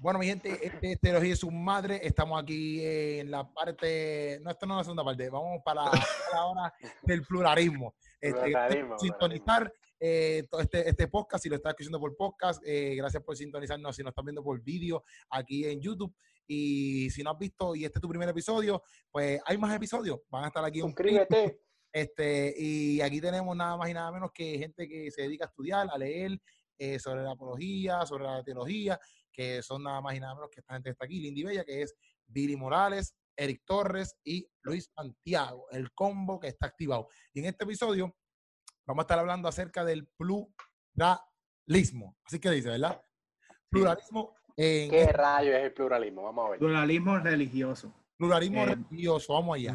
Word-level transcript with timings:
Bueno, 0.00 0.18
mi 0.18 0.24
gente, 0.24 0.58
este 0.62 0.92
es 0.92 0.98
Teología 0.98 1.28
de 1.28 1.36
su 1.36 1.50
madre. 1.50 2.00
Estamos 2.02 2.42
aquí 2.42 2.82
en 2.82 3.30
la 3.30 3.46
parte, 3.52 4.40
no, 4.42 4.50
esto 4.50 4.64
no 4.64 4.74
es 4.74 4.78
la 4.78 4.84
segunda 4.84 5.04
parte, 5.04 5.28
vamos 5.28 5.60
para 5.62 5.84
la 6.32 6.46
hora 6.46 6.74
del 7.02 7.20
pluralismo. 7.20 7.94
Este, 8.18 8.44
Pluralismo, 8.44 8.98
sintonizar 8.98 9.70
eh, 10.00 10.48
este, 10.58 10.88
este 10.88 11.06
podcast, 11.06 11.42
si 11.42 11.50
lo 11.50 11.56
estás 11.56 11.72
escuchando 11.72 12.00
por 12.00 12.16
podcast, 12.16 12.62
eh, 12.64 12.94
gracias 12.96 13.22
por 13.22 13.36
sintonizarnos, 13.36 13.94
si 13.94 14.02
nos 14.02 14.12
estás 14.12 14.24
viendo 14.24 14.42
por 14.42 14.62
vídeo 14.62 15.04
aquí 15.28 15.66
en 15.66 15.82
YouTube. 15.82 16.14
Y 16.46 17.10
si 17.10 17.22
no 17.22 17.32
has 17.32 17.38
visto 17.38 17.76
y 17.76 17.84
este 17.84 17.98
es 17.98 18.00
tu 18.00 18.08
primer 18.08 18.30
episodio, 18.30 18.82
pues 19.10 19.38
hay 19.44 19.58
más 19.58 19.76
episodios, 19.76 20.20
van 20.30 20.44
a 20.44 20.46
estar 20.46 20.64
aquí. 20.64 20.78
en 20.78 20.86
un 20.86 20.90
Suscríbete. 20.92 21.60
este, 21.92 22.54
y 22.56 23.02
aquí 23.02 23.20
tenemos 23.20 23.54
nada 23.54 23.76
más 23.76 23.90
y 23.90 23.92
nada 23.92 24.10
menos 24.10 24.30
que 24.32 24.58
gente 24.58 24.88
que 24.88 25.10
se 25.10 25.22
dedica 25.22 25.44
a 25.44 25.48
estudiar, 25.48 25.88
a 25.92 25.98
leer 25.98 26.40
eh, 26.82 26.98
sobre 26.98 27.22
la 27.22 27.32
apología, 27.32 28.06
sobre 28.06 28.24
la 28.24 28.42
teología, 28.42 28.98
que 29.32 29.62
son 29.62 29.82
nada 29.82 30.00
más 30.00 30.14
y 30.14 30.20
nada 30.20 30.34
menos 30.34 30.50
que 30.50 30.60
esta 30.60 30.74
gente 30.74 30.88
que 30.88 30.92
está 30.92 31.04
aquí, 31.04 31.20
Lindy 31.20 31.44
Bella, 31.44 31.64
que 31.64 31.82
es 31.82 31.94
Billy 32.26 32.56
Morales, 32.56 33.14
Eric 33.36 33.62
Torres 33.64 34.16
y 34.24 34.46
Luis 34.62 34.90
Santiago, 34.94 35.66
el 35.70 35.92
combo 35.92 36.38
que 36.38 36.48
está 36.48 36.66
activado. 36.66 37.08
Y 37.32 37.40
en 37.40 37.46
este 37.46 37.64
episodio 37.64 38.14
vamos 38.86 39.02
a 39.02 39.04
estar 39.04 39.18
hablando 39.18 39.48
acerca 39.48 39.84
del 39.84 40.08
pluralismo. 40.16 42.16
Así 42.24 42.38
que 42.38 42.50
dice, 42.50 42.68
¿verdad? 42.68 43.00
Pluralismo 43.70 44.36
en 44.56 44.90
¿Qué 44.90 45.06
rayo 45.06 45.56
es 45.56 45.64
el 45.64 45.72
pluralismo? 45.72 46.24
Vamos 46.24 46.46
a 46.46 46.50
ver. 46.50 46.58
Pluralismo 46.58 47.18
religioso. 47.18 47.94
pluralismo 48.18 48.62
Eh, 48.64 48.74
religioso. 48.74 49.32
Vamos 49.32 49.56
allá. 49.56 49.74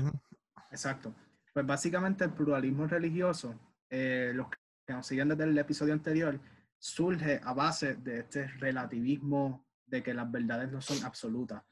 Exacto. 0.69 1.15
Pues 1.53 1.65
básicamente 1.65 2.23
el 2.23 2.33
pluralismo 2.33 2.85
religioso, 2.85 3.55
eh, 3.89 4.31
los 4.35 4.47
que 4.49 4.93
nos 4.93 5.07
siguen 5.07 5.29
desde 5.29 5.45
el 5.45 5.57
episodio 5.57 5.93
anterior, 5.93 6.39
surge 6.79 7.39
a 7.43 7.53
base 7.53 7.95
de 7.95 8.19
este 8.19 8.47
relativismo 8.47 9.65
de 9.85 10.03
que 10.03 10.13
las 10.13 10.29
verdades 10.31 10.71
no 10.71 10.81
son 10.81 11.03
absolutas. 11.03 11.63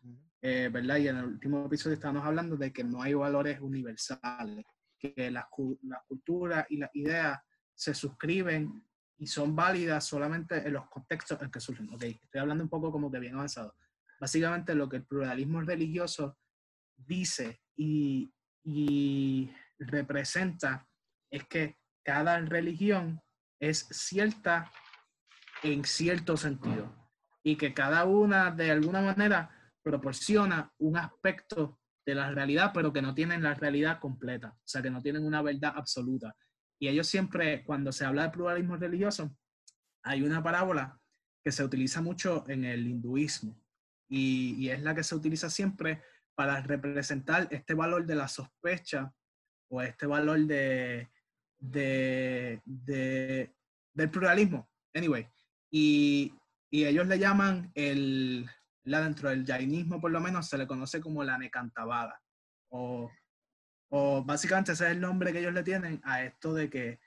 Eh, 0.41 0.69
¿Verdad? 0.71 0.97
Y 0.97 1.07
en 1.07 1.17
el 1.17 1.25
último 1.25 1.65
episodio 1.65 1.95
estábamos 1.95 2.25
hablando 2.25 2.57
de 2.57 2.73
que 2.73 2.83
no 2.83 3.01
hay 3.01 3.13
valores 3.13 3.59
universales, 3.61 4.65
que 4.99 5.31
las, 5.31 5.45
las 5.83 6.03
culturas 6.07 6.65
y 6.69 6.77
las 6.77 6.89
ideas 6.93 7.39
se 7.73 7.93
suscriben 7.93 8.85
y 9.17 9.27
son 9.27 9.55
válidas 9.55 10.05
solamente 10.05 10.67
en 10.67 10.73
los 10.73 10.89
contextos 10.89 11.41
en 11.41 11.49
que 11.49 11.59
surgen. 11.59 11.89
Ok, 11.93 12.03
estoy 12.03 12.41
hablando 12.41 12.63
un 12.63 12.69
poco 12.69 12.91
como 12.91 13.11
que 13.11 13.19
bien 13.19 13.35
avanzado. 13.35 13.75
Básicamente 14.19 14.75
lo 14.75 14.89
que 14.89 14.97
el 14.97 15.05
pluralismo 15.05 15.61
religioso 15.61 16.38
dice 16.95 17.61
y, 17.75 18.33
y 18.63 19.51
representa 19.79 20.88
es 21.29 21.45
que 21.45 21.77
cada 22.03 22.39
religión 22.39 23.21
es 23.59 23.88
cierta 23.91 24.71
en 25.64 25.83
cierto 25.86 26.38
sentido 26.38 26.94
y 27.44 27.56
que 27.58 27.73
cada 27.73 28.06
una 28.06 28.52
de 28.52 28.72
alguna 28.72 29.02
manera 29.02 29.50
proporciona 29.81 30.72
un 30.78 30.97
aspecto 30.97 31.80
de 32.06 32.16
la 32.16 32.31
realidad, 32.31 32.72
pero 32.73 32.92
que 32.92 33.02
no 33.02 33.14
tienen 33.14 33.44
la 33.44 33.53
realidad 33.53 34.00
completa, 34.00 34.50
o 34.58 34.61
sea, 34.67 34.81
que 34.81 34.89
no 34.91 35.02
tienen 35.02 35.25
una 35.25 35.41
verdad 35.41 35.73
absoluta. 35.75 36.36
Y 36.80 36.88
ellos 36.89 37.08
siempre, 37.08 37.64
cuando 37.64 37.91
se 37.91 38.06
habla 38.06 38.23
de 38.23 38.30
pluralismo 38.31 38.75
religioso, 38.75 39.36
hay 40.03 40.22
una 40.22 40.44
parábola 40.44 41.00
que 41.44 41.52
se 41.52 41.64
utiliza 41.64 42.02
mucho 42.02 42.44
en 42.50 42.66
el 42.66 42.88
hinduismo 42.88 43.61
y, 44.09 44.56
y 44.58 44.69
es 44.69 44.81
la 44.81 44.94
que 44.95 45.03
se 45.03 45.16
utiliza 45.16 45.50
siempre 45.50 46.02
para 46.36 46.61
representar 46.61 47.47
este 47.52 47.73
valor 47.73 48.06
de 48.06 48.16
la 48.16 48.28
sospecha 48.28 49.14
o 49.69 49.81
este 49.81 50.06
valor 50.06 50.39
de, 50.39 51.09
de, 51.59 52.61
de- 52.66 53.56
del 53.94 54.09
pluralismo. 54.09 54.69
Anyway, 54.94 55.28
y, 55.75 56.31
y 56.69 56.85
ellos 56.85 57.07
le 57.07 57.17
llaman 57.17 57.71
el, 57.73 58.47
la 58.83 59.02
dentro 59.02 59.29
del 59.29 59.43
jainismo 59.43 59.99
por 59.99 60.11
lo 60.11 60.21
menos 60.21 60.47
se 60.47 60.57
le 60.59 60.67
conoce 60.67 61.02
como 61.02 61.23
la 61.23 61.39
necantabada. 61.39 62.21
O, 62.69 63.09
o 63.89 64.23
básicamente 64.23 64.73
ese 64.73 64.85
es 64.85 64.91
el 64.91 65.01
nombre 65.01 65.34
que 65.34 65.39
ellos 65.39 65.53
le 65.53 65.63
tienen 65.63 66.00
a 66.03 66.22
esto 66.22 66.53
de 66.53 66.69
que 66.69 67.00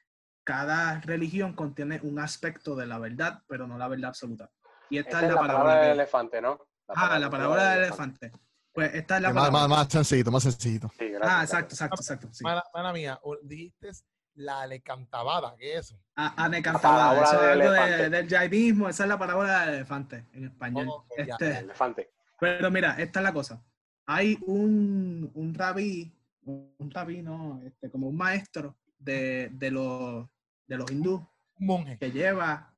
cada 0.44 1.00
religión 1.02 1.54
contiene 1.54 2.00
un 2.02 2.18
aspecto 2.18 2.74
de 2.74 2.86
la 2.86 2.98
verdad, 2.98 3.42
pero 3.46 3.68
no 3.68 3.78
la 3.78 3.86
verdad 3.86 4.08
absoluta. 4.08 4.50
Y 4.90 4.98
esta 4.98 5.18
Esa 5.18 5.18
es 5.18 5.22
es 5.24 5.28
la 5.28 5.34
la 5.34 5.40
parábola. 5.40 5.64
palabra 5.64 5.82
del 5.84 5.92
elefante, 6.00 6.40
¿no? 6.40 6.58
ah, 6.88 7.18
la 7.20 7.30
parábola 7.30 7.70
del 7.70 7.84
elefante. 7.84 8.32
Pues 8.72 8.94
esta 8.94 9.16
es 9.16 9.22
la 9.22 9.28
más, 9.32 9.34
más, 9.34 9.50
parábola. 9.52 9.76
más 9.76 9.88
sencillito, 9.92 10.30
más 10.32 10.42
sencillito. 10.42 10.90
Sí, 10.98 11.08
gracias. 11.08 11.32
Ah, 11.38 11.42
exacto, 11.44 11.74
exacto, 11.74 12.00
exacto. 12.02 12.28
sí. 12.32 12.42
Mana, 12.42 12.62
mana 12.74 12.92
mía, 12.92 13.20
dijiste 13.44 13.90
la 14.36 14.66
lecantabada, 14.66 15.54
¿qué 15.58 15.74
es 15.74 15.86
eso? 15.86 16.00
A, 16.14 16.44
a 16.44 16.48
necantabada, 16.48 17.20
parábola 17.20 17.26
eso 17.26 17.34
es 17.34 17.48
del 17.58 17.62
algo 17.62 17.96
de- 17.96 18.10
del 18.10 18.28
jainismo, 18.28 18.88
esa 18.88 19.02
es 19.04 19.08
la 19.08 19.18
parábola 19.18 19.66
del 19.66 19.74
elefante 19.76 20.24
en 20.32 20.44
español. 20.44 20.88
Este, 21.16 21.50
El 21.58 21.64
elefante. 21.64 22.10
Pero 22.38 22.70
mira, 22.70 22.96
esta 22.98 23.20
es 23.20 23.24
la 23.24 23.32
cosa. 23.32 23.62
Hay 24.06 24.38
un, 24.46 25.30
un 25.34 25.54
rabí, 25.54 26.12
un 26.42 26.90
rabí, 26.92 27.22
no, 27.22 27.60
este, 27.64 27.90
como 27.90 28.08
un 28.08 28.16
maestro 28.16 28.76
de, 28.98 29.48
de 29.52 29.70
los, 29.70 30.26
de 30.66 30.76
los 30.76 30.90
hindúes 30.90 31.22
Un 31.58 31.66
monje. 31.66 31.98
que 31.98 32.10
lleva, 32.12 32.72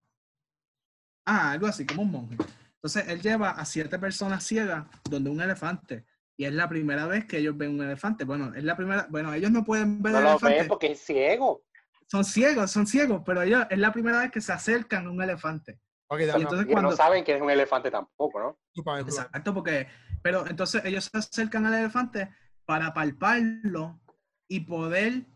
ah, 1.27 1.51
algo 1.53 1.67
así, 1.67 1.85
como 1.87 2.03
un 2.03 2.11
monje. 2.13 2.37
Entonces, 2.77 3.09
él 3.09 3.21
lleva 3.21 3.51
a 3.51 3.65
siete 3.65 3.99
personas 3.99 4.45
ciegas 4.45 4.87
donde 5.11 5.29
un 5.31 5.41
elefante. 5.41 6.05
Y 6.39 6.45
es 6.45 6.53
la 6.53 6.69
primera 6.69 7.07
vez 7.09 7.25
que 7.25 7.39
ellos 7.39 7.57
ven 7.57 7.71
un 7.71 7.83
elefante. 7.83 8.25
Bueno, 8.25 8.55
es 8.55 8.63
la 8.63 8.77
primera, 8.77 9.09
bueno, 9.11 9.35
ellos 9.35 9.51
no 9.51 9.65
pueden 9.65 10.01
ver 10.01 10.13
No 10.13 10.19
el 10.19 10.25
lo 10.25 10.31
elefante. 10.31 10.59
ven 10.59 10.69
porque 10.69 10.93
es 10.93 11.01
ciego. 11.01 11.65
Son 12.07 12.25
ciegos, 12.25 12.71
son 12.71 12.87
ciegos, 12.87 13.23
pero 13.27 13.43
ellos 13.43 13.67
es 13.69 13.79
la 13.79 13.93
primera 13.93 14.21
vez 14.21 14.31
que 14.31 14.41
se 14.41 14.53
acercan 14.53 15.07
a 15.07 15.11
un 15.11 15.21
elefante. 15.21 15.81
Y 16.11 16.23
entonces 16.41 16.67
Y 16.69 16.73
cuando, 16.73 16.91
no 16.91 16.97
saben 16.97 17.25
que 17.25 17.35
es 17.35 17.43
un 17.43 17.51
elefante 17.51 17.91
tampoco, 17.91 18.39
¿no? 18.41 18.59
Exacto, 19.01 19.53
porque, 19.53 19.89
pero 20.23 20.47
entonces 20.47 20.83
ellos 20.85 21.11
se 21.13 21.19
acercan 21.19 21.67
al 21.67 21.75
elefante 21.75 22.31
para 22.65 22.95
palparlo 22.95 24.01
y 24.49 24.61
poder 24.61 25.27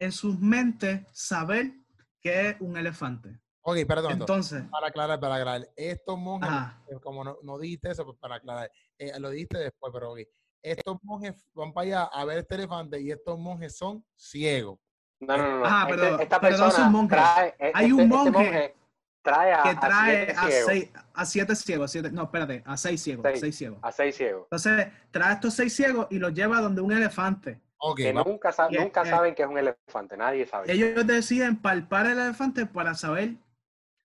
en 0.00 0.10
sus 0.10 0.40
mentes 0.40 1.06
saber 1.12 1.74
que 2.22 2.48
es 2.48 2.56
un 2.60 2.78
elefante. 2.78 3.38
Ok, 3.60 3.78
perdón. 3.86 4.12
Entonces, 4.12 4.64
para 4.70 4.88
aclarar, 4.88 5.20
para 5.20 5.34
aclarar. 5.36 5.68
Estos 5.76 6.18
monjes, 6.18 6.48
ajá, 6.48 6.82
eh, 6.88 6.96
como 7.02 7.22
no, 7.22 7.36
no 7.42 7.58
dijiste 7.58 7.90
eso, 7.90 8.04
pues 8.04 8.16
para 8.18 8.36
aclarar, 8.36 8.70
eh, 8.98 9.12
lo 9.20 9.28
dijiste 9.30 9.58
después, 9.58 9.92
pero 9.92 10.12
ok. 10.12 10.20
Estos 10.66 10.98
monjes 11.04 11.46
van 11.54 11.72
para 11.72 11.86
allá 11.86 12.02
a 12.04 12.24
ver 12.24 12.38
este 12.38 12.56
elefante 12.56 13.00
y 13.00 13.10
estos 13.12 13.38
monjes 13.38 13.76
son 13.76 14.04
ciegos. 14.16 14.78
No, 15.20 15.36
no, 15.36 15.60
no. 15.60 15.64
Ajá, 15.64 15.88
Este- 15.88 15.94
pero- 16.02 16.18
esta 16.20 16.40
pero 16.40 16.56
no 16.56 16.64
persona 16.64 16.84
son 16.84 16.92
monjes. 16.92 17.18
trae. 17.18 17.54
e- 17.58 17.72
Hay 17.74 17.84
este- 17.86 17.94
un 17.94 18.00
este 18.12 18.30
monje 18.32 18.74
trae 19.22 19.52
a, 19.54 19.62
que 19.62 19.68
a 19.70 19.80
trae 19.80 20.16
siete 20.26 20.32
a, 20.32 20.46
ciegos, 20.46 20.66
seis, 20.66 20.90
a 21.14 21.24
siete 21.24 21.56
ciegos, 21.56 21.90
siete, 21.92 22.10
no, 22.10 22.22
espérate, 22.24 22.62
a 22.66 22.76
seis 22.76 23.00
ciegos, 23.02 23.24
Seis. 23.24 23.40
seis 23.40 23.56
ciegos. 23.56 23.78
a 23.82 23.92
seis 23.92 24.16
ciegos. 24.16 24.42
Entonces, 24.44 24.88
trae 25.12 25.30
a 25.30 25.32
estos 25.34 25.54
seis 25.54 25.72
ciegos 25.74 26.06
y 26.10 26.18
los 26.18 26.34
lleva 26.34 26.60
donde 26.60 26.80
un 26.80 26.92
elefante. 26.92 27.60
Ok, 27.78 27.96
Que 27.98 28.12
va- 28.12 28.24
nunca, 28.24 28.50
sa- 28.52 28.68
Y- 28.70 28.76
nunca 28.76 29.02
eh, 29.02 29.06
saben 29.10 29.34
que 29.34 29.42
es 29.42 29.48
un 29.48 29.58
elefante. 29.58 30.16
Nadie 30.16 30.46
sabe. 30.46 30.72
Ellos 30.72 31.06
deciden 31.06 31.56
palpar 31.62 32.06
el 32.06 32.18
elefante 32.18 32.66
para 32.66 32.94
saber 32.94 33.36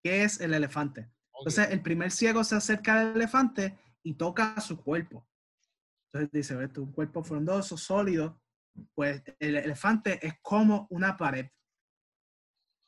qué 0.04 0.24
es 0.24 0.40
el 0.42 0.54
elefante. 0.54 1.10
Entonces, 1.40 1.70
el 1.72 1.82
primer 1.82 2.12
ciego 2.12 2.44
se 2.44 2.56
acerca 2.56 3.00
al 3.02 3.16
elefante 3.16 3.76
y 4.04 4.14
toca 4.14 4.60
su 4.62 4.80
cuerpo. 4.82 5.26
Entonces 6.14 6.32
dice, 6.32 6.56
"Ve, 6.56 6.66
esto 6.66 6.82
es 6.82 6.88
un 6.88 6.94
cuerpo 6.94 7.24
frondoso, 7.24 7.78
sólido. 7.78 8.42
Pues 8.94 9.22
el 9.40 9.56
elefante 9.58 10.26
es 10.26 10.36
como 10.42 10.88
una 10.90 11.18
pared. 11.18 11.48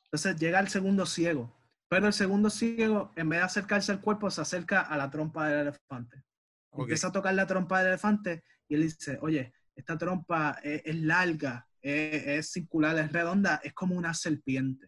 Entonces 0.06 0.36
llega 0.38 0.60
el 0.60 0.68
segundo 0.68 1.06
ciego. 1.06 1.54
Pero 1.88 2.06
el 2.06 2.12
segundo 2.12 2.50
ciego, 2.50 3.12
en 3.16 3.28
vez 3.28 3.40
de 3.40 3.44
acercarse 3.44 3.92
al 3.92 4.00
cuerpo, 4.00 4.30
se 4.30 4.40
acerca 4.40 4.80
a 4.80 4.96
la 4.96 5.10
trompa 5.10 5.48
del 5.48 5.60
elefante. 5.68 6.22
ok. 6.70 6.80
Empieza 6.82 7.08
a 7.08 7.12
tocar 7.12 7.34
la 7.34 7.46
trompa 7.46 7.78
del 7.78 7.88
elefante 7.88 8.42
y 8.68 8.74
él 8.74 8.82
dice, 8.82 9.18
oye, 9.20 9.52
esta 9.76 9.96
trompa 9.98 10.58
es, 10.62 10.82
es 10.84 10.96
larga, 10.96 11.68
es, 11.82 12.26
es 12.26 12.52
circular, 12.52 12.96
es 12.98 13.12
redonda, 13.12 13.60
es 13.62 13.72
como 13.74 13.94
una 13.96 14.14
serpiente. 14.14 14.86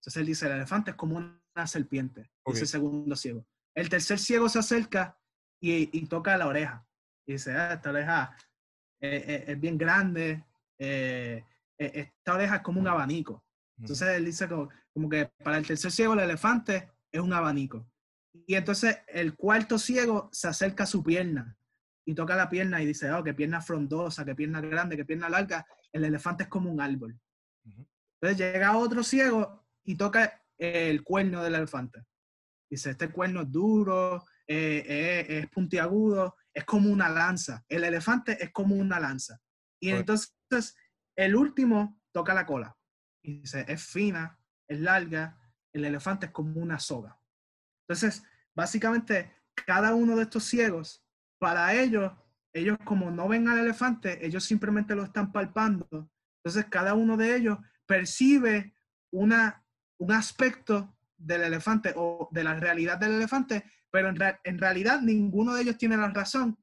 Entonces 0.00 0.16
él 0.20 0.26
dice, 0.26 0.46
el 0.46 0.52
elefante 0.52 0.90
es 0.92 0.96
como 0.96 1.16
una 1.16 1.66
serpiente. 1.66 2.30
Dice 2.46 2.62
el 2.62 2.68
segundo 2.68 3.16
ciego. 3.16 3.46
El 3.74 3.88
tercer 3.88 4.18
ciego 4.18 4.48
se 4.48 4.58
acerca 4.58 5.18
y, 5.60 5.96
y 5.98 6.06
toca 6.06 6.36
la 6.36 6.46
oreja. 6.46 6.85
Y 7.26 7.32
dice, 7.32 7.52
ah, 7.52 7.74
esta 7.74 7.90
oreja 7.90 8.36
eh, 9.00 9.24
eh, 9.26 9.44
es 9.48 9.60
bien 9.60 9.76
grande, 9.76 10.44
eh, 10.78 11.44
eh, 11.78 11.92
esta 11.94 12.34
oreja 12.34 12.56
es 12.56 12.62
como 12.62 12.80
un 12.80 12.88
abanico. 12.88 13.44
Entonces 13.78 14.08
él 14.08 14.24
dice 14.24 14.48
como, 14.48 14.68
como 14.92 15.08
que 15.08 15.26
para 15.42 15.58
el 15.58 15.66
tercer 15.66 15.90
ciego 15.90 16.14
el 16.14 16.20
elefante 16.20 16.90
es 17.12 17.20
un 17.20 17.32
abanico. 17.32 17.86
Y 18.46 18.54
entonces 18.54 18.98
el 19.08 19.34
cuarto 19.34 19.78
ciego 19.78 20.28
se 20.32 20.48
acerca 20.48 20.84
a 20.84 20.86
su 20.86 21.02
pierna 21.02 21.56
y 22.04 22.14
toca 22.14 22.36
la 22.36 22.48
pierna 22.48 22.80
y 22.80 22.86
dice, 22.86 23.10
oh, 23.12 23.22
qué 23.22 23.34
pierna 23.34 23.60
frondosa, 23.60 24.24
qué 24.24 24.34
pierna 24.34 24.60
grande, 24.60 24.96
qué 24.96 25.04
pierna 25.04 25.28
larga. 25.28 25.66
El 25.92 26.04
elefante 26.04 26.44
es 26.44 26.48
como 26.48 26.70
un 26.70 26.80
árbol. 26.80 27.18
Entonces 28.20 28.38
llega 28.38 28.76
otro 28.76 29.02
ciego 29.02 29.66
y 29.84 29.96
toca 29.96 30.42
el 30.56 31.02
cuerno 31.02 31.42
del 31.42 31.56
elefante. 31.56 32.04
Dice, 32.70 32.90
este 32.90 33.10
cuerno 33.10 33.42
es 33.42 33.52
duro, 33.52 34.24
eh, 34.46 34.84
eh, 34.86 35.38
es 35.38 35.48
puntiagudo, 35.48 36.36
es 36.56 36.64
como 36.64 36.90
una 36.90 37.10
lanza. 37.10 37.66
El 37.68 37.84
elefante 37.84 38.42
es 38.42 38.50
como 38.50 38.76
una 38.76 38.98
lanza. 38.98 39.42
Y 39.78 39.90
entonces 39.90 40.74
el 41.14 41.36
último 41.36 42.00
toca 42.12 42.32
la 42.32 42.46
cola. 42.46 42.74
Y 43.22 43.40
dice, 43.40 43.66
es 43.68 43.84
fina, 43.84 44.38
es 44.66 44.80
larga, 44.80 45.38
el 45.74 45.84
elefante 45.84 46.26
es 46.26 46.32
como 46.32 46.58
una 46.58 46.78
soga. 46.78 47.20
Entonces, 47.86 48.24
básicamente, 48.54 49.34
cada 49.66 49.94
uno 49.94 50.16
de 50.16 50.22
estos 50.22 50.44
ciegos, 50.44 51.04
para 51.38 51.74
ellos, 51.74 52.10
ellos 52.54 52.78
como 52.86 53.10
no 53.10 53.28
ven 53.28 53.48
al 53.48 53.58
elefante, 53.58 54.24
ellos 54.24 54.42
simplemente 54.44 54.94
lo 54.94 55.04
están 55.04 55.32
palpando. 55.32 56.10
Entonces 56.42 56.70
cada 56.70 56.94
uno 56.94 57.18
de 57.18 57.36
ellos 57.36 57.58
percibe 57.84 58.74
una, 59.12 59.62
un 59.98 60.12
aspecto 60.12 60.96
del 61.18 61.42
elefante 61.42 61.92
o 61.96 62.30
de 62.32 62.44
la 62.44 62.54
realidad 62.54 62.96
del 62.96 63.12
elefante, 63.12 63.70
pero 63.90 64.08
en, 64.08 64.16
en 64.44 64.58
realidad 64.58 65.00
ninguno 65.00 65.54
de 65.54 65.62
ellos 65.62 65.78
tiene 65.78 65.96
la 65.96 66.08
razón, 66.08 66.58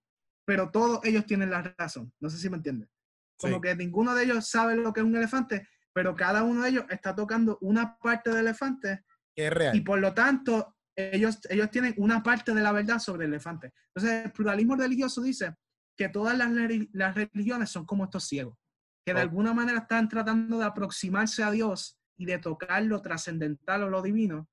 pero 0.45 0.71
todos 0.71 0.99
ellos 1.03 1.25
tienen 1.25 1.49
la 1.49 1.61
razón. 1.77 2.13
No 2.19 2.29
sé 2.29 2.37
si 2.37 2.49
me 2.49 2.57
entienden. 2.57 2.89
Como 3.37 3.59
que 3.59 3.75
ninguno 3.75 4.15
de 4.15 4.23
ellos 4.23 4.47
sabe 4.47 4.75
lo 4.75 4.93
que 4.93 5.01
es 5.01 5.05
un 5.05 5.15
elefante, 5.15 5.67
pero 5.93 6.15
cada 6.15 6.43
uno 6.43 6.63
de 6.63 6.69
ellos 6.69 6.85
está 6.89 7.15
tocando 7.15 7.57
una 7.61 7.97
parte 7.97 8.29
del 8.29 8.47
elefante. 8.47 9.03
Que 9.35 9.47
es 9.47 9.53
real. 9.53 9.75
Y 9.75 9.81
por 9.81 9.99
lo 9.99 10.13
tanto, 10.13 10.75
ellos, 10.95 11.39
ellos 11.49 11.69
tienen 11.69 11.93
una 11.97 12.21
parte 12.23 12.53
de 12.53 12.61
la 12.61 12.71
verdad 12.71 12.99
sobre 12.99 13.25
el 13.25 13.31
elefante. 13.31 13.73
Entonces, 13.93 14.25
el 14.25 14.31
pluralismo 14.31 14.75
religioso 14.75 15.21
dice 15.21 15.55
que 15.97 16.09
todas 16.09 16.37
las, 16.37 16.49
las 16.91 17.15
religiones 17.15 17.69
son 17.69 17.85
como 17.85 18.05
estos 18.05 18.27
ciegos, 18.27 18.57
que 19.05 19.13
de 19.13 19.21
alguna 19.21 19.53
manera 19.53 19.79
están 19.79 20.07
tratando 20.07 20.59
de 20.59 20.65
aproximarse 20.65 21.43
a 21.43 21.51
Dios 21.51 21.99
y 22.17 22.25
de 22.25 22.39
tocar 22.39 22.83
lo 22.83 23.01
trascendental 23.01 23.83
o 23.83 23.89
lo 23.89 24.01
divino, 24.01 24.49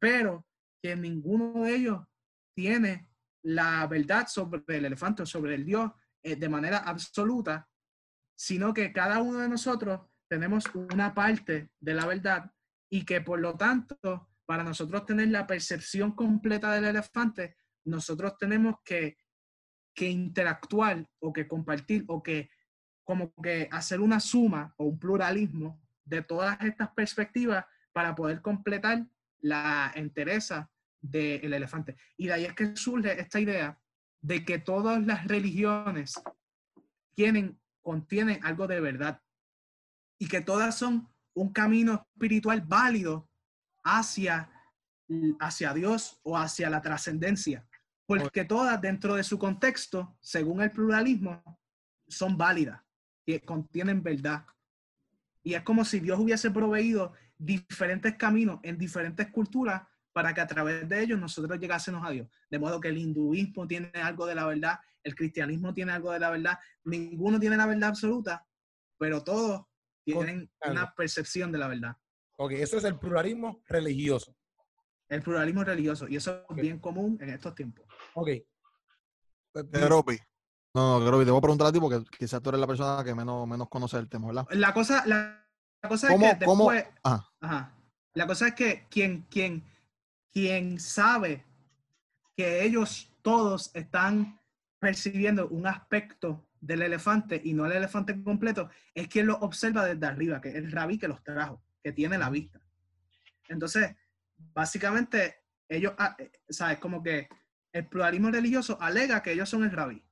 pero 0.00 0.46
que 0.84 0.94
ninguno 0.94 1.62
de 1.62 1.76
ellos 1.76 2.02
tiene 2.54 3.08
la 3.42 3.86
verdad 3.86 4.26
sobre 4.28 4.62
el 4.68 4.84
elefante 4.84 5.22
o 5.22 5.26
sobre 5.26 5.54
el 5.54 5.64
Dios 5.64 5.90
eh, 6.22 6.36
de 6.36 6.48
manera 6.50 6.76
absoluta, 6.76 7.66
sino 8.36 8.74
que 8.74 8.92
cada 8.92 9.22
uno 9.22 9.38
de 9.38 9.48
nosotros 9.48 10.02
tenemos 10.28 10.66
una 10.74 11.14
parte 11.14 11.70
de 11.80 11.94
la 11.94 12.04
verdad 12.04 12.52
y 12.90 13.06
que 13.06 13.22
por 13.22 13.40
lo 13.40 13.56
tanto, 13.56 14.28
para 14.44 14.62
nosotros 14.62 15.06
tener 15.06 15.28
la 15.28 15.46
percepción 15.46 16.12
completa 16.12 16.74
del 16.74 16.84
elefante, 16.84 17.56
nosotros 17.86 18.36
tenemos 18.36 18.74
que, 18.84 19.16
que 19.94 20.10
interactuar 20.10 21.08
o 21.18 21.32
que 21.32 21.48
compartir 21.48 22.04
o 22.08 22.22
que 22.22 22.50
como 23.04 23.32
que 23.42 23.70
hacer 23.72 24.02
una 24.02 24.20
suma 24.20 24.74
o 24.76 24.84
un 24.84 24.98
pluralismo 24.98 25.82
de 26.04 26.20
todas 26.20 26.60
estas 26.60 26.90
perspectivas 26.92 27.64
para 27.94 28.14
poder 28.14 28.42
completar 28.42 29.06
la 29.40 29.90
entereza 29.94 30.70
del 31.04 31.52
elefante. 31.52 31.96
Y 32.16 32.28
de 32.28 32.32
ahí 32.32 32.44
es 32.44 32.54
que 32.54 32.74
surge 32.76 33.20
esta 33.20 33.38
idea 33.38 33.78
de 34.22 34.44
que 34.44 34.58
todas 34.58 35.04
las 35.04 35.26
religiones 35.26 36.14
tienen, 37.14 37.60
contienen 37.82 38.40
algo 38.42 38.66
de 38.66 38.80
verdad 38.80 39.20
y 40.18 40.28
que 40.28 40.40
todas 40.40 40.78
son 40.78 41.08
un 41.34 41.52
camino 41.52 42.06
espiritual 42.14 42.62
válido 42.62 43.28
hacia, 43.82 44.50
hacia 45.40 45.74
Dios 45.74 46.20
o 46.22 46.38
hacia 46.38 46.70
la 46.70 46.80
trascendencia, 46.80 47.66
porque 48.06 48.44
todas 48.44 48.80
dentro 48.80 49.14
de 49.14 49.24
su 49.24 49.38
contexto, 49.38 50.16
según 50.20 50.62
el 50.62 50.70
pluralismo, 50.70 51.42
son 52.08 52.38
válidas, 52.38 52.80
y 53.26 53.38
contienen 53.40 54.02
verdad. 54.02 54.46
Y 55.42 55.52
es 55.52 55.62
como 55.62 55.84
si 55.84 56.00
Dios 56.00 56.18
hubiese 56.18 56.50
proveído 56.50 57.12
diferentes 57.36 58.14
caminos 58.16 58.60
en 58.62 58.78
diferentes 58.78 59.30
culturas 59.30 59.82
para 60.14 60.32
que 60.32 60.40
a 60.40 60.46
través 60.46 60.88
de 60.88 61.02
ellos 61.02 61.18
nosotros 61.18 61.58
llegásemos 61.58 62.06
a 62.06 62.10
Dios. 62.10 62.28
De 62.48 62.58
modo 62.58 62.80
que 62.80 62.88
el 62.88 62.96
hinduismo 62.96 63.66
tiene 63.66 63.90
algo 63.96 64.26
de 64.26 64.36
la 64.36 64.46
verdad, 64.46 64.78
el 65.02 65.14
cristianismo 65.14 65.74
tiene 65.74 65.92
algo 65.92 66.12
de 66.12 66.20
la 66.20 66.30
verdad, 66.30 66.58
ninguno 66.84 67.38
tiene 67.40 67.56
la 67.56 67.66
verdad 67.66 67.90
absoluta, 67.90 68.46
pero 68.96 69.24
todos 69.24 69.66
tienen 70.04 70.48
una 70.64 70.94
percepción 70.94 71.50
de 71.50 71.58
la 71.58 71.66
verdad. 71.66 71.96
Ok, 72.36 72.52
eso 72.52 72.78
es 72.78 72.84
el 72.84 72.96
pluralismo 72.96 73.62
religioso. 73.66 74.36
El 75.08 75.20
pluralismo 75.20 75.64
religioso, 75.64 76.06
y 76.08 76.16
eso 76.16 76.46
es 76.48 76.56
bien 76.56 76.78
común 76.78 77.18
en 77.20 77.30
estos 77.30 77.52
tiempos. 77.54 77.84
Ok. 78.14 78.28
Geropi. 79.72 80.16
No, 80.74 80.98
no, 80.98 81.04
Geropi, 81.04 81.24
te 81.24 81.30
voy 81.32 81.38
a 81.38 81.42
preguntar 81.42 81.66
a 81.66 81.72
ti 81.72 81.80
porque 81.80 82.04
quizás 82.16 82.40
tú 82.40 82.50
eres 82.50 82.60
la 82.60 82.66
persona 82.68 83.02
que 83.04 83.14
menos, 83.16 83.48
menos 83.48 83.68
conoce 83.68 83.98
el 83.98 84.08
tema, 84.08 84.28
¿verdad? 84.28 84.46
La 84.50 84.72
cosa, 84.72 85.04
la, 85.06 85.44
cosa 85.88 86.14
es 86.14 86.20
que 86.20 86.34
después, 86.46 86.86
ajá. 87.02 87.74
La 88.14 88.28
cosa 88.28 88.48
es 88.48 88.54
que 88.54 88.86
quien, 88.88 89.22
quien, 89.22 89.64
quien 90.34 90.80
sabe 90.80 91.44
que 92.36 92.64
ellos 92.64 93.10
todos 93.22 93.70
están 93.74 94.40
percibiendo 94.80 95.48
un 95.48 95.66
aspecto 95.66 96.46
del 96.60 96.82
elefante 96.82 97.40
y 97.42 97.54
no 97.54 97.66
el 97.66 97.72
elefante 97.72 98.20
completo, 98.22 98.68
es 98.94 99.06
quien 99.08 99.26
lo 99.26 99.36
observa 99.36 99.84
desde 99.86 100.06
arriba, 100.06 100.40
que 100.40 100.48
es 100.48 100.56
el 100.56 100.72
rabí 100.72 100.98
que 100.98 101.08
los 101.08 101.22
trajo, 101.22 101.62
que 101.82 101.92
tiene 101.92 102.18
la 102.18 102.30
vista. 102.30 102.60
Entonces, 103.48 103.94
básicamente, 104.36 105.36
ellos, 105.68 105.94
ah, 105.98 106.16
eh, 106.18 106.32
¿sabes? 106.48 106.78
Como 106.78 107.02
que 107.02 107.28
el 107.72 107.86
pluralismo 107.86 108.30
religioso 108.30 108.76
alega 108.80 109.22
que 109.22 109.32
ellos 109.32 109.48
son 109.48 109.62
el 109.62 109.70
rabí, 109.70 110.04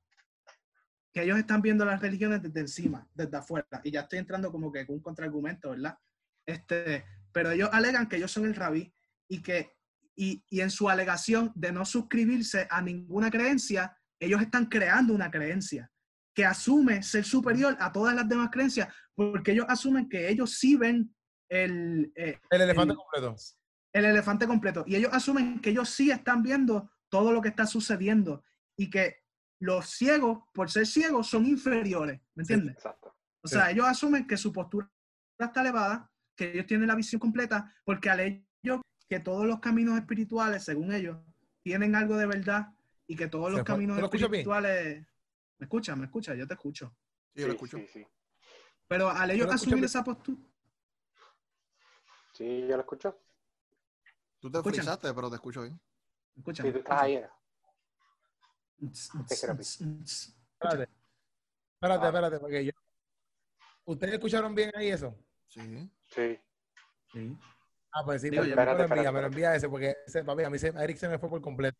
que 1.12 1.22
ellos 1.22 1.38
están 1.38 1.62
viendo 1.62 1.84
las 1.84 2.00
religiones 2.00 2.42
desde 2.42 2.60
encima, 2.60 3.08
desde 3.12 3.36
afuera, 3.36 3.80
y 3.82 3.90
ya 3.90 4.02
estoy 4.02 4.20
entrando 4.20 4.52
como 4.52 4.70
que 4.70 4.86
con 4.86 4.96
un 4.96 5.02
contraargumento, 5.02 5.70
¿verdad? 5.70 5.98
Este, 6.46 7.04
pero 7.32 7.50
ellos 7.50 7.70
alegan 7.72 8.08
que 8.08 8.16
ellos 8.16 8.30
son 8.30 8.44
el 8.44 8.54
rabí 8.54 8.94
y 9.26 9.42
que, 9.42 9.76
y, 10.16 10.44
y 10.48 10.60
en 10.60 10.70
su 10.70 10.88
alegación 10.88 11.52
de 11.54 11.72
no 11.72 11.84
suscribirse 11.84 12.66
a 12.70 12.82
ninguna 12.82 13.30
creencia, 13.30 13.96
ellos 14.20 14.40
están 14.40 14.66
creando 14.66 15.14
una 15.14 15.30
creencia 15.30 15.90
que 16.34 16.44
asume 16.44 17.02
ser 17.02 17.24
superior 17.24 17.76
a 17.80 17.92
todas 17.92 18.14
las 18.14 18.28
demás 18.28 18.50
creencias, 18.50 18.88
porque 19.14 19.52
ellos 19.52 19.66
asumen 19.68 20.08
que 20.08 20.28
ellos 20.28 20.58
sí 20.58 20.76
ven 20.76 21.14
el... 21.50 22.12
Eh, 22.14 22.38
el 22.50 22.60
elefante 22.62 22.94
completo. 22.94 23.36
El 23.92 24.04
elefante 24.06 24.46
completo. 24.46 24.84
Y 24.86 24.96
ellos 24.96 25.12
asumen 25.12 25.60
que 25.60 25.70
ellos 25.70 25.90
sí 25.90 26.10
están 26.10 26.42
viendo 26.42 26.90
todo 27.10 27.32
lo 27.32 27.42
que 27.42 27.48
está 27.48 27.66
sucediendo 27.66 28.42
y 28.76 28.88
que 28.88 29.22
los 29.60 29.90
ciegos, 29.90 30.44
por 30.54 30.70
ser 30.70 30.86
ciegos, 30.86 31.28
son 31.28 31.46
inferiores. 31.46 32.20
¿Me 32.34 32.42
entiendes? 32.42 32.76
exacto. 32.76 33.14
O 33.44 33.48
sea, 33.48 33.70
ellos 33.70 33.86
asumen 33.86 34.26
que 34.26 34.36
su 34.36 34.52
postura 34.52 34.90
está 35.38 35.60
elevada, 35.60 36.10
que 36.36 36.52
ellos 36.52 36.66
tienen 36.66 36.88
la 36.88 36.94
visión 36.94 37.20
completa, 37.20 37.70
porque 37.84 38.08
al 38.08 38.20
ellos 38.20 38.46
que 39.12 39.20
todos 39.20 39.44
los 39.44 39.60
caminos 39.60 39.98
espirituales, 39.98 40.64
según 40.64 40.90
ellos, 40.90 41.18
tienen 41.60 41.94
algo 41.94 42.16
de 42.16 42.24
verdad 42.24 42.72
y 43.06 43.14
que 43.14 43.28
todos 43.28 43.52
los 43.52 43.62
caminos 43.62 43.98
espirituales... 43.98 45.06
¿Me 45.58 45.66
escucha? 45.66 45.94
¿Me 45.94 46.06
escucha? 46.06 46.34
Yo 46.34 46.46
te 46.46 46.54
escucho. 46.54 46.96
Sí, 47.34 47.42
yo 47.42 47.48
lo 47.48 47.52
escucho. 47.52 47.76
Pero 48.88 49.10
al 49.10 49.30
ellos 49.30 49.52
asumir 49.52 49.84
esa 49.84 50.02
postura. 50.02 50.40
Sí, 52.32 52.66
yo 52.66 52.74
lo 52.74 52.80
escucho. 52.80 53.20
Tú 54.40 54.50
te 54.50 54.62
frisaste, 54.62 55.12
pero 55.12 55.28
te 55.28 55.36
escucho 55.36 55.60
bien. 55.60 55.78
¿Me 56.34 56.40
escuchas? 56.40 56.64
Sí, 56.64 56.72
tú 56.72 56.78
estás 56.78 57.02
ahí. 57.02 57.22
Espérate. 58.80 60.88
Espérate, 61.74 62.06
espérate, 62.06 62.38
porque 62.38 62.64
yo. 62.64 62.72
¿Ustedes 63.84 64.14
escucharon 64.14 64.54
bien 64.54 64.70
ahí 64.74 64.88
eso? 64.88 65.14
Sí. 65.48 65.90
Sí. 66.06 66.40
Sí. 67.12 67.38
Ah, 67.92 68.02
pues 68.04 68.22
sí, 68.22 68.30
pero, 68.30 68.44
espérate, 68.44 68.84
envía, 68.84 69.12
pero 69.12 69.26
envía 69.26 69.54
ese, 69.54 69.68
porque 69.68 69.96
ese, 70.06 70.24
papi, 70.24 70.44
a 70.44 70.50
mí 70.50 70.58
se, 70.58 70.68
Eric 70.68 70.96
se 70.96 71.08
me 71.08 71.18
fue 71.18 71.28
por 71.28 71.42
completo. 71.42 71.78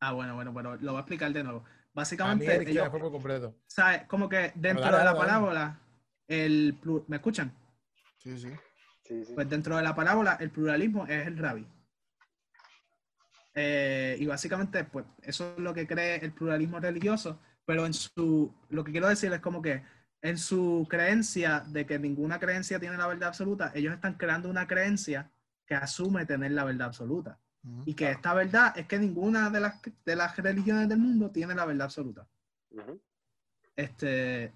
Ah, 0.00 0.12
bueno, 0.12 0.34
bueno, 0.34 0.52
bueno, 0.52 0.76
lo 0.76 0.92
voy 0.92 0.98
a 0.98 1.00
explicar 1.00 1.32
de 1.32 1.42
nuevo. 1.42 1.64
Básicamente, 1.92 2.70
ellos, 2.70 2.88
fue 2.88 3.00
por 3.00 3.10
completo. 3.10 3.54
¿sabes? 3.66 4.04
Como 4.06 4.28
que 4.28 4.52
dentro 4.54 4.96
de 4.96 5.04
la 5.04 5.16
parábola, 5.16 5.78
el 6.26 6.78
¿me 7.08 7.16
escuchan? 7.16 7.52
Sí, 8.18 8.38
sí. 8.38 8.50
Pues 9.34 9.48
dentro 9.48 9.76
de 9.76 9.82
la 9.82 9.94
parábola, 9.94 10.38
el 10.40 10.50
pluralismo 10.50 11.06
es 11.06 11.26
el 11.26 11.36
rabí. 11.36 11.66
Eh, 13.54 14.16
y 14.18 14.26
básicamente, 14.26 14.84
pues 14.84 15.04
eso 15.22 15.52
es 15.52 15.58
lo 15.58 15.74
que 15.74 15.86
cree 15.86 16.24
el 16.24 16.32
pluralismo 16.32 16.80
religioso, 16.80 17.38
pero 17.66 17.84
en 17.84 17.92
su, 17.92 18.54
lo 18.70 18.82
que 18.82 18.92
quiero 18.92 19.08
decir 19.08 19.32
es 19.32 19.40
como 19.40 19.60
que 19.60 19.82
en 20.22 20.38
su 20.38 20.86
creencia 20.88 21.64
de 21.66 21.84
que 21.84 21.98
ninguna 21.98 22.38
creencia 22.38 22.78
tiene 22.78 22.96
la 22.96 23.08
verdad 23.08 23.28
absoluta, 23.28 23.72
ellos 23.74 23.92
están 23.92 24.14
creando 24.14 24.48
una 24.48 24.66
creencia 24.66 25.30
que 25.66 25.74
asume 25.74 26.24
tener 26.24 26.52
la 26.52 26.64
verdad 26.64 26.88
absoluta 26.88 27.38
y 27.84 27.94
que 27.94 28.10
esta 28.10 28.34
verdad 28.34 28.76
es 28.76 28.86
que 28.86 28.98
ninguna 28.98 29.48
de 29.50 29.60
las, 29.60 29.80
de 30.04 30.16
las 30.16 30.36
religiones 30.36 30.88
del 30.88 30.98
mundo 30.98 31.30
tiene 31.30 31.54
la 31.54 31.64
verdad 31.64 31.84
absoluta. 31.84 32.26
Este, 33.76 34.52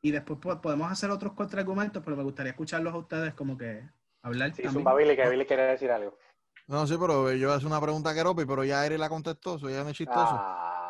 y 0.00 0.10
después 0.10 0.38
podemos 0.60 0.90
hacer 0.90 1.10
otros 1.10 1.32
contraargumentos, 1.32 2.02
pero 2.02 2.16
me 2.16 2.24
gustaría 2.24 2.50
escucharlos 2.50 2.92
a 2.92 2.98
ustedes 2.98 3.34
como 3.34 3.56
que 3.56 3.88
hablar. 4.22 4.52
Sí, 4.54 4.62
también. 4.62 4.84
Billy, 4.96 5.16
que 5.16 5.28
Billy 5.28 5.46
quiere 5.46 5.62
decir 5.62 5.90
algo. 5.90 6.18
No, 6.66 6.86
sí, 6.86 6.96
pero 6.98 7.32
yo 7.32 7.52
hacer 7.52 7.66
una 7.66 7.80
pregunta 7.80 8.10
a 8.10 8.14
Keropi, 8.14 8.44
pero 8.44 8.64
ya 8.64 8.84
Eri 8.84 8.98
la 8.98 9.08
contestó, 9.08 9.58
soy 9.58 9.74
ya 9.74 9.84
no 9.84 9.90
es 9.90 9.96
chistoso. 9.96 10.34
Ah, 10.34 10.81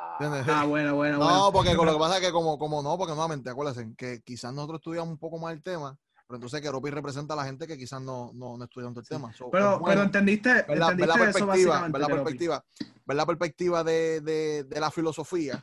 ah 0.48 0.64
bueno, 0.64 0.94
bueno. 0.94 1.18
No, 1.18 1.50
porque 1.52 1.74
lo 1.74 1.92
que 1.92 1.98
pasa 1.98 2.18
es 2.18 2.26
que 2.26 2.32
como, 2.32 2.58
como 2.58 2.82
no, 2.82 2.96
porque 2.96 3.12
nuevamente, 3.12 3.50
acuérdense, 3.50 3.94
que 3.96 4.20
quizás 4.22 4.52
nosotros 4.52 4.80
estudiamos 4.80 5.10
un 5.10 5.18
poco 5.18 5.38
más 5.38 5.52
el 5.52 5.62
tema, 5.62 5.98
pero 6.26 6.36
entonces 6.36 6.60
Keropi 6.60 6.90
representa 6.90 7.34
a 7.34 7.36
la 7.36 7.44
gente 7.44 7.66
que 7.66 7.76
quizás 7.76 8.00
no, 8.00 8.30
no, 8.34 8.56
no 8.56 8.64
el 8.64 9.06
tema. 9.06 9.32
pero, 9.50 9.82
pero 9.84 10.02
entendiste, 10.02 10.62
ver 10.62 10.78
la, 10.78 10.88
perspectiva, 11.14 11.88
ver 11.88 12.00
la 12.00 12.08
perspectiva, 12.08 12.64
ver 13.04 13.16
la 13.16 13.26
perspectiva 13.26 13.84
de, 13.84 14.20
de, 14.20 14.64
de, 14.64 14.80
la 14.80 14.90
filosofía, 14.90 15.60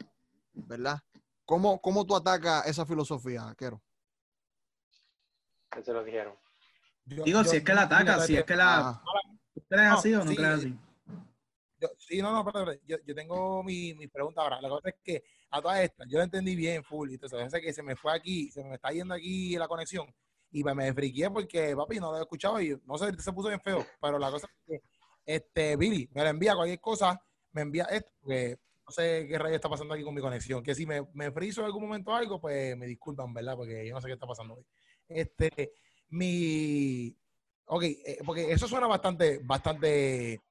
¿verdad? 0.54 1.00
¿Cómo, 1.46 1.82
¿Cómo 1.82 2.06
tú 2.06 2.16
atacas 2.16 2.68
esa 2.68 2.86
filosofía, 2.86 3.54
Kero? 3.58 3.82
Se 5.84 5.94
lo 5.94 6.04
dijeron. 6.04 6.36
Digo, 7.06 7.44
si 7.44 7.58
es 7.58 7.64
que 7.64 7.74
la 7.74 7.84
ataca, 7.84 8.20
si 8.22 8.36
es 8.36 8.44
que 8.44 8.56
la... 8.56 9.02
¿Crees 9.68 9.92
así 9.92 10.14
o 10.14 10.24
no, 10.24 10.36
crees 10.36 10.60
así? 10.60 10.78
Sí, 11.98 12.22
no, 12.22 12.32
no, 12.32 12.52
pero, 12.52 12.74
yo, 12.86 12.98
yo 13.06 13.16
tengo 13.16 13.64
mi, 13.64 13.94
mi, 13.94 14.08
pregunta 14.08 14.42
ahora. 14.42 14.62
La 14.62 14.70
cosa 14.70 14.90
es 14.90 14.96
que 15.04 15.24
a 15.52 15.62
todas 15.62 15.82
estas, 15.82 16.08
yo 16.10 16.18
la 16.18 16.26
entendí 16.26 16.56
bien, 16.56 16.84
full, 16.84 17.12
entonces 17.12 17.62
que 17.62 17.74
se 17.74 17.84
me 17.84 17.96
fue 17.96 18.14
aquí, 18.14 18.52
se 18.52 18.64
me 18.64 18.76
está 18.76 18.92
yendo 18.92 19.14
aquí 19.14 19.56
la 19.58 19.68
conexión, 19.68 20.14
y 20.52 20.64
pues 20.64 20.76
me 20.76 20.94
friqué 20.94 21.30
porque, 21.30 21.76
papi, 21.76 22.00
no 22.00 22.12
lo 22.12 22.18
he 22.18 22.22
escuchado 22.22 22.62
y 22.62 22.80
no 22.86 22.98
sé, 22.98 23.12
se 23.20 23.34
puso 23.34 23.50
bien 23.50 23.62
feo, 23.62 23.86
pero 24.02 24.18
la 24.18 24.32
cosa 24.32 24.48
es 24.48 24.66
que, 24.66 24.82
este, 25.26 25.76
Billy, 25.76 26.10
me 26.14 26.24
lo 26.24 26.30
envía 26.30 26.56
cualquier 26.56 26.80
cosa, 26.80 27.22
me 27.52 27.62
envía 27.62 27.86
esto, 27.86 28.12
porque 28.22 28.58
no 28.86 28.92
sé 28.92 29.28
qué 29.28 29.38
rayo 29.38 29.56
está 29.56 29.70
pasando 29.70 29.94
aquí 29.94 30.04
con 30.04 30.16
mi 30.16 30.22
conexión, 30.22 30.64
que 30.64 30.74
si 30.74 30.86
me, 30.86 31.08
me 31.14 31.32
friso 31.32 31.62
en 31.62 31.68
algún 31.68 31.84
momento 31.84 32.16
algo, 32.16 32.42
pues 32.42 32.76
me 32.76 32.88
disculpan, 32.88 33.34
¿verdad? 33.34 33.56
Porque 33.56 33.88
yo 33.88 33.94
no 33.94 34.02
sé 34.02 34.08
qué 34.08 34.14
está 34.14 34.26
pasando 34.26 34.56
hoy. 34.56 34.66
Este, 35.08 35.74
mi, 36.10 37.16
ok, 37.66 37.84
eh, 37.84 38.20
porque 38.26 38.52
eso 38.52 38.68
suena 38.68 38.88
bastante, 38.88 39.40
bastante 39.44 40.42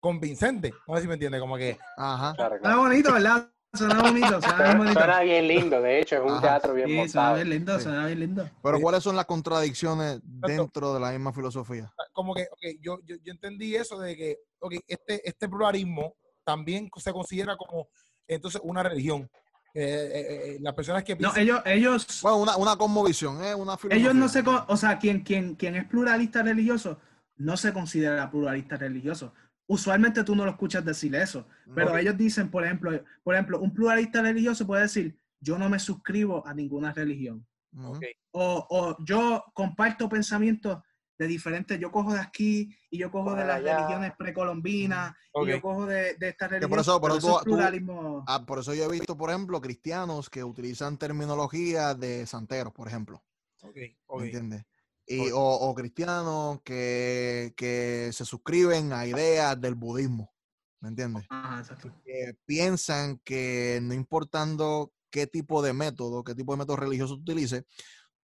convincente, 0.00 0.74
no 0.86 0.96
sé 0.96 1.02
si 1.02 1.08
me 1.08 1.14
entiende, 1.14 1.38
como 1.38 1.56
que... 1.56 1.78
Ajá. 1.96 2.34
Está 2.56 2.76
bonito, 2.76 3.12
¿verdad? 3.12 3.50
Suena 3.72 4.02
bonito, 4.02 4.40
suena, 4.42 4.74
bonito. 4.74 4.94
suena 4.94 5.20
bien 5.20 5.46
lindo, 5.46 5.80
de 5.80 6.00
hecho, 6.00 6.16
es 6.16 6.32
un 6.32 6.40
teatro 6.40 6.74
bien 6.74 6.88
sí, 6.88 6.96
montado. 6.96 7.10
Suena 7.12 7.34
bien 7.34 7.50
lindo, 7.50 7.80
suena 7.80 8.06
bien 8.06 8.20
lindo. 8.20 8.50
Pero 8.62 8.80
¿cuáles 8.80 9.02
son 9.02 9.14
las 9.14 9.26
contradicciones 9.26 10.20
dentro 10.24 10.92
de 10.94 11.00
la 11.00 11.12
misma 11.12 11.32
filosofía? 11.32 11.92
Como 12.12 12.34
que, 12.34 12.48
okay, 12.52 12.78
yo, 12.80 12.98
yo, 13.04 13.16
yo, 13.22 13.32
entendí 13.32 13.76
eso 13.76 13.98
de 13.98 14.16
que, 14.16 14.38
okay, 14.58 14.80
este, 14.88 15.28
este 15.28 15.48
pluralismo 15.48 16.16
también 16.44 16.90
se 16.96 17.12
considera 17.12 17.56
como, 17.56 17.88
entonces, 18.26 18.60
una 18.64 18.82
religión. 18.82 19.30
Eh, 19.72 19.82
eh, 19.82 20.26
eh, 20.54 20.58
las 20.60 20.74
personas 20.74 21.04
que 21.04 21.14
piensan... 21.14 21.36
No, 21.36 21.42
ellos, 21.42 21.62
ellos... 21.64 22.22
Bueno, 22.22 22.38
una, 22.38 22.56
una 22.56 22.76
conmovisión, 22.76 23.36
¿eh? 23.44 23.54
Una 23.54 23.76
filosofía. 23.76 23.96
Ellos 23.96 24.14
no 24.16 24.28
se... 24.28 24.42
O 24.66 24.76
sea, 24.76 24.98
quien, 24.98 25.20
quien, 25.20 25.54
quien 25.54 25.76
es 25.76 25.84
pluralista 25.84 26.42
religioso 26.42 26.98
no 27.36 27.56
se 27.56 27.72
considera 27.72 28.28
pluralista 28.32 28.76
religioso 28.76 29.32
usualmente 29.70 30.24
tú 30.24 30.34
no 30.34 30.44
lo 30.44 30.50
escuchas 30.50 30.84
decir 30.84 31.14
eso, 31.14 31.46
pero 31.76 31.96
ellos 31.96 32.16
dicen, 32.16 32.50
por 32.50 32.64
ejemplo, 32.64 33.04
por 33.22 33.34
ejemplo, 33.34 33.60
un 33.60 33.72
pluralista 33.72 34.20
religioso 34.20 34.66
puede 34.66 34.82
decir, 34.82 35.16
yo 35.38 35.58
no 35.58 35.68
me 35.68 35.78
suscribo 35.78 36.44
a 36.44 36.52
ninguna 36.52 36.92
religión. 36.92 37.46
o, 38.32 38.66
o, 38.68 38.96
yo 39.04 39.44
comparto 39.54 40.08
pensamientos 40.08 40.82
de 41.16 41.26
diferentes, 41.28 41.78
yo 41.78 41.92
cojo 41.92 42.14
de 42.14 42.18
aquí 42.18 42.76
y 42.90 42.98
yo 42.98 43.12
cojo 43.12 43.36
de 43.36 43.44
las 43.44 43.62
religiones 43.62 44.12
precolombinas 44.18 45.14
y 45.34 45.46
yo 45.46 45.60
cojo 45.60 45.86
de, 45.86 46.14
de 46.14 46.30
estas 46.30 46.50
religiones. 46.50 46.68
Por 46.68 46.80
eso, 46.80 47.00
por, 47.00 47.16
eso, 47.16 47.40
pluralismo... 47.44 48.24
ah, 48.26 48.44
por 48.44 48.58
eso 48.58 48.74
yo 48.74 48.86
he 48.86 48.90
visto, 48.90 49.16
por 49.16 49.30
ejemplo, 49.30 49.60
cristianos 49.60 50.28
que 50.28 50.42
utilizan 50.42 50.98
terminología 50.98 51.94
de 51.94 52.26
santeros, 52.26 52.72
por 52.72 52.88
ejemplo. 52.88 53.22
Okay, 53.62 53.96
¿Me 54.18 54.24
entiendes? 54.24 54.64
O, 55.32 55.74
cristianos 55.74 56.60
que, 56.62 58.10
se 58.12 58.24
suscriben 58.24 58.92
a 58.92 59.06
ideas 59.06 59.60
del 59.60 59.74
budismo, 59.74 60.32
¿me 60.80 60.88
entiendes? 60.88 61.26
Que 62.04 62.36
piensan 62.46 63.18
que 63.24 63.80
no 63.82 63.94
importando 63.94 64.92
qué 65.10 65.26
tipo 65.26 65.62
de 65.62 65.72
método, 65.72 66.22
qué 66.22 66.34
tipo 66.34 66.52
de 66.52 66.58
método 66.58 66.76
religioso 66.76 67.16
tú 67.16 67.22
utilices, 67.22 67.64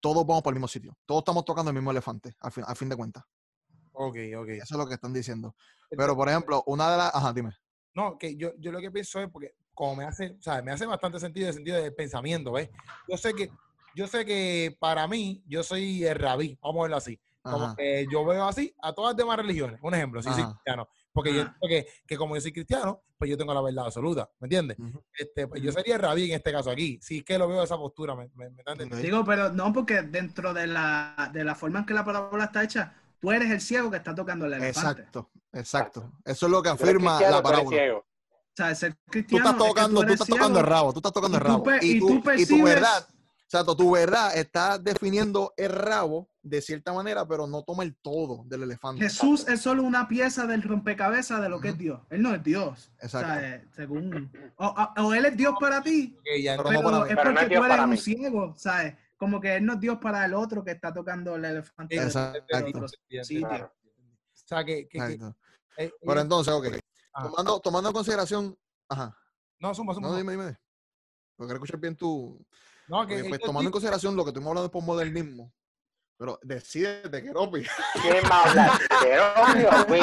todos 0.01 0.27
vamos 0.27 0.43
para 0.43 0.53
el 0.53 0.59
mismo 0.59 0.69
sitio. 0.69 0.97
Todos 1.05 1.21
estamos 1.23 1.45
tocando 1.45 1.71
el 1.71 1.75
mismo 1.75 1.91
elefante, 1.91 2.35
al 2.41 2.53
fin, 2.53 2.65
fin 2.77 2.89
de 2.89 2.97
cuentas. 2.97 3.25
Ok, 3.93 4.17
ok. 4.39 4.49
Eso 4.49 4.75
es 4.75 4.79
lo 4.79 4.87
que 4.87 4.95
están 4.95 5.13
diciendo. 5.13 5.57
Pero, 5.91 6.15
por 6.15 6.29
ejemplo, 6.29 6.63
una 6.67 6.91
de 6.91 6.99
las... 6.99 7.15
Ajá, 7.15 7.33
dime. 7.33 7.57
No, 7.95 8.19
que 8.19 8.37
yo, 8.37 8.53
yo 8.59 8.71
lo 8.71 8.81
que 8.81 8.91
pienso 8.91 9.21
es 9.21 9.31
porque 9.31 9.55
como 9.73 9.97
me 9.97 10.05
hace, 10.05 10.37
o 10.39 10.43
sea, 10.43 10.63
me 10.63 10.73
hace 10.73 10.87
bastante 10.87 11.19
sentido 11.19 11.49
el 11.49 11.55
sentido 11.55 11.81
del 11.81 11.95
pensamiento, 11.95 12.53
¿ves? 12.53 12.71
Yo 13.09 13.17
sé 13.17 13.35
que 13.35 13.51
yo 13.97 14.07
sé 14.07 14.27
que 14.27 14.77
para 14.79 15.09
mí, 15.09 15.43
yo 15.47 15.63
soy 15.63 16.05
el 16.05 16.17
rabí, 16.17 16.59
vamos 16.63 16.81
a 16.81 16.83
verlo 16.83 16.97
así. 16.99 17.19
Como 17.41 17.75
que 17.77 18.07
yo 18.11 18.25
veo 18.27 18.45
así 18.47 18.75
a 18.83 18.93
todas 18.93 19.13
las 19.13 19.17
demás 19.17 19.39
religiones. 19.39 19.79
Un 19.81 19.95
ejemplo, 19.95 20.21
si 20.21 20.29
soy 20.31 20.43
cristiano. 20.43 20.89
Porque 21.13 21.33
yo 21.33 21.47
que, 21.67 21.87
que, 22.07 22.17
como 22.17 22.35
yo 22.35 22.41
soy 22.43 22.53
cristiano, 22.53 23.05
pues 23.17 23.31
yo 23.31 23.39
tengo 23.39 23.55
la 23.55 23.63
verdad 23.63 23.87
absoluta, 23.87 24.29
¿me 24.41 24.47
entiendes? 24.47 24.77
este, 25.17 25.47
pues 25.47 25.63
yo 25.63 25.73
sería 25.73 25.95
el 25.95 26.03
rabí 26.03 26.29
en 26.29 26.37
este 26.37 26.53
caso 26.53 26.71
aquí. 26.71 26.99
Si 27.01 27.19
es 27.19 27.25
que 27.25 27.39
lo 27.39 27.49
veo 27.49 27.61
de 27.61 27.65
esa 27.65 27.79
postura, 27.79 28.15
¿me, 28.15 28.29
me, 28.35 28.51
Digo, 29.01 29.25
pero 29.25 29.51
no, 29.51 29.73
porque 29.73 30.03
dentro 30.03 30.53
de 30.53 30.67
la, 30.67 31.31
de 31.33 31.45
la 31.45 31.55
forma 31.55 31.79
en 31.79 31.87
que 31.87 31.95
la 31.95 32.05
parábola 32.05 32.45
está 32.45 32.65
hecha, 32.65 32.93
tú 33.19 33.33
eres 33.33 33.51
el 33.51 33.63
ciego 33.63 33.91
que 33.91 33.97
está 33.97 34.15
tocando 34.15 34.45
el 34.45 34.53
elefante. 34.53 35.03
Exacto, 35.03 35.31
exacto. 35.55 36.13
Eso 36.23 36.47
es 36.47 36.53
lo 36.53 36.63
que 36.63 36.69
afirma 36.69 37.19
la 37.21 37.43
parábola. 37.43 37.95
O 37.95 38.05
sea, 38.55 38.75
ser 38.75 38.97
cristiano. 39.07 39.45
Tú 39.45 39.51
estás 39.51 39.69
tocando, 39.69 40.05
tú, 40.05 40.13
estás 40.13 40.29
tocando 40.29 40.61
el 40.61 40.67
rabo, 40.67 40.93
tú 40.93 40.99
estás 40.99 41.13
tocando 41.13 41.39
el 41.39 41.45
rabo. 41.45 41.65
Y, 41.81 41.99
tú, 41.99 42.23
y, 42.37 42.47
tu 42.47 42.63
verdad 42.63 43.07
Exacto, 43.47 43.77
tu 43.77 43.93
verdad 43.93 44.37
está 44.37 44.77
definiendo 44.77 45.55
el 45.57 45.71
rabo 45.71 46.29
de 46.43 46.61
cierta 46.61 46.93
manera, 46.93 47.27
pero 47.29 47.47
no 47.47 47.63
toma 47.63 47.85
el 47.85 47.97
todo 47.97 48.43
del 48.47 48.65
elefante. 48.65 49.05
Jesús 49.05 49.47
es 49.47 49.61
solo 49.61 49.85
una 49.85 50.09
pieza 50.09 50.47
del 50.47 50.65
rompecabezas 50.65 51.41
de 51.41 51.49
lo 51.49 51.61
que 51.61 51.69
es 51.69 51.79
Dios. 51.79 52.01
Él 52.11 52.23
no 52.23 52.35
es 52.35 52.43
Dios. 52.43 52.91
Exacto. 53.01 53.29
O, 53.29 53.39
sea, 53.39 53.55
eh, 53.55 53.65
según, 53.71 54.33
o, 54.57 55.15
él 55.15 55.27
es 55.27 55.37
Dios 55.37 55.55
para 55.61 55.81
ti, 55.81 56.19
pero, 56.25 57.07
es 57.07 57.17
porque 57.17 57.57
tú 57.57 57.65
eres 57.65 57.79
un 57.79 57.97
ciego, 57.97 58.55
¿sabes? 58.57 58.97
Como 59.17 59.41
que 59.41 59.57
él 59.57 59.65
no 59.65 59.75
es 59.75 59.81
Dios 59.81 59.99
para 59.99 60.25
el 60.25 60.35
otro 60.35 60.65
que 60.65 60.73
está 60.73 60.93
tocando 60.93 61.37
el 61.37 61.45
elefante. 61.45 61.97
Exacto. 61.97 62.41
O 62.83 62.89
sea, 64.35 64.65
que... 64.65 64.89
que, 64.89 65.19
eh, 65.79 65.93
pero 66.05 66.21
entonces, 66.21 66.53
ok. 66.53 66.67
Tomando, 67.13 67.61
tomando 67.61 67.91
en 67.91 67.95
consideración... 67.95 68.59
Ajá. 68.89 69.17
No, 69.61 69.73
suma, 69.73 69.95
suma. 69.95 70.09
No, 70.09 70.17
dime, 70.17 70.33
dime. 70.33 70.59
Porque 71.37 71.55
escuchar 71.55 71.79
bien 71.79 71.95
tu... 71.95 72.45
No, 72.89 73.07
que, 73.07 73.25
pues, 73.25 73.41
tomando 73.41 73.69
en 73.69 73.73
consideración 73.73 74.17
lo 74.17 74.25
que 74.25 74.31
estuvimos 74.31 74.51
hablando 74.51 74.69
de 74.69 74.73
postmodernismo, 74.73 75.53
pero 76.19 76.39
decídete, 76.43 77.23
Keropi. 77.23 77.67
¿Quién 78.01 78.25
va 78.25 78.43
a 78.43 78.49
hablar? 78.49 78.71
Keropi 79.03 80.01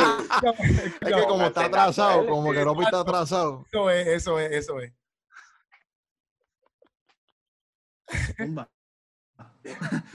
Es 1.02 1.16
que 1.16 1.24
como 1.24 1.46
está 1.46 1.66
atrasado, 1.66 2.28
como 2.28 2.52
Keropi 2.52 2.84
está 2.84 3.00
atrasado. 3.00 3.66
Eso 3.68 3.90
es, 3.90 4.08
eso 4.08 4.40
es, 4.40 4.52
eso 4.52 4.80
es. 4.80 4.94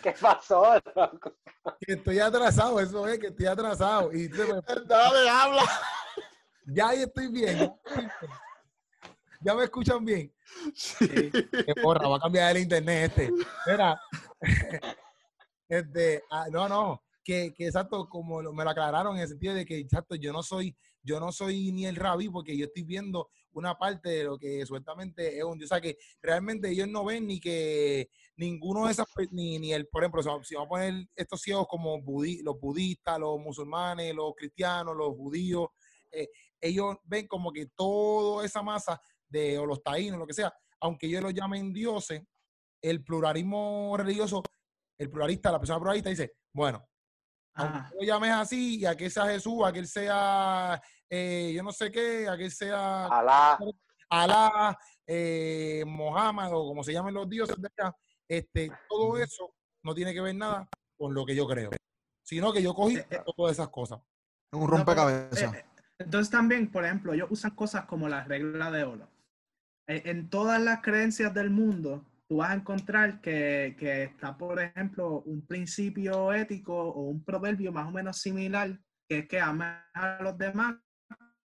¿Qué 0.03 0.13
pasó, 0.21 0.75
Que 1.81 1.95
estoy 1.95 2.19
atrasado, 2.21 2.79
eso 2.81 3.09
es, 3.09 3.19
que 3.19 3.29
estoy 3.29 3.47
atrasado. 3.47 4.13
Y 4.13 4.29
Dale, 4.29 5.29
habla. 5.29 5.63
Ya 6.67 6.89
ahí 6.89 7.03
estoy 7.03 7.29
bien. 7.29 7.73
¿Ya 9.41 9.55
me 9.55 9.65
escuchan 9.65 10.05
bien? 10.05 10.33
Sí. 10.75 11.07
Qué 11.31 11.75
porra, 11.81 12.09
va 12.09 12.17
a 12.17 12.21
cambiar 12.21 12.57
el 12.57 12.63
internet 12.63 13.13
este. 13.13 13.33
Mira, 13.67 14.01
este, 15.69 16.23
ah, 16.31 16.47
no, 16.51 16.69
no, 16.69 17.03
que, 17.23 17.53
que, 17.55 17.67
exacto, 17.67 18.09
como 18.09 18.43
me 18.53 18.65
lo 18.65 18.71
aclararon 18.71 19.17
en 19.17 19.23
el 19.23 19.29
sentido 19.29 19.55
de 19.55 19.65
que 19.65 19.79
exacto, 19.79 20.17
yo 20.17 20.33
no 20.33 20.43
soy, 20.43 20.77
yo 21.03 21.21
no 21.21 21.31
soy 21.31 21.71
ni 21.73 21.87
el 21.87 21.97
rabí 21.97 22.29
porque 22.29 22.57
yo 22.57 22.67
estoy 22.67 22.83
viendo 22.83 23.31
una 23.53 23.77
parte 23.77 24.09
de 24.09 24.25
lo 24.25 24.39
que 24.39 24.65
sueltamente 24.67 25.37
es 25.37 25.45
un 25.45 25.59
Dios. 25.59 25.71
O 25.71 25.75
sea 25.75 25.81
que 25.81 25.99
realmente 26.23 26.71
ellos 26.71 26.89
no 26.89 27.05
ven 27.05 27.27
ni 27.27 27.41
que 27.41 28.09
ninguno 28.37 28.87
de 28.87 28.93
esas, 28.93 29.07
ni, 29.31 29.59
ni 29.59 29.73
el, 29.73 29.87
por 29.89 30.03
ejemplo, 30.03 30.23
si 30.23 30.55
vamos 30.55 30.67
a 30.67 30.69
poner 30.69 31.09
estos 31.15 31.41
ciegos 31.41 31.67
como 31.69 32.01
los 32.43 32.61
budistas, 32.61 33.19
los 33.19 33.39
musulmanes, 33.39 34.15
los 34.15 34.35
cristianos, 34.37 34.97
los 34.97 35.15
judíos, 35.17 35.69
eh, 36.11 36.29
ellos 36.61 36.97
ven 37.05 37.27
como 37.27 37.53
que 37.53 37.67
toda 37.67 38.45
esa 38.45 38.63
masa 38.63 39.01
de 39.29 39.59
o 39.59 39.67
los 39.67 39.83
taínos, 39.83 40.19
lo 40.19 40.27
que 40.27 40.35
sea, 40.35 40.53
aunque 40.81 41.07
ellos 41.07 41.23
lo 41.23 41.31
llamen 41.31 41.73
dioses, 41.73 42.23
el 42.83 43.03
pluralismo 43.03 43.95
religioso, 43.97 44.43
el 44.99 45.11
pluralista, 45.11 45.53
la 45.53 45.59
persona 45.59 45.79
pluralista 45.79 46.11
dice, 46.11 46.35
bueno, 46.53 46.87
aunque 47.55 47.97
lo 47.99 48.07
llames 48.07 48.31
así, 48.31 48.81
y 48.81 48.87
a 48.87 48.97
que 48.97 49.11
sea 49.11 49.27
Jesús, 49.27 49.65
a 49.65 49.73
que 49.73 49.81
él 49.81 49.89
sea, 49.89 50.81
eh, 51.11 51.53
yo 51.55 51.63
no 51.63 51.73
sé 51.73 51.91
qué, 51.91 52.29
a 52.29 52.37
que 52.37 52.45
él 52.45 52.53
sea 52.53 53.07
Alá, 53.07 53.59
Alá 54.09 54.79
eh, 55.07 55.85
Mohammed 55.87 56.53
o 56.53 56.69
como 56.69 56.85
se 56.85 56.93
llamen 56.93 57.15
los 57.15 57.29
dioses 57.29 57.57
de 57.61 57.67
acá, 57.67 57.95
este, 58.29 58.71
todo 58.89 59.19
eso 59.19 59.53
no 59.83 59.95
tiene 59.95 60.15
que 60.15 60.21
ver 60.21 60.37
nada 60.37 60.69
con 60.97 61.15
lo 61.15 61.27
que 61.27 61.35
yo 61.35 61.47
creo, 61.47 61.71
sino 62.23 62.53
que 62.53 62.63
yo 62.63 62.75
cogí 62.75 62.97
eh, 62.97 63.23
todas 63.37 63.53
esas 63.53 63.69
cosas. 63.69 64.01
Un 64.53 64.69
rompecabezas. 64.69 65.53
entonces 65.99 66.31
también, 66.31 66.71
por 66.71 66.85
ejemplo, 66.85 67.13
ellos 67.13 67.29
usan 67.31 67.55
cosas 67.55 67.87
como 67.87 68.09
la 68.09 68.25
regla 68.25 68.71
de 68.71 68.85
oro 68.85 69.18
en 69.89 70.29
todas 70.29 70.61
las 70.61 70.83
creencias 70.83 71.33
del 71.33 71.51
mundo, 71.51 72.05
tú 72.29 72.37
vas 72.37 72.51
a 72.51 72.55
encontrar 72.55 73.21
que, 73.21 73.75
que, 73.79 74.05
está, 74.05 74.37
por 74.37 74.61
ejemplo, 74.61 75.23
un 75.23 75.47
principio 75.47 76.33
ético 76.33 76.75
o 76.77 77.09
un 77.09 77.25
proverbio 77.25 77.73
más 77.73 77.89
o 77.89 77.91
menos 77.91 78.19
similar, 78.19 78.79
que 79.09 79.21
es 79.21 79.29
que 79.29 79.41
ames 79.41 79.77
a 79.95 80.23
los 80.23 80.37
demás 80.37 80.77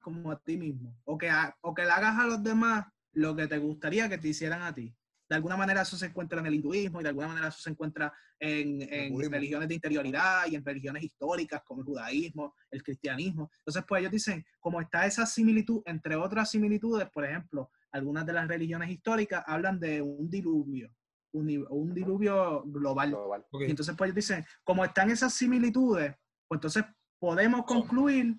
como 0.02 0.32
a 0.32 0.40
ti 0.40 0.58
mismo, 0.58 0.94
o 1.06 1.18
que, 1.18 1.32
o 1.62 1.74
que 1.74 1.86
le 1.86 1.92
hagas 1.92 2.20
a 2.20 2.28
los 2.28 2.44
demás 2.44 2.86
lo 3.14 3.34
que 3.34 3.48
te 3.48 3.58
gustaría 3.58 4.10
que 4.10 4.18
te 4.18 4.28
hicieran 4.28 4.62
a 4.62 4.76
ti. 4.76 4.94
De 5.30 5.36
alguna 5.38 5.56
manera 5.56 5.84
eso 5.84 5.96
se 5.96 6.08
encuentra 6.08 6.42
en 6.42 6.48
el 6.48 6.56
hinduismo 6.56 7.00
y 7.00 7.04
de 7.04 7.10
alguna 7.10 7.30
manera 7.30 7.48
eso 7.48 7.62
se 7.62 7.70
encuentra 7.70 8.12
en, 8.38 8.82
en 8.82 9.32
religiones 9.32 9.70
de 9.70 9.76
interioridad 9.76 10.46
y 10.48 10.56
en 10.56 10.66
religiones 10.66 11.04
históricas 11.04 11.62
como 11.64 11.82
el 11.82 11.88
judaísmo, 11.88 12.54
el 12.70 12.84
cristianismo. 12.84 13.50
Entonces, 13.60 13.86
pues 13.88 14.02
ellos 14.02 14.12
dicen, 14.12 14.46
como 14.60 14.82
está 14.82 15.06
esa 15.06 15.26
similitud, 15.26 15.82
entre 15.86 16.18
otras 16.18 16.52
similitudes, 16.52 17.10
por 17.10 17.24
ejemplo, 17.24 17.72
algunas 17.94 18.26
de 18.26 18.34
las 18.34 18.48
religiones 18.48 18.90
históricas 18.90 19.44
hablan 19.48 19.80
de 19.80 20.02
un 20.02 20.30
diluvio, 20.30 20.90
un, 21.34 21.66
un 21.70 21.94
diluvio 21.94 22.64
global. 22.66 23.16
entonces, 23.62 23.96
pues 23.96 24.10
ellos 24.10 24.16
dicen, 24.16 24.46
como 24.64 24.84
están 24.84 25.10
esas 25.10 25.34
similitudes, 25.34 26.16
pues 26.48 26.58
entonces 26.58 26.84
podemos 27.20 27.64
concluir 27.66 28.36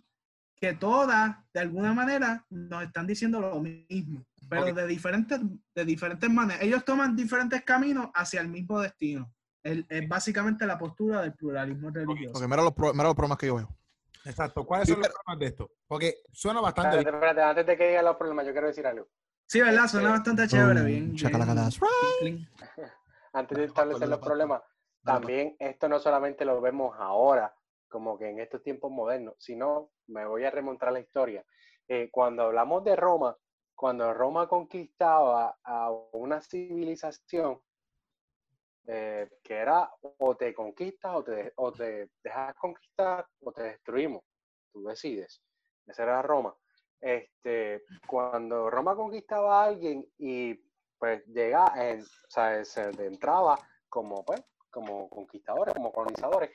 que 0.56 0.75
todas, 0.75 1.37
de 1.52 1.61
alguna 1.61 1.92
manera, 1.92 2.44
nos 2.50 2.82
están 2.82 3.06
diciendo 3.06 3.40
lo 3.40 3.61
mismo, 3.61 4.25
pero 4.49 4.73
de, 4.73 4.87
diferentes, 4.87 5.40
de 5.75 5.84
diferentes 5.84 6.30
maneras. 6.30 6.62
Ellos 6.62 6.84
toman 6.84 7.16
diferentes 7.16 7.62
caminos 7.64 8.11
hacia 8.14 8.40
el 8.40 8.49
mismo 8.49 8.80
destino. 8.80 9.32
Es, 9.62 10.08
básicamente 10.08 10.66
la 10.66 10.78
postura 10.78 11.23
del 11.23 11.34
pluralismo 11.34 11.90
religioso. 11.90 12.32
Porque 12.34 12.49
mira 12.49 12.62
los, 12.62 12.75
mira 12.92 13.04
los 13.04 13.14
problemas 13.14 13.38
que 13.38 13.46
yo 13.46 13.56
veo. 13.56 13.68
Exacto. 14.25 14.64
¿Cuáles 14.64 14.88
son 14.88 15.00
los 15.00 15.08
problemas 15.08 15.38
de 15.38 15.46
esto? 15.46 15.70
Porque 15.87 16.14
suena 16.32 16.61
bastante. 16.61 16.99
Espérate, 16.99 17.16
espérate, 17.16 17.42
antes 17.42 17.66
de 17.66 17.76
que 17.76 17.88
diga 17.88 18.02
los 18.02 18.16
problemas, 18.16 18.46
yo 18.46 18.52
quiero 18.52 18.66
decir 18.66 18.87
algo. 18.87 19.08
Sí, 19.47 19.61
¿verdad? 19.61 19.87
Suena 19.87 20.11
bastante 20.11 20.49
chévere. 20.49 20.83
Bien. 20.83 21.13
bien, 21.13 22.49
Antes 23.33 23.59
de 23.59 23.65
establecer 23.65 24.09
los 24.09 24.19
problemas, 24.21 24.63
también 25.05 25.57
esto 25.59 25.89
no 25.89 25.99
solamente 25.99 26.45
lo 26.45 26.61
vemos 26.61 26.97
ahora, 26.99 27.55
como 27.89 28.19
que 28.19 28.31
en 28.31 28.41
estos 28.41 28.63
tiempos 28.63 28.91
modernos, 28.91 29.35
sino 29.39 29.91
me 30.07 30.27
voy 30.27 30.45
a 30.45 30.51
remontar 30.51 30.93
la 30.93 31.01
historia. 31.01 31.45
Eh, 31.87 32.09
cuando 32.11 32.45
hablamos 32.45 32.83
de 32.85 32.97
Roma, 32.97 33.37
cuando 33.75 34.15
Roma 34.15 34.49
conquistaba 34.49 35.59
a 35.63 35.91
una 36.13 36.41
civilización, 36.41 37.61
eh, 38.87 39.29
que 39.43 39.55
era 39.55 39.91
o 40.01 40.37
te 40.37 40.55
conquistas 40.55 41.15
o 41.15 41.25
te, 41.25 41.53
o 41.57 41.73
te 41.73 42.11
dejas 42.23 42.55
conquistar 42.57 43.27
o 43.41 43.53
te 43.53 43.63
destruimos, 43.63 44.23
tú 44.73 44.85
decides. 44.85 45.43
Esa 45.87 46.03
era 46.03 46.23
Roma. 46.23 46.55
Este, 47.04 47.84
cuando 48.06 48.70
Roma 48.70 48.96
conquistaba 48.96 49.61
a 49.61 49.66
alguien 49.66 50.11
y 50.16 50.54
pues 50.99 51.23
llega, 51.26 51.66
o 51.66 52.30
sea, 52.30 52.64
se 52.64 52.88
entraba 53.04 53.58
como, 53.90 54.25
pues, 54.25 54.42
como 54.70 55.11
conquistadores, 55.11 55.75
como 55.75 55.92
colonizadores, 55.92 56.50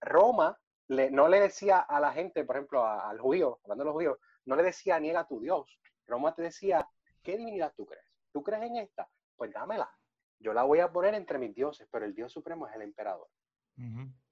Roma 0.00 0.58
le, 0.88 1.10
no 1.10 1.28
le 1.28 1.40
decía 1.40 1.80
a 1.80 2.00
la 2.00 2.10
gente, 2.10 2.44
por 2.44 2.56
ejemplo, 2.56 2.86
al 2.86 3.20
judío, 3.20 3.60
hablando 3.64 3.84
de 3.84 3.86
los 3.86 3.94
judíos, 3.94 4.18
no 4.46 4.56
le 4.56 4.62
decía 4.62 4.98
niega 4.98 5.20
a 5.20 5.28
tu 5.28 5.40
Dios. 5.40 5.78
Roma 6.06 6.34
te 6.34 6.40
decía, 6.40 6.88
¿qué 7.22 7.36
divinidad 7.36 7.74
tú 7.76 7.84
crees? 7.84 8.06
¿Tú 8.32 8.42
crees 8.42 8.62
en 8.62 8.76
esta? 8.76 9.08
Pues 9.36 9.52
dámela. 9.52 9.90
Yo 10.38 10.54
la 10.54 10.62
voy 10.62 10.80
a 10.80 10.90
poner 10.90 11.14
entre 11.14 11.38
mis 11.38 11.54
dioses, 11.54 11.86
pero 11.92 12.06
el 12.06 12.14
Dios 12.14 12.32
supremo 12.32 12.66
es 12.66 12.74
el 12.74 12.82
emperador. 12.82 13.28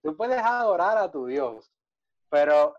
Tú 0.03 0.17
puedes 0.17 0.43
adorar 0.43 0.97
a 0.97 1.11
tu 1.11 1.27
Dios, 1.27 1.71
pero, 2.31 2.75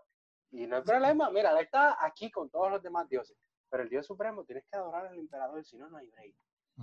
y 0.52 0.66
no 0.66 0.76
hay 0.76 0.82
problema, 0.82 1.30
mira, 1.30 1.52
él 1.52 1.58
está 1.64 2.04
aquí 2.04 2.30
con 2.30 2.50
todos 2.50 2.70
los 2.70 2.82
demás 2.82 3.08
dioses, 3.08 3.36
pero 3.68 3.82
el 3.82 3.88
Dios 3.88 4.06
supremo 4.06 4.44
tienes 4.44 4.64
que 4.66 4.76
adorar 4.76 5.06
al 5.06 5.18
emperador, 5.18 5.64
si 5.64 5.76
no, 5.76 5.88
no 5.88 5.96
hay 5.96 6.08
break. 6.08 6.34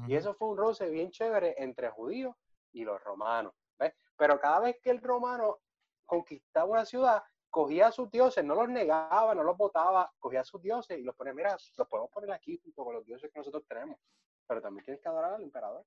Y 0.08 0.16
eso 0.16 0.36
fue 0.36 0.50
un 0.50 0.58
roce 0.58 0.90
bien 0.90 1.10
chévere 1.10 1.56
entre 1.58 1.90
judíos 1.90 2.36
y 2.72 2.84
los 2.84 3.02
romanos. 3.04 3.54
¿ves? 3.80 3.94
Pero 4.16 4.40
cada 4.40 4.60
vez 4.60 4.78
que 4.82 4.92
el 4.92 5.02
romano 5.02 5.58
conquistaba 6.06 6.66
una 6.66 6.86
ciudad, 6.86 7.24
cogía 7.50 7.88
a 7.88 7.92
sus 7.92 8.12
dioses, 8.12 8.46
no 8.46 8.54
los 8.54 8.70
negaba, 8.70 9.34
no 9.34 9.44
los 9.44 9.58
votaba, 9.58 10.12
cogía 10.20 10.42
a 10.42 10.46
sus 10.46 10.62
dioses 10.62 11.00
y 11.00 11.04
los 11.04 11.16
ponía, 11.16 11.34
mira, 11.34 11.58
los 11.78 11.88
podemos 11.88 12.12
poner 12.12 12.32
aquí 12.32 12.60
junto 12.64 12.84
con 12.84 12.94
los 12.94 13.06
dioses 13.06 13.32
que 13.32 13.40
nosotros 13.40 13.66
tenemos, 13.68 13.98
pero 14.46 14.62
también 14.62 14.86
tienes 14.86 15.02
que 15.02 15.10
adorar 15.10 15.34
al 15.34 15.44
emperador. 15.44 15.84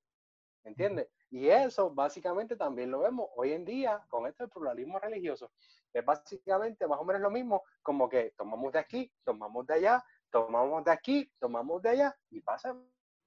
¿Entiendes? 0.64 1.08
Y 1.30 1.48
eso 1.48 1.90
básicamente 1.90 2.56
también 2.56 2.90
lo 2.90 3.00
vemos 3.00 3.28
hoy 3.36 3.52
en 3.52 3.64
día 3.64 4.04
con 4.08 4.26
este 4.26 4.48
pluralismo 4.48 4.98
religioso. 4.98 5.52
Es 5.92 6.04
básicamente 6.04 6.86
más 6.86 6.98
o 6.98 7.04
menos 7.04 7.22
lo 7.22 7.30
mismo, 7.30 7.62
como 7.82 8.08
que 8.08 8.34
tomamos 8.36 8.72
de 8.72 8.78
aquí, 8.78 9.12
tomamos 9.24 9.66
de 9.66 9.74
allá, 9.74 10.04
tomamos 10.30 10.84
de 10.84 10.90
aquí, 10.90 11.32
tomamos 11.38 11.82
de 11.82 11.88
allá 11.90 12.16
y 12.30 12.40
pasan 12.40 12.84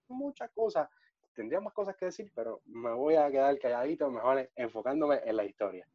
muchas 0.07 0.51
cosas. 0.51 0.89
Tendría 1.33 1.59
más 1.59 1.73
cosas 1.73 1.95
que 1.95 2.05
decir, 2.05 2.31
pero 2.35 2.61
me 2.65 2.91
voy 2.91 3.15
a 3.15 3.31
quedar 3.31 3.57
calladito, 3.57 4.11
mejor 4.11 4.49
enfocándome 4.55 5.21
en 5.25 5.35
la 5.35 5.45
historia. 5.45 5.87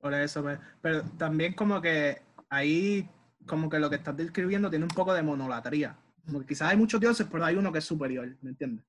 Por 0.00 0.14
eso, 0.14 0.42
pues, 0.42 0.58
pero, 0.80 1.02
también 1.16 1.54
como 1.54 1.80
que 1.80 2.22
ahí, 2.50 3.08
como 3.46 3.68
que 3.68 3.78
lo 3.78 3.88
que 3.88 3.96
estás 3.96 4.16
describiendo 4.16 4.70
tiene 4.70 4.84
un 4.84 4.90
poco 4.90 5.14
de 5.14 5.22
monolatría. 5.22 5.98
Como 6.26 6.40
que 6.40 6.46
quizás 6.46 6.70
hay 6.70 6.76
muchos 6.76 7.00
dioses, 7.00 7.26
pero 7.30 7.44
hay 7.44 7.56
uno 7.56 7.72
que 7.72 7.78
es 7.78 7.84
superior, 7.84 8.28
¿me 8.42 8.50
entiendes? 8.50 8.84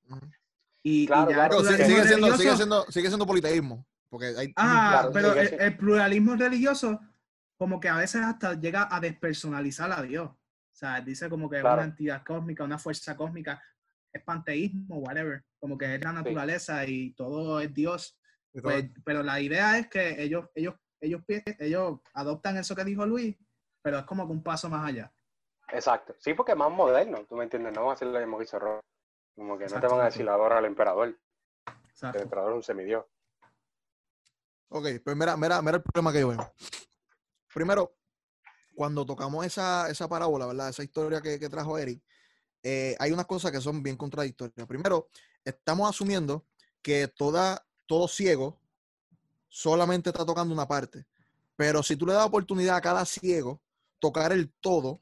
Y, 0.83 1.07
claro, 1.07 1.63
sigue, 1.63 1.85
siendo, 2.05 2.37
sigue, 2.37 2.55
siendo, 2.55 2.85
sigue, 2.89 3.07
siendo, 3.09 3.27
politeísmo. 3.27 3.85
Porque 4.09 4.33
hay, 4.37 4.53
ah, 4.55 5.09
pero 5.13 5.33
el, 5.33 5.77
pluralismo 5.77 6.35
religioso 6.35 6.99
como 7.57 7.79
que 7.79 7.89
a 7.89 7.97
veces 7.97 8.21
hasta 8.21 8.53
llega 8.53 8.87
a 8.89 8.99
despersonalizar 8.99 9.91
a 9.91 10.01
Dios. 10.01 10.29
O 10.29 10.75
sea, 10.79 11.01
dice 11.01 11.29
como 11.29 11.49
que 11.49 11.59
una 11.59 11.83
entidad 11.83 12.23
cósmica, 12.25 12.63
una 12.63 12.79
fuerza 12.79 13.17
cósmica, 13.17 13.61
es 14.13 14.23
panteísmo, 14.23 14.99
whatever. 14.99 15.43
Como 15.59 15.77
que 15.77 15.95
es 15.95 16.01
la 16.01 16.13
naturaleza 16.13 16.85
y 16.85 17.13
todo 17.13 17.59
es 17.59 17.73
Dios. 17.73 18.17
Pues, 18.61 18.85
pero 19.03 19.21
la 19.21 19.39
idea 19.41 19.77
es 19.77 19.87
que 19.87 20.23
ellos, 20.23 20.45
ellos, 20.55 20.75
ellos, 21.01 21.21
ellos 21.59 21.99
adoptan 22.13 22.57
eso 22.57 22.75
que 22.75 22.85
dijo 22.85 23.05
Luis, 23.05 23.35
pero 23.81 23.99
es 23.99 24.05
como 24.05 24.25
que 24.25 24.31
un 24.31 24.41
paso 24.41 24.69
más 24.69 24.87
allá. 24.87 25.13
Exacto. 25.71 26.15
Sí, 26.17 26.33
porque 26.33 26.53
es 26.53 26.57
más 26.57 26.71
moderno, 26.71 27.25
tú 27.25 27.35
me 27.35 27.43
entiendes, 27.43 27.73
no 27.73 27.85
va 27.85 27.93
a 27.93 27.97
ser 27.97 28.07
lo 28.07 28.19
mismo 28.19 28.37
que 28.37 28.45
hizo 28.45 28.81
Como 29.39 29.57
que 29.57 29.67
no 29.67 29.79
te 29.79 29.87
van 29.87 30.01
a 30.01 30.05
decir 30.05 30.25
la 30.25 30.33
adora 30.33 30.57
al 30.57 30.65
emperador. 30.65 31.17
El 32.01 32.21
emperador 32.21 32.51
es 32.51 32.55
un 32.57 32.63
semidios. 32.63 33.05
Ok, 34.67 34.85
pues 35.01 35.15
mira, 35.15 35.37
mira, 35.37 35.61
mira 35.61 35.77
el 35.77 35.81
problema 35.81 36.11
que 36.11 36.19
yo 36.19 36.27
veo. 36.27 36.53
Primero, 37.53 37.95
cuando 38.75 39.05
tocamos 39.05 39.45
esa, 39.45 39.89
esa 39.89 40.09
parábola, 40.09 40.45
¿verdad? 40.45 40.67
Esa 40.67 40.83
historia 40.83 41.21
que, 41.21 41.39
que 41.39 41.47
trajo 41.47 41.77
Eric, 41.77 42.03
eh, 42.63 42.97
hay 42.99 43.13
unas 43.13 43.25
cosas 43.25 43.53
que 43.53 43.61
son 43.61 43.81
bien 43.81 43.95
contradictorias. 43.95 44.67
Primero, 44.67 45.07
estamos 45.45 45.89
asumiendo 45.89 46.45
que 46.81 47.07
toda 47.07 47.65
todo 47.85 48.09
ciego 48.09 48.59
solamente 49.47 50.09
está 50.09 50.25
tocando 50.25 50.53
una 50.53 50.67
parte. 50.67 51.05
Pero 51.55 51.81
si 51.81 51.95
tú 51.95 52.05
le 52.05 52.11
das 52.11 52.25
oportunidad 52.25 52.75
a 52.75 52.81
cada 52.81 53.05
ciego 53.05 53.61
tocar 53.99 54.33
el 54.33 54.51
todo, 54.59 54.99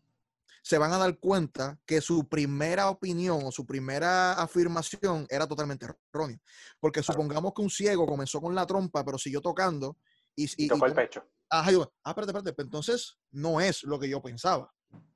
se 0.68 0.78
van 0.78 0.92
a 0.92 0.98
dar 0.98 1.18
cuenta 1.18 1.80
que 1.86 2.02
su 2.02 2.28
primera 2.28 2.90
opinión 2.90 3.40
o 3.46 3.54
su 3.54 3.66
primera 3.66 4.34
afirmación 4.34 5.26
era 5.30 5.48
totalmente 5.48 5.88
errónea. 6.12 6.38
Porque 6.82 7.02
supongamos 7.02 7.54
que 7.54 7.62
un 7.62 7.70
ciego 7.70 8.06
comenzó 8.06 8.42
con 8.42 8.54
la 8.54 8.66
trompa, 8.66 9.06
pero 9.06 9.18
siguió 9.18 9.40
tocando 9.40 9.98
y... 10.36 10.50
y 10.62 10.68
tocó 10.68 10.86
el 10.88 10.94
pecho. 10.94 11.24
ah, 11.50 11.70
espérate, 11.70 12.38
espérate, 12.38 12.62
entonces 12.62 13.18
no 13.32 13.62
es 13.62 13.84
lo 13.84 13.98
que 13.98 14.10
yo 14.10 14.22
pensaba. 14.22 14.70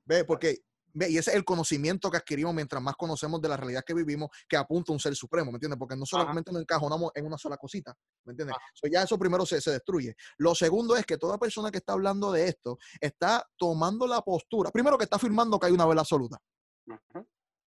¿Ve? 0.06 0.24
Porque 0.24 0.64
y 0.94 1.18
ese 1.18 1.30
es 1.30 1.36
el 1.36 1.44
conocimiento 1.44 2.10
que 2.10 2.18
adquirimos 2.18 2.54
mientras 2.54 2.82
más 2.82 2.96
conocemos 2.96 3.40
de 3.40 3.48
la 3.48 3.56
realidad 3.56 3.82
que 3.86 3.94
vivimos, 3.94 4.30
que 4.48 4.56
apunta 4.56 4.92
a 4.92 4.94
un 4.94 5.00
ser 5.00 5.14
supremo, 5.14 5.50
¿me 5.50 5.56
entiendes? 5.56 5.78
Porque 5.78 5.96
no 5.96 6.06
solamente 6.06 6.52
nos 6.52 6.62
encajonamos 6.62 7.10
en 7.14 7.26
una 7.26 7.38
sola 7.38 7.56
cosita, 7.56 7.94
¿me 8.24 8.32
entiendes? 8.32 8.56
ya 8.90 9.02
eso 9.02 9.18
primero 9.18 9.46
se, 9.46 9.60
se, 9.60 9.70
destruye. 9.70 10.14
Lo 10.38 10.54
segundo 10.54 10.96
es 10.96 11.06
que 11.06 11.16
toda 11.16 11.38
persona 11.38 11.70
que 11.70 11.78
está 11.78 11.94
hablando 11.94 12.30
de 12.32 12.48
esto 12.48 12.78
está 13.00 13.46
tomando 13.56 14.06
la 14.06 14.20
postura, 14.20 14.70
primero 14.70 14.98
que 14.98 15.04
está 15.04 15.16
afirmando 15.16 15.58
que 15.58 15.66
hay 15.66 15.72
una 15.72 15.86
verdad 15.86 16.00
absoluta. 16.00 16.38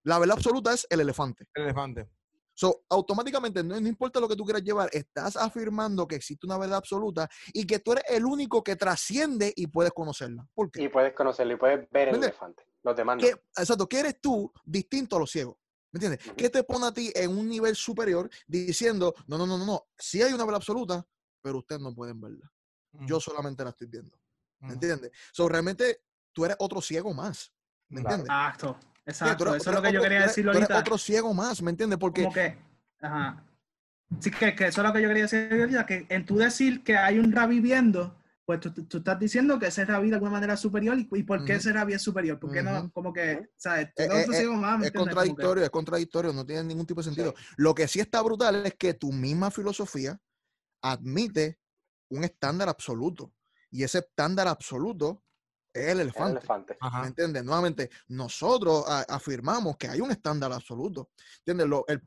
La 0.03 0.19
verdad 0.19 0.37
absoluta 0.37 0.73
es 0.73 0.85
el 0.89 0.99
elefante. 0.99 1.47
El 1.55 1.63
elefante. 1.63 2.07
So, 2.55 2.85
automáticamente, 2.89 3.63
no, 3.63 3.77
importa 3.77 4.19
lo 4.19 4.29
que 4.29 4.35
tú 4.35 4.45
quieras 4.45 4.63
llevar, 4.63 4.89
estás 4.93 5.35
afirmando 5.35 6.07
que 6.07 6.15
existe 6.15 6.47
una 6.47 6.57
verdad 6.57 6.77
absoluta 6.77 7.29
y 7.53 7.67
que 7.67 7.79
tú 7.79 7.91
eres 7.91 8.05
el 8.07 8.25
único 8.25 8.63
que 8.63 8.77
trasciende 8.77 9.53
y 9.55 9.67
puedes 9.67 9.91
conocerla. 9.91 10.47
¿Por 10.53 10.71
qué? 10.71 10.83
Y 10.83 10.89
puedes 10.89 11.13
conocerla 11.13 11.53
y 11.53 11.57
puedes 11.57 11.89
ver 11.91 12.09
el 12.09 12.15
elefante. 12.15 12.63
Los 12.81 12.95
demás. 12.95 13.17
exacto, 13.57 13.89
¿qué 13.89 13.99
eres 13.99 14.21
tú 14.21 14.51
distinto 14.63 15.17
a 15.17 15.19
los 15.19 15.31
ciegos? 15.31 15.57
¿Me 15.91 15.97
entiendes? 15.97 16.33
¿Qué 16.35 16.49
te 16.49 16.63
pone 16.63 16.87
a 16.87 16.93
ti 16.93 17.11
en 17.13 17.37
un 17.37 17.47
nivel 17.47 17.75
superior 17.75 18.29
diciendo, 18.47 19.13
no, 19.27 19.37
no, 19.37 19.45
no, 19.45 19.57
no, 19.57 19.65
no, 19.65 19.87
sí 19.97 20.21
hay 20.21 20.33
una 20.33 20.45
verdad 20.45 20.57
absoluta, 20.57 21.05
pero 21.41 21.59
ustedes 21.59 21.81
no 21.81 21.93
pueden 21.93 22.19
verla. 22.19 22.51
Yo 23.01 23.19
solamente 23.19 23.63
la 23.63 23.71
estoy 23.71 23.87
viendo. 23.87 24.17
¿Me 24.59 24.73
entiendes? 24.73 25.11
So, 25.31 25.49
realmente 25.49 26.01
tú 26.31 26.45
eres 26.45 26.57
otro 26.59 26.81
ciego 26.81 27.13
más. 27.13 27.53
¿Me 27.89 27.99
entiendes? 27.99 28.29
Exacto. 28.29 28.79
Exacto, 29.05 29.55
eso 29.55 29.69
es 29.69 29.75
lo 29.75 29.81
que 29.81 29.91
yo 29.91 30.01
quería 30.01 30.21
decir 30.23 30.47
ahorita. 30.47 30.65
Eres 30.65 30.79
otro 30.79 30.97
ciego 30.97 31.33
más, 31.33 31.61
¿me 31.61 31.71
entiendes? 31.71 31.99
Porque... 31.99 32.23
Como 32.23 32.33
que, 32.33 32.57
ajá. 33.01 33.43
Sí, 34.19 34.31
que, 34.31 34.55
que, 34.55 34.67
eso 34.67 34.81
es 34.81 34.87
lo 34.87 34.93
que 34.93 35.01
yo 35.01 35.07
quería 35.07 35.23
decir 35.23 35.51
ahorita, 35.51 35.85
que 35.85 36.05
en 36.09 36.25
tu 36.25 36.37
decir 36.37 36.83
que 36.83 36.97
hay 36.97 37.19
un 37.19 37.31
rabí 37.31 37.59
viendo, 37.59 38.15
pues 38.45 38.59
tú, 38.59 38.71
tú, 38.71 38.97
estás 38.97 39.19
diciendo 39.19 39.57
que 39.57 39.67
ese 39.67 39.85
rabí 39.85 40.09
de 40.09 40.15
alguna 40.15 40.33
manera 40.33 40.53
es 40.53 40.59
superior, 40.59 40.97
¿y, 40.97 41.23
por 41.23 41.43
qué 41.43 41.55
ese 41.55 41.73
rabí 41.73 41.93
es 41.93 42.01
superior? 42.01 42.39
¿Por 42.39 42.51
qué 42.51 42.61
no? 42.61 42.91
Como 42.91 43.11
que, 43.11 43.49
¿sabes? 43.57 43.87
Eh, 43.97 44.07
eh, 44.09 44.25
eh, 44.31 44.47
más, 44.49 44.83
es 44.83 44.91
contradictorio, 44.91 45.63
es 45.63 45.69
contradictorio, 45.71 46.31
no 46.31 46.45
tiene 46.45 46.63
ningún 46.63 46.85
tipo 46.85 47.01
de 47.01 47.05
sentido. 47.05 47.33
Lo 47.57 47.73
que 47.73 47.87
sí 47.87 47.99
está 47.99 48.21
brutal 48.21 48.65
es 48.65 48.75
que 48.75 48.93
tu 48.93 49.11
misma 49.11 49.49
filosofía 49.49 50.19
admite 50.81 51.59
un 52.09 52.23
estándar 52.23 52.69
absoluto. 52.69 53.33
Y 53.71 53.83
ese 53.83 53.99
estándar 53.99 54.47
absoluto 54.47 55.24
es 55.75 55.91
el 55.91 55.99
elefante. 55.99 56.47
¿Me 57.01 57.07
entiendes? 57.07 57.43
Nuevamente, 57.43 57.89
nosotros 58.07 58.85
afirmamos 58.87 59.77
que 59.77 59.87
hay 59.87 60.01
un 60.01 60.11
estándar 60.11 60.51
absoluto. 60.53 61.09
¿Entiendes? 61.39 61.67
Lo, 61.67 61.85
el, 61.87 62.01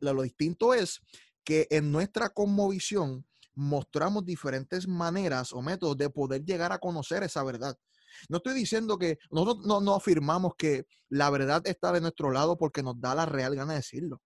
lo 0.00 0.22
distinto 0.22 0.74
es 0.74 1.00
que 1.42 1.66
en 1.70 1.90
nuestra 1.90 2.30
cosmovisión 2.30 3.26
mostramos 3.54 4.24
diferentes 4.24 4.86
maneras 4.88 5.52
o 5.52 5.62
métodos 5.62 5.96
de 5.96 6.10
poder 6.10 6.44
llegar 6.44 6.72
a 6.72 6.78
conocer 6.78 7.22
esa 7.22 7.42
verdad. 7.44 7.76
No 8.28 8.38
estoy 8.38 8.54
diciendo 8.54 8.98
que 8.98 9.18
nosotros 9.30 9.66
no, 9.66 9.80
no 9.80 9.94
afirmamos 9.94 10.52
que 10.56 10.86
la 11.08 11.30
verdad 11.30 11.62
está 11.66 11.92
de 11.92 12.00
nuestro 12.00 12.30
lado 12.30 12.56
porque 12.56 12.82
nos 12.82 13.00
da 13.00 13.14
la 13.14 13.26
real 13.26 13.54
gana 13.54 13.72
de 13.72 13.78
decirlo. 13.78 14.20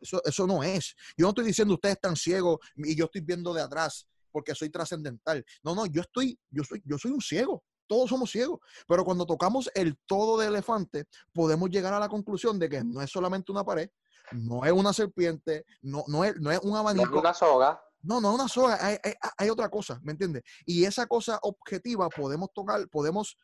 Eso, 0.00 0.20
eso 0.24 0.46
no 0.46 0.62
es. 0.62 0.94
Yo 1.16 1.24
no 1.24 1.30
estoy 1.30 1.46
diciendo 1.46 1.74
ustedes 1.74 1.94
están 1.94 2.16
ciegos 2.16 2.58
y 2.76 2.94
yo 2.94 3.06
estoy 3.06 3.22
viendo 3.22 3.54
de 3.54 3.62
atrás 3.62 4.06
porque 4.30 4.54
soy 4.54 4.68
trascendental. 4.68 5.44
No, 5.62 5.74
no, 5.74 5.86
yo 5.86 6.02
estoy, 6.02 6.38
yo 6.50 6.64
soy, 6.64 6.82
yo 6.84 6.98
soy 6.98 7.12
un 7.12 7.20
ciego. 7.20 7.64
Todos 7.86 8.10
somos 8.10 8.30
ciegos, 8.30 8.60
pero 8.86 9.04
cuando 9.04 9.26
tocamos 9.26 9.70
el 9.74 9.96
todo 10.06 10.38
del 10.38 10.50
elefante, 10.50 11.06
podemos 11.32 11.70
llegar 11.70 11.92
a 11.92 12.00
la 12.00 12.08
conclusión 12.08 12.58
de 12.58 12.68
que 12.68 12.84
no 12.84 13.00
es 13.00 13.10
solamente 13.10 13.52
una 13.52 13.64
pared, 13.64 13.88
no 14.32 14.64
es 14.64 14.72
una 14.72 14.92
serpiente, 14.92 15.64
no, 15.82 16.04
no, 16.08 16.24
es, 16.24 16.36
no 16.40 16.50
es 16.50 16.58
un 16.60 16.76
abanico. 16.76 17.06
No 17.06 17.16
es 17.16 17.20
una 17.20 17.34
soga. 17.34 17.80
No, 18.02 18.20
no 18.20 18.30
es 18.30 18.34
una 18.34 18.48
soga, 18.48 18.78
hay, 18.84 18.98
hay, 19.38 19.48
otra 19.48 19.70
cosa, 19.70 19.98
¿me 20.02 20.12
entiendes? 20.12 20.42
Y 20.66 20.84
esa 20.84 21.06
cosa 21.06 21.38
objetiva 21.42 22.08
podemos 22.10 22.50
tocar, 22.52 22.86
podemos 22.88 23.38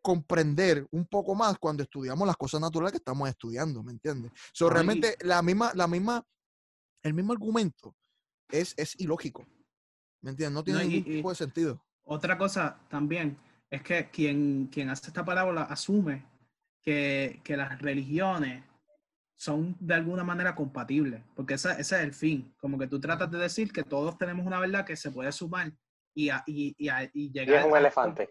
comprender 0.00 0.86
un 0.90 1.06
poco 1.06 1.34
más 1.34 1.58
cuando 1.58 1.82
estudiamos 1.82 2.26
las 2.26 2.36
cosas 2.36 2.60
naturales 2.60 2.92
que 2.92 2.98
estamos 2.98 3.28
estudiando, 3.28 3.82
¿me 3.82 3.92
entiendes? 3.92 4.32
So, 4.54 4.70
realmente 4.70 5.16
la 5.20 5.42
misma, 5.42 5.72
la 5.74 5.86
misma, 5.86 6.24
el 7.02 7.12
mismo 7.12 7.34
argumento 7.34 7.94
es, 8.48 8.72
es 8.78 8.98
ilógico, 8.98 9.46
¿me 10.22 10.30
entiendes? 10.30 10.54
No 10.54 10.64
tiene 10.64 10.84
ningún 10.86 11.04
tipo 11.04 11.28
de 11.28 11.36
sentido. 11.36 11.84
Otra 12.04 12.38
cosa 12.38 12.80
también 12.88 13.38
es 13.70 13.82
que 13.82 14.10
quien, 14.10 14.68
quien 14.68 14.90
hace 14.90 15.08
esta 15.08 15.24
parábola 15.24 15.62
asume 15.62 16.24
que, 16.82 17.40
que 17.44 17.56
las 17.56 17.80
religiones 17.80 18.64
son 19.36 19.76
de 19.78 19.94
alguna 19.94 20.24
manera 20.24 20.54
compatibles, 20.54 21.22
porque 21.36 21.54
ese, 21.54 21.70
ese, 21.72 21.96
es 21.96 22.02
el 22.02 22.12
fin, 22.12 22.54
como 22.58 22.76
que 22.76 22.88
tú 22.88 22.98
tratas 22.98 23.30
de 23.30 23.38
decir 23.38 23.72
que 23.72 23.84
todos 23.84 24.18
tenemos 24.18 24.44
una 24.44 24.58
verdad 24.58 24.84
que 24.84 24.96
se 24.96 25.12
puede 25.12 25.30
sumar 25.30 25.72
y, 26.12 26.30
y, 26.46 26.74
y, 26.76 26.90
y 27.14 27.30
llegar 27.30 27.56
y 27.56 27.58
es 27.58 27.64
un 27.64 27.76
elefante. 27.76 28.28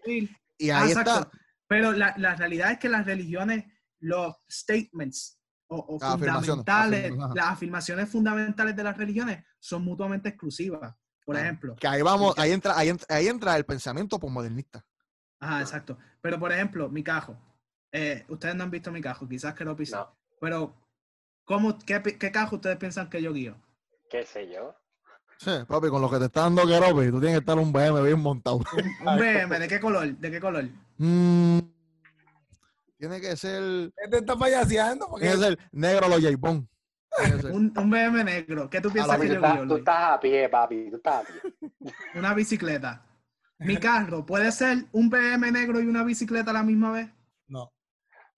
Y 0.58 0.70
ahí 0.70 0.90
está. 0.90 1.30
Pero 1.66 1.92
la, 1.92 2.14
la, 2.18 2.34
realidad 2.34 2.72
es 2.72 2.78
que 2.78 2.88
las 2.88 3.06
religiones, 3.06 3.64
los 4.00 4.34
statements 4.50 5.38
o, 5.68 5.98
fundamentales, 5.98 7.12
las 7.34 7.46
afirmaciones 7.46 8.08
fundamentales 8.10 8.74
de 8.74 8.84
las 8.84 8.96
religiones 8.96 9.44
son 9.58 9.84
mutuamente 9.84 10.30
exclusivas. 10.30 10.94
Por 11.24 11.36
ejemplo. 11.36 11.76
Que 11.76 11.86
ahí 11.86 12.00
vamos, 12.00 12.38
ahí 12.38 12.52
entra, 12.52 12.76
ahí 12.76 12.88
entra, 12.88 13.06
ahí 13.14 13.28
entra 13.28 13.56
el 13.56 13.64
pensamiento 13.64 14.18
postmodernista. 14.18 14.82
Ajá, 15.40 15.60
exacto. 15.60 15.98
Pero 16.20 16.38
por 16.38 16.52
ejemplo, 16.52 16.88
mi 16.88 17.02
cajo. 17.02 17.36
Eh, 17.92 18.24
ustedes 18.28 18.54
no 18.54 18.64
han 18.64 18.70
visto 18.70 18.92
mi 18.92 19.00
cajo, 19.00 19.28
quizás 19.28 19.54
que 19.54 19.64
lo 19.64 19.76
pisen. 19.76 20.00
Pero 20.40 20.74
¿Cómo, 21.48 21.78
qué, 21.78 22.02
qué 22.02 22.30
cajo 22.30 22.56
ustedes 22.56 22.76
piensan 22.76 23.08
que 23.08 23.22
yo 23.22 23.32
guío? 23.32 23.56
¿Qué 24.10 24.26
sé 24.26 24.52
yo? 24.52 24.76
Sí, 25.38 25.50
papi, 25.66 25.88
con 25.88 26.02
lo 26.02 26.10
que 26.10 26.18
te 26.18 26.26
está 26.26 26.42
dando 26.42 26.66
Keropi, 26.66 27.10
tú 27.10 27.20
tienes 27.20 27.38
que 27.38 27.38
estar 27.38 27.56
un 27.56 27.72
BM 27.72 28.02
bien 28.02 28.20
montado. 28.20 28.56
Un, 28.56 29.16
BM, 29.16 29.58
¿de 29.58 29.66
qué 29.66 29.80
color? 29.80 30.08
¿De 30.08 30.30
qué 30.30 30.40
color? 30.40 30.64
Mm, 30.98 31.60
tiene 32.98 33.20
que 33.22 33.34
ser. 33.34 33.90
Este 33.96 34.18
está 34.18 34.36
payaseando. 34.36 35.06
Tiene 35.18 35.36
que 35.36 35.40
ser 35.40 35.58
negro 35.72 36.08
los 36.08 36.20
J-Bone. 36.20 36.68
un, 37.50 37.72
un 37.74 37.90
BM 37.90 38.24
negro. 38.24 38.68
¿Qué 38.68 38.82
tú 38.82 38.90
piensas 38.90 39.18
que 39.18 39.28
yo 39.28 39.40
guío? 39.40 39.66
Tú 39.66 39.76
estás 39.76 40.12
a 40.12 40.20
pie, 40.20 40.50
papi. 40.50 40.90
Tú 40.90 40.96
estás 40.96 41.24
a 41.24 41.26
pie. 41.26 41.92
Una 42.14 42.34
bicicleta. 42.34 43.07
Mi 43.58 43.76
carro, 43.76 44.24
¿puede 44.24 44.52
ser 44.52 44.86
un 44.92 45.10
BM 45.10 45.50
negro 45.50 45.80
y 45.80 45.86
una 45.86 46.04
bicicleta 46.04 46.50
a 46.50 46.54
la 46.54 46.62
misma 46.62 46.92
vez? 46.92 47.10
No. 47.46 47.72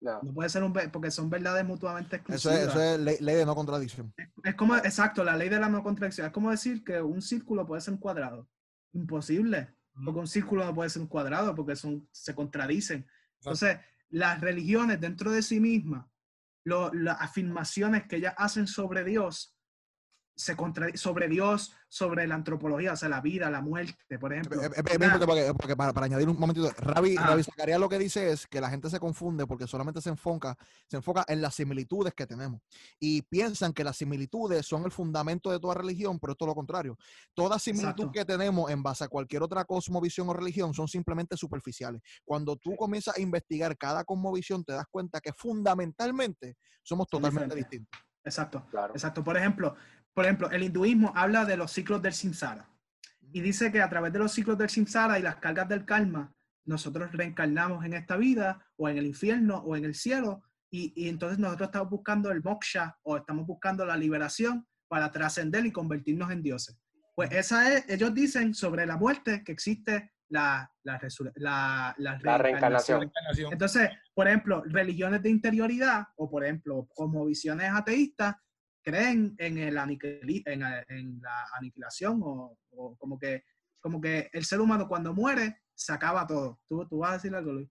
No. 0.00 0.20
puede 0.32 0.48
ser 0.48 0.62
un 0.64 0.72
porque 0.72 1.10
son 1.10 1.28
verdades 1.28 1.62
mutuamente 1.64 2.16
exclusivas. 2.16 2.68
Eso 2.68 2.80
es, 2.80 3.20
ley, 3.20 3.36
de 3.36 3.44
no 3.44 3.54
contradicción. 3.54 4.14
Es, 4.42 4.54
como, 4.54 4.74
exacto, 4.76 5.22
la 5.22 5.36
ley 5.36 5.50
de 5.50 5.60
la 5.60 5.68
no 5.68 5.82
contradicción. 5.82 6.26
Es 6.26 6.32
como 6.32 6.50
decir 6.50 6.82
que 6.82 7.02
un 7.02 7.20
círculo 7.20 7.66
puede 7.66 7.82
ser 7.82 7.94
un 7.94 8.00
cuadrado. 8.00 8.48
Imposible. 8.94 9.74
Porque 10.02 10.20
un 10.20 10.26
círculo 10.26 10.64
no 10.64 10.74
puede 10.74 10.88
ser 10.88 11.02
un 11.02 11.08
cuadrado 11.08 11.54
porque 11.54 11.76
son, 11.76 12.08
se 12.12 12.34
contradicen. 12.34 13.06
Entonces, 13.40 13.78
las 14.08 14.40
religiones 14.40 15.00
dentro 15.00 15.30
de 15.30 15.42
sí 15.42 15.60
mismas, 15.60 16.06
las 16.64 17.20
afirmaciones 17.20 18.06
que 18.06 18.16
ellas 18.16 18.34
hacen 18.38 18.66
sobre 18.66 19.04
Dios, 19.04 19.54
se 20.40 20.56
sobre 20.94 21.28
Dios, 21.28 21.74
sobre 21.86 22.26
la 22.26 22.34
antropología, 22.34 22.94
o 22.94 22.96
sea, 22.96 23.10
la 23.10 23.20
vida, 23.20 23.50
la 23.50 23.60
muerte, 23.60 24.18
por 24.18 24.32
ejemplo. 24.32 24.58
porque, 25.58 25.76
para, 25.76 26.04
añadir 26.04 26.30
un 26.30 26.38
momentito, 26.38 26.70
Ravi, 26.78 27.14
ah. 27.18 27.36
Zacarías 27.42 27.78
lo 27.78 27.90
que 27.90 27.98
dice 27.98 28.32
es 28.32 28.46
que 28.46 28.58
la 28.60 28.70
gente 28.70 28.88
se 28.88 28.98
confunde 28.98 29.46
porque 29.46 29.66
solamente 29.66 30.00
se 30.00 30.08
enfoca, 30.08 30.56
se 30.88 30.96
enfoca 30.96 31.26
en 31.28 31.42
las 31.42 31.54
similitudes 31.56 32.14
que 32.14 32.26
tenemos 32.26 32.62
y 32.98 33.20
piensan 33.22 33.74
que 33.74 33.84
las 33.84 33.98
similitudes 33.98 34.64
son 34.66 34.84
el 34.84 34.92
fundamento 34.92 35.50
de 35.50 35.60
toda 35.60 35.74
religión, 35.74 36.18
pero 36.18 36.32
es 36.32 36.38
todo 36.38 36.48
lo 36.48 36.54
contrario. 36.54 36.96
Toda 37.34 37.58
similitud 37.58 38.10
que 38.10 38.24
tenemos 38.24 38.70
en 38.70 38.82
base 38.82 39.04
a 39.04 39.08
cualquier 39.08 39.42
otra 39.42 39.66
cosmovisión 39.66 40.26
o 40.30 40.32
religión 40.32 40.72
son 40.72 40.88
simplemente 40.88 41.36
superficiales. 41.36 42.00
Cuando 42.24 42.56
tú 42.56 42.76
comienzas 42.76 43.18
a 43.18 43.20
investigar 43.20 43.76
cada 43.76 44.04
cosmovisión, 44.04 44.64
te 44.64 44.72
das 44.72 44.86
cuenta 44.90 45.20
que 45.20 45.34
fundamentalmente 45.34 46.56
somos 46.82 47.08
totalmente 47.08 47.54
distintos. 47.54 48.00
Exacto, 48.24 48.66
exacto. 48.94 49.24
Por 49.24 49.36
ejemplo, 49.36 49.74
por 50.14 50.24
ejemplo, 50.24 50.50
el 50.50 50.62
hinduismo 50.62 51.12
habla 51.14 51.44
de 51.44 51.56
los 51.56 51.72
ciclos 51.72 52.02
del 52.02 52.12
samsara 52.12 52.68
y 53.32 53.40
dice 53.40 53.70
que 53.70 53.80
a 53.80 53.88
través 53.88 54.12
de 54.12 54.18
los 54.18 54.32
ciclos 54.32 54.58
del 54.58 54.68
samsara 54.68 55.18
y 55.18 55.22
las 55.22 55.36
cargas 55.36 55.68
del 55.68 55.84
karma, 55.84 56.34
nosotros 56.64 57.12
reencarnamos 57.12 57.84
en 57.84 57.94
esta 57.94 58.16
vida 58.16 58.64
o 58.76 58.88
en 58.88 58.98
el 58.98 59.06
infierno 59.06 59.58
o 59.58 59.76
en 59.76 59.84
el 59.84 59.94
cielo 59.94 60.42
y, 60.70 61.08
entonces 61.08 61.38
nosotros 61.38 61.68
estamos 61.68 61.90
buscando 61.90 62.30
el 62.30 62.42
moksha 62.42 62.96
o 63.02 63.16
estamos 63.16 63.46
buscando 63.46 63.84
la 63.84 63.96
liberación 63.96 64.66
para 64.88 65.10
trascender 65.10 65.66
y 65.66 65.72
convertirnos 65.72 66.30
en 66.30 66.42
dioses. 66.42 66.78
Pues 67.14 67.32
esa 67.32 67.74
es, 67.74 67.88
ellos 67.88 68.14
dicen 68.14 68.54
sobre 68.54 68.86
la 68.86 68.96
muerte 68.96 69.42
que 69.44 69.52
existe 69.52 70.12
la, 70.28 70.70
la, 70.84 71.94
la, 71.96 72.38
reencarnación. 72.38 73.10
Entonces, 73.50 73.90
por 74.14 74.28
ejemplo, 74.28 74.62
religiones 74.64 75.22
de 75.22 75.30
interioridad 75.30 76.04
o, 76.16 76.30
por 76.30 76.44
ejemplo, 76.44 76.88
como 76.94 77.26
visiones 77.26 77.70
ateístas, 77.72 78.36
creen 78.82 79.34
en, 79.38 79.58
el 79.58 79.76
en, 79.76 80.62
en, 80.88 81.20
la 81.20 81.46
aniquilación 81.58 82.20
o, 82.22 82.56
como, 82.98 83.18
que, 83.18 83.44
como 83.80 84.00
que 84.00 84.28
el 84.32 84.44
ser 84.44 84.60
humano 84.60 84.88
cuando 84.88 85.14
muere 85.14 85.62
se 85.74 85.92
acaba 85.92 86.26
todo. 86.26 86.60
¿Tú, 86.68 86.86
tú 86.88 86.98
vas 86.98 87.10
a 87.10 87.14
decir 87.14 87.34
algo, 87.34 87.52
Luis? 87.52 87.68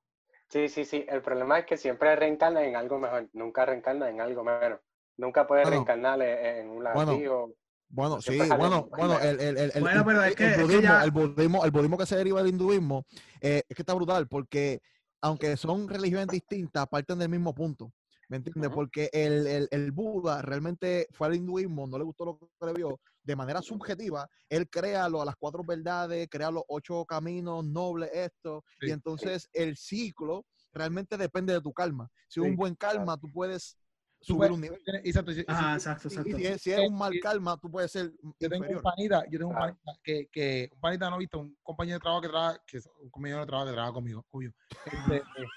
Sí, 0.49 0.67
sí, 0.67 0.83
sí. 0.83 1.05
El 1.07 1.21
problema 1.21 1.59
es 1.59 1.65
que 1.65 1.77
siempre 1.77 2.15
reencarna 2.15 2.63
en 2.63 2.75
algo 2.75 2.99
mejor, 2.99 3.29
nunca 3.33 3.65
reencarna 3.65 4.09
en 4.09 4.19
algo 4.19 4.43
menos. 4.43 4.79
Nunca 5.17 5.45
puede 5.45 5.65
reencarnar 5.65 6.21
en 6.21 6.69
un 6.69 6.83
lagartijo. 6.83 7.53
Bueno, 7.91 8.21
sí, 8.21 8.37
bueno, 8.37 8.87
bueno, 8.95 9.19
el, 9.19 9.39
el, 9.39 9.57
el, 9.57 9.71
pero 9.73 10.23
es 10.23 10.35
que, 10.35 10.53
el, 10.53 10.61
budismo, 10.61 11.01
el, 11.01 11.11
budismo, 11.11 11.65
el 11.65 11.71
budismo 11.71 11.97
que 11.97 12.05
se 12.05 12.15
deriva 12.15 12.39
del 12.39 12.51
hinduismo 12.51 13.03
eh, 13.41 13.63
es 13.67 13.75
que 13.75 13.81
está 13.81 13.95
brutal 13.95 14.27
porque 14.27 14.79
aunque 15.21 15.57
son 15.57 15.89
religiones 15.89 16.27
distintas, 16.27 16.87
parten 16.87 17.17
del 17.17 17.29
mismo 17.29 17.53
punto. 17.53 17.91
¿Me 18.29 18.37
entiendes? 18.37 18.71
Porque 18.71 19.09
el, 19.11 19.47
el, 19.47 19.67
el, 19.71 19.91
Buda 19.91 20.43
realmente 20.43 21.07
fue 21.11 21.27
al 21.27 21.35
hinduismo, 21.35 21.87
no 21.87 21.97
le 21.97 22.03
gustó 22.03 22.25
lo 22.25 22.37
que 22.37 22.65
le 22.67 22.73
vio. 22.73 22.99
De 23.23 23.35
manera 23.35 23.61
subjetiva, 23.61 24.27
él 24.47 24.69
crea 24.69 25.09
lo, 25.09 25.25
las 25.25 25.35
cuatro 25.35 25.63
verdades, 25.63 26.27
crea 26.29 26.51
los 26.51 26.63
ocho 26.67 27.05
caminos 27.05 27.65
nobles, 27.65 28.09
esto. 28.13 28.63
y 28.81 28.91
entonces 28.91 29.49
el 29.51 29.75
ciclo 29.75 30.45
realmente 30.71 31.17
depende 31.17 31.53
de 31.53 31.61
tu 31.61 31.73
calma. 31.73 32.07
Si 32.27 32.39
un 32.39 32.55
buen 32.55 32.75
calma, 32.75 33.17
tú 33.17 33.27
puedes 33.33 33.75
subir 34.21 34.51
un 34.51 34.61
nivel. 34.61 34.79
Exacto, 35.03 35.31
ah, 35.47 35.73
exacto, 35.75 36.07
exacto. 36.07 36.37
Y, 36.37 36.59
si, 36.59 36.71
es 36.71 36.79
un 36.79 36.97
mal 36.97 37.13
calma, 37.21 37.57
tú 37.59 37.69
puedes 37.71 37.91
ser. 37.91 38.11
Yo 38.39 38.49
tengo 38.49 38.65
un 38.67 38.81
panita, 38.81 39.23
yo 39.29 39.39
tengo 39.39 39.51
un 39.51 39.57
panita 39.57 39.91
que, 40.03 40.27
que 40.31 40.69
un 40.73 40.79
panita 40.79 41.09
no 41.09 41.15
ha 41.15 41.19
visto, 41.19 41.39
un 41.39 41.57
compañero 41.63 41.97
de 41.97 42.01
trabajo 42.01 42.21
que 42.21 42.29
trabaja, 42.29 42.63
que 42.65 42.77
es 42.77 42.89
un 43.01 43.09
compañero 43.09 43.41
de 43.41 43.45
trabajo 43.45 43.67
que 43.67 43.73
trabaja 43.73 43.93
conmigo, 43.93 44.25
obvio. 44.31 44.53
Este, 44.85 45.17
eh, 45.17 45.47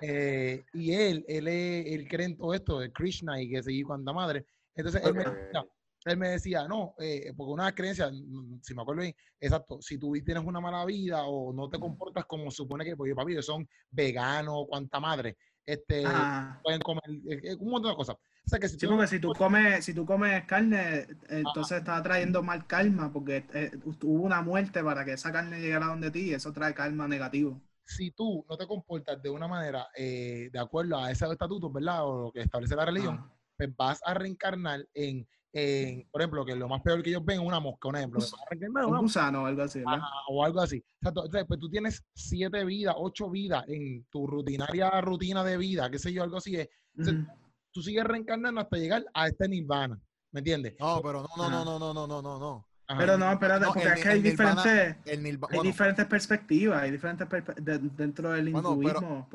eh, 0.00 0.64
y 0.72 0.92
él, 0.92 1.24
él, 1.28 1.48
él 1.48 2.08
cree 2.08 2.26
en 2.26 2.36
todo 2.36 2.54
esto 2.54 2.78
de 2.80 2.92
Krishna 2.92 3.40
y 3.40 3.50
que 3.50 3.62
seguir 3.62 3.86
cuanta 3.86 4.12
madre. 4.12 4.46
Entonces 4.74 5.02
él 5.04 5.14
me, 5.14 5.24
decía, 5.24 5.64
él 6.06 6.16
me 6.16 6.28
decía, 6.30 6.66
no, 6.66 6.94
eh, 6.98 7.32
porque 7.36 7.52
una 7.52 7.74
creencia, 7.74 8.10
si 8.62 8.74
me 8.74 8.82
acuerdo 8.82 9.02
bien, 9.02 9.14
exacto, 9.38 9.80
si 9.80 9.98
tú 9.98 10.12
tienes 10.24 10.44
una 10.44 10.60
mala 10.60 10.84
vida 10.84 11.24
o 11.26 11.52
no 11.52 11.68
te 11.68 11.78
comportas 11.78 12.24
como 12.24 12.50
supone 12.50 12.84
que, 12.84 12.96
porque 12.96 13.14
papi, 13.14 13.40
son 13.42 13.68
veganos, 13.90 14.66
cuanta 14.68 14.98
madre, 14.98 15.36
este, 15.66 16.04
pueden 16.62 16.80
comer 16.80 17.04
eh, 17.28 17.40
eh, 17.44 17.56
un 17.58 17.70
montón 17.70 17.92
de 17.92 17.96
cosas. 17.96 18.16
O 18.16 18.48
sea 18.48 18.58
que 18.58 18.68
si, 18.68 18.76
tú, 18.76 19.06
si 19.06 19.20
tú 19.20 19.32
comes, 19.34 19.84
si 19.84 19.94
tú 19.94 20.04
comes 20.04 20.44
carne, 20.46 21.06
entonces 21.28 21.78
está 21.78 22.02
trayendo 22.02 22.42
mal 22.42 22.66
karma, 22.66 23.12
porque 23.12 23.44
hubo 24.02 24.24
una 24.24 24.42
muerte 24.42 24.82
para 24.82 25.04
que 25.04 25.12
esa 25.12 25.30
carne 25.30 25.60
llegara 25.60 25.86
donde 25.86 26.10
ti 26.10 26.30
y 26.30 26.34
eso 26.34 26.52
trae 26.52 26.74
karma 26.74 27.06
negativo 27.06 27.60
si 27.84 28.10
tú 28.12 28.44
no 28.48 28.56
te 28.56 28.66
comportas 28.66 29.22
de 29.22 29.30
una 29.30 29.48
manera 29.48 29.88
eh, 29.96 30.50
de 30.52 30.58
acuerdo 30.58 30.98
a 30.98 31.10
ese 31.10 31.26
estatuto, 31.26 31.70
¿verdad? 31.70 32.06
O 32.06 32.22
lo 32.24 32.32
que 32.32 32.42
establece 32.42 32.76
la 32.76 32.86
religión, 32.86 33.30
pues 33.56 33.74
vas 33.76 34.00
a 34.04 34.14
reencarnar 34.14 34.86
en, 34.94 35.26
en, 35.52 36.08
por 36.10 36.22
ejemplo, 36.22 36.44
que 36.44 36.56
lo 36.56 36.68
más 36.68 36.80
peor 36.82 37.02
que 37.02 37.10
ellos 37.10 37.24
ven 37.24 37.40
es 37.40 37.46
una 37.46 37.60
mosca, 37.60 37.88
un 37.88 37.96
ejemplo. 37.96 38.20
un 38.86 38.98
gusano 38.98 39.42
o 39.42 39.46
algo 39.46 39.62
así. 39.62 39.82
o 40.28 40.44
algo 40.44 40.60
así. 40.60 40.82
Entonces, 41.00 41.44
pues 41.46 41.60
tú 41.60 41.68
tienes 41.68 42.02
siete 42.14 42.64
vidas, 42.64 42.94
ocho 42.98 43.28
vidas 43.30 43.64
en 43.68 44.04
tu 44.10 44.26
rutinaria 44.26 45.00
rutina 45.02 45.44
de 45.44 45.58
vida, 45.58 45.90
qué 45.90 45.98
sé 45.98 46.12
yo, 46.12 46.22
algo 46.22 46.38
así. 46.38 46.56
Entonces, 46.96 47.26
tú 47.70 47.82
sigues 47.82 48.04
reencarnando 48.04 48.60
hasta 48.60 48.76
llegar 48.76 49.04
a 49.12 49.28
este 49.28 49.48
nirvana. 49.48 50.00
¿Me 50.30 50.40
entiendes? 50.40 50.74
No, 50.80 51.00
pero 51.02 51.22
no, 51.22 51.28
no, 51.36 51.64
no, 51.64 51.78
no, 51.78 51.92
no, 51.94 52.06
no, 52.06 52.22
no, 52.22 52.38
no. 52.38 52.66
Pero 52.86 53.18
no, 53.18 53.32
espérate, 53.32 53.66
porque 53.66 53.88
es 53.88 54.02
que 54.02 54.08
hay 54.08 54.22
diferentes, 54.22 54.96
hay 55.06 55.60
diferentes 55.62 56.06
perspectivas, 56.06 56.82
hay 56.82 56.90
diferentes 56.90 57.26
dentro 57.96 58.32
del 58.32 58.48
hinduismo. 58.48 59.28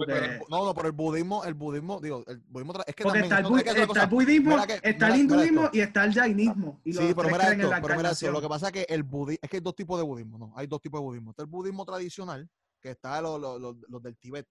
no, 0.50 0.66
no, 0.66 0.74
pero 0.74 0.88
el 0.88 0.94
budismo, 0.94 1.44
el 1.44 1.54
budismo, 1.54 2.00
digo, 2.00 2.24
el 2.28 2.40
budismo 2.50 2.74
es 2.86 2.96
que 2.96 3.04
porque 3.04 3.20
está, 3.20 3.40
el, 3.40 3.46
está 3.46 4.04
el 4.04 4.10
budismo, 4.10 4.58
está 4.84 5.08
el 5.08 5.16
hinduismo 5.22 5.70
y 5.74 5.80
está 5.80 6.06
el 6.06 6.14
jainismo. 6.14 6.80
Y 6.84 6.94
sí, 6.94 7.14
pero 7.16 7.30
mira, 7.30 7.52
esto, 7.52 7.72
pero 7.82 7.96
mira 7.96 8.12
esto, 8.12 8.32
lo 8.32 8.42
que 8.42 8.50
pasa 8.50 8.68
es 8.68 8.74
que 8.74 8.86
el 8.90 9.04
budismo, 9.04 9.40
es 9.42 9.50
que 9.50 9.58
hay 9.58 9.64
dos 9.64 9.76
tipos 9.76 9.98
de 10.00 10.06
budismo, 10.06 10.38
¿no? 10.38 10.54
Hay 10.56 10.68
dos 10.68 10.82
tipos 10.82 11.00
de 11.00 11.06
budismo. 11.06 11.32
Está 11.32 11.44
el 11.44 11.50
budismo 11.50 11.86
tradicional, 11.86 12.48
que 12.82 12.92
está 12.92 13.22
los, 13.22 13.40
los 13.62 14.04
del 14.04 14.18
Tíbet. 14.18 14.48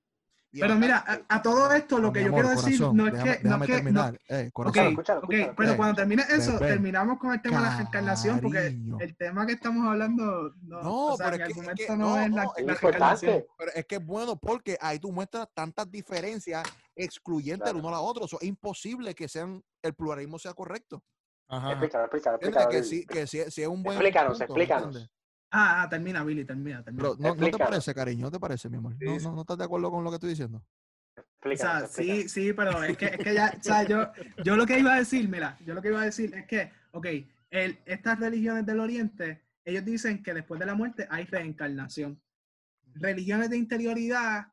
Pero 0.60 0.74
mira, 0.76 1.24
a, 1.28 1.42
todo 1.42 1.72
esto 1.72 1.98
lo 1.98 2.12
que 2.12 2.24
yo 2.24 2.32
quiero 2.32 2.50
decir 2.50 2.80
no 2.80 3.06
es 3.08 3.14
que. 3.22 3.48
No 3.48 3.56
es 3.56 3.66
que 3.66 3.74
terminar. 3.74 4.20
Eh, 4.28 4.50
pero 5.56 5.76
cuando 5.76 5.94
termine 5.94 6.24
eso, 6.30 6.58
terminamos 6.58 7.18
con 7.18 7.32
el 7.32 7.42
tema 7.42 7.58
de 7.58 7.64
la 7.64 7.76
reencarnación, 7.76 8.40
porque 8.40 8.66
el 8.66 9.16
tema 9.16 9.46
que 9.46 9.52
estamos 9.52 9.86
hablando. 9.86 10.52
No, 10.62 11.12
o 11.12 11.16
sea, 11.16 11.30
pero 11.30 11.44
es 11.44 11.54
que, 11.76 11.96
no, 11.96 12.18
es 12.18 12.30
la, 12.30 12.46
reencarnación. 12.56 13.44
Pero 13.58 13.72
es 13.74 13.86
que 13.86 13.96
es 13.96 14.04
bueno 14.04 14.36
porque 14.36 14.78
ahí 14.80 14.98
tú 14.98 15.12
muestras 15.12 15.48
tantas 15.54 15.90
diferencias 15.90 16.62
excluyentes 16.94 17.68
el 17.70 17.76
uno 17.76 17.88
a 17.88 17.92
la 17.92 18.00
otra. 18.00 18.24
es 18.24 18.42
imposible 18.42 19.14
que 19.14 19.28
sean 19.28 19.62
el 19.82 19.94
pluralismo 19.94 20.38
sea 20.38 20.54
correcto. 20.54 21.02
Ajá. 21.48 21.70
Explícalo, 21.72 22.04
explícalo, 22.04 22.36
explícalo. 22.36 22.68
Que, 22.68 22.82
sí, 22.82 23.06
que 23.06 23.26
sí, 23.26 23.38
es 23.38 23.58
un 23.68 23.82
buen. 23.82 23.96
Explícanos, 23.96 24.40
explícanos. 24.40 25.10
Ah, 25.50 25.82
ah, 25.82 25.88
termina, 25.88 26.24
Billy, 26.24 26.44
termina, 26.44 26.82
termina. 26.82 27.10
no, 27.18 27.34
¿no, 27.34 27.50
te 27.50 27.58
parece, 27.58 27.94
cariño? 27.94 28.24
¿No 28.24 28.30
te 28.30 28.40
parece, 28.40 28.68
mi 28.68 28.78
amor? 28.78 28.96
¿No, 29.00 29.18
no, 29.18 29.32
no 29.36 29.40
estás 29.42 29.58
de 29.58 29.64
acuerdo 29.64 29.90
con 29.90 30.02
lo 30.02 30.10
que 30.10 30.16
estoy 30.16 30.30
diciendo? 30.30 30.62
o 31.44 31.56
sea, 31.56 31.86
sí, 31.86 32.28
sí, 32.28 32.52
pero 32.52 32.82
es 32.82 32.96
que, 32.96 33.06
es 33.06 33.18
que 33.18 33.34
ya, 33.34 33.54
o 33.58 33.62
sea, 33.62 33.84
yo, 33.84 34.10
yo 34.44 34.56
lo 34.56 34.66
que 34.66 34.78
iba 34.78 34.94
a 34.94 34.98
decir, 34.98 35.28
mira, 35.28 35.56
yo 35.64 35.74
lo 35.74 35.82
que 35.82 35.88
iba 35.88 36.02
a 36.02 36.06
decir 36.06 36.34
es 36.34 36.46
que, 36.46 36.72
ok, 36.92 37.06
el, 37.50 37.78
estas 37.86 38.18
religiones 38.18 38.66
del 38.66 38.80
Oriente, 38.80 39.44
ellos 39.64 39.84
dicen 39.84 40.22
que 40.22 40.34
después 40.34 40.58
de 40.58 40.66
la 40.66 40.74
muerte 40.74 41.06
hay 41.10 41.24
reencarnación. 41.24 42.20
Religiones 42.94 43.50
de 43.50 43.58
interioridad 43.58 44.46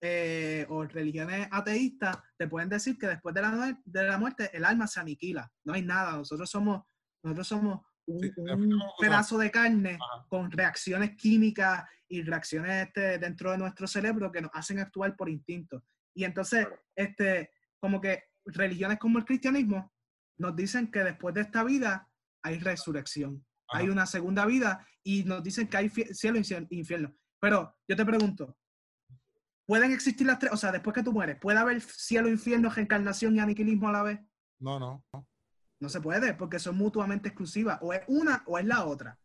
eh, 0.00 0.66
o 0.70 0.84
religiones 0.84 1.48
ateístas 1.50 2.18
te 2.36 2.48
pueden 2.48 2.68
decir 2.68 2.98
que 2.98 3.06
después 3.06 3.34
de 3.34 3.42
la, 3.42 3.78
de 3.84 4.02
la 4.04 4.18
muerte 4.18 4.50
el 4.52 4.64
alma 4.64 4.86
se 4.86 5.00
aniquila, 5.00 5.50
no 5.64 5.74
hay 5.74 5.82
nada, 5.82 6.16
nosotros 6.16 6.48
somos, 6.48 6.82
nosotros 7.22 7.46
somos 7.46 7.80
un, 8.10 8.82
pedazo 8.98 9.38
de 9.38 9.50
carne 9.50 9.98
con 10.28 10.50
reacciones 10.50 11.16
químicas 11.16 11.84
y 12.08 12.22
reacciones 12.22 12.88
este, 12.88 13.18
dentro 13.18 13.52
de 13.52 13.58
nuestro 13.58 13.86
cerebro 13.86 14.32
que 14.32 14.40
nos 14.40 14.50
hacen 14.54 14.78
actuar 14.78 15.16
por 15.16 15.28
instinto. 15.28 15.84
Y 16.14 16.24
entonces, 16.24 16.66
este, 16.94 17.50
como 17.78 18.00
que 18.00 18.24
religiones 18.44 18.98
como 18.98 19.18
el 19.18 19.24
cristianismo 19.24 19.92
nos 20.38 20.56
dicen 20.56 20.90
que 20.90 21.04
después 21.04 21.34
de 21.34 21.42
esta 21.42 21.62
vida 21.64 22.08
hay 22.42 22.58
resurrección, 22.58 23.44
hay 23.68 23.88
una 23.88 24.06
segunda 24.06 24.46
vida 24.46 24.86
y 25.02 25.24
nos 25.24 25.42
dicen 25.42 25.68
que 25.68 25.76
hay 25.76 25.88
cielo 25.88 26.38
e 26.38 26.66
infierno. 26.70 27.14
Pero 27.40 27.76
yo 27.88 27.96
te 27.96 28.04
pregunto, 28.04 28.56
¿pueden 29.66 29.92
existir 29.92 30.26
las 30.26 30.38
tres? 30.38 30.52
O 30.52 30.56
sea, 30.56 30.72
después 30.72 30.94
que 30.94 31.02
tú 31.02 31.12
mueres, 31.12 31.38
¿puede 31.38 31.58
haber 31.58 31.80
cielo, 31.80 32.28
infierno, 32.28 32.70
reencarnación 32.70 33.36
y 33.36 33.40
aniquilismo 33.40 33.88
a 33.88 33.92
la 33.92 34.02
vez? 34.02 34.20
No, 34.58 34.78
no. 34.78 35.04
No 35.12 35.29
se 35.88 36.00
puede 36.00 36.34
porque 36.34 36.58
son 36.58 36.76
mutuamente 36.76 37.28
exclusivas. 37.28 37.78
O 37.80 37.92
es 37.92 38.02
una 38.06 38.42
o 38.46 38.58
es 38.58 38.64
la 38.64 38.84
otra. 38.84 39.18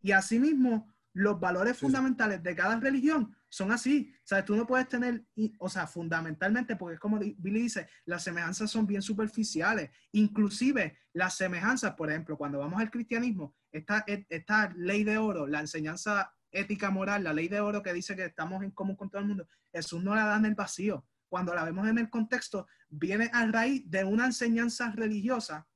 Y 0.00 0.12
asimismo, 0.12 0.92
los 1.14 1.38
valores 1.38 1.78
fundamentales 1.78 2.42
de 2.42 2.56
cada 2.56 2.78
religión 2.80 3.36
son 3.48 3.70
así. 3.70 4.14
Sea, 4.24 4.44
tú 4.44 4.56
no 4.56 4.66
puedes 4.66 4.88
tener, 4.88 5.24
o 5.58 5.68
sea, 5.68 5.86
fundamentalmente, 5.86 6.76
porque 6.76 6.94
es 6.94 7.00
como 7.00 7.18
Billy 7.18 7.62
dice, 7.62 7.88
las 8.06 8.24
semejanzas 8.24 8.70
son 8.70 8.86
bien 8.86 9.02
superficiales. 9.02 9.90
Inclusive 10.12 10.98
las 11.12 11.36
semejanzas, 11.36 11.94
por 11.94 12.10
ejemplo, 12.10 12.38
cuando 12.38 12.58
vamos 12.58 12.80
al 12.80 12.90
cristianismo, 12.90 13.54
esta, 13.70 14.04
esta 14.06 14.72
ley 14.76 15.04
de 15.04 15.18
oro, 15.18 15.46
la 15.46 15.60
enseñanza 15.60 16.32
ética 16.50 16.90
moral, 16.90 17.24
la 17.24 17.32
ley 17.32 17.48
de 17.48 17.60
oro 17.60 17.82
que 17.82 17.92
dice 17.92 18.16
que 18.16 18.24
estamos 18.24 18.62
en 18.62 18.70
común 18.70 18.96
con 18.96 19.10
todo 19.10 19.20
el 19.20 19.28
mundo, 19.28 19.46
Jesús 19.72 20.02
no 20.02 20.14
la 20.14 20.24
da 20.24 20.36
en 20.36 20.46
el 20.46 20.54
vacío. 20.54 21.06
Cuando 21.28 21.54
la 21.54 21.64
vemos 21.64 21.88
en 21.88 21.98
el 21.98 22.10
contexto, 22.10 22.66
viene 22.88 23.30
a 23.32 23.46
raíz 23.46 23.90
de 23.90 24.04
una 24.04 24.26
enseñanza 24.26 24.90
religiosa 24.90 25.66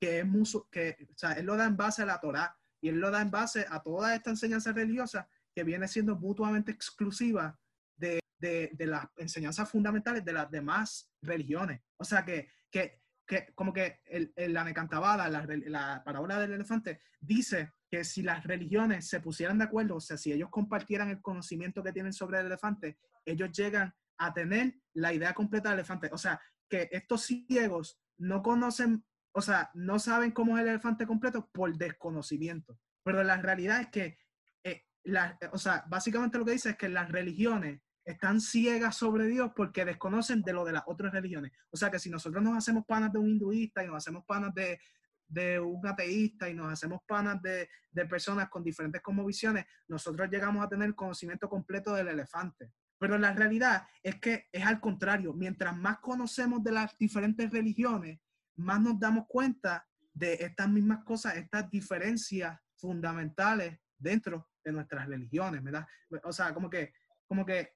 que 0.00 0.20
es 0.20 0.26
muso, 0.26 0.68
que, 0.70 0.96
o 1.10 1.16
sea, 1.16 1.32
él 1.32 1.46
lo 1.46 1.56
da 1.56 1.66
en 1.66 1.76
base 1.76 2.02
a 2.02 2.06
la 2.06 2.20
Torá 2.20 2.56
y 2.80 2.88
él 2.88 3.00
lo 3.00 3.10
da 3.10 3.22
en 3.22 3.30
base 3.30 3.66
a 3.68 3.82
toda 3.82 4.14
esta 4.14 4.30
enseñanza 4.30 4.72
religiosa 4.72 5.28
que 5.54 5.64
viene 5.64 5.88
siendo 5.88 6.16
mutuamente 6.16 6.72
exclusiva 6.72 7.58
de, 7.96 8.20
de, 8.38 8.70
de 8.74 8.86
las 8.86 9.06
enseñanzas 9.16 9.70
fundamentales 9.70 10.24
de 10.24 10.32
las 10.32 10.50
demás 10.50 11.10
religiones. 11.22 11.80
O 11.96 12.04
sea 12.04 12.24
que, 12.24 12.48
que, 12.70 13.00
que 13.26 13.52
como 13.54 13.72
que 13.72 14.00
el, 14.04 14.32
el 14.36 14.52
la 14.52 14.64
necantabada, 14.64 15.28
la, 15.28 15.46
la 15.66 16.02
parábola 16.04 16.38
del 16.40 16.52
elefante, 16.52 17.00
dice 17.20 17.72
que 17.90 18.04
si 18.04 18.22
las 18.22 18.44
religiones 18.44 19.08
se 19.08 19.20
pusieran 19.20 19.58
de 19.58 19.64
acuerdo, 19.64 19.96
o 19.96 20.00
sea, 20.00 20.16
si 20.16 20.32
ellos 20.32 20.50
compartieran 20.50 21.08
el 21.10 21.22
conocimiento 21.22 21.82
que 21.82 21.92
tienen 21.92 22.12
sobre 22.12 22.40
el 22.40 22.46
elefante, 22.46 22.98
ellos 23.24 23.50
llegan 23.52 23.94
a 24.18 24.34
tener 24.34 24.74
la 24.92 25.12
idea 25.12 25.32
completa 25.32 25.70
del 25.70 25.78
elefante. 25.78 26.10
O 26.12 26.18
sea, 26.18 26.40
que 26.68 26.88
estos 26.92 27.22
ciegos 27.22 28.00
no 28.18 28.42
conocen 28.42 29.04
o 29.36 29.42
sea, 29.42 29.70
no 29.74 29.98
saben 29.98 30.30
cómo 30.30 30.56
es 30.56 30.62
el 30.62 30.68
elefante 30.68 31.06
completo 31.06 31.50
por 31.52 31.76
desconocimiento. 31.76 32.78
Pero 33.02 33.22
la 33.24 33.36
realidad 33.36 33.80
es 33.80 33.88
que, 33.88 34.18
eh, 34.62 34.84
la, 35.02 35.36
o 35.52 35.58
sea, 35.58 35.84
básicamente 35.88 36.38
lo 36.38 36.44
que 36.44 36.52
dice 36.52 36.70
es 36.70 36.76
que 36.76 36.88
las 36.88 37.10
religiones 37.10 37.80
están 38.04 38.40
ciegas 38.40 38.96
sobre 38.96 39.26
Dios 39.26 39.50
porque 39.56 39.84
desconocen 39.84 40.42
de 40.42 40.52
lo 40.52 40.64
de 40.64 40.72
las 40.72 40.84
otras 40.86 41.12
religiones. 41.12 41.50
O 41.70 41.76
sea, 41.76 41.90
que 41.90 41.98
si 41.98 42.10
nosotros 42.10 42.44
nos 42.44 42.56
hacemos 42.56 42.84
panas 42.86 43.12
de 43.12 43.18
un 43.18 43.28
hinduista 43.28 43.82
y 43.82 43.88
nos 43.88 43.96
hacemos 43.96 44.24
panas 44.24 44.54
de, 44.54 44.78
de 45.26 45.58
un 45.58 45.84
ateísta 45.84 46.48
y 46.48 46.54
nos 46.54 46.72
hacemos 46.72 47.00
panas 47.04 47.42
de, 47.42 47.68
de 47.90 48.06
personas 48.06 48.48
con 48.48 48.62
diferentes 48.62 49.02
visiones, 49.26 49.66
nosotros 49.88 50.30
llegamos 50.30 50.64
a 50.64 50.68
tener 50.68 50.94
conocimiento 50.94 51.48
completo 51.48 51.92
del 51.92 52.06
elefante. 52.06 52.70
Pero 52.98 53.18
la 53.18 53.32
realidad 53.32 53.84
es 54.00 54.20
que 54.20 54.46
es 54.52 54.64
al 54.64 54.78
contrario. 54.78 55.32
Mientras 55.34 55.76
más 55.76 55.98
conocemos 55.98 56.62
de 56.62 56.70
las 56.70 56.96
diferentes 56.96 57.50
religiones, 57.50 58.20
más 58.56 58.80
nos 58.80 58.98
damos 58.98 59.26
cuenta 59.26 59.86
de 60.12 60.34
estas 60.34 60.68
mismas 60.68 61.04
cosas, 61.04 61.36
estas 61.36 61.70
diferencias 61.70 62.58
fundamentales 62.76 63.78
dentro 63.98 64.48
de 64.64 64.72
nuestras 64.72 65.06
religiones, 65.06 65.62
¿verdad? 65.62 65.86
O 66.22 66.32
sea, 66.32 66.54
como 66.54 66.70
que, 66.70 66.92
como 67.26 67.44
que, 67.44 67.74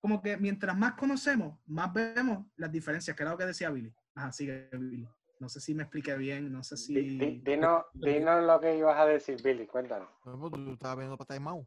como 0.00 0.22
que 0.22 0.36
mientras 0.36 0.76
más 0.76 0.94
conocemos, 0.94 1.58
más 1.66 1.92
vemos 1.92 2.46
las 2.56 2.70
diferencias, 2.70 3.16
que 3.16 3.22
era 3.22 3.32
lo 3.32 3.38
que 3.38 3.46
decía 3.46 3.70
Billy. 3.70 3.92
Ajá, 4.14 4.32
sigue 4.32 4.68
Billy. 4.72 5.08
No 5.40 5.48
sé 5.48 5.60
si 5.60 5.74
me 5.74 5.84
expliqué 5.84 6.16
bien, 6.16 6.52
no 6.52 6.62
sé 6.62 6.76
si... 6.76 6.94
Dinos, 7.42 7.84
lo 7.94 8.60
que 8.60 8.76
ibas 8.76 8.98
a 8.98 9.06
decir, 9.06 9.40
Billy, 9.42 9.66
cuéntanos. 9.66 10.08
Pues, 10.22 10.52
tú 10.52 10.72
estabas 10.72 10.98
viendo 10.98 11.16
para 11.16 11.36
Time 11.36 11.64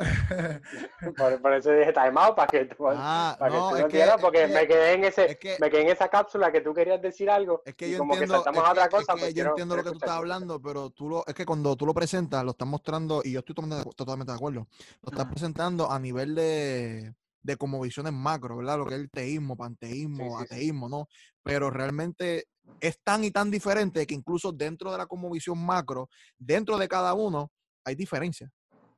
por, 1.42 1.52
eso 1.52 1.70
dije 1.72 1.92
time 1.92 2.12
out 2.16 2.34
para 2.34 2.46
que 2.46 2.64
tú, 2.64 2.88
ah, 2.88 3.36
para 3.38 3.54
no, 3.54 3.88
que 3.88 4.04
tú 4.04 4.20
porque 4.20 4.46
me 4.46 4.66
quedé 4.66 4.94
en 4.94 5.04
ese, 5.04 5.38
me 5.60 5.70
quedé 5.70 5.82
en 5.82 5.88
esa 5.88 6.08
cápsula 6.08 6.50
que 6.50 6.60
tú 6.60 6.72
querías 6.72 7.00
decir 7.02 7.28
algo. 7.28 7.62
Es 7.64 7.74
que 7.74 7.90
yo 7.90 7.98
como 7.98 8.14
entiendo, 8.14 8.42
que 8.42 8.58
a 8.58 8.70
otra 8.70 8.88
cosa. 8.88 9.14
Es 9.14 9.24
que 9.24 9.34
yo 9.34 9.46
entiendo 9.46 9.76
lo 9.76 9.84
que 9.84 9.90
tú 9.90 9.96
estás 9.96 10.10
hablando, 10.10 10.60
pero 10.60 10.90
tú 10.90 11.08
lo, 11.08 11.26
es 11.26 11.34
que 11.34 11.44
cuando 11.44 11.76
tú 11.76 11.86
lo 11.86 11.92
presentas, 11.92 12.44
lo 12.44 12.52
estás 12.52 12.68
mostrando, 12.68 13.20
y 13.24 13.32
yo 13.32 13.40
estoy 13.40 13.54
totalmente, 13.54 14.32
de 14.32 14.36
acuerdo, 14.36 14.66
lo 15.02 15.10
estás 15.10 15.26
presentando 15.26 15.90
a 15.90 15.98
nivel 15.98 16.34
de, 16.34 17.14
de 17.42 17.56
como 17.56 17.80
visiones 17.80 18.12
macro, 18.12 18.56
¿verdad? 18.56 18.78
Lo 18.78 18.86
que 18.86 18.94
es 18.94 19.00
el 19.00 19.10
teísmo, 19.10 19.56
panteísmo, 19.56 20.38
ateísmo, 20.38 20.88
¿no? 20.88 21.08
Pero 21.42 21.70
realmente 21.70 22.46
es 22.80 23.00
tan 23.02 23.24
y 23.24 23.30
tan 23.30 23.50
diferente 23.50 24.06
que 24.06 24.14
incluso 24.14 24.52
dentro 24.52 24.92
de 24.92 24.98
la 24.98 25.06
como 25.06 25.30
visión 25.30 25.58
macro, 25.58 26.08
dentro 26.38 26.78
de 26.78 26.88
cada 26.88 27.14
uno, 27.14 27.50
hay 27.84 27.94
diferencias. 27.94 28.50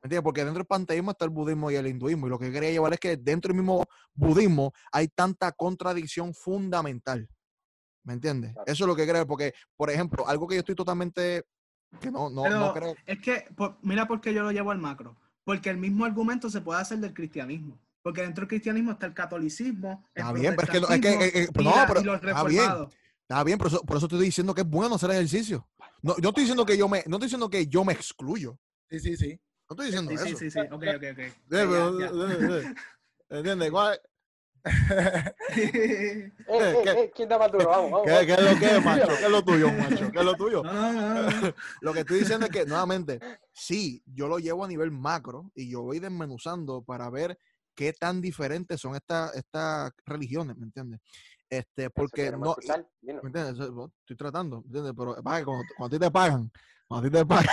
¿Me 0.02 0.08
entiendes? 0.08 0.24
Porque 0.24 0.44
dentro 0.44 0.58
del 0.58 0.66
panteísmo 0.66 1.12
está 1.12 1.24
el 1.24 1.30
budismo 1.30 1.70
y 1.70 1.76
el 1.76 1.86
hinduismo. 1.86 2.26
Y 2.26 2.30
lo 2.30 2.38
que 2.38 2.50
quería 2.50 2.72
llevar 2.72 2.92
es 2.92 2.98
que 2.98 3.16
dentro 3.16 3.50
del 3.50 3.62
mismo 3.62 3.84
budismo 4.14 4.72
hay 4.90 5.06
tanta 5.06 5.52
contradicción 5.52 6.34
fundamental. 6.34 7.28
¿Me 8.02 8.14
entiendes? 8.14 8.52
Eso 8.66 8.84
es 8.84 8.88
lo 8.88 8.96
que 8.96 9.06
creo. 9.06 9.24
Porque, 9.28 9.54
por 9.76 9.90
ejemplo, 9.90 10.26
algo 10.26 10.48
que 10.48 10.56
yo 10.56 10.60
estoy 10.60 10.74
totalmente. 10.74 11.44
que 12.00 12.10
no, 12.10 12.28
no, 12.30 12.48
no 12.48 12.74
creo. 12.74 12.96
Es 13.06 13.20
que, 13.20 13.46
mira 13.82 14.08
por 14.08 14.20
qué 14.20 14.34
yo 14.34 14.42
lo 14.42 14.50
llevo 14.50 14.72
al 14.72 14.78
macro. 14.78 15.16
Porque 15.44 15.70
el 15.70 15.76
mismo 15.76 16.04
argumento 16.04 16.50
se 16.50 16.60
puede 16.60 16.80
hacer 16.80 16.98
del 16.98 17.14
cristianismo. 17.14 17.78
Porque 18.02 18.22
dentro 18.22 18.42
del 18.42 18.48
cristianismo 18.48 18.90
está 18.90 19.06
el 19.06 19.14
catolicismo. 19.14 20.04
está 20.12 20.32
bien, 20.32 20.56
pero 20.56 20.64
es 20.64 20.70
que, 20.70 20.80
no, 20.80 20.88
es 20.88 21.00
que 21.00 21.10
eh, 21.10 21.42
eh, 21.44 21.48
no, 21.62 21.74
pero, 21.86 22.14
está 22.14 22.42
bien. 22.42 22.70
Está 23.20 23.44
bien, 23.44 23.56
por 23.56 23.68
eso, 23.68 23.80
por 23.82 23.98
eso 23.98 24.06
estoy 24.06 24.18
diciendo 24.24 24.52
que 24.52 24.62
es 24.62 24.68
bueno 24.68 24.96
hacer 24.96 25.12
ejercicio. 25.12 25.68
No, 26.02 26.16
yo 26.18 26.30
estoy 26.30 26.42
diciendo 26.42 26.66
que 26.66 26.76
yo 26.76 26.88
me, 26.88 27.04
no 27.06 27.16
estoy 27.16 27.26
diciendo 27.26 27.48
que 27.48 27.68
yo 27.68 27.84
me 27.84 27.92
excluyo. 27.92 28.58
Sí, 28.90 28.98
sí, 28.98 29.16
sí. 29.16 29.40
No 29.74 29.82
estoy 29.82 29.86
diciendo 29.86 30.12
eso. 30.12 30.26
Sí, 30.26 30.36
sí, 30.36 30.50
sí. 30.50 30.60
Ok, 30.60 30.84
ok, 30.96 31.04
ok. 31.12 32.76
¿Entiendes? 33.30 33.70
¿Cuál? 33.70 34.00
eh, 35.56 36.32
eh, 36.46 37.12
¿Quién 37.14 37.26
está 37.26 37.38
más 37.38 37.50
duro? 37.50 37.68
Vamos, 37.68 37.90
vamos. 37.90 38.06
¿Qué, 38.06 38.26
¿Qué, 38.26 38.32
es 38.32 38.52
lo 38.52 38.58
que 38.58 38.76
es, 38.76 38.84
macho? 38.84 39.06
¿Qué 39.06 39.24
es 39.24 39.30
lo 39.30 39.42
tuyo, 39.42 39.72
macho? 39.72 40.12
¿Qué 40.12 40.18
es 40.18 40.24
lo 40.24 40.34
tuyo? 40.34 40.62
lo 41.80 41.92
que 41.92 42.00
estoy 42.00 42.18
diciendo 42.20 42.46
es 42.46 42.52
que, 42.52 42.66
nuevamente, 42.66 43.18
sí, 43.50 44.02
yo 44.06 44.28
lo 44.28 44.38
llevo 44.38 44.64
a 44.64 44.68
nivel 44.68 44.90
macro 44.90 45.50
y 45.54 45.70
yo 45.70 45.82
voy 45.82 45.98
desmenuzando 46.00 46.82
para 46.82 47.08
ver 47.08 47.38
qué 47.74 47.94
tan 47.94 48.20
diferentes 48.20 48.78
son 48.78 48.94
estas, 48.94 49.34
estas 49.34 49.92
religiones, 50.04 50.56
¿me 50.58 50.66
entiendes? 50.66 51.00
Este, 51.48 51.88
porque 51.88 52.30
no. 52.30 52.54
¿Me 53.04 53.28
entiendes? 53.28 53.58
Estoy 53.58 54.16
tratando, 54.16 54.60
¿me 54.60 54.66
entiendes? 54.66 54.92
Pero 54.96 55.16
cuando, 55.22 55.62
cuando 55.76 55.96
a 55.96 55.98
ti 55.98 55.98
te 55.98 56.10
pagan, 56.10 56.52
cuando 56.86 57.06
a 57.06 57.10
ti 57.10 57.16
te 57.16 57.24
pagan. 57.24 57.46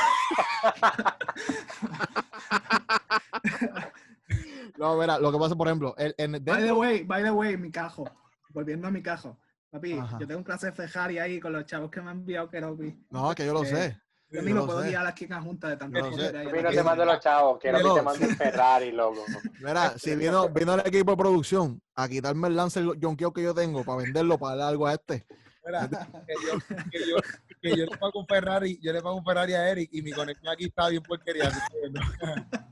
No, 4.77 4.97
mira, 4.97 5.19
lo 5.19 5.31
que 5.31 5.37
pasa, 5.37 5.55
por 5.55 5.67
ejemplo, 5.67 5.95
el, 5.97 6.15
en, 6.17 6.43
by 6.43 6.63
the 6.63 6.71
way, 6.71 7.03
by 7.03 7.23
the 7.23 7.31
way, 7.31 7.57
mi 7.57 7.71
cajo, 7.71 8.09
volviendo 8.49 8.87
a 8.87 8.91
mi 8.91 9.01
cajo. 9.01 9.37
Papi, 9.71 9.99
yo 10.19 10.27
tengo 10.27 10.39
un 10.39 10.43
clase 10.43 10.67
de 10.67 10.71
Fejari 10.71 11.19
ahí 11.19 11.39
con 11.39 11.53
los 11.53 11.63
chavos 11.65 11.91
que 11.91 12.01
me 12.01 12.09
han 12.09 12.17
enviado 12.17 12.49
Keropi. 12.49 13.05
No, 13.11 13.35
que 13.35 13.45
yo 13.45 13.53
lo 13.53 13.63
sé. 13.63 13.99
Yo 14.31 14.41
no 14.41 14.65
puedo 14.65 14.81
guiar 14.81 15.07
aquí 15.07 15.23
en 15.25 15.31
la 15.31 15.41
junta 15.41 15.69
de 15.69 15.77
tanto 15.77 15.99
no 15.99 16.09
poder. 16.11 16.37
Ahí 16.37 16.63
no 16.63 16.69
te 16.69 16.83
mando 16.83 17.05
los 17.05 17.19
chavos, 17.19 17.57
quiero 17.59 17.77
que 17.79 17.99
te 17.99 18.01
mande 18.01 18.27
un 18.27 18.35
Ferrari, 18.35 18.91
loco. 18.91 19.25
Mira, 19.59 19.97
si 19.97 20.15
vino, 20.15 20.49
vino 20.49 20.75
el 20.75 20.81
equipo 20.81 21.11
de 21.11 21.17
producción 21.17 21.81
a 21.95 22.07
quitarme 22.07 22.47
el 22.47 22.55
lance 22.55 22.83
John 23.01 23.15
Kio 23.15 23.33
que 23.33 23.41
yo 23.41 23.55
tengo 23.55 23.83
para 23.83 24.03
venderlo, 24.03 24.37
para 24.37 24.55
darle 24.55 24.69
algo 24.69 24.87
a 24.87 24.93
este. 24.93 25.25
Mira, 25.65 25.87
que 25.89 26.33
yo, 26.45 26.59
que 26.91 26.99
yo, 27.09 27.15
que 27.61 27.69
yo 27.71 27.85
le 27.85 27.97
pago 27.97 28.19
un 28.19 28.27
Ferrari, 28.27 28.79
yo 28.81 28.93
le 28.93 29.01
pago 29.01 29.15
un 29.15 29.25
Ferrari 29.25 29.53
a 29.53 29.69
Eric 29.69 29.89
y 29.93 30.01
mi 30.01 30.11
conexión 30.11 30.47
aquí 30.53 30.65
está 30.65 30.89
bien 30.89 31.03
porquería. 31.03 31.51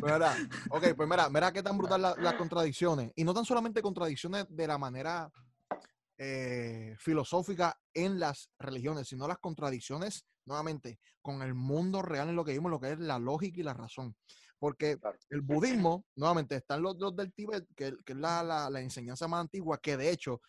Pues 0.00 0.12
mira, 0.12 0.36
ok, 0.70 0.94
pues 0.96 1.08
mira, 1.08 1.30
mira 1.30 1.52
qué 1.52 1.62
tan 1.62 1.78
brutal 1.78 2.02
las 2.02 2.34
contradicciones. 2.34 3.12
Y 3.14 3.24
no 3.24 3.32
tan 3.32 3.44
solamente 3.44 3.80
contradicciones 3.80 4.44
de 4.50 4.66
la 4.66 4.76
manera 4.76 5.30
eh, 6.18 6.94
filosófica 6.98 7.76
en 7.92 8.20
las 8.20 8.50
religiones, 8.58 9.08
sino 9.08 9.26
las 9.26 9.38
contradicciones, 9.38 10.24
nuevamente, 10.44 11.00
con 11.20 11.42
el 11.42 11.54
mundo 11.54 12.02
real 12.02 12.28
en 12.28 12.36
lo 12.36 12.44
que 12.44 12.52
vimos, 12.52 12.70
lo 12.70 12.80
que 12.80 12.92
es 12.92 12.98
la 12.98 13.18
lógica 13.18 13.60
y 13.60 13.64
la 13.64 13.74
razón. 13.74 14.14
Porque 14.58 14.98
el 15.30 15.40
budismo, 15.40 16.04
nuevamente, 16.14 16.56
están 16.56 16.82
los, 16.82 16.96
dos 16.98 17.16
del 17.16 17.32
Tíbet, 17.32 17.66
que, 17.74 17.88
es 18.06 18.16
la, 18.16 18.68
enseñanza 18.76 19.26
más 19.26 19.40
antigua, 19.40 19.78
que 19.78 19.96
de 19.96 20.10
hecho, 20.10 20.40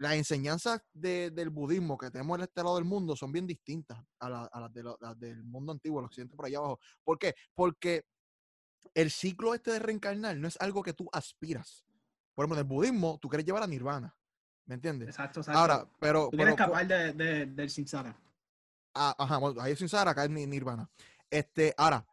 las 0.00 0.14
enseñanzas 0.14 0.80
del 0.94 1.50
budismo 1.50 1.98
que 1.98 2.10
tenemos 2.10 2.38
en 2.38 2.44
este 2.44 2.62
lado 2.62 2.76
del 2.76 2.86
mundo 2.86 3.14
son 3.14 3.30
bien 3.32 3.46
distintas 3.46 4.02
a, 4.18 4.30
las, 4.30 4.72
del 5.18 5.44
mundo 5.44 5.72
antiguo, 5.72 6.00
el 6.00 6.06
occidente 6.06 6.34
por 6.34 6.46
allá 6.46 6.56
abajo. 6.56 6.80
¿Por 7.04 7.18
qué? 7.18 7.34
Porque 7.54 8.06
el 8.94 9.10
ciclo 9.10 9.54
este 9.54 9.72
de 9.72 9.78
reencarnar 9.78 10.38
no 10.38 10.48
es 10.48 10.56
algo 10.58 10.82
que 10.82 10.94
tú 10.94 11.06
aspiras. 11.12 11.84
Por 12.34 12.44
ejemplo, 12.44 12.58
en 12.58 12.66
el 12.66 12.68
budismo, 12.68 13.18
tú 13.20 13.28
quieres 13.28 13.44
llevar 13.44 13.62
a 13.62 13.66
nirvana. 13.66 14.16
¿Me 14.64 14.76
entiendes? 14.76 15.10
Exacto, 15.10 15.40
exacto. 15.40 15.58
Ahora, 15.58 15.86
pero. 15.98 16.28
Tú 16.30 16.36
quieres 16.38 16.54
escapar 16.54 16.86
de, 16.86 17.12
de, 17.12 17.46
del 17.46 17.68
Sinsara. 17.68 18.16
Ah, 18.94 19.14
ajá, 19.18 19.36
bueno, 19.36 19.60
ahí 19.60 19.72
es 19.72 19.78
Sinsara, 19.78 20.12
acá 20.12 20.24
es 20.24 20.30
Nirvana. 20.30 20.88
Este, 21.28 21.74
ahora, 21.76 22.06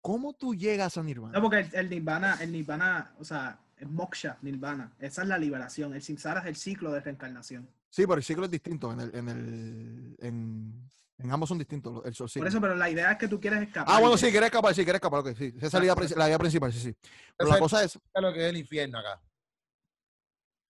¿cómo 0.00 0.32
tú 0.32 0.54
llegas 0.54 0.98
a 0.98 1.02
Nirvana? 1.04 1.38
No, 1.38 1.42
porque 1.42 1.68
el, 1.72 1.88
Nirvana, 1.88 2.38
el 2.40 2.50
Nirvana, 2.50 3.14
o 3.20 3.24
sea, 3.24 3.63
es 3.76 3.88
moksha, 3.88 4.38
Nirvana. 4.42 4.92
Esa 4.98 5.22
es 5.22 5.28
la 5.28 5.38
liberación. 5.38 5.94
El 5.94 6.02
Sinsara 6.02 6.40
es 6.40 6.46
el 6.46 6.56
ciclo 6.56 6.92
de 6.92 7.00
reencarnación. 7.00 7.68
Sí, 7.88 8.02
pero 8.02 8.14
el 8.14 8.24
ciclo 8.24 8.44
es 8.44 8.50
distinto. 8.50 8.92
En 8.92 9.00
el, 9.00 9.14
en 9.14 9.28
el, 9.28 10.16
en, 10.20 10.90
en 11.18 11.32
ambos 11.32 11.48
son 11.48 11.58
distintos. 11.58 12.04
El 12.04 12.14
sol, 12.14 12.28
Por 12.34 12.46
eso, 12.46 12.60
pero 12.60 12.74
la 12.74 12.90
idea 12.90 13.12
es 13.12 13.18
que 13.18 13.28
tú 13.28 13.40
quieres 13.40 13.62
escapar. 13.62 13.94
Ah, 13.94 14.00
bueno, 14.00 14.16
sí, 14.16 14.30
quieres 14.30 14.48
escapar, 14.48 14.74
sí, 14.74 14.84
quieres 14.84 14.96
escapar. 14.96 15.20
Okay, 15.20 15.34
sí. 15.34 15.54
Esa 15.56 15.66
es 15.66 15.74
la 16.16 16.26
idea, 16.28 16.38
principal, 16.38 16.72
sí, 16.72 16.80
sí. 16.80 16.96
Pero 17.36 17.50
la 17.50 17.58
cosa 17.58 17.84
es. 17.84 17.98
lo 18.14 18.32
que 18.32 18.40
es 18.40 18.50
el 18.50 18.56
infierno 18.56 18.98
acá. 18.98 19.20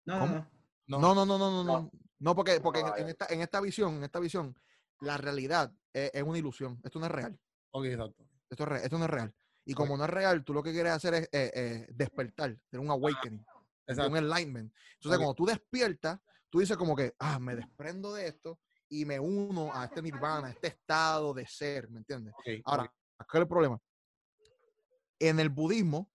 No, 0.07 0.19
no, 0.19 0.27
no. 0.27 0.51
No, 0.87 1.15
no, 1.15 1.15
no, 1.15 1.39
no, 1.39 1.39
no, 1.39 1.65
no. 1.65 1.91
No, 2.19 2.35
porque, 2.35 2.61
porque 2.61 2.81
en, 2.99 3.09
esta, 3.09 3.27
en 3.31 3.41
esta 3.41 3.61
visión, 3.61 3.95
en 3.97 4.05
esta 4.05 4.19
visión, 4.19 4.55
la 5.01 5.17
realidad 5.17 5.73
es, 5.93 6.23
una 6.23 6.39
ilusión. 6.39 6.81
Esto 6.85 6.99
no 6.99 7.07
es 7.07 7.13
real. 7.13 7.39
Ok, 7.71 7.85
exacto. 7.87 8.27
Esto, 8.51 8.75
es 8.75 8.83
esto 8.85 8.99
no 8.99 9.05
es 9.05 9.11
real. 9.11 9.35
Y 9.65 9.75
como 9.75 9.97
no 9.97 10.05
es 10.05 10.11
real, 10.11 10.45
tú 10.45 10.53
lo 10.53 10.63
que 10.63 10.73
quieres 10.73 10.93
hacer 10.93 11.15
es 11.15 11.23
eh, 11.33 11.53
eh, 11.55 11.87
despertar, 11.91 12.57
tener 12.69 12.85
un 12.85 12.91
awakening, 12.91 13.45
un 13.87 14.17
enlightenment. 14.17 14.73
Entonces, 14.95 15.19
cuando 15.19 15.35
tú 15.35 15.47
despiertas, 15.47 16.19
tú 16.49 16.61
dices 16.61 16.77
como 16.77 16.97
que, 16.97 17.15
ah, 17.19 17.39
me 17.39 17.55
desprendo 17.55 18.13
de 18.13 18.29
esto 18.29 18.59
y 18.89 19.05
me 19.05 19.21
uno 19.21 19.71
a 19.73 19.85
este 19.85 20.03
nirvana, 20.03 20.49
a 20.49 20.51
este 20.51 20.69
estado 20.69 21.33
de 21.35 21.47
ser, 21.47 21.89
¿me 21.91 21.99
entiendes? 21.99 22.35
Ahora, 22.65 22.93
¿qué 23.19 23.39
es 23.39 23.41
el 23.41 23.49
problema? 23.49 23.81
En 25.19 25.39
el 25.39 25.51
budismo 25.51 26.11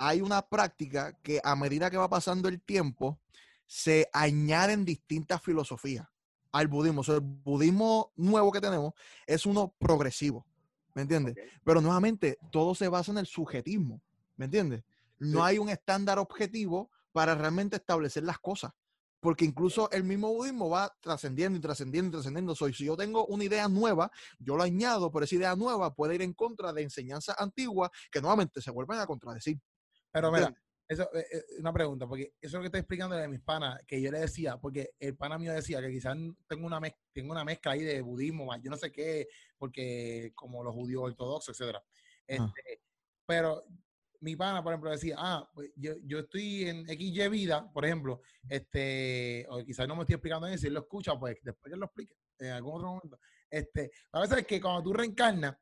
hay 0.00 0.22
una 0.22 0.40
práctica 0.40 1.12
que 1.22 1.40
a 1.44 1.54
medida 1.54 1.90
que 1.90 1.98
va 1.98 2.08
pasando 2.08 2.48
el 2.48 2.62
tiempo, 2.62 3.20
se 3.66 4.08
añaden 4.12 4.84
distintas 4.84 5.42
filosofías 5.42 6.08
al 6.52 6.66
budismo. 6.66 7.02
O 7.02 7.04
sea, 7.04 7.16
el 7.16 7.20
budismo 7.20 8.12
nuevo 8.16 8.50
que 8.50 8.60
tenemos 8.60 8.94
es 9.26 9.44
uno 9.46 9.74
progresivo, 9.78 10.46
¿me 10.94 11.02
entiendes? 11.02 11.36
Pero 11.64 11.80
nuevamente, 11.80 12.38
todo 12.50 12.74
se 12.74 12.88
basa 12.88 13.12
en 13.12 13.18
el 13.18 13.26
sujetismo, 13.26 14.00
¿me 14.36 14.46
entiendes? 14.46 14.82
No 15.18 15.44
hay 15.44 15.58
un 15.58 15.68
estándar 15.68 16.18
objetivo 16.18 16.90
para 17.12 17.34
realmente 17.34 17.76
establecer 17.76 18.24
las 18.24 18.38
cosas. 18.38 18.72
Porque 19.20 19.44
incluso 19.44 19.90
el 19.90 20.02
mismo 20.02 20.32
budismo 20.32 20.70
va 20.70 20.96
trascendiendo 21.00 21.58
y 21.58 21.60
trascendiendo 21.60 22.08
y 22.08 22.12
trascendiendo. 22.12 22.54
Soy, 22.54 22.72
si 22.72 22.86
yo 22.86 22.96
tengo 22.96 23.26
una 23.26 23.44
idea 23.44 23.68
nueva, 23.68 24.10
yo 24.38 24.56
lo 24.56 24.62
añado, 24.62 25.12
pero 25.12 25.26
esa 25.26 25.34
idea 25.34 25.54
nueva 25.56 25.94
puede 25.94 26.14
ir 26.14 26.22
en 26.22 26.32
contra 26.32 26.72
de 26.72 26.82
enseñanzas 26.82 27.36
antiguas 27.38 27.90
que 28.10 28.22
nuevamente 28.22 28.62
se 28.62 28.70
vuelven 28.70 28.98
a 28.98 29.06
contradecir. 29.06 29.60
Pero 30.10 30.32
mira, 30.32 30.54
eso 30.90 31.08
es 31.14 31.22
eh, 31.22 31.26
eh, 31.32 31.60
una 31.60 31.72
pregunta, 31.72 32.04
porque 32.08 32.34
eso 32.40 32.48
es 32.48 32.52
lo 32.54 32.60
que 32.62 32.66
estoy 32.66 32.80
explicando 32.80 33.14
de 33.14 33.28
mis 33.28 33.40
panas, 33.40 33.80
que 33.86 34.02
yo 34.02 34.10
le 34.10 34.18
decía, 34.18 34.56
porque 34.56 34.94
el 34.98 35.16
pana 35.16 35.38
mío 35.38 35.52
decía 35.52 35.80
que 35.80 35.88
quizás 35.88 36.16
tengo 36.48 36.66
una, 36.66 36.80
mezcla, 36.80 37.00
tengo 37.12 37.30
una 37.30 37.44
mezcla 37.44 37.72
ahí 37.72 37.84
de 37.84 38.00
budismo, 38.00 38.52
yo 38.60 38.70
no 38.72 38.76
sé 38.76 38.90
qué, 38.90 39.28
porque 39.56 40.32
como 40.34 40.64
los 40.64 40.74
judíos 40.74 41.04
ortodoxos, 41.04 41.54
etcétera. 41.54 41.80
Ah. 41.86 41.92
Este, 42.26 42.82
Pero 43.24 43.62
mi 44.18 44.34
pana, 44.34 44.64
por 44.64 44.72
ejemplo, 44.72 44.90
decía, 44.90 45.14
ah, 45.16 45.48
pues 45.54 45.70
yo, 45.76 45.92
yo 46.02 46.18
estoy 46.18 46.64
en 46.64 46.84
XY 46.84 47.28
vida, 47.28 47.70
por 47.72 47.84
ejemplo, 47.84 48.22
este, 48.48 49.46
o 49.48 49.64
quizás 49.64 49.86
no 49.86 49.94
me 49.94 50.02
estoy 50.02 50.14
explicando 50.14 50.48
bien, 50.48 50.58
si 50.58 50.66
él 50.66 50.74
lo 50.74 50.80
escucha, 50.80 51.16
pues 51.16 51.36
después 51.40 51.72
que 51.72 51.78
lo 51.78 51.86
explique 51.86 52.16
en 52.40 52.50
algún 52.50 52.74
otro 52.74 52.88
momento. 52.88 53.20
Este, 53.48 53.92
a 54.10 54.22
veces 54.22 54.38
es 54.38 54.46
que 54.46 54.60
cuando 54.60 54.82
tú 54.82 54.92
reencarnas, 54.92 55.54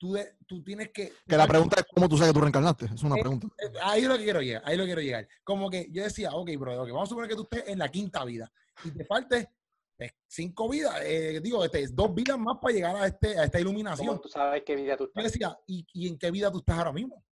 tú, 0.00 0.16
tú 0.46 0.64
tienes 0.64 0.90
que... 0.90 1.12
Que 1.28 1.36
la 1.36 1.46
pregunta 1.46 1.76
es 1.78 1.86
cómo 1.94 2.08
tú 2.08 2.16
sabes 2.16 2.32
que 2.32 2.34
tú 2.34 2.40
reencarnaste. 2.40 2.86
Es 2.86 3.02
una 3.02 3.16
eh, 3.16 3.20
pregunta. 3.20 3.46
Eh, 3.58 3.70
ahí 3.82 4.02
es 4.02 4.08
lo 4.08 4.16
que 4.16 4.24
quiero 4.24 4.40
llegar. 4.40 4.62
Ahí 4.64 4.76
lo 4.76 4.84
quiero 4.84 5.02
llegar. 5.02 5.28
Como 5.44 5.68
que 5.68 5.88
yo 5.92 6.02
decía, 6.02 6.30
ok, 6.32 6.50
bro, 6.58 6.78
vamos 6.78 7.02
a 7.02 7.06
suponer 7.06 7.28
que 7.28 7.36
tú 7.36 7.42
estés 7.42 7.68
en 7.68 7.78
la 7.78 7.90
quinta 7.90 8.24
vida 8.24 8.50
y 8.82 8.90
te 8.90 9.04
falte 9.04 9.50
pues, 9.98 10.14
cinco 10.26 10.70
vidas, 10.70 10.94
eh, 11.02 11.40
digo, 11.42 11.62
este, 11.62 11.86
dos 11.88 12.14
vidas 12.14 12.38
más 12.38 12.56
para 12.60 12.72
llegar 12.72 12.96
a, 12.96 13.06
este, 13.06 13.38
a 13.38 13.44
esta 13.44 13.60
iluminación. 13.60 14.08
¿Cómo 14.08 14.20
tú 14.20 14.30
sabes 14.30 14.62
qué 14.64 14.74
vida 14.74 14.96
tú 14.96 15.04
estás? 15.04 15.22
Yo 15.22 15.28
decía, 15.28 15.58
¿y, 15.66 15.86
¿y, 15.92 16.08
en 16.08 16.18
qué 16.18 16.30
vida 16.30 16.50
tú 16.50 16.60
estás 16.60 16.78
ahora 16.78 16.92
mismo? 16.92 17.22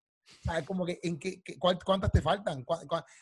¿Sabes? 0.45 0.67
Como 0.67 0.85
que, 0.85 1.01
¿en 1.03 1.19
qué, 1.19 1.43
¿cuántas 1.59 2.13
te 2.13 2.21
faltan? 2.21 2.67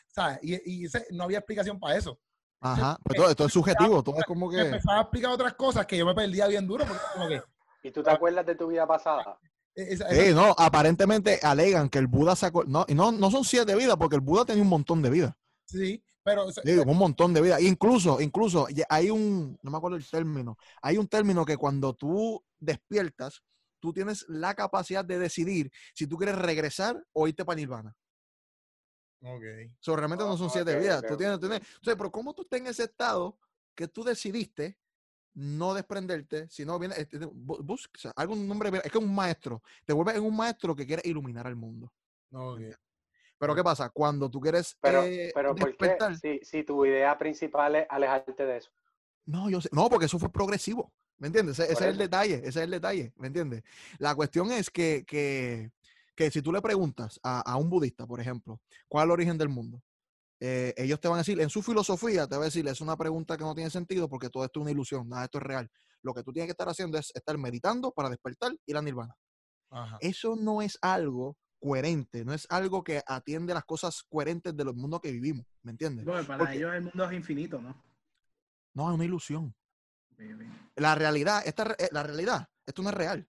¿Sabes? 0.09 0.41
Y, 0.43 0.83
y 0.83 0.85
ese, 0.87 1.07
no 1.13 1.23
había 1.23 1.39
explicación 1.39 1.79
para 1.79 1.97
eso. 1.97 2.19
Ajá, 2.61 2.99
pero 3.05 3.23
todo, 3.23 3.31
esto 3.31 3.47
es 3.47 3.53
subjetivo, 3.53 4.03
todo 4.03 4.19
es 4.19 4.25
como 4.25 4.51
que... 4.51 4.59
Empezaba 4.59 4.99
a 4.99 5.03
explicar 5.03 5.31
otras 5.31 5.55
cosas 5.55 5.87
que 5.87 5.97
yo 5.97 6.05
me 6.05 6.15
perdía 6.15 6.49
bien 6.49 6.67
duro, 6.67 6.85
porque 6.85 7.03
como 7.13 7.29
que... 7.29 7.43
¿Y 7.87 7.93
tú 7.93 8.03
te 8.03 8.11
acuerdas 8.11 8.45
de 8.45 8.57
tu 8.57 8.67
vida 8.67 8.85
pasada? 8.85 9.39
Sí, 9.77 10.35
no, 10.35 10.55
aparentemente 10.59 11.39
alegan 11.41 11.89
que 11.89 11.99
el 11.99 12.09
Buda 12.09 12.35
sacó. 12.35 12.65
No, 12.65 12.85
no, 12.89 13.13
no 13.13 13.31
son 13.31 13.45
siete 13.45 13.77
vidas, 13.77 13.97
porque 13.97 14.17
el 14.17 14.23
Buda 14.23 14.45
tenía 14.45 14.65
un 14.65 14.69
montón 14.69 15.03
de 15.03 15.11
vidas. 15.11 15.35
Sí, 15.67 16.03
pero. 16.25 16.47
un 16.85 16.99
montón 16.99 17.33
de 17.33 17.43
vidas. 17.43 17.61
Incluso, 17.63 18.21
incluso, 18.21 18.67
hay 18.89 19.11
un. 19.11 19.57
No 19.63 19.71
me 19.71 19.77
acuerdo 19.77 19.97
el 19.97 20.09
término. 20.09 20.59
Hay 20.83 20.97
un 20.99 21.07
término 21.07 21.45
que 21.45 21.57
cuando 21.57 21.95
tú 21.95 22.45
despiertas, 22.59 23.45
tú 23.79 23.93
tienes 23.93 24.25
la 24.29 24.55
capacidad 24.55 25.05
de 25.05 25.21
decidir 25.21 25.71
si 25.95 26.09
tú 26.09 26.17
quieres 26.17 26.37
regresar 26.37 27.01
o 27.13 27.29
irte 27.29 27.45
para 27.45 27.57
Nirvana. 27.57 27.95
Ok. 29.21 29.45
So, 29.79 29.95
realmente 29.95 30.25
no 30.25 30.37
son 30.37 30.51
siete 30.51 30.77
vidas. 30.77 31.05
Tú 31.07 31.17
tienes, 31.17 31.39
tienes, 31.39 31.61
pero 31.85 32.11
¿cómo 32.11 32.35
tú 32.35 32.43
estás 32.43 32.59
en 32.59 32.67
ese 32.67 32.85
estado 32.85 33.39
que 33.77 33.87
tú 33.87 34.03
decidiste 34.03 34.77
no 35.37 35.75
desprenderte, 35.75 36.49
sino 36.49 36.79
viene, 36.79 36.95
este, 36.97 37.19
busca 37.19 38.11
algún 38.17 38.49
nombre, 38.49 38.71
es 38.83 38.91
que 38.91 38.99
es 38.99 39.05
un 39.05 39.15
maestro, 39.15 39.63
te 39.85 39.93
vuelves 39.93 40.17
en 40.17 40.23
un 40.23 40.35
maestro 40.35 40.75
que 40.75 40.87
quiere 40.87 41.03
iluminar 41.05 41.47
al 41.47 41.57
mundo. 41.57 41.93
Pero 43.39 43.55
¿qué 43.55 43.63
pasa? 43.63 43.91
Cuando 43.91 44.31
tú 44.31 44.41
quieres... 44.41 44.77
Pero, 44.81 45.05
eh, 45.05 45.31
pero 45.35 45.55
¿por 45.55 45.77
qué? 45.77 45.99
Si, 46.21 46.41
si, 46.43 46.65
tu 46.65 46.87
idea 46.87 47.19
principal 47.19 47.77
es 47.77 47.87
alejarte 47.91 48.47
de 48.47 48.57
eso. 48.57 48.71
No, 49.27 49.51
yo 49.51 49.61
sé, 49.61 49.69
no, 49.73 49.91
porque 49.91 50.07
eso 50.07 50.19
fue 50.19 50.33
progresivo, 50.33 50.91
¿me 51.19 51.27
entiendes? 51.27 51.59
Ese, 51.59 51.73
es 51.73 51.81
el 51.83 51.99
detalle, 51.99 52.37
ese 52.37 52.49
es 52.49 52.57
el 52.57 52.71
detalle, 52.71 53.13
¿me 53.17 53.27
entiendes? 53.27 53.63
La 53.99 54.15
cuestión 54.15 54.51
es 54.53 54.71
que, 54.71 55.05
que, 55.07 55.71
que 56.15 56.31
si 56.31 56.41
tú 56.41 56.51
le 56.51 56.63
preguntas 56.63 57.21
a, 57.23 57.41
a, 57.41 57.57
un 57.59 57.69
budista, 57.69 58.07
por 58.07 58.21
ejemplo, 58.21 58.59
¿cuál 58.89 59.03
es 59.03 59.07
el 59.07 59.11
origen 59.11 59.37
del 59.37 59.51
mundo? 59.51 59.83
Eh, 60.41 60.75
ellos 60.77 61.01
te 61.01 61.09
van 61.09 61.17
a 61.17 61.21
decir, 61.21 61.41
en 61.41 61.49
su 61.49 61.63
filosofía, 61.63 62.27
te 62.27 62.37
va 62.37 62.43
a 62.43 62.47
decir, 62.47 62.67
es 62.69 62.81
una 62.81 62.97
pregunta 62.97 63.37
que 63.37 63.45
no 63.45 63.55
tiene 63.55 63.71
sentido 63.71 64.09
porque 64.09 64.29
todo 64.29 64.45
esto 64.45 64.61
es 64.61 64.63
una 64.63 64.71
ilusión, 64.71 65.09
nada, 65.09 65.25
esto 65.25 65.39
es 65.39 65.45
real. 65.45 65.71
Lo 66.03 66.13
que 66.15 66.23
tú 66.23 66.33
tienes 66.33 66.47
que 66.47 66.53
estar 66.53 66.69
haciendo 66.69 66.99
es 66.99 67.11
estar 67.15 67.37
meditando 67.39 67.91
para 67.93 68.11
despertar 68.11 68.53
y 68.67 68.73
la 68.73 68.83
nirvana. 68.83 69.17
Eso 70.01 70.37
no 70.37 70.63
es 70.63 70.79
algo 70.81 71.37
coherente, 71.59 72.25
no 72.25 72.33
es 72.33 72.47
algo 72.51 72.85
que 72.85 73.03
atiende 73.07 73.55
las 73.55 73.65
cosas 73.65 74.03
coherentes 74.09 74.57
de 74.57 74.65
los 74.65 74.75
mundos 74.75 75.01
que 75.01 75.11
vivimos, 75.11 75.47
¿me 75.63 75.73
entiendes? 75.73 76.07
para 76.27 76.55
ellos 76.55 76.73
el 76.75 76.83
mundo 76.83 77.05
es 77.05 77.13
infinito, 77.13 77.61
¿no? 77.61 77.83
No, 78.75 78.89
es 78.91 78.95
una 78.95 79.05
ilusión. 79.05 79.55
La 80.77 80.95
realidad, 80.95 81.43
esta, 81.47 81.75
eh, 81.79 81.89
la 81.93 82.03
realidad, 82.03 82.49
esto 82.65 82.83
no 82.83 82.91
es 82.91 82.95
real. 82.95 83.27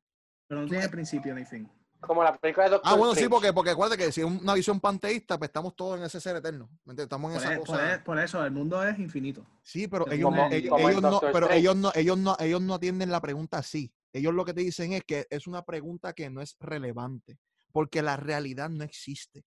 Pero 0.48 0.62
no 0.62 0.68
tiene 0.68 0.88
principio 0.90 1.34
ni 1.34 1.46
fin. 1.46 1.70
Como 2.02 2.24
la 2.24 2.38
película 2.38 2.66
de 2.66 2.72
Doctor 2.72 2.92
Ah, 2.92 2.96
bueno, 2.96 3.16
sí, 3.16 3.28
porque, 3.28 3.52
porque 3.54 3.72
acuérdate 3.72 4.04
que 4.04 4.12
si 4.12 4.22
es 4.22 4.28
una 4.28 4.54
visión 4.54 4.80
panteísta, 4.80 5.38
pues 5.38 5.50
estamos 5.50 5.76
todos 5.76 6.00
en 6.00 6.06
ese 6.06 6.22
ser 6.22 6.36
eterno. 6.36 6.70
Estamos 6.96 7.32
en 7.32 7.38
esa 7.38 7.54
e, 7.54 7.60
cosa. 7.60 7.94
E, 7.94 8.00
por, 8.00 8.20
eso, 8.20 8.46
el 8.46 8.52
mundo 8.52 8.84
es 8.84 8.98
infinito. 9.00 9.46
Sí, 9.64 9.88
pero, 9.88 10.10
ellos, 10.12 10.32
no, 10.32 10.50
ellos, 10.52 11.02
no, 11.02 11.20
pero 11.34 11.50
ellos, 11.50 11.76
no, 11.76 11.92
ellos, 11.96 12.18
no, 12.18 12.38
ellos 12.40 12.62
no 12.62 12.76
atienden 12.76 13.10
la 13.12 13.20
pregunta 13.20 13.58
así. 13.58 13.92
Ellos 14.14 14.34
lo 14.34 14.46
que 14.46 14.54
te 14.54 14.62
dicen 14.62 14.94
es 14.94 15.04
que 15.04 15.28
es 15.30 15.48
una 15.48 15.64
pregunta 15.64 16.14
que 16.14 16.30
no 16.30 16.42
es 16.42 16.56
relevante, 16.60 17.40
porque 17.72 18.02
la 18.02 18.16
realidad 18.16 18.70
no 18.70 18.84
existe. 18.84 19.46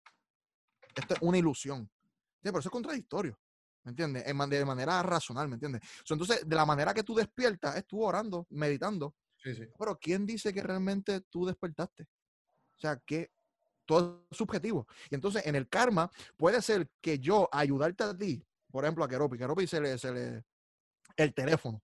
Esto 0.94 1.14
es 1.14 1.22
una 1.22 1.38
ilusión. 1.38 1.90
Sí, 2.42 2.48
pero 2.48 2.58
eso 2.58 2.68
es 2.68 2.72
contradictorio. 2.72 3.38
¿Me 3.84 3.90
entiendes? 3.90 4.24
De 4.24 4.64
manera 4.64 5.02
racional, 5.02 5.48
¿me 5.48 5.54
entiendes? 5.54 5.80
entonces, 6.08 6.46
de 6.46 6.56
la 6.56 6.66
manera 6.66 6.92
que 6.92 7.02
tú 7.02 7.14
despiertas, 7.14 7.76
es 7.76 7.86
tú 7.86 8.02
orando, 8.02 8.46
meditando, 8.50 9.14
Pero 9.42 9.98
¿quién 9.98 10.26
dice 10.26 10.52
que 10.52 10.62
realmente 10.62 11.22
tú 11.30 11.46
despertaste? 11.46 12.06
O 12.80 12.82
sea, 12.82 12.96
que 13.04 13.30
todo 13.84 14.24
es 14.30 14.38
subjetivo. 14.38 14.86
Y 15.10 15.14
entonces 15.14 15.44
en 15.44 15.54
el 15.54 15.68
karma 15.68 16.10
puede 16.38 16.62
ser 16.62 16.88
que 17.02 17.18
yo 17.18 17.46
ayudarte 17.52 18.04
a 18.04 18.16
ti, 18.16 18.42
por 18.70 18.84
ejemplo, 18.84 19.04
a 19.04 19.08
Keropi, 19.08 19.36
Keropi 19.36 19.66
se 19.66 19.80
le, 19.82 19.98
se 19.98 20.10
le, 20.10 20.44
el 21.16 21.34
teléfono. 21.34 21.82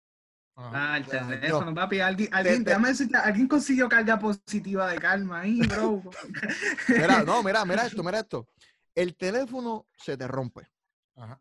Ah, 0.57 0.97
el 0.97 1.05
teléfono, 1.05 1.75
papi. 1.75 2.01
Alguien, 2.01 2.33
alguien, 2.33 2.67
alguien 3.15 3.47
consiguió 3.47 3.91
carga 3.91 4.19
positiva 4.19 4.91
de 4.91 4.99
karma 4.99 5.41
ahí, 5.41 5.61
bro. 5.61 6.03
mira, 6.89 7.23
no, 7.25 7.43
mira, 7.43 7.63
mira 7.67 7.85
esto, 7.85 8.03
mira 8.03 8.21
esto. 8.21 8.49
El 8.95 9.15
teléfono 9.17 9.87
se 9.99 10.17
te 10.17 10.27
rompe. 10.27 10.71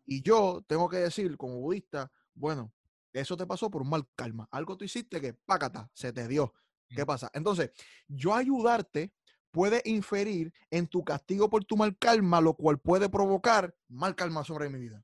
Y 0.04 0.20
yo 0.22 0.62
tengo 0.66 0.88
que 0.88 0.98
decir, 0.98 1.36
como 1.38 1.60
budista, 1.60 2.10
bueno, 2.34 2.74
eso 3.12 3.36
te 3.38 3.46
pasó 3.46 3.70
por 3.70 3.80
un 3.80 3.88
mal 3.88 4.06
karma. 4.14 4.46
Algo 4.50 4.76
tú 4.76 4.84
hiciste 4.84 5.18
que, 5.18 5.32
pácata, 5.32 5.88
se 5.94 6.12
te 6.12 6.28
dio. 6.28 6.52
¿Qué 6.88 7.04
mm. 7.04 7.06
pasa? 7.06 7.30
Entonces, 7.32 7.70
yo 8.06 8.34
ayudarte 8.34 9.12
puede 9.56 9.80
inferir 9.86 10.52
en 10.70 10.86
tu 10.86 11.02
castigo 11.02 11.48
por 11.48 11.64
tu 11.64 11.78
mal 11.78 11.96
karma, 11.96 12.42
lo 12.42 12.52
cual 12.52 12.78
puede 12.78 13.08
provocar 13.08 13.74
mal 13.88 14.14
karma 14.14 14.44
sobre 14.44 14.68
mi 14.68 14.78
vida. 14.78 15.02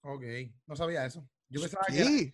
Ok, 0.00 0.24
no 0.66 0.74
sabía 0.74 1.04
eso. 1.04 1.28
Yo 1.50 1.60
pensaba 1.60 1.84
que 1.86 2.32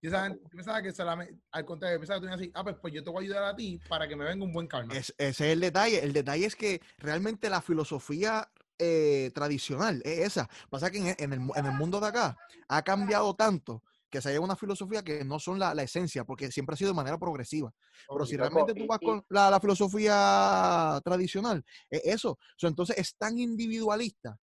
yo, 0.00 0.10
pensaba 0.52 0.80
que 0.80 0.92
solamente, 0.92 1.36
al 1.50 1.64
contrario, 1.64 1.96
yo 1.96 2.00
pensaba 2.00 2.20
que 2.20 2.20
tú 2.20 2.26
ibas 2.26 2.40
así, 2.40 2.52
ah, 2.54 2.62
pues, 2.62 2.76
pues, 2.80 2.94
yo 2.94 3.02
te 3.02 3.10
voy 3.10 3.24
a 3.24 3.26
ayudar 3.26 3.42
a 3.42 3.56
ti 3.56 3.80
para 3.88 4.06
que 4.06 4.14
me 4.14 4.24
venga 4.24 4.44
un 4.44 4.52
buen 4.52 4.68
karma. 4.68 4.94
ese 4.94 5.12
es 5.18 5.40
el 5.40 5.58
detalle. 5.58 5.98
El 5.98 6.12
detalle 6.12 6.46
es 6.46 6.54
que 6.54 6.80
realmente 6.98 7.50
la 7.50 7.60
filosofía 7.60 8.48
eh, 8.78 9.32
tradicional 9.34 10.00
es 10.04 10.20
esa. 10.20 10.48
Pasa 10.70 10.92
que 10.92 11.16
en, 11.18 11.32
el, 11.32 11.40
mundo 11.40 11.98
de 11.98 12.06
acá 12.06 12.36
ha 12.68 12.82
cambiado 12.82 13.34
tanto 13.34 13.82
que 14.12 14.20
se 14.20 14.28
haya 14.28 14.40
una 14.40 14.56
filosofía 14.56 15.02
que 15.02 15.24
no 15.24 15.38
son 15.38 15.58
la, 15.58 15.72
esencia, 15.82 16.22
porque 16.24 16.52
siempre 16.52 16.74
ha 16.74 16.76
sido 16.76 16.90
de 16.90 16.96
manera 16.96 17.18
progresiva. 17.18 17.72
Pero 18.06 18.26
si 18.26 18.36
realmente 18.36 18.74
tú 18.74 18.86
vas 18.86 18.98
con 18.98 19.24
la, 19.30 19.58
filosofía 19.58 21.00
tradicional, 21.02 21.64
es 21.90 22.02
eso. 22.04 22.38
entonces 22.60 22.98
es 22.98 23.16
tan 23.16 23.38
individualista, 23.38 24.36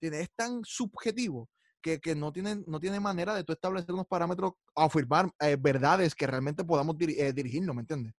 es 0.00 0.30
tan 0.34 0.62
subjetivo 0.64 1.48
que, 1.80 2.14
no, 2.16 2.32
tienen, 2.32 2.64
no 2.66 2.80
tiene 2.80 2.98
manera 2.98 3.34
de 3.34 3.44
tú 3.44 3.52
establecer 3.52 3.94
unos 3.94 4.06
parámetros 4.06 4.52
o 4.74 4.82
afirmar 4.82 5.30
eh, 5.40 5.56
verdades 5.58 6.14
que 6.14 6.26
realmente 6.26 6.64
podamos 6.64 6.96
eh, 6.98 7.32
dirigirnos, 7.32 7.76
¿me 7.76 7.82
entiendes? 7.82 8.14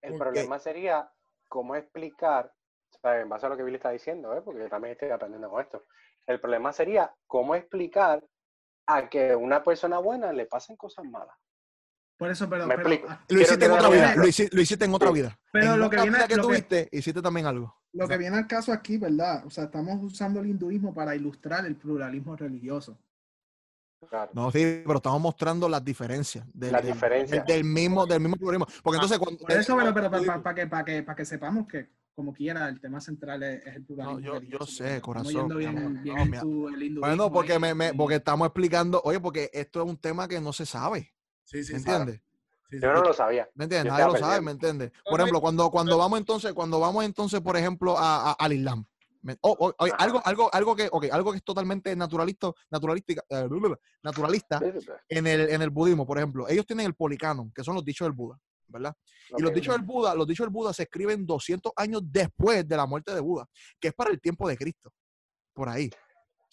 El 0.00 0.16
problema 0.16 0.58
sería 0.58 1.12
cómo 1.48 1.76
explicar, 1.76 2.52
en 3.02 3.28
base 3.28 3.44
a 3.44 3.48
lo 3.50 3.56
que 3.56 3.64
Billy 3.64 3.76
está 3.76 3.90
diciendo, 3.90 4.34
¿eh? 4.34 4.40
porque 4.40 4.60
yo 4.60 4.68
también 4.70 4.92
estoy 4.92 5.10
aprendiendo 5.10 5.50
con 5.50 5.60
esto, 5.60 5.84
el 6.26 6.40
problema 6.40 6.72
sería 6.72 7.14
cómo 7.26 7.54
explicar 7.54 8.24
a 8.96 9.08
que 9.08 9.34
una 9.34 9.62
persona 9.62 9.98
buena 9.98 10.32
le 10.32 10.46
pasen 10.46 10.76
cosas 10.76 11.04
malas. 11.04 11.36
Por 12.16 12.30
eso, 12.30 12.48
pero, 12.48 12.66
Me 12.66 12.74
explico. 12.74 13.08
Ah, 13.10 13.24
lo 13.28 13.40
hiciste 13.40 13.64
en 13.64 13.72
otra 13.72 13.88
vida. 13.88 14.14
Lo 14.14 14.26
hiciste, 14.28 14.84
en 14.84 14.94
otra 14.94 15.10
vida. 15.10 15.38
Pero 15.50 15.76
lo 15.76 15.90
que 15.90 16.00
viene 16.02 16.18
que 16.28 16.36
tuviste, 16.36 16.88
hiciste 16.92 17.20
también 17.20 17.46
algo. 17.46 17.74
Lo 17.92 18.06
que 18.06 18.16
viene 18.16 18.36
al 18.36 18.46
caso 18.46 18.72
aquí, 18.72 18.96
¿verdad? 18.96 19.44
O 19.44 19.50
sea, 19.50 19.64
estamos 19.64 20.02
usando 20.02 20.40
el 20.40 20.46
hinduismo 20.46 20.94
para 20.94 21.16
ilustrar 21.16 21.66
el 21.66 21.76
pluralismo 21.76 22.36
religioso. 22.36 22.96
No, 24.32 24.50
sí, 24.50 24.82
pero 24.84 24.96
estamos 24.96 25.20
mostrando 25.20 25.68
las 25.68 25.84
diferencias. 25.84 26.44
Del, 26.52 26.72
las 26.72 26.84
diferencias. 26.84 27.44
Del, 27.46 27.64
mismo, 27.64 28.06
del 28.06 28.20
mismo 28.20 28.36
pluralismo. 28.36 28.66
Porque 28.82 28.96
entonces 28.96 29.18
cuando... 29.18 29.38
Por 29.40 29.52
eso, 29.52 29.76
pero, 29.76 29.94
pero 29.94 30.10
para, 30.10 30.54
que, 30.54 30.66
para, 30.66 30.84
que, 30.84 31.02
para 31.02 31.16
que 31.16 31.24
sepamos 31.24 31.66
que, 31.66 31.88
como 32.14 32.32
quiera, 32.32 32.68
el 32.68 32.80
tema 32.80 33.00
central 33.00 33.42
es, 33.42 33.66
el 33.66 33.84
pluralismo. 33.84 34.20
No, 34.20 34.40
yo, 34.40 34.58
yo 34.58 34.66
sé, 34.66 35.00
corazón. 35.00 35.48
Bien, 35.56 36.02
bien 36.02 36.30
no, 36.30 36.68
el 36.68 36.98
bueno, 36.98 37.32
porque, 37.32 37.58
me, 37.58 37.74
me, 37.74 37.94
porque 37.94 38.16
estamos 38.16 38.46
explicando, 38.46 39.00
oye, 39.04 39.20
porque 39.20 39.50
esto 39.52 39.82
es 39.82 39.88
un 39.88 39.96
tema 39.96 40.28
que 40.28 40.40
no 40.40 40.52
se 40.52 40.66
sabe. 40.66 41.14
Sí, 41.44 41.64
sí, 41.64 41.72
¿Me 41.72 41.78
entiendes? 41.78 42.22
Yo 42.70 42.92
no 42.92 43.02
lo 43.02 43.12
sabía. 43.12 43.48
¿Me 43.54 43.64
entiendes? 43.64 43.92
Nadie 43.92 44.06
lo 44.06 44.16
sabe, 44.16 44.40
¿me 44.40 44.52
entiendes? 44.52 44.92
Por 45.04 45.20
ejemplo, 45.20 45.40
cuando, 45.40 45.70
cuando 45.70 45.98
vamos 45.98 46.18
entonces, 46.18 46.52
cuando 46.52 46.80
vamos 46.80 47.04
entonces, 47.04 47.40
por 47.40 47.56
ejemplo, 47.56 47.96
a, 47.98 48.32
al 48.32 48.52
Islam. 48.52 48.86
algo, 49.98 50.22
algo, 50.24 50.50
algo 50.52 50.76
que, 50.76 50.88
okay, 50.90 51.10
algo 51.10 51.32
que 51.32 51.38
es 51.38 51.44
totalmente 51.44 51.94
naturalista, 51.94 52.50
naturalista, 52.70 53.12
eh, 53.28 53.48
naturalista 54.02 54.60
en 55.08 55.26
el, 55.26 55.50
en 55.50 55.62
el 55.62 55.70
budismo, 55.70 56.06
por 56.06 56.18
ejemplo. 56.18 56.48
Ellos 56.48 56.66
tienen 56.66 56.86
el 56.86 56.94
policanon, 56.94 57.52
que 57.52 57.62
son 57.62 57.74
los 57.74 57.84
dichos 57.84 58.06
del 58.06 58.12
Buda, 58.12 58.38
¿verdad? 58.72 58.94
y 59.36 59.42
los 59.42 59.52
dichos 59.52 59.74
del 59.74 59.84
Buda, 59.84 60.14
los 60.14 60.26
dichos 60.26 60.46
del 60.46 60.52
Buda 60.52 60.72
se 60.72 60.84
escriben 60.84 61.24
200 61.24 61.72
años 61.76 62.02
después 62.04 62.66
de 62.66 62.76
la 62.76 62.86
muerte 62.86 63.14
de 63.14 63.20
Buda, 63.20 63.46
que 63.78 63.88
es 63.88 63.94
para 63.94 64.10
el 64.10 64.20
tiempo 64.20 64.48
de 64.48 64.56
Cristo, 64.56 64.92
por 65.52 65.68
ahí 65.68 65.90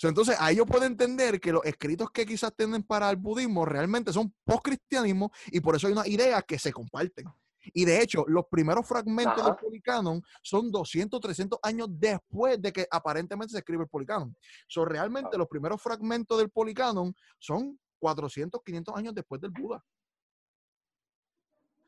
entonces, 0.08 0.38
ahí 0.40 0.56
yo 0.56 0.66
puedo 0.66 0.86
entender 0.86 1.42
que 1.42 1.52
los 1.52 1.66
escritos 1.66 2.10
que 2.12 2.26
quizás 2.26 2.56
tienen 2.56 2.84
para 2.84 3.10
el 3.10 3.18
budismo 3.18 3.66
realmente 3.66 4.14
son 4.14 4.34
post-cristianismo 4.46 5.32
y 5.48 5.60
por 5.60 5.76
eso 5.76 5.88
hay 5.88 5.94
una 5.94 6.08
idea 6.08 6.42
que 6.42 6.58
se 6.58 6.72
comparten. 6.72 7.26
Y 7.74 7.84
de 7.84 8.02
hecho, 8.02 8.24
los 8.28 8.46
primeros 8.50 8.88
fragmentos 8.88 9.44
del 9.44 9.56
Policanon 9.56 10.24
son 10.42 10.72
200, 10.72 11.20
300 11.20 11.60
años 11.62 11.90
después 11.92 12.62
de 12.62 12.72
que 12.72 12.88
aparentemente 12.90 13.52
se 13.52 13.60
escribe 13.60 13.84
el 13.84 13.90
Policanon. 13.90 14.34
So, 14.68 14.86
realmente 14.86 15.38
los 15.38 15.48
primeros 15.48 15.82
fragmentos 15.82 16.38
del 16.38 16.50
Policanon 16.50 17.14
son 17.38 17.78
400, 18.00 18.62
500 18.64 18.96
años 18.96 19.14
después 19.14 19.42
del 19.42 19.52
Buda. 19.52 19.84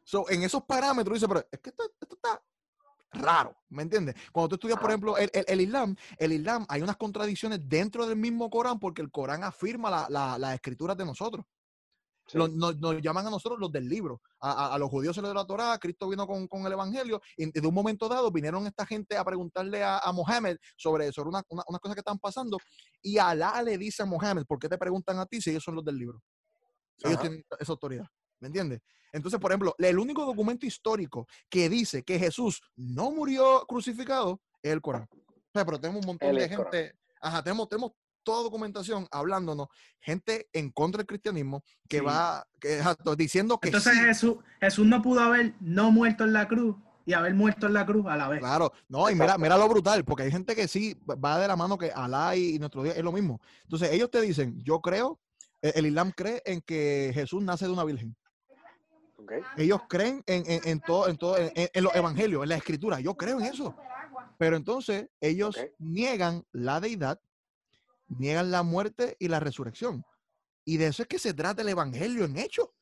So, 0.03 0.29
en 0.29 0.43
esos 0.43 0.63
parámetros 0.63 1.15
dice, 1.15 1.27
pero 1.27 1.45
es 1.51 1.59
que 1.59 1.69
esto 1.69 1.83
está 1.99 2.41
raro, 3.13 3.55
¿me 3.69 3.83
entiendes? 3.83 4.15
Cuando 4.31 4.49
tú 4.49 4.55
estudias, 4.55 4.79
por 4.79 4.89
ejemplo, 4.89 5.17
el, 5.17 5.29
el, 5.33 5.61
Islam, 5.61 5.95
el 6.17 6.33
Islam, 6.33 6.65
hay 6.69 6.81
unas 6.81 6.97
contradicciones 6.97 7.59
dentro 7.67 8.05
del 8.05 8.17
mismo 8.17 8.49
Corán 8.49 8.79
porque 8.79 9.01
el 9.01 9.11
Corán 9.11 9.43
afirma 9.43 9.89
las 9.89 10.09
la, 10.09 10.37
la 10.37 10.53
escrituras 10.53 10.97
de 10.97 11.05
nosotros. 11.05 11.45
Nos, 12.33 13.01
llaman 13.01 13.27
a 13.27 13.29
nosotros 13.29 13.59
los 13.59 13.71
del 13.71 13.89
libro. 13.89 14.21
A, 14.39 14.73
a, 14.73 14.77
los 14.77 14.89
judíos 14.89 15.15
se 15.15 15.21
les 15.21 15.29
dio 15.29 15.33
la 15.35 15.45
Torah, 15.45 15.77
Cristo 15.77 16.07
vino 16.07 16.25
con, 16.25 16.47
con, 16.47 16.65
el 16.65 16.71
Evangelio, 16.71 17.21
y 17.35 17.51
de 17.51 17.67
un 17.67 17.73
momento 17.73 18.07
dado 18.07 18.31
vinieron 18.31 18.65
esta 18.67 18.85
gente 18.85 19.17
a 19.17 19.25
preguntarle 19.25 19.83
a, 19.83 19.99
a 19.99 20.11
Mohammed 20.13 20.57
sobre, 20.77 21.11
sobre 21.11 21.29
una, 21.29 21.43
una, 21.49 21.79
cosas 21.79 21.95
que 21.95 22.01
están 22.01 22.19
pasando, 22.19 22.57
y 23.01 23.17
Alá 23.17 23.61
le 23.63 23.77
dice 23.77 24.03
a 24.03 24.05
Mohammed, 24.05 24.45
¿por 24.45 24.59
qué 24.59 24.69
te 24.69 24.77
preguntan 24.77 25.19
a 25.19 25.25
ti 25.25 25.41
si 25.41 25.49
ellos 25.49 25.63
son 25.63 25.75
los 25.75 25.83
del 25.83 25.97
libro? 25.97 26.21
Ellos 27.03 27.19
tienen 27.19 27.43
esa 27.59 27.71
autoridad, 27.71 28.07
¿me 28.41 28.47
entiendes? 28.47 28.81
Entonces, 29.13 29.39
por 29.39 29.51
ejemplo, 29.51 29.75
el 29.77 29.99
único 29.99 30.25
documento 30.25 30.65
histórico 30.65 31.27
que 31.49 31.69
dice 31.69 32.03
que 32.03 32.19
Jesús 32.19 32.61
no 32.75 33.11
murió 33.11 33.65
crucificado 33.67 34.41
es 34.61 34.71
el 34.71 34.81
Corán. 34.81 35.07
O 35.11 35.51
sea, 35.53 35.65
pero 35.65 35.79
tenemos 35.79 36.01
un 36.01 36.07
montón 36.07 36.35
de 36.35 36.49
gente, 36.49 36.93
ajá, 37.21 37.43
tenemos, 37.43 37.67
tenemos 37.67 37.91
toda 38.23 38.43
documentación 38.43 39.07
hablándonos, 39.11 39.67
gente 39.99 40.47
en 40.53 40.69
contra 40.71 40.99
del 40.99 41.07
cristianismo 41.07 41.63
que 41.89 42.01
va 42.01 42.45
que, 42.59 42.81
diciendo 43.17 43.59
que. 43.59 43.69
Entonces 43.69 43.93
Jesús, 43.95 44.37
Jesús 44.59 44.85
no 44.85 45.01
pudo 45.01 45.21
haber 45.21 45.55
no 45.59 45.91
muerto 45.91 46.23
en 46.23 46.33
la 46.33 46.47
cruz 46.47 46.75
y 47.05 47.13
haber 47.13 47.33
muerto 47.33 47.67
en 47.67 47.73
la 47.73 47.85
cruz 47.85 48.05
a 48.07 48.15
la 48.15 48.29
vez. 48.29 48.39
Claro, 48.39 48.71
no, 48.87 49.09
y 49.09 49.15
mira, 49.15 49.37
mira 49.37 49.57
lo 49.57 49.67
brutal, 49.67 50.05
porque 50.05 50.23
hay 50.23 50.31
gente 50.31 50.55
que 50.55 50.67
sí 50.67 50.97
va 51.03 51.39
de 51.39 51.47
la 51.47 51.55
mano 51.55 51.77
que 51.77 51.91
Alá 51.91 52.35
y, 52.35 52.59
nuestro 52.59 52.83
Dios 52.83 52.95
es 52.95 53.03
lo 53.03 53.11
mismo. 53.11 53.41
Entonces 53.63 53.91
ellos 53.91 54.09
te 54.09 54.21
dicen, 54.21 54.61
yo 54.63 54.79
creo, 54.79 55.19
el, 55.61 55.73
el 55.75 55.85
Islam 55.87 56.11
cree 56.15 56.41
en 56.45 56.61
que 56.61 57.11
Jesús 57.13 57.43
nace 57.43 57.65
de 57.65 57.71
una 57.71 57.83
virgen. 57.83 58.15
Ellos 59.57 59.81
creen 59.89 60.23
en, 60.25 60.43
en, 60.47 60.79
todo, 60.81 61.07
en, 61.07 61.17
todo 61.17 61.37
en, 61.37 61.83
los 61.83 61.95
evangelios, 61.95 62.43
en 62.43 62.49
la 62.49 62.57
escritura. 62.57 62.99
Yo 62.99 63.15
creo 63.15 63.39
en 63.39 63.45
eso. 63.45 63.75
Pero 64.37 64.55
entonces 64.55 65.09
ellos 65.19 65.57
niegan 65.77 66.45
la 66.51 66.79
deidad, 66.79 67.21
niegan 68.07 68.51
la 68.51 68.63
muerte 68.63 69.15
y 69.19 69.27
la 69.27 69.39
resurrección. 69.39 70.03
Y 70.65 70.77
de 70.77 70.87
eso 70.87 71.03
es 71.03 71.07
que 71.07 71.19
se 71.19 71.33
trata 71.33 71.61
el 71.61 71.69
evangelio 71.69 72.25
en 72.25 72.37
hecho. 72.37 72.73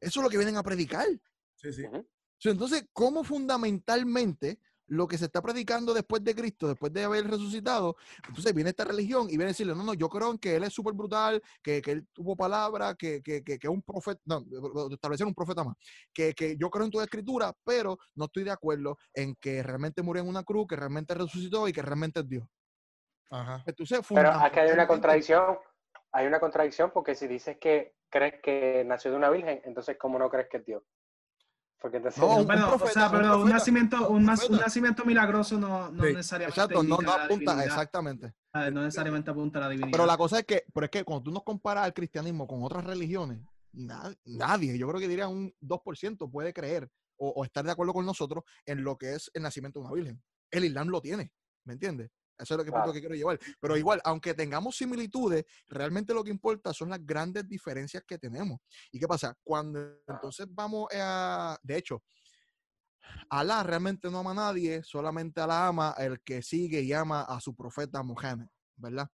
Eso 0.00 0.20
es 0.20 0.24
lo 0.24 0.30
que 0.30 0.38
vienen 0.38 0.56
a 0.56 0.62
predicar. 0.62 1.06
Sí, 1.54 1.72
sí. 1.72 1.84
Entonces, 2.44 2.86
¿cómo 2.92 3.24
fundamentalmente 3.24 4.60
lo 4.88 5.06
que 5.06 5.18
se 5.18 5.26
está 5.26 5.40
predicando 5.40 5.94
después 5.94 6.22
de 6.24 6.34
Cristo, 6.34 6.68
después 6.68 6.92
de 6.92 7.04
haber 7.04 7.26
resucitado, 7.26 7.96
entonces 8.26 8.54
viene 8.54 8.70
esta 8.70 8.84
religión 8.84 9.26
y 9.26 9.36
viene 9.36 9.44
a 9.44 9.48
decirle, 9.48 9.74
no, 9.74 9.82
no, 9.82 9.94
yo 9.94 10.08
creo 10.08 10.30
en 10.30 10.38
que 10.38 10.56
él 10.56 10.64
es 10.64 10.72
súper 10.72 10.94
brutal, 10.94 11.42
que, 11.62 11.80
que, 11.80 11.92
él 11.92 12.06
tuvo 12.12 12.36
palabra, 12.36 12.94
que, 12.94 13.22
que, 13.22 13.42
que, 13.42 13.58
es 13.60 13.68
un 13.68 13.82
profeta, 13.82 14.20
no, 14.24 14.44
establecieron 14.90 15.28
un 15.28 15.34
profeta 15.34 15.64
más, 15.64 15.76
que, 16.12 16.32
que 16.34 16.56
yo 16.56 16.70
creo 16.70 16.84
en 16.84 16.90
tu 16.90 17.00
escritura, 17.00 17.52
pero 17.64 17.98
no 18.14 18.26
estoy 18.26 18.44
de 18.44 18.50
acuerdo 18.50 18.98
en 19.14 19.34
que 19.36 19.62
realmente 19.62 20.02
murió 20.02 20.22
en 20.22 20.28
una 20.28 20.42
cruz, 20.42 20.66
que 20.68 20.76
realmente 20.76 21.14
resucitó 21.14 21.68
y 21.68 21.72
que 21.72 21.82
realmente 21.82 22.20
es 22.20 22.28
Dios. 22.28 22.48
Ajá. 23.30 23.62
Entonces, 23.66 24.00
pero 24.08 24.30
aquí 24.30 24.58
hay 24.58 24.70
una 24.70 24.86
contradicción, 24.86 25.58
hay 26.12 26.26
una 26.26 26.40
contradicción 26.40 26.90
porque 26.92 27.14
si 27.14 27.26
dices 27.26 27.58
que 27.58 27.94
crees 28.08 28.40
que 28.42 28.84
nació 28.86 29.10
de 29.10 29.18
una 29.18 29.30
virgen, 29.30 29.60
entonces 29.64 29.96
¿cómo 29.98 30.18
no 30.18 30.30
crees 30.30 30.48
que 30.48 30.56
es 30.58 30.64
Dios? 30.64 30.82
Porque 31.80 32.00
no, 32.00 32.36
un, 32.36 32.50
o 32.50 32.86
sea, 32.88 33.08
pero 33.08 33.40
un, 33.40 33.50
nacimiento, 33.50 34.08
un, 34.08 34.24
nacimiento 34.24 35.04
milagroso 35.04 35.58
no, 35.58 35.90
no 35.92 36.04
necesariamente. 36.04 36.60
Exacto, 36.60 36.82
no, 36.82 36.98
no 36.98 37.12
apunta, 37.12 37.64
exactamente. 37.64 38.34
No 38.52 38.82
necesariamente 38.82 39.30
apunta 39.30 39.58
a 39.60 39.62
la 39.62 39.68
divinidad. 39.68 39.92
Pero 39.92 40.06
la 40.06 40.16
cosa 40.16 40.40
es 40.40 40.44
que, 40.44 40.64
pero 40.74 40.86
es 40.86 40.90
que 40.90 41.04
cuando 41.04 41.22
tú 41.22 41.30
nos 41.30 41.44
comparas 41.44 41.84
al 41.84 41.94
cristianismo 41.94 42.48
con 42.48 42.64
otras 42.64 42.84
religiones, 42.84 43.40
nadie, 43.72 44.76
yo 44.76 44.88
creo 44.88 45.00
que 45.00 45.06
diría 45.06 45.28
un 45.28 45.54
2% 45.60 46.30
puede 46.30 46.52
creer 46.52 46.90
o, 47.16 47.44
estar 47.44 47.64
de 47.64 47.72
acuerdo 47.72 47.92
con 47.92 48.06
nosotros 48.06 48.44
en 48.64 48.82
lo 48.82 48.96
que 48.96 49.14
es 49.14 49.30
el 49.34 49.42
nacimiento 49.42 49.78
de 49.78 49.86
una 49.86 49.94
virgen. 49.94 50.22
El 50.50 50.64
Islam 50.64 50.88
lo 50.88 51.00
tiene, 51.00 51.32
¿me 51.64 51.74
entiendes? 51.74 52.10
Eso 52.38 52.54
es 52.54 52.58
lo 52.58 52.64
que, 52.64 52.70
punto 52.70 52.92
que 52.92 53.00
quiero 53.00 53.14
llevar. 53.14 53.38
Pero 53.60 53.76
igual, 53.76 54.00
aunque 54.04 54.34
tengamos 54.34 54.76
similitudes, 54.76 55.44
realmente 55.66 56.14
lo 56.14 56.22
que 56.22 56.30
importa 56.30 56.72
son 56.72 56.90
las 56.90 57.04
grandes 57.04 57.48
diferencias 57.48 58.04
que 58.06 58.18
tenemos. 58.18 58.58
¿Y 58.92 59.00
qué 59.00 59.08
pasa? 59.08 59.36
Cuando 59.42 59.80
entonces 60.06 60.46
vamos 60.50 60.88
a, 60.94 61.58
de 61.62 61.76
hecho, 61.76 62.02
Alá 63.30 63.62
realmente 63.62 64.10
no 64.10 64.18
ama 64.18 64.30
a 64.30 64.34
nadie, 64.34 64.82
solamente 64.82 65.40
Alá 65.40 65.68
ama 65.68 65.94
el 65.98 66.20
que 66.20 66.42
sigue 66.42 66.80
y 66.82 66.92
ama 66.92 67.22
a 67.22 67.40
su 67.40 67.54
profeta 67.54 68.02
Muhammad, 68.02 68.48
¿verdad? 68.76 69.08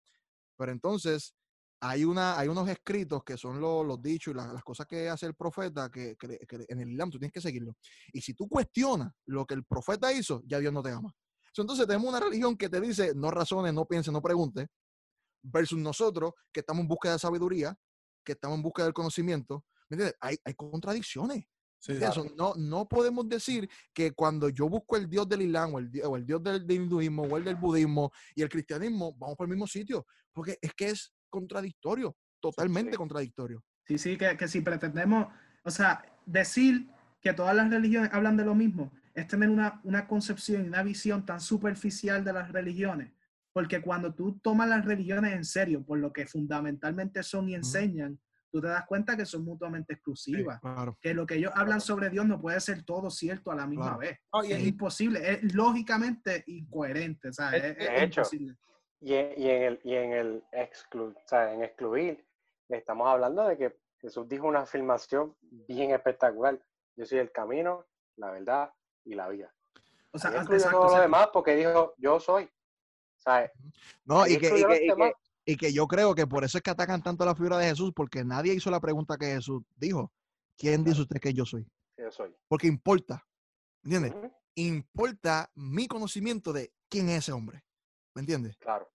Pero 0.58 0.72
entonces 0.72 1.36
hay, 1.80 2.06
una, 2.06 2.38
hay 2.40 2.48
unos 2.48 2.68
escritos 2.70 3.24
que 3.24 3.38
son 3.38 3.60
los, 3.60 3.86
los 3.86 4.02
dichos 4.02 4.34
y 4.34 4.38
las, 4.38 4.64
cosas 4.64 4.88
que 4.88 5.10
hace 5.10 5.26
el 5.26 5.36
profeta 5.36 5.90
que, 5.90 6.16
que, 6.16 6.40
en 6.70 6.80
el 6.80 6.92
Islam 6.92 7.10
tú 7.10 7.20
tienes 7.20 7.34
que 7.34 7.42
seguirlo. 7.42 7.76
Y 8.14 8.22
si 8.22 8.34
tú 8.34 8.48
cuestionas 8.48 9.12
lo 9.26 9.46
que 9.46 9.54
el 9.54 9.66
profeta 9.66 10.12
hizo, 10.12 10.42
ya 10.46 10.60
Dios 10.60 10.72
no 10.72 10.82
te 10.82 10.92
ama. 10.92 11.14
Entonces 11.62 11.86
tenemos 11.86 12.10
una 12.10 12.20
religión 12.20 12.58
que 12.58 12.70
te 12.70 12.82
dice 12.82 13.14
no 13.16 13.30
razones, 13.30 13.74
no 13.74 13.86
pienses, 13.86 14.12
no 14.12 14.22
preguntes, 14.22 14.68
versus 15.44 15.78
nosotros 15.78 16.34
que 16.52 16.62
estamos 16.62 16.82
en 16.82 16.88
búsqueda 16.88 17.14
de 17.14 17.20
sabiduría, 17.20 17.78
que 18.24 18.32
estamos 18.32 18.58
en 18.58 18.64
búsqueda 18.64 18.86
del 18.86 18.94
conocimiento. 18.94 19.66
¿Me 19.90 19.96
entiendes? 19.96 20.18
Hay, 20.22 20.38
hay 20.44 20.54
contradicciones. 20.54 21.46
no, 22.38 22.54
no 22.56 22.88
podemos 22.88 23.28
decir 23.28 23.70
que 23.94 24.12
cuando 24.14 24.50
yo 24.50 24.70
busco 24.70 24.96
el 24.96 25.10
Dios 25.10 25.28
del 25.28 25.44
Islam 25.44 25.76
o 25.76 25.80
el, 25.80 25.92
o 26.06 26.16
el 26.16 26.26
Dios 26.26 26.42
del, 26.42 26.70
hinduismo 26.72 27.24
o 27.24 27.38
el 27.38 27.44
del 27.44 27.58
budismo 27.58 28.12
y 28.36 28.42
el 28.42 28.50
cristianismo, 28.50 29.14
vamos 29.18 29.36
por 29.36 29.46
el 29.46 29.52
mismo 29.52 29.68
sitio, 29.68 30.06
porque 30.32 30.58
es 30.62 30.74
que 30.74 30.90
es 30.90 31.14
contradictorio, 31.30 32.16
totalmente 32.40 32.96
contradictorio. 32.96 33.64
Sí, 33.86 33.98
sí, 33.98 34.18
que, 34.18 34.38
que 34.38 34.48
si 34.48 34.62
pretendemos, 34.62 35.28
o 35.64 35.72
sea, 35.72 36.06
decir 36.26 36.88
que 37.22 37.34
todas 37.34 37.56
las 37.56 37.70
religiones 37.70 38.10
hablan 38.14 38.38
de 38.38 38.46
lo 38.46 38.56
mismo, 38.56 38.92
es 39.14 39.28
tener 39.28 39.50
una, 39.50 39.80
una 39.84 40.08
concepción 40.08 40.66
y 40.66 40.68
una 40.68 40.84
visión 40.84 41.26
tan 41.26 41.40
superficial 41.40 42.24
de 42.24 42.34
las 42.34 42.52
religiones. 42.52 43.12
Porque 43.54 43.82
cuando 43.82 44.14
tú 44.14 44.40
tomas 44.40 44.68
las 44.68 44.84
religiones 44.84 45.34
en 45.34 45.46
serio, 45.46 45.84
por 45.84 46.00
lo 46.00 46.12
que 46.12 46.26
fundamentalmente 46.26 47.22
son 47.22 47.48
y 47.50 47.54
enseñan, 47.54 48.20
tú 48.52 48.60
te 48.60 48.68
das 48.68 48.86
cuenta 48.88 49.16
que 49.16 49.26
son 49.26 49.44
mutuamente 49.44 49.94
exclusivas. 49.94 50.60
Que 51.00 51.14
lo 51.14 51.28
que 51.28 51.36
ellos 51.36 51.52
hablan 51.56 51.80
sobre 51.80 52.10
Dios 52.10 52.26
no 52.26 52.42
puede 52.42 52.60
ser 52.60 52.84
todo 52.84 53.12
cierto 53.12 53.52
a 53.52 53.56
la 53.56 53.68
misma 53.68 53.98
vez. 53.98 54.20
es 54.44 54.64
imposible, 54.64 55.32
es 55.32 55.54
lógicamente 55.54 56.44
incoherente. 56.48 57.30
O 57.30 57.34
sea, 57.34 57.52
es, 57.52 58.04
imposible. 58.04 58.56
Y, 59.00 59.14
en 59.14 59.64
el, 59.64 59.80
y 59.84 59.96
en, 59.96 60.14
el 60.14 60.44
exclu, 60.52 61.10
o 61.10 61.28
sea, 61.28 61.54
en 61.54 61.64
excluir, 61.64 62.26
estamos 62.70 63.08
hablando 63.08 63.48
de 63.48 63.58
que 63.58 63.76
Jesús 64.00 64.28
dijo 64.28 64.48
una 64.48 64.62
afirmación 64.62 65.36
bien 65.68 65.92
espectacular. 65.92 66.60
Yo 66.96 67.06
soy 67.06 67.20
el 67.20 67.32
camino, 67.32 67.86
la 68.16 68.32
verdad 68.32 68.72
y 69.06 69.16
la 69.16 69.28
vida. 69.30 69.54
O 70.12 70.20
sea, 70.20 70.36
incluyó 70.40 70.70
todo 70.70 70.96
lo 70.96 71.02
demás 71.02 71.30
porque 71.34 71.56
dijo, 71.56 71.94
yo 71.98 72.20
soy. 72.20 72.50
No, 74.06 74.28
y 74.28 74.38
que, 74.38 75.08
y 75.46 75.58
que, 75.58 75.74
yo 75.74 75.88
creo 75.88 76.14
que 76.14 76.28
por 76.28 76.44
eso 76.44 76.58
es 76.58 76.64
que 76.64 76.70
atacan 76.70 77.02
tanto 77.02 77.26
la 77.26 77.36
figura 77.36 77.58
de 77.58 77.70
Jesús, 77.70 77.92
porque 77.96 78.24
nadie 78.24 78.54
hizo 78.54 78.70
la 78.70 78.80
pregunta 78.80 79.18
que 79.18 79.28
Jesús 79.28 79.64
dijo. 79.76 80.12
¿Quién 80.58 80.84
dice 80.84 81.02
usted 81.02 81.20
que 81.20 81.34
yo 81.34 81.46
soy? 81.46 81.66
Yo 81.98 82.12
soy. 82.12 82.36
Porque 82.48 82.68
importa. 82.68 83.26
¿Entiendes? 83.84 84.14
Importa 84.56 85.50
mi 85.56 85.88
conocimiento 85.88 86.54
de 86.54 86.74
quién 86.88 87.10
es 87.10 87.20
ese 87.20 87.32
hombre. 87.32 87.64
¿Me 88.14 88.22
entiendes? 88.22 88.56
Claro. 88.58 88.90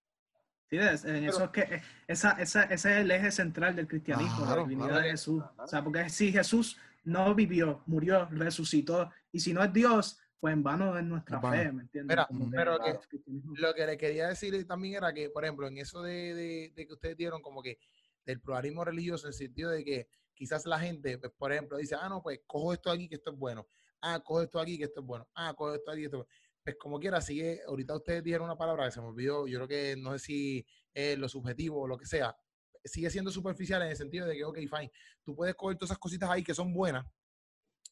Sí, 0.70 0.76
en 0.76 1.24
eso 1.24 1.44
es 1.44 1.50
que 1.50 1.60
eh, 1.62 1.82
esa, 2.06 2.32
esa, 2.32 2.64
ese 2.64 2.92
es 2.92 2.98
el 2.98 3.10
eje 3.10 3.30
central 3.30 3.74
del 3.74 3.88
cristianismo, 3.88 4.44
la 4.44 4.56
divinidad 4.56 5.02
de 5.02 5.10
Jesús. 5.10 5.42
O 5.56 5.66
sea, 5.66 5.82
porque 5.82 6.08
si 6.10 6.30
Jesús 6.30 6.78
no 7.04 7.34
vivió, 7.34 7.82
murió, 7.86 8.28
resucitó, 8.30 9.10
y 9.32 9.40
si 9.40 9.52
no 9.52 9.62
es 9.62 9.72
Dios, 9.72 10.18
pues 10.40 10.54
en 10.54 10.62
vano 10.62 10.96
es 10.96 11.04
nuestra 11.04 11.40
fe, 11.40 11.72
¿me 11.72 11.82
entiendes? 11.82 12.16
pero 12.52 12.78
lo 13.56 13.74
que 13.74 13.86
le 13.86 13.98
quería 13.98 14.28
decir 14.28 14.66
también 14.66 14.94
era 14.96 15.12
que, 15.12 15.30
por 15.30 15.44
ejemplo, 15.44 15.66
en 15.66 15.78
eso 15.78 16.02
de, 16.02 16.72
de, 16.74 16.86
que 16.86 16.92
ustedes 16.92 17.16
dieron 17.16 17.42
como 17.42 17.62
que 17.62 17.78
del 18.24 18.40
pluralismo 18.40 18.84
religioso, 18.84 19.26
en 19.26 19.32
el 19.32 19.34
sentido 19.34 19.70
de 19.70 19.84
que 19.84 20.08
quizás 20.34 20.64
la 20.66 20.78
gente, 20.78 21.18
pues, 21.18 21.32
por 21.36 21.52
ejemplo, 21.52 21.76
dice, 21.76 21.96
ah, 22.00 22.08
no, 22.08 22.22
pues 22.22 22.40
cojo 22.46 22.72
esto 22.72 22.90
aquí 22.90 23.08
que 23.08 23.16
esto 23.16 23.32
es 23.32 23.36
bueno, 23.36 23.66
ah, 24.00 24.20
cojo 24.20 24.42
esto 24.42 24.60
aquí 24.60 24.78
que 24.78 24.84
esto 24.84 25.00
es 25.00 25.06
bueno, 25.06 25.28
ah, 25.34 25.54
cojo 25.54 25.74
esto 25.74 25.90
aquí 25.90 26.00
que 26.00 26.06
esto 26.06 26.18
es 26.18 26.22
bueno. 26.22 26.34
Pues 26.62 26.76
como 26.76 27.00
quiera, 27.00 27.20
sigue, 27.20 27.62
ahorita 27.66 27.96
ustedes 27.96 28.22
dijeron 28.22 28.44
una 28.44 28.58
palabra 28.58 28.84
que 28.84 28.92
se 28.92 29.00
me 29.00 29.06
olvidó, 29.06 29.46
yo 29.46 29.58
creo 29.58 29.68
que 29.68 29.96
no 29.96 30.12
sé 30.12 30.18
si 30.18 30.66
es 30.92 31.18
lo 31.18 31.28
subjetivo 31.28 31.80
o 31.80 31.88
lo 31.88 31.96
que 31.96 32.06
sea, 32.06 32.36
sigue 32.84 33.10
siendo 33.10 33.30
superficial 33.30 33.82
en 33.82 33.88
el 33.88 33.96
sentido 33.96 34.26
de 34.26 34.36
que, 34.36 34.44
ok, 34.44 34.58
fine, 34.58 34.92
tú 35.24 35.34
puedes 35.34 35.54
coger 35.54 35.76
todas 35.76 35.90
esas 35.90 35.98
cositas 35.98 36.30
ahí 36.30 36.44
que 36.44 36.54
son 36.54 36.72
buenas, 36.72 37.06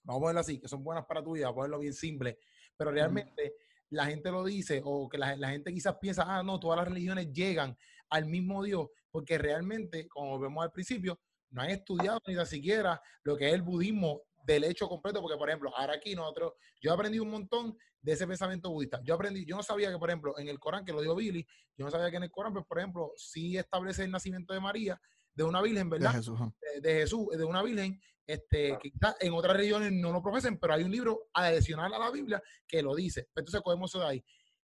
vamos 0.07 0.21
a 0.21 0.23
ponerlo 0.23 0.41
así, 0.41 0.61
que 0.61 0.69
son 0.69 0.83
buenas 0.83 1.05
para 1.05 1.23
tu 1.23 1.33
vida, 1.33 1.49
a 1.49 1.55
ponerlo 1.55 1.79
bien 1.81 1.93
simple, 1.93 2.39
pero 2.77 2.91
realmente 2.91 3.55
la 3.91 4.07
gente 4.07 4.31
lo 4.31 4.45
dice 4.45 4.81
o 4.85 5.09
que 5.09 5.19
la, 5.19 5.37
gente 5.49 5.73
quizás 5.73 5.97
piensa, 6.01 6.25
ah, 6.27 6.43
no, 6.43 6.59
todas 6.59 6.79
las 6.79 6.89
religiones 6.89 7.33
llegan 7.33 7.77
al 8.11 8.27
mismo 8.27 8.63
Dios, 8.63 8.89
porque 9.11 9.37
realmente, 9.37 10.09
como 10.09 10.39
vemos 10.39 10.63
al 10.65 10.73
principio, 10.73 11.21
no 11.51 11.63
han 11.63 11.71
estudiado 11.71 12.21
ni 12.27 12.47
siquiera 12.47 13.01
lo 13.23 13.37
que 13.37 13.49
es 13.49 13.55
el 13.55 13.63
budismo 13.63 14.23
del 14.45 14.65
hecho 14.65 14.89
completo, 14.89 15.21
porque 15.21 15.37
por 15.37 15.49
ejemplo, 15.49 15.77
ahora 15.77 15.95
aquí 15.95 16.15
nosotros, 16.15 16.53
yo 16.81 16.91
he 16.91 16.95
aprendido 16.95 17.25
un 17.25 17.31
montón 17.31 17.77
de 18.01 18.13
ese 18.13 18.27
pensamiento 18.27 18.71
budista. 18.71 19.01
Yo 19.03 19.15
aprendí, 19.15 19.45
yo 19.45 19.57
no 19.57 19.65
sabía 19.65 19.91
que, 19.91 19.99
por 19.99 20.09
ejemplo, 20.09 20.39
en 20.39 20.49
el 20.49 20.61
Corán, 20.61 20.85
que 20.85 20.93
lo 20.93 21.01
dijo 21.01 21.17
Billy, 21.17 21.45
yo 21.77 21.85
no 21.85 21.91
sabía 21.91 22.09
que 22.09 22.19
en 22.19 22.23
el 22.23 22.31
Corán, 22.31 22.53
pues, 22.53 22.65
por 22.65 22.79
ejemplo, 22.79 23.13
sí 23.17 23.57
establece 23.57 24.05
el 24.05 24.13
nacimiento 24.13 24.55
de 24.55 24.61
María, 24.61 25.01
de 25.37 25.45
una 25.45 25.63
virgen, 25.63 25.91
¿verdad? 25.91 26.13
De 26.13 26.17
Jesús, 26.19 26.41
de, 26.83 26.95
Jesús, 26.95 27.29
de 27.37 27.45
una 27.45 27.63
virgen, 27.63 28.01
este, 28.27 28.77
que 28.83 28.91
en 29.21 29.33
otras 29.35 29.57
regiones 29.57 29.93
no 29.93 30.11
lo 30.11 30.23
profesen, 30.23 30.59
pero 30.59 30.75
hay 30.75 30.83
un 30.83 30.91
libro 30.91 31.29
adicional 31.35 31.93
a 31.95 31.99
la 31.99 32.11
Biblia 32.11 32.43
que 32.67 32.83
lo 32.83 32.95
dice. 32.95 33.29
Pues, 33.33 33.43
entonces 33.43 33.61
cogemos 33.61 33.91
eso 33.91 34.01
de 34.01 34.07
ahí. 34.07 34.25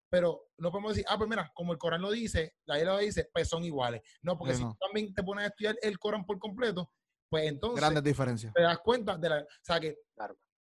Pero 0.10 0.48
no 0.58 0.72
podemos 0.72 0.94
decir, 0.94 1.06
ah, 1.10 1.18
pues 1.18 1.30
mira, 1.30 1.52
como 1.54 1.74
el 1.74 1.78
Corán 1.78 2.02
lo 2.02 2.12
dice, 2.12 2.56
la 2.66 2.76
Biblia 2.76 2.94
lo 2.94 3.00
dice, 3.00 3.30
pues 3.32 3.48
son 3.48 3.64
iguales. 3.64 4.02
No, 4.22 4.38
porque 4.38 4.56
si 4.56 4.62
tú 4.62 4.76
también 4.80 5.14
te 5.14 5.24
pones 5.24 5.46
a 5.46 5.48
estudiar 5.50 5.76
el 5.82 6.00
Corán 6.00 6.26
por 6.26 6.40
completo, 6.40 6.92
pues 7.30 7.46
entonces... 7.46 7.80
Grandes 7.80 8.04
diferencias. 8.04 8.54
Te 8.54 8.62
das 8.62 8.80
cuenta 8.80 9.18
de 9.18 9.30
la... 9.30 9.42
O 9.42 9.46
sea, 9.62 9.80
que, 9.80 9.96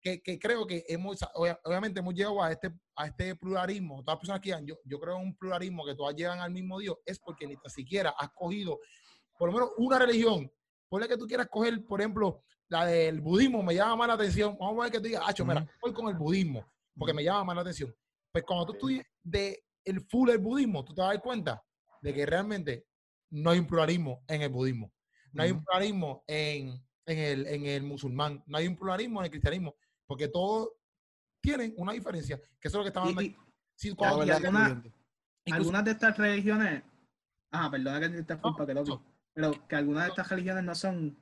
que, 0.01 0.23
que, 0.23 0.39
creo 0.39 0.67
que 0.67 0.85
hemos, 0.89 1.19
obviamente 1.65 1.99
hemos 1.99 2.15
llegado 2.15 2.43
a 2.43 2.53
este, 2.53 2.73
a 2.95 3.07
este 3.07 3.35
pluralismo. 3.35 4.05
Todas 4.05 4.17
las 4.17 4.21
personas 4.21 4.41
que 4.41 4.67
yo, 4.67 4.79
yo 4.85 5.01
creo 5.01 5.17
en 5.17 5.23
un 5.23 5.37
pluralismo 5.37 5.85
que 5.85 5.97
todas 5.97 6.15
llegan 6.15 6.39
al 6.39 6.53
mismo 6.53 6.79
Dios, 6.79 6.97
es 7.05 7.19
porque 7.19 7.47
ni 7.47 7.57
siquiera 7.67 8.15
has 8.19 8.31
cogido 8.31 8.79
por 9.41 9.49
lo 9.49 9.55
menos 9.55 9.71
una 9.79 9.99
religión. 9.99 10.53
Ponle 10.91 11.09
que 11.09 11.17
tú 11.17 11.27
quieras 11.27 11.49
coger, 11.51 11.83
por 11.87 11.99
ejemplo, 11.99 12.45
la 12.69 12.85
del 12.85 13.23
budismo, 13.23 13.63
me 13.63 13.75
llama 13.75 13.97
más 13.97 14.09
la 14.09 14.15
atención. 14.15 14.55
Vamos 14.61 14.79
a 14.79 14.83
ver 14.83 14.93
que 14.93 14.99
tú 14.99 15.05
digas, 15.05 15.23
ah, 15.27 15.45
mira, 15.45 15.67
voy 15.81 15.95
con 15.95 16.09
el 16.09 16.15
budismo, 16.15 16.71
porque 16.95 17.15
me 17.15 17.25
llama 17.25 17.45
más 17.45 17.57
la 17.57 17.63
atención. 17.63 17.97
Pues 18.31 18.45
cuando 18.45 18.67
tú 18.67 18.73
estudias 18.75 19.07
de 19.23 19.65
el 19.83 20.03
full 20.03 20.29
del 20.29 20.41
budismo, 20.41 20.85
tú 20.85 20.93
te 20.93 21.01
vas 21.01 21.09
a 21.09 21.13
dar 21.15 21.23
cuenta 21.23 21.65
de 22.03 22.13
que 22.13 22.27
realmente 22.27 22.87
no 23.31 23.49
hay 23.49 23.61
un 23.61 23.67
pluralismo 23.67 24.23
en 24.29 24.43
el 24.43 24.51
budismo. 24.51 24.93
No 25.33 25.43
hay 25.43 25.53
un 25.53 25.65
pluralismo 25.65 26.23
en, 26.27 26.79
el, 27.07 27.47
en 27.47 27.65
el 27.65 27.83
musulmán. 27.83 28.45
No 28.47 28.59
hay 28.59 28.67
un 28.67 28.77
pluralismo 28.77 29.21
en 29.21 29.25
el 29.25 29.31
cristianismo. 29.31 29.75
Porque 30.07 30.29
todos 30.29 30.69
tienen 31.41 31.73
una 31.79 31.93
diferencia. 31.93 32.39
Que 32.61 32.69
eso 32.69 32.69
es 32.69 32.75
lo 32.75 32.83
que 32.83 32.89
estamos 32.89 33.09
hablando. 33.09 34.83
algunas 35.47 35.85
de 35.85 35.91
estas 35.93 36.19
religiones. 36.19 36.83
Ah, 37.53 37.71
perdona 37.71 38.01
que 38.01 38.09
te 38.11 38.19
interrumpa, 38.19 38.67
que 38.67 38.75
loco. 38.75 39.03
Pero 39.35 39.53
que 39.69 39.77
algunas 39.77 40.05
de 40.05 40.11
estas 40.11 40.29
religiones 40.29 40.65
no 40.65 40.75
son. 40.75 41.19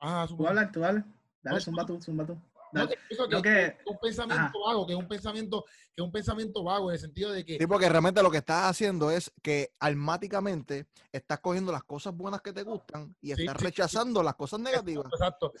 Ah, 0.00 0.26
tú 0.28 0.46
hablas, 0.46 0.72
tú 0.72 0.84
hablas. 0.84 1.04
Dale, 1.42 1.60
zumba 1.60 1.84
tú, 1.86 2.00
zumba 2.00 2.26
tú. 2.26 2.38
No, 2.72 2.88
que, 2.88 2.96
que, 3.42 3.76
un 3.84 3.98
pensamiento 3.98 4.60
vago, 4.64 4.86
que 4.86 4.94
es 4.94 4.98
un 4.98 5.06
pensamiento, 5.06 5.64
que 5.94 6.00
es 6.00 6.04
un 6.04 6.10
pensamiento 6.10 6.64
vago 6.64 6.90
en 6.90 6.94
el 6.94 7.00
sentido 7.00 7.30
de 7.30 7.44
que. 7.44 7.58
Sí, 7.58 7.66
porque 7.66 7.86
realmente 7.86 8.22
lo 8.22 8.30
que 8.30 8.38
estás 8.38 8.70
haciendo 8.70 9.10
es 9.10 9.30
que 9.42 9.74
almáticamente 9.78 10.86
estás 11.12 11.40
cogiendo 11.40 11.70
las 11.70 11.82
cosas 11.82 12.14
buenas 12.16 12.40
que 12.40 12.52
te 12.54 12.62
gustan 12.62 13.14
y 13.20 13.32
estás 13.32 13.58
rechazando 13.58 14.22
las 14.22 14.36
cosas 14.36 14.60
negativas. 14.60 15.04
Exacto. 15.12 15.52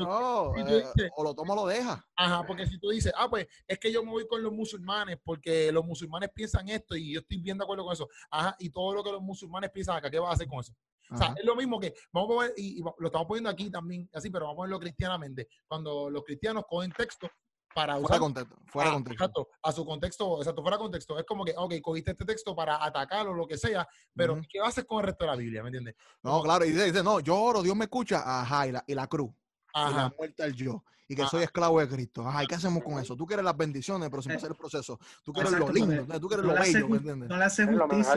no, 0.00 0.56
eh, 0.56 1.10
o 1.14 1.22
lo 1.22 1.34
toma 1.34 1.52
o 1.52 1.56
lo 1.56 1.66
deja. 1.66 2.02
Ajá, 2.16 2.46
porque 2.46 2.66
si 2.66 2.78
tú 2.78 2.88
dices, 2.88 3.12
ah, 3.14 3.28
pues 3.28 3.46
es 3.68 3.78
que 3.78 3.92
yo 3.92 4.02
me 4.02 4.10
voy 4.10 4.26
con 4.26 4.42
los 4.42 4.52
musulmanes 4.52 5.18
porque 5.22 5.70
los 5.70 5.84
musulmanes 5.84 6.30
piensan 6.34 6.70
esto 6.70 6.96
y 6.96 7.12
yo 7.12 7.20
estoy 7.20 7.42
bien 7.42 7.58
de 7.58 7.64
acuerdo 7.64 7.84
con 7.84 7.92
eso. 7.92 8.08
Ajá, 8.30 8.56
y 8.58 8.70
todo 8.70 8.94
lo 8.94 9.04
que 9.04 9.12
los 9.12 9.20
musulmanes 9.20 9.70
piensan 9.70 9.96
acá, 9.96 10.10
¿qué 10.10 10.18
vas 10.18 10.30
a 10.30 10.34
hacer 10.34 10.48
con 10.48 10.60
eso? 10.60 10.72
O 11.10 11.16
sea, 11.16 11.34
es 11.36 11.44
lo 11.44 11.54
mismo 11.56 11.78
que, 11.78 11.94
vamos 12.12 12.36
a 12.36 12.46
ver, 12.46 12.54
y, 12.56 12.82
lo 12.82 13.06
estamos 13.06 13.26
poniendo 13.26 13.50
aquí 13.50 13.70
también, 13.70 14.08
así, 14.12 14.30
pero 14.30 14.46
vamos 14.46 14.60
a 14.60 14.62
verlo 14.62 14.80
cristianamente. 14.80 15.48
Cuando 15.66 16.10
los 16.10 16.24
cristianos 16.24 16.64
cogen 16.68 16.92
texto 16.92 17.28
para 17.74 17.96
usar. 17.96 18.06
Fuera 18.06 18.20
contexto. 18.20 18.56
Fuera 18.66 18.90
a, 18.90 18.92
contexto. 18.94 19.24
Exacto, 19.24 19.48
a 19.62 19.72
su 19.72 19.84
contexto, 19.84 20.38
exacto, 20.38 20.62
fuera 20.62 20.78
contexto. 20.78 21.18
Es 21.18 21.26
como 21.26 21.44
que, 21.44 21.54
ok, 21.56 21.74
cogiste 21.82 22.12
este 22.12 22.24
texto 22.24 22.54
para 22.54 22.82
atacar 22.84 23.26
o 23.28 23.34
lo 23.34 23.46
que 23.46 23.58
sea, 23.58 23.86
pero 24.14 24.40
¿qué 24.48 24.60
haces 24.60 24.84
con 24.84 25.00
el 25.00 25.06
resto 25.06 25.24
de 25.24 25.30
la 25.30 25.36
Biblia? 25.36 25.62
¿Me 25.62 25.68
entiendes? 25.68 25.96
No, 26.22 26.42
claro, 26.42 26.64
y 26.64 26.70
dice, 26.70 27.02
no, 27.02 27.20
yo 27.20 27.36
oro, 27.38 27.62
Dios 27.62 27.76
me 27.76 27.84
escucha, 27.84 28.22
ajá, 28.24 28.68
y 28.68 28.72
la, 28.72 28.84
y 28.86 28.94
la 28.94 29.06
cruz. 29.06 29.30
Ajá. 29.74 29.90
Y 29.90 29.94
la 29.94 30.14
muerte 30.16 30.42
al 30.42 30.54
yo 30.54 30.82
y 31.08 31.14
que 31.14 31.26
soy 31.26 31.42
esclavo 31.42 31.80
de 31.80 31.88
Cristo. 31.88 32.26
Ajá, 32.26 32.44
¿y 32.44 32.46
qué 32.46 32.54
hacemos 32.54 32.82
con 32.82 32.98
eso? 32.98 33.16
Tú 33.16 33.26
quieres 33.26 33.44
las 33.44 33.56
bendiciones, 33.56 34.08
pero 34.08 34.22
sin 34.22 34.32
eh, 34.32 34.36
hacer 34.36 34.50
el 34.50 34.56
proceso. 34.56 34.98
Tú 35.22 35.32
quieres 35.32 35.52
lo 35.52 35.70
lindo, 35.70 36.20
tú 36.20 36.28
quieres 36.28 36.46
lo 36.46 36.54
bello, 36.54 36.88
¿me 36.88 36.96
entiendes? 36.96 37.28
No 37.28 37.36
le 37.36 37.44
haces 37.44 37.66
justicia 37.66 38.12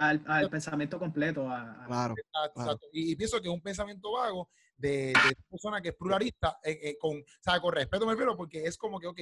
al, 0.00 0.24
al, 0.26 0.50
pensamiento 0.50 0.98
completo. 0.98 1.46
claro, 1.86 2.14
Y, 2.92 3.14
pienso 3.16 3.40
que 3.40 3.48
es 3.48 3.54
un 3.54 3.60
pensamiento 3.60 4.12
vago 4.12 4.48
de, 4.76 5.12
de 5.12 5.36
persona 5.48 5.80
que 5.80 5.90
es 5.90 5.94
pluralista, 5.94 6.58
eh, 6.62 6.78
eh, 6.82 6.96
con, 6.98 7.16
o 7.16 7.24
sea, 7.40 7.60
con 7.60 7.72
respeto 7.72 8.04
me 8.04 8.12
refiero, 8.12 8.36
porque 8.36 8.64
es 8.64 8.76
como 8.76 8.98
que, 8.98 9.06
ok, 9.06 9.20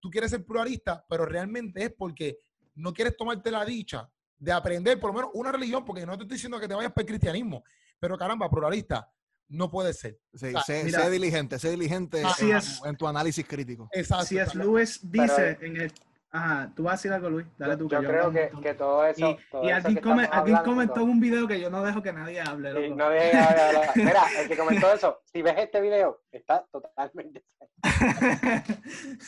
tú 0.00 0.10
quieres 0.10 0.30
ser 0.30 0.44
pluralista, 0.44 1.04
pero 1.08 1.26
realmente 1.26 1.84
es 1.84 1.92
porque 1.92 2.38
no 2.74 2.92
quieres 2.92 3.16
tomarte 3.16 3.50
la 3.50 3.64
dicha 3.64 4.10
de 4.38 4.52
aprender 4.52 4.98
por 5.00 5.10
lo 5.10 5.14
menos 5.14 5.30
una 5.34 5.52
religión, 5.52 5.84
porque 5.84 6.04
no 6.04 6.16
te 6.16 6.24
estoy 6.24 6.36
diciendo 6.36 6.58
que 6.58 6.68
te 6.68 6.74
vayas 6.74 6.92
para 6.92 7.02
el 7.02 7.08
cristianismo, 7.08 7.64
pero 7.98 8.18
caramba, 8.18 8.50
pluralista, 8.50 9.10
no 9.48 9.70
puede 9.70 9.92
ser. 9.92 10.18
sé, 10.34 11.10
diligente, 11.10 11.58
sé 11.58 11.70
diligente 11.70 12.22
en, 12.84 12.96
tu 12.96 13.06
análisis 13.06 13.46
crítico. 13.46 13.88
Exacto. 13.92 14.26
Si 14.26 14.38
es 14.38 14.54
Luis 14.54 15.00
dice 15.02 15.58
en 15.60 15.80
el 15.80 15.92
Ajá, 16.36 16.70
tú 16.76 16.82
vas 16.82 16.92
a 16.92 16.96
decir 16.96 17.12
algo, 17.12 17.30
Luis. 17.30 17.46
Dale 17.56 17.78
tú. 17.78 17.88
Yo, 17.88 17.98
creo 18.00 18.30
que, 18.30 18.50
que, 18.62 18.74
todo 18.74 19.06
eso. 19.06 19.38
Y, 19.62 19.70
alguien, 19.70 20.00
comentó 20.64 21.02
un 21.02 21.18
video 21.18 21.48
que 21.48 21.58
yo 21.58 21.70
no 21.70 21.82
dejo 21.82 22.02
que 22.02 22.12
nadie 22.12 22.42
hable. 22.42 22.74
Sí, 22.74 22.94
no 22.94 23.08
deje 23.08 23.38
hablar. 23.38 23.90
Mira, 23.96 24.22
el 24.38 24.48
que 24.48 24.56
comentó 24.56 24.92
eso, 24.92 25.22
si 25.32 25.40
ves 25.40 25.54
este 25.56 25.80
video, 25.80 26.20
está 26.30 26.66
totalmente. 26.70 27.42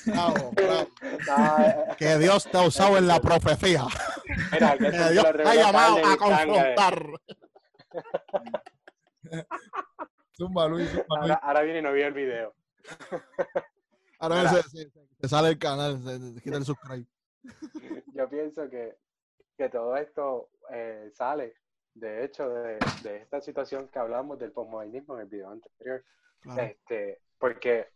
bravo, 0.04 0.52
bravo. 0.54 0.88
Eh, 1.60 1.94
que 1.96 2.18
Dios 2.18 2.44
te 2.44 2.58
ha 2.58 2.62
usado 2.62 2.98
en 2.98 3.06
la 3.06 3.20
profecía. 3.22 3.84
Mira, 4.52 4.76
que, 4.76 4.90
Dios 4.90 5.26
te 5.34 5.42
ha 5.42 5.54
llamado 5.54 5.98
a 6.04 6.16
confrontar. 6.18 7.06
Zumba, 10.38 10.66
Luis, 10.68 10.88
zumba, 10.88 11.04
Luis. 11.18 11.30
Ahora, 11.30 11.34
ahora 11.34 11.62
viene 11.62 11.80
y 11.80 11.82
no 11.82 11.92
vio 11.92 12.06
el 12.06 12.14
video. 12.14 12.54
Ahora 14.20 14.48
se, 14.48 14.90
se, 15.20 15.28
sale 15.28 15.50
el 15.50 15.58
canal, 15.58 16.02
se, 16.02 16.42
quita 16.42 16.56
el 16.56 16.64
subscribe. 16.64 17.06
Yo 18.14 18.28
pienso 18.28 18.68
que, 18.68 18.96
que 19.56 19.68
todo 19.68 19.96
esto 19.96 20.50
eh, 20.70 21.10
sale, 21.14 21.54
de 21.94 22.24
hecho, 22.24 22.48
de, 22.48 22.78
de, 23.04 23.16
esta 23.18 23.40
situación 23.40 23.86
que 23.88 23.98
hablamos 24.00 24.38
del 24.40 24.50
postmodernismo 24.50 25.14
en 25.14 25.20
el 25.20 25.28
video 25.28 25.50
anterior. 25.50 26.04
Este, 26.56 27.20
porque 27.38 27.88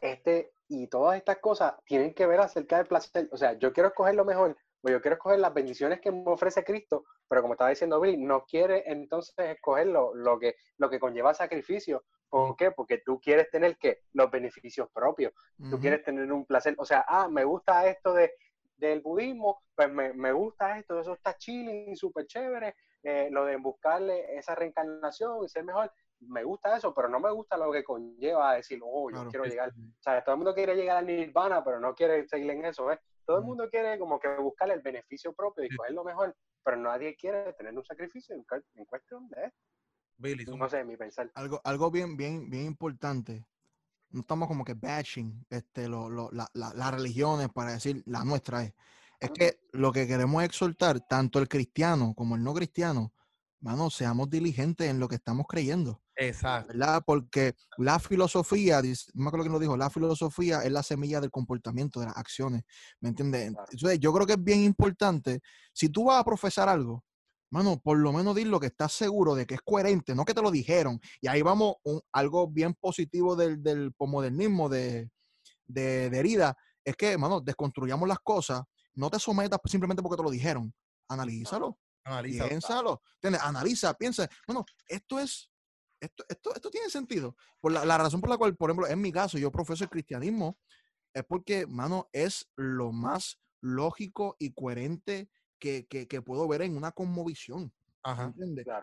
este 0.00 0.52
y 0.68 0.86
todas 0.86 1.16
estas 1.16 1.38
cosas 1.38 1.74
tienen 1.84 2.14
que 2.14 2.26
ver 2.26 2.40
acerca 2.40 2.78
del 2.78 2.86
placer. 2.86 3.28
O 3.30 3.36
sea, 3.36 3.54
yo 3.54 3.72
quiero 3.72 3.88
escoger 3.88 4.14
lo 4.14 4.24
mejor, 4.24 4.56
o 4.82 4.90
yo 4.90 5.00
quiero 5.00 5.14
escoger 5.14 5.38
las 5.38 5.54
bendiciones 5.54 6.00
que 6.00 6.10
me 6.10 6.24
ofrece 6.26 6.64
Cristo, 6.64 7.04
pero 7.28 7.42
como 7.42 7.54
estaba 7.54 7.70
diciendo 7.70 8.00
Billy, 8.00 8.16
no 8.16 8.44
quiere 8.44 8.84
entonces 8.86 9.34
escoger 9.38 9.86
lo, 9.86 10.14
lo, 10.14 10.38
que, 10.38 10.56
lo 10.78 10.90
que 10.90 11.00
conlleva 11.00 11.34
sacrificio, 11.34 12.04
¿Por 12.32 12.56
qué? 12.56 12.70
Porque 12.70 13.02
tú 13.04 13.20
quieres 13.20 13.50
tener 13.50 13.76
que 13.76 14.04
los 14.14 14.30
beneficios 14.30 14.88
propios, 14.90 15.34
tú 15.68 15.78
quieres 15.78 16.02
tener 16.02 16.32
un 16.32 16.46
placer, 16.46 16.74
o 16.78 16.84
sea, 16.86 17.04
ah, 17.06 17.28
me 17.28 17.44
gusta 17.44 17.86
esto 17.86 18.14
de, 18.14 18.32
del 18.78 19.02
budismo, 19.02 19.62
pues 19.74 19.92
me, 19.92 20.14
me 20.14 20.32
gusta 20.32 20.78
esto, 20.78 20.98
eso 20.98 21.12
está 21.12 21.36
chilling, 21.36 21.94
súper 21.94 22.26
chévere, 22.26 22.74
eh, 23.02 23.28
lo 23.30 23.44
de 23.44 23.56
buscarle 23.56 24.34
esa 24.38 24.54
reencarnación 24.54 25.44
y 25.44 25.48
ser 25.50 25.64
mejor, 25.64 25.92
me 26.28 26.44
gusta 26.44 26.76
eso, 26.76 26.94
pero 26.94 27.08
no 27.08 27.20
me 27.20 27.30
gusta 27.30 27.56
lo 27.56 27.70
que 27.72 27.84
conlleva 27.84 28.54
decir, 28.54 28.80
oh, 28.82 29.10
yo 29.10 29.28
quiero 29.28 29.44
llegar, 29.44 29.70
o 29.70 30.02
sea, 30.02 30.22
todo 30.22 30.34
el 30.34 30.38
mundo 30.38 30.54
quiere 30.54 30.74
llegar 30.74 30.98
al 30.98 31.06
nirvana, 31.06 31.64
pero 31.64 31.80
no 31.80 31.94
quiere 31.94 32.26
seguir 32.28 32.50
en 32.50 32.64
eso, 32.64 32.86
¿ves? 32.86 32.98
Todo 33.24 33.38
el 33.38 33.44
mundo 33.44 33.68
quiere 33.70 33.98
como 33.98 34.18
que 34.18 34.28
buscarle 34.36 34.74
el 34.74 34.82
beneficio 34.82 35.32
propio 35.32 35.64
y 35.64 35.76
coger 35.76 35.92
lo 35.92 36.04
mejor, 36.04 36.36
pero 36.64 36.76
nadie 36.76 37.14
quiere 37.16 37.52
tener 37.52 37.76
un 37.76 37.84
sacrificio 37.84 38.34
en, 38.34 38.44
en 38.74 38.84
cuestión 38.84 39.28
de 39.28 39.44
esto 39.44 40.56
no 40.56 40.68
sé, 40.68 40.84
mi 40.84 40.96
pensar. 40.96 41.30
Algo, 41.34 41.60
algo 41.64 41.90
bien, 41.90 42.16
bien, 42.16 42.48
bien 42.48 42.66
importante. 42.66 43.46
No 44.10 44.20
estamos 44.20 44.48
como 44.48 44.64
que 44.64 44.74
bashing 44.74 45.46
este, 45.48 45.88
lo, 45.88 46.10
lo, 46.10 46.30
la, 46.32 46.48
las 46.54 46.94
religiones 46.94 47.48
para 47.48 47.72
decir 47.72 48.02
la 48.06 48.24
nuestra 48.24 48.64
es. 48.64 48.74
Es 49.18 49.30
que 49.30 49.60
lo 49.72 49.92
que 49.92 50.06
queremos 50.06 50.42
exhortar, 50.42 51.00
tanto 51.00 51.38
el 51.38 51.48
cristiano 51.48 52.12
como 52.14 52.34
el 52.34 52.42
no 52.42 52.52
cristiano, 52.52 53.12
mano, 53.62 53.90
seamos 53.90 54.28
diligentes 54.28 54.90
en 54.90 54.98
lo 54.98 55.08
que 55.08 55.14
estamos 55.14 55.46
creyendo. 55.48 56.02
Exacto. 56.16 56.68
¿verdad? 56.68 57.02
Porque 57.06 57.54
la 57.78 57.98
filosofía, 57.98 58.82
no 58.82 59.22
me 59.22 59.28
acuerdo 59.28 59.44
quién 59.44 59.52
lo 59.52 59.58
dijo, 59.58 59.76
la 59.76 59.88
filosofía 59.88 60.62
es 60.62 60.72
la 60.72 60.82
semilla 60.82 61.20
del 61.20 61.30
comportamiento, 61.30 62.00
de 62.00 62.06
las 62.06 62.16
acciones. 62.16 62.64
¿Me 63.00 63.08
entiendes? 63.08 63.46
Entonces, 63.46 63.98
yo 64.00 64.12
creo 64.12 64.26
que 64.26 64.34
es 64.34 64.42
bien 64.42 64.62
importante, 64.62 65.40
si 65.72 65.88
tú 65.88 66.04
vas 66.04 66.20
a 66.20 66.24
profesar 66.24 66.68
algo, 66.68 67.04
mano, 67.50 67.80
por 67.80 67.98
lo 67.98 68.12
menos 68.12 68.34
di 68.34 68.44
lo 68.44 68.60
que 68.60 68.66
estás 68.66 68.92
seguro 68.92 69.34
de 69.34 69.46
que 69.46 69.54
es 69.54 69.60
coherente, 69.62 70.14
no 70.14 70.24
que 70.24 70.34
te 70.34 70.42
lo 70.42 70.50
dijeron. 70.50 71.00
Y 71.20 71.28
ahí 71.28 71.42
vamos, 71.42 71.76
un, 71.84 72.00
algo 72.12 72.48
bien 72.48 72.74
positivo 72.74 73.36
del, 73.36 73.62
del 73.62 73.92
posmodernismo 73.92 74.68
de, 74.68 75.10
de, 75.66 76.06
herida, 76.06 76.56
es 76.84 76.96
que, 76.96 77.16
mano, 77.16 77.40
desconstruyamos 77.40 78.08
las 78.08 78.18
cosas, 78.18 78.62
no 78.94 79.08
te 79.08 79.18
sometas 79.18 79.60
simplemente 79.66 80.02
porque 80.02 80.16
te 80.16 80.22
lo 80.22 80.30
dijeron, 80.30 80.74
analízalo. 81.08 81.78
Analiza, 82.04 82.48
piénsalo, 82.48 83.02
analiza, 83.40 83.94
piensa, 83.94 84.28
bueno, 84.46 84.64
esto 84.86 85.20
es, 85.20 85.50
esto, 86.00 86.24
esto, 86.28 86.54
esto 86.54 86.70
tiene 86.70 86.90
sentido. 86.90 87.36
Por 87.60 87.72
la, 87.72 87.84
la, 87.84 87.96
razón 87.96 88.20
por 88.20 88.28
la 88.28 88.36
cual, 88.36 88.56
por 88.56 88.70
ejemplo, 88.70 88.88
en 88.88 89.00
mi 89.00 89.12
caso, 89.12 89.38
yo 89.38 89.52
profeso 89.52 89.84
el 89.84 89.90
cristianismo, 89.90 90.58
es 91.14 91.24
porque, 91.24 91.66
mano, 91.66 92.08
es 92.12 92.50
lo 92.56 92.92
más 92.92 93.38
lógico 93.60 94.36
y 94.38 94.52
coherente 94.52 95.30
que, 95.58 96.22
puedo 96.24 96.48
ver 96.48 96.62
en 96.62 96.76
una 96.76 96.92
conmovisión. 96.92 97.72
Ajá, 98.04 98.34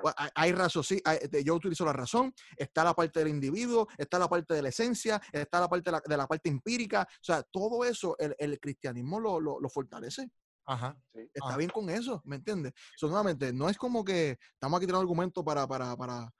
pues, 0.01 0.15
Hay, 0.33 0.53
razón, 0.53 0.81
sí, 0.81 1.01
este, 1.21 1.43
yo 1.43 1.55
utilizo 1.55 1.83
la 1.83 1.91
razón, 1.91 2.33
está 2.55 2.85
la 2.85 2.93
parte 2.93 3.19
del 3.19 3.27
individuo, 3.27 3.89
está 3.97 4.17
la 4.17 4.29
parte 4.29 4.53
de 4.53 4.61
la 4.61 4.69
esencia, 4.69 5.21
está 5.33 5.59
la 5.59 5.67
parte 5.67 5.91
de 5.91 6.17
la, 6.17 6.25
parte 6.25 6.47
empírica, 6.47 7.01
o 7.01 7.23
sea, 7.23 7.43
todo 7.43 7.83
eso 7.83 8.15
el, 8.17 8.57
cristianismo 8.61 9.19
lo, 9.19 9.41
lo, 9.41 9.69
fortalece. 9.69 10.31
Ajá. 10.69 10.95
Está 11.33 11.57
bien 11.57 11.71
con 11.71 11.89
eso, 11.89 12.21
¿me 12.25 12.35
entiendes? 12.35 12.73
nuevamente, 13.01 13.51
no 13.51 13.69
es 13.69 13.77
como 13.77 14.03
que 14.03 14.37
estamos 14.53 14.77
aquí 14.77 14.85
tirando 14.85 15.01
argumentos 15.01 15.43
para, 15.43 15.67
para, 15.67 15.97
para, 15.97 16.31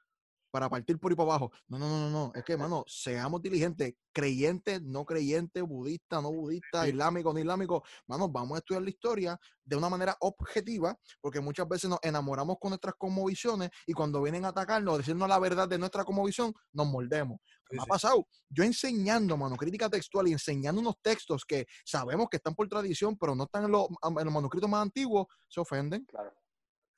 para 0.52 0.70
partir 0.70 1.00
por 1.00 1.12
y 1.12 1.16
para 1.16 1.30
abajo. 1.30 1.52
No, 1.68 1.78
no, 1.78 1.88
no, 1.88 2.10
no, 2.10 2.32
Es 2.36 2.44
que, 2.44 2.58
mano, 2.58 2.84
seamos 2.88 3.42
diligentes, 3.42 3.96
creyentes, 4.12 4.82
no 4.82 5.06
creyentes, 5.06 5.64
budistas, 5.64 6.22
no 6.22 6.32
budistas, 6.32 6.88
islámicos, 6.88 7.34
no 7.34 7.40
islámicos. 7.40 7.82
Mano, 8.08 8.30
vamos 8.30 8.56
a 8.56 8.60
estudiar 8.60 8.84
la 8.84 8.90
historia 8.90 9.40
de 9.64 9.76
una 9.76 9.90
manera 9.90 10.18
objetiva, 10.22 10.98
porque 11.22 11.40
muchas 11.40 11.68
veces 11.68 11.90
nos 11.90 12.00
enamoramos 12.02 12.58
con 12.60 12.70
nuestras 12.70 12.96
cosmovisiones 12.96 13.70
y 13.86 13.94
cuando 13.94 14.22
vienen 14.22 14.46
a 14.46 14.50
atacarnos, 14.50 14.98
decirnos 14.98 15.30
la 15.30 15.40
verdad 15.40 15.68
de 15.68 15.78
nuestra 15.78 16.04
cosmovisión, 16.04 16.54
nos 16.74 16.88
mordemos. 16.88 17.40
¿Qué 17.70 17.78
ha 17.80 17.86
pasado? 17.86 18.28
Yo 18.50 18.64
enseñando, 18.64 19.38
mano, 19.38 19.56
crítica 19.56 19.90
textual 19.90 20.28
y 20.28 20.32
enseñando 20.32 20.82
unos 20.82 20.96
textos 21.04 21.46
que 21.46 21.68
sabemos 21.86 22.28
que 22.30 22.38
están 22.38 22.56
por 22.56 22.68
tradición, 22.68 23.16
pero 23.16 23.36
no 23.36 23.44
están 23.44 23.66
en 23.66 23.72
los, 23.72 23.88
en 23.88 24.26
los 24.26 24.34
manuscritos 24.34 24.70
más 24.70 24.82
antiguos, 24.82 25.28
se 25.48 25.60
ofenden. 25.60 26.04
Claro. 26.06 26.34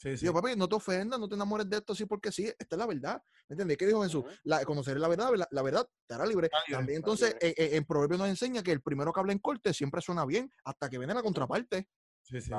Sí, 0.01 0.17
sí. 0.17 0.27
papi, 0.31 0.55
no 0.55 0.67
te 0.67 0.75
ofendas, 0.75 1.19
no 1.19 1.29
te 1.29 1.35
enamores 1.35 1.69
de 1.69 1.77
esto 1.77 1.93
así 1.93 2.05
porque 2.05 2.31
sí, 2.31 2.47
esta 2.47 2.75
es 2.75 2.77
la 2.77 2.87
verdad. 2.87 3.21
¿Me 3.47 3.53
entiendes? 3.53 3.77
¿Qué 3.77 3.85
dijo 3.85 4.01
Jesús? 4.01 4.25
la, 4.43 4.65
conocer 4.65 4.99
la 4.99 5.07
verdad, 5.07 5.29
la, 5.51 5.61
verdad 5.61 5.87
te 6.07 6.15
hará 6.15 6.25
libre. 6.25 6.49
También 6.71 6.97
entonces, 6.97 7.35
en, 7.39 7.75
en, 7.75 7.85
Proverbio 7.85 8.17
nos 8.17 8.27
enseña 8.27 8.63
que 8.63 8.71
el 8.71 8.81
primero 8.81 9.13
que 9.13 9.19
habla 9.19 9.31
en 9.31 9.37
corte 9.37 9.75
siempre 9.75 10.01
suena 10.01 10.25
bien 10.25 10.51
hasta 10.63 10.89
que 10.89 10.97
viene 10.97 11.13
la 11.13 11.21
contraparte. 11.21 11.87
Sí, 12.23 12.41
sí. 12.41 12.51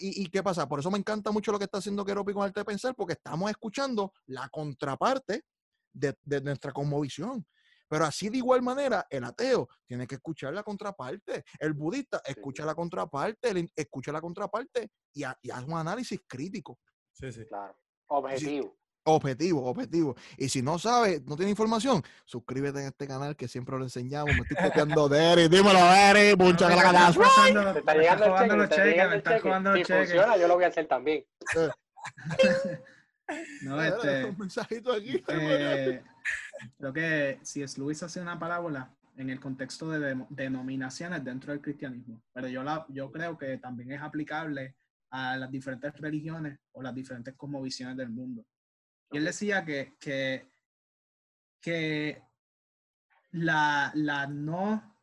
¿Y, 0.00 0.24
¿Y, 0.24 0.26
qué 0.26 0.42
pasa? 0.42 0.66
Por 0.66 0.80
eso 0.80 0.90
me 0.90 0.98
encanta 0.98 1.30
mucho 1.30 1.52
lo 1.52 1.58
que 1.58 1.66
está 1.66 1.78
haciendo 1.78 2.04
Keropi 2.04 2.32
con 2.32 2.42
Arte 2.42 2.60
de 2.60 2.64
Pensar, 2.64 2.96
porque 2.96 3.12
estamos 3.12 3.48
escuchando 3.48 4.12
la 4.26 4.48
contraparte 4.48 5.44
de, 5.92 6.16
de 6.24 6.40
nuestra 6.40 6.72
conmovisión. 6.72 7.46
Pero 7.88 8.04
así 8.04 8.28
de 8.28 8.38
igual 8.38 8.62
manera, 8.62 9.06
el 9.10 9.24
ateo 9.24 9.68
tiene 9.86 10.06
que 10.06 10.16
escuchar 10.16 10.52
la 10.52 10.62
contraparte. 10.62 11.44
El 11.58 11.72
budista 11.72 12.20
escucha 12.24 12.64
la 12.64 12.74
contraparte, 12.74 13.70
escucha 13.74 14.12
la 14.12 14.20
contraparte 14.20 14.90
y, 15.14 15.22
y 15.42 15.50
hace 15.50 15.64
un 15.64 15.78
análisis 15.78 16.20
crítico. 16.26 16.78
Sí, 17.12 17.32
sí. 17.32 17.44
Claro. 17.46 17.76
Objetivo. 18.10 18.76
objetivo, 19.04 19.64
objetivo. 19.64 20.14
Y 20.36 20.48
si 20.48 20.62
no 20.62 20.78
sabes, 20.78 21.22
no 21.24 21.36
tiene 21.36 21.50
información, 21.50 22.02
suscríbete 22.24 22.80
en 22.80 22.86
este 22.86 23.06
canal 23.06 23.36
que 23.36 23.48
siempre 23.48 23.76
lo 23.78 23.84
enseñamos. 23.84 24.34
Me 24.34 24.42
estoy 24.42 24.68
copiando 24.68 25.08
de 25.08 25.32
Eri. 25.32 25.48
Dímelo, 25.48 25.78
Eri. 25.78 26.36
Muchas 26.38 26.70
gracias. 26.70 27.16
Te 27.72 27.78
está 27.78 27.94
llegando 27.94 28.62
el 28.62 28.68
cheque. 28.68 29.08
Me 29.08 29.16
está 29.16 29.40
jugando. 29.40 29.74
Si 29.74 29.84
funciona, 29.84 30.36
yo 30.36 30.48
lo 30.48 30.54
voy 30.54 30.64
a 30.64 30.68
hacer 30.68 30.86
también. 30.86 31.24
no, 33.62 33.82
este. 33.82 34.24
Un 34.24 34.38
mensajito 34.38 34.92
aquí. 34.92 35.22
Eh, 35.28 36.02
creo 36.76 36.92
que 36.92 37.38
si 37.42 37.62
es 37.62 37.78
Luis 37.78 38.02
hace 38.02 38.20
una 38.20 38.38
parábola 38.38 38.94
en 39.16 39.30
el 39.30 39.40
contexto 39.40 39.90
de, 39.90 40.24
denominaciones 40.30 41.24
dentro 41.24 41.52
del 41.52 41.62
cristianismo, 41.62 42.22
pero 42.32 42.48
yo, 42.48 42.62
la, 42.62 42.84
yo 42.88 43.10
creo 43.10 43.38
que 43.38 43.58
también 43.58 43.92
es 43.92 44.02
aplicable 44.02 44.76
a 45.10 45.36
las 45.36 45.50
diferentes 45.50 45.96
religiones 45.98 46.58
o 46.72 46.82
las 46.82 46.94
diferentes 46.94 47.34
cosmovisiones 47.34 47.96
del 47.96 48.10
mundo. 48.10 48.44
Y 49.10 49.16
él 49.16 49.24
decía 49.24 49.64
que, 49.64 49.96
que, 49.98 50.50
que 51.60 52.22
la, 53.32 53.90
la, 53.94 54.26
no, 54.26 54.96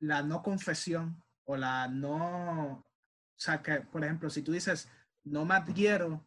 la 0.00 0.22
no 0.22 0.42
confesión 0.42 1.22
o 1.44 1.56
la 1.56 1.88
no, 1.88 2.72
o 2.72 2.84
sea, 3.36 3.62
que, 3.62 3.80
por 3.80 4.04
ejemplo, 4.04 4.30
si 4.30 4.42
tú 4.42 4.52
dices, 4.52 4.88
no 5.24 5.44
me 5.44 5.54
adhiero 5.54 6.24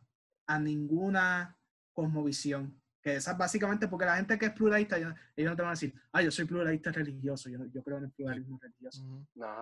a 0.47 0.59
ninguna 0.59 1.57
cosmovisión, 1.93 2.81
que 3.01 3.15
esa 3.15 3.33
básicamente 3.33 3.87
porque 3.87 4.05
la 4.05 4.17
gente 4.17 4.37
que 4.37 4.47
es 4.47 4.51
pluralista, 4.51 4.97
ellos, 4.97 5.13
no 5.37 5.55
te 5.55 5.61
van 5.61 5.69
a 5.69 5.71
decir, 5.71 5.93
ah, 6.11 6.21
yo 6.21 6.31
soy 6.31 6.45
pluralista 6.45 6.91
religioso, 6.91 7.49
yo, 7.49 7.59
yo 7.73 7.83
creo 7.83 7.97
en 7.97 8.05
el 8.05 8.11
pluralismo 8.11 8.59
religioso. 8.61 9.03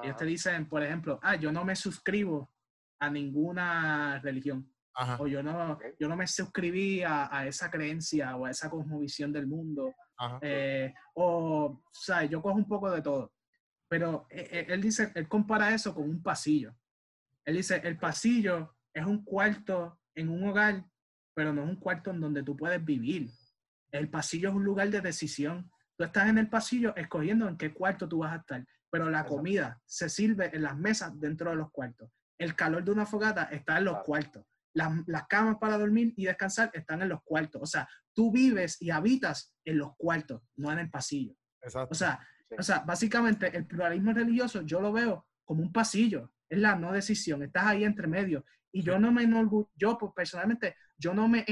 Ellos 0.01 0.17
te 0.17 0.25
dicen, 0.25 0.67
por 0.67 0.81
ejemplo, 0.83 1.19
ah, 1.21 1.35
yo 1.35 1.51
no 1.51 1.63
me 1.65 1.75
suscribo 1.75 2.51
a 2.99 3.09
ninguna 3.09 4.19
religión. 4.19 4.69
O 5.17 5.25
yo 5.25 5.41
no, 5.41 5.79
yo 5.99 6.07
no 6.07 6.15
me 6.15 6.27
suscribí 6.27 7.01
a, 7.03 7.47
esa 7.47 7.71
creencia 7.71 8.35
o 8.35 8.45
a 8.45 8.51
esa 8.51 8.69
cosmovisión 8.69 9.33
del 9.33 9.47
mundo. 9.47 9.93
Eh, 10.41 10.93
o, 11.15 11.65
o 11.65 11.83
sea, 11.91 12.23
yo 12.25 12.41
cojo 12.41 12.57
un 12.57 12.67
poco 12.67 12.91
de 12.91 13.01
todo. 13.01 13.33
Pero 13.89 14.27
eh, 14.29 14.47
eh, 14.51 14.65
él 14.69 14.81
dice, 14.81 15.11
él 15.15 15.27
compara 15.27 15.73
eso 15.73 15.93
con 15.93 16.09
un 16.09 16.21
pasillo. 16.21 16.75
Él 17.45 17.57
dice, 17.57 17.81
el 17.83 17.97
pasillo 17.97 18.75
es 18.93 19.05
un 19.05 19.23
cuarto 19.23 19.99
en 20.15 20.29
un 20.29 20.43
hogar, 20.47 20.85
pero 21.33 21.53
no 21.53 21.63
es 21.63 21.69
un 21.69 21.75
cuarto 21.77 22.11
en 22.11 22.19
donde 22.19 22.43
tú 22.43 22.55
puedes 22.55 22.83
vivir. 22.83 23.29
El 23.91 24.09
pasillo 24.09 24.49
es 24.49 24.55
un 24.55 24.63
lugar 24.63 24.89
de 24.89 25.01
decisión. 25.01 25.69
Tú 25.97 26.03
estás 26.03 26.29
en 26.29 26.37
el 26.37 26.49
pasillo 26.49 26.95
escogiendo 26.95 27.47
en 27.47 27.57
qué 27.57 27.73
cuarto 27.73 28.07
tú 28.07 28.19
vas 28.19 28.33
a 28.33 28.37
estar, 28.37 28.65
pero 28.89 29.09
la 29.09 29.25
comida 29.25 29.81
se 29.85 30.09
sirve 30.09 30.55
en 30.55 30.63
las 30.63 30.77
mesas 30.77 31.19
dentro 31.19 31.51
de 31.51 31.55
los 31.55 31.71
cuartos. 31.71 32.09
El 32.37 32.55
calor 32.55 32.83
de 32.83 32.91
una 32.91 33.05
fogata 33.05 33.43
está 33.45 33.77
en 33.77 33.85
los 33.85 34.03
cuartos. 34.03 34.45
Las, 34.75 34.91
las, 35.05 35.27
camas 35.27 35.57
para 35.59 35.77
dormir 35.77 36.13
y 36.17 36.25
descansar 36.25 36.71
están 36.73 37.03
en 37.03 37.09
los 37.09 37.21
cuartos. 37.23 37.61
O 37.61 37.65
sea, 37.67 37.87
tú 38.13 38.31
vives 38.31 38.81
y 38.81 38.89
habitas 38.89 39.53
en 39.63 39.77
los 39.77 39.95
cuartos, 39.95 40.41
no 40.55 40.71
en 40.71 40.79
el 40.79 40.89
pasillo. 40.89 41.35
Exacto. 41.61 41.91
O 41.91 41.95
sea, 41.95 42.19
o 42.57 42.63
sea, 42.63 42.79
básicamente 42.79 43.55
el 43.55 43.65
pluralismo 43.65 44.13
religioso 44.13 44.61
yo 44.61 44.81
lo 44.81 44.91
veo 44.91 45.27
como 45.45 45.61
un 45.61 45.71
pasillo, 45.71 46.31
es 46.49 46.59
la 46.59 46.75
no 46.75 46.91
decisión, 46.91 47.43
estás 47.43 47.65
ahí 47.65 47.83
entre 47.83 48.07
medio. 48.07 48.45
Y 48.73 48.83
yo 48.83 48.99
no 48.99 49.11
me 49.11 49.23
enorgu 49.23 49.69
yo 49.75 49.97
pues, 49.97 50.11
personalmente, 50.15 50.75
yo 50.97 51.13
no 51.13 51.27
me 51.27 51.45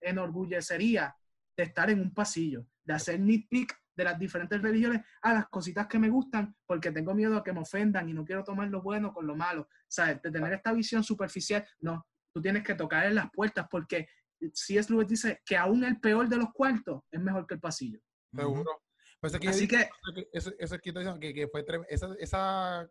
enorgullecería 0.00 1.16
de 1.56 1.62
estar 1.62 1.90
en 1.90 2.00
un 2.00 2.12
pasillo, 2.12 2.66
de 2.84 2.94
hacer 2.94 3.18
nitpick 3.18 3.74
de 3.96 4.04
las 4.04 4.18
diferentes 4.18 4.60
religiones 4.60 5.00
a 5.22 5.32
las 5.32 5.48
cositas 5.48 5.86
que 5.86 5.98
me 5.98 6.10
gustan 6.10 6.54
porque 6.66 6.92
tengo 6.92 7.14
miedo 7.14 7.36
a 7.36 7.42
que 7.42 7.52
me 7.52 7.60
ofendan 7.60 8.08
y 8.08 8.12
no 8.12 8.26
quiero 8.26 8.44
tomar 8.44 8.68
lo 8.68 8.82
bueno 8.82 9.12
con 9.12 9.26
lo 9.26 9.34
malo. 9.34 9.68
¿Sabes? 9.88 10.20
De 10.20 10.30
tener 10.30 10.52
esta 10.52 10.72
visión 10.72 11.02
superficial, 11.02 11.66
no, 11.80 12.06
tú 12.32 12.42
tienes 12.42 12.62
que 12.62 12.74
tocar 12.74 13.06
en 13.06 13.14
las 13.14 13.30
puertas 13.32 13.66
porque 13.70 14.06
si 14.52 14.76
es 14.76 14.90
Lewis 14.90 15.08
dice 15.08 15.40
que 15.46 15.56
aún 15.56 15.82
el 15.82 15.98
peor 15.98 16.28
de 16.28 16.36
los 16.36 16.52
cuartos 16.52 17.02
es 17.10 17.20
mejor 17.20 17.46
que 17.46 17.54
el 17.54 17.60
pasillo. 17.60 17.98
Seguro. 18.34 18.82
Pues 19.18 19.34
Así 19.34 19.66
que, 19.66 19.88
eso, 20.30 20.52
eso 20.58 20.78
que, 20.78 20.92
que, 20.92 21.34
que 21.34 21.48
fue 21.48 21.64
esa, 21.88 22.14
esa 22.18 22.90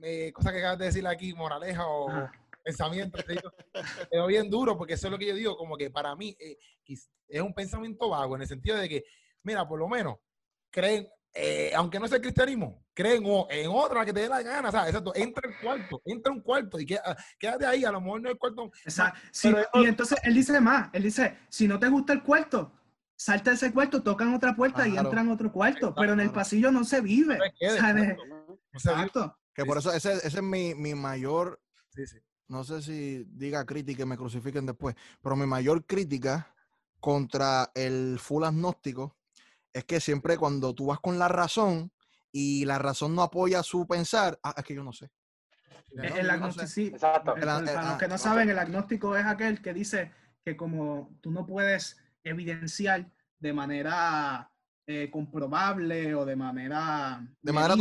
eh, 0.00 0.32
cosa 0.32 0.50
que 0.50 0.58
acabas 0.58 0.78
de 0.78 0.86
decir 0.86 1.06
aquí, 1.06 1.34
moraleja 1.34 1.86
o 1.86 2.30
pensamiento, 2.62 3.18
quedó 4.10 4.26
bien 4.26 4.50
duro 4.50 4.76
porque 4.76 4.94
eso 4.94 5.06
es 5.06 5.10
lo 5.10 5.18
que 5.18 5.26
yo 5.26 5.34
digo, 5.34 5.56
como 5.56 5.76
que 5.76 5.90
para 5.90 6.14
mí 6.16 6.36
eh, 6.38 6.56
es 7.28 7.40
un 7.40 7.54
pensamiento 7.54 8.08
vago 8.08 8.36
en 8.36 8.42
el 8.42 8.48
sentido 8.48 8.76
de 8.76 8.88
que, 8.88 9.04
mira, 9.42 9.66
por 9.66 9.78
lo 9.78 9.88
menos 9.88 10.16
creen, 10.70 11.08
eh, 11.34 11.72
aunque 11.74 11.98
no 11.98 12.06
sea 12.06 12.16
el 12.16 12.22
cristianismo, 12.22 12.84
creen 12.94 13.24
en 13.50 13.70
otra 13.70 14.04
que 14.04 14.12
te 14.12 14.20
dé 14.20 14.28
la 14.28 14.42
gana, 14.42 14.70
¿sabes? 14.70 14.88
Exacto, 14.88 15.12
entra 15.14 15.48
el 15.48 15.58
cuarto, 15.58 16.02
entra 16.04 16.32
un 16.32 16.40
cuarto 16.40 16.78
y 16.80 16.86
queda, 16.86 17.16
quédate 17.38 17.66
ahí, 17.66 17.84
a 17.84 17.92
lo 17.92 18.00
mejor 18.00 18.20
no 18.20 18.28
es 18.28 18.32
el 18.34 18.38
cuarto. 18.38 18.70
Exacto. 18.84 19.20
y 19.74 19.84
entonces 19.86 20.18
él 20.22 20.34
dice 20.34 20.60
más, 20.60 20.90
él 20.92 21.02
dice, 21.02 21.38
si 21.48 21.68
no 21.68 21.78
te 21.78 21.88
gusta 21.88 22.12
el 22.12 22.22
cuarto, 22.22 22.72
salta 23.16 23.52
ese 23.52 23.72
cuarto, 23.72 24.02
tocan 24.02 24.34
otra 24.34 24.54
puerta 24.54 24.86
y 24.86 24.96
entran 24.96 25.30
otro 25.30 25.52
cuarto, 25.52 25.94
pero 25.94 26.12
en 26.12 26.20
el 26.20 26.32
pasillo 26.32 26.70
no 26.72 26.84
se 26.84 27.00
vive. 27.00 27.38
Exacto. 28.72 29.38
Que 29.54 29.64
por 29.64 29.78
eso 29.78 29.92
ese, 29.92 30.14
ese 30.14 30.26
es 30.26 30.42
mi, 30.42 30.74
mi 30.74 30.94
mayor, 30.94 31.60
no 32.52 32.64
sé 32.64 32.82
si 32.82 33.24
diga 33.30 33.64
crítica 33.64 34.02
y 34.02 34.06
me 34.06 34.18
crucifiquen 34.18 34.66
después, 34.66 34.94
pero 35.22 35.34
mi 35.36 35.46
mayor 35.46 35.86
crítica 35.86 36.54
contra 37.00 37.72
el 37.74 38.18
full 38.20 38.44
agnóstico 38.44 39.16
es 39.72 39.84
que 39.84 40.00
siempre 40.00 40.36
cuando 40.36 40.74
tú 40.74 40.86
vas 40.86 41.00
con 41.00 41.18
la 41.18 41.28
razón 41.28 41.90
y 42.30 42.66
la 42.66 42.78
razón 42.78 43.14
no 43.14 43.22
apoya 43.22 43.62
su 43.62 43.86
pensar, 43.86 44.38
ah, 44.42 44.52
es 44.54 44.64
que 44.64 44.74
yo 44.74 44.84
no 44.84 44.92
sé. 44.92 45.10
El, 45.94 46.28
agnóstico, 46.28 46.98
para 46.98 47.60
los 47.60 47.70
ah, 47.74 47.96
que 47.98 48.08
no 48.08 48.18
saben, 48.18 48.50
el 48.50 48.58
agnóstico 48.58 49.16
es 49.16 49.24
aquel 49.24 49.62
que 49.62 49.72
dice 49.72 50.12
que 50.44 50.54
como 50.54 51.16
tú 51.22 51.30
no 51.30 51.46
puedes 51.46 51.96
evidenciar 52.22 53.10
de 53.38 53.52
manera 53.54 54.51
eh, 54.94 55.10
comprobable 55.10 56.14
o 56.14 56.24
de 56.26 56.36
manera... 56.36 57.26
De 57.40 57.52
manera, 57.52 57.74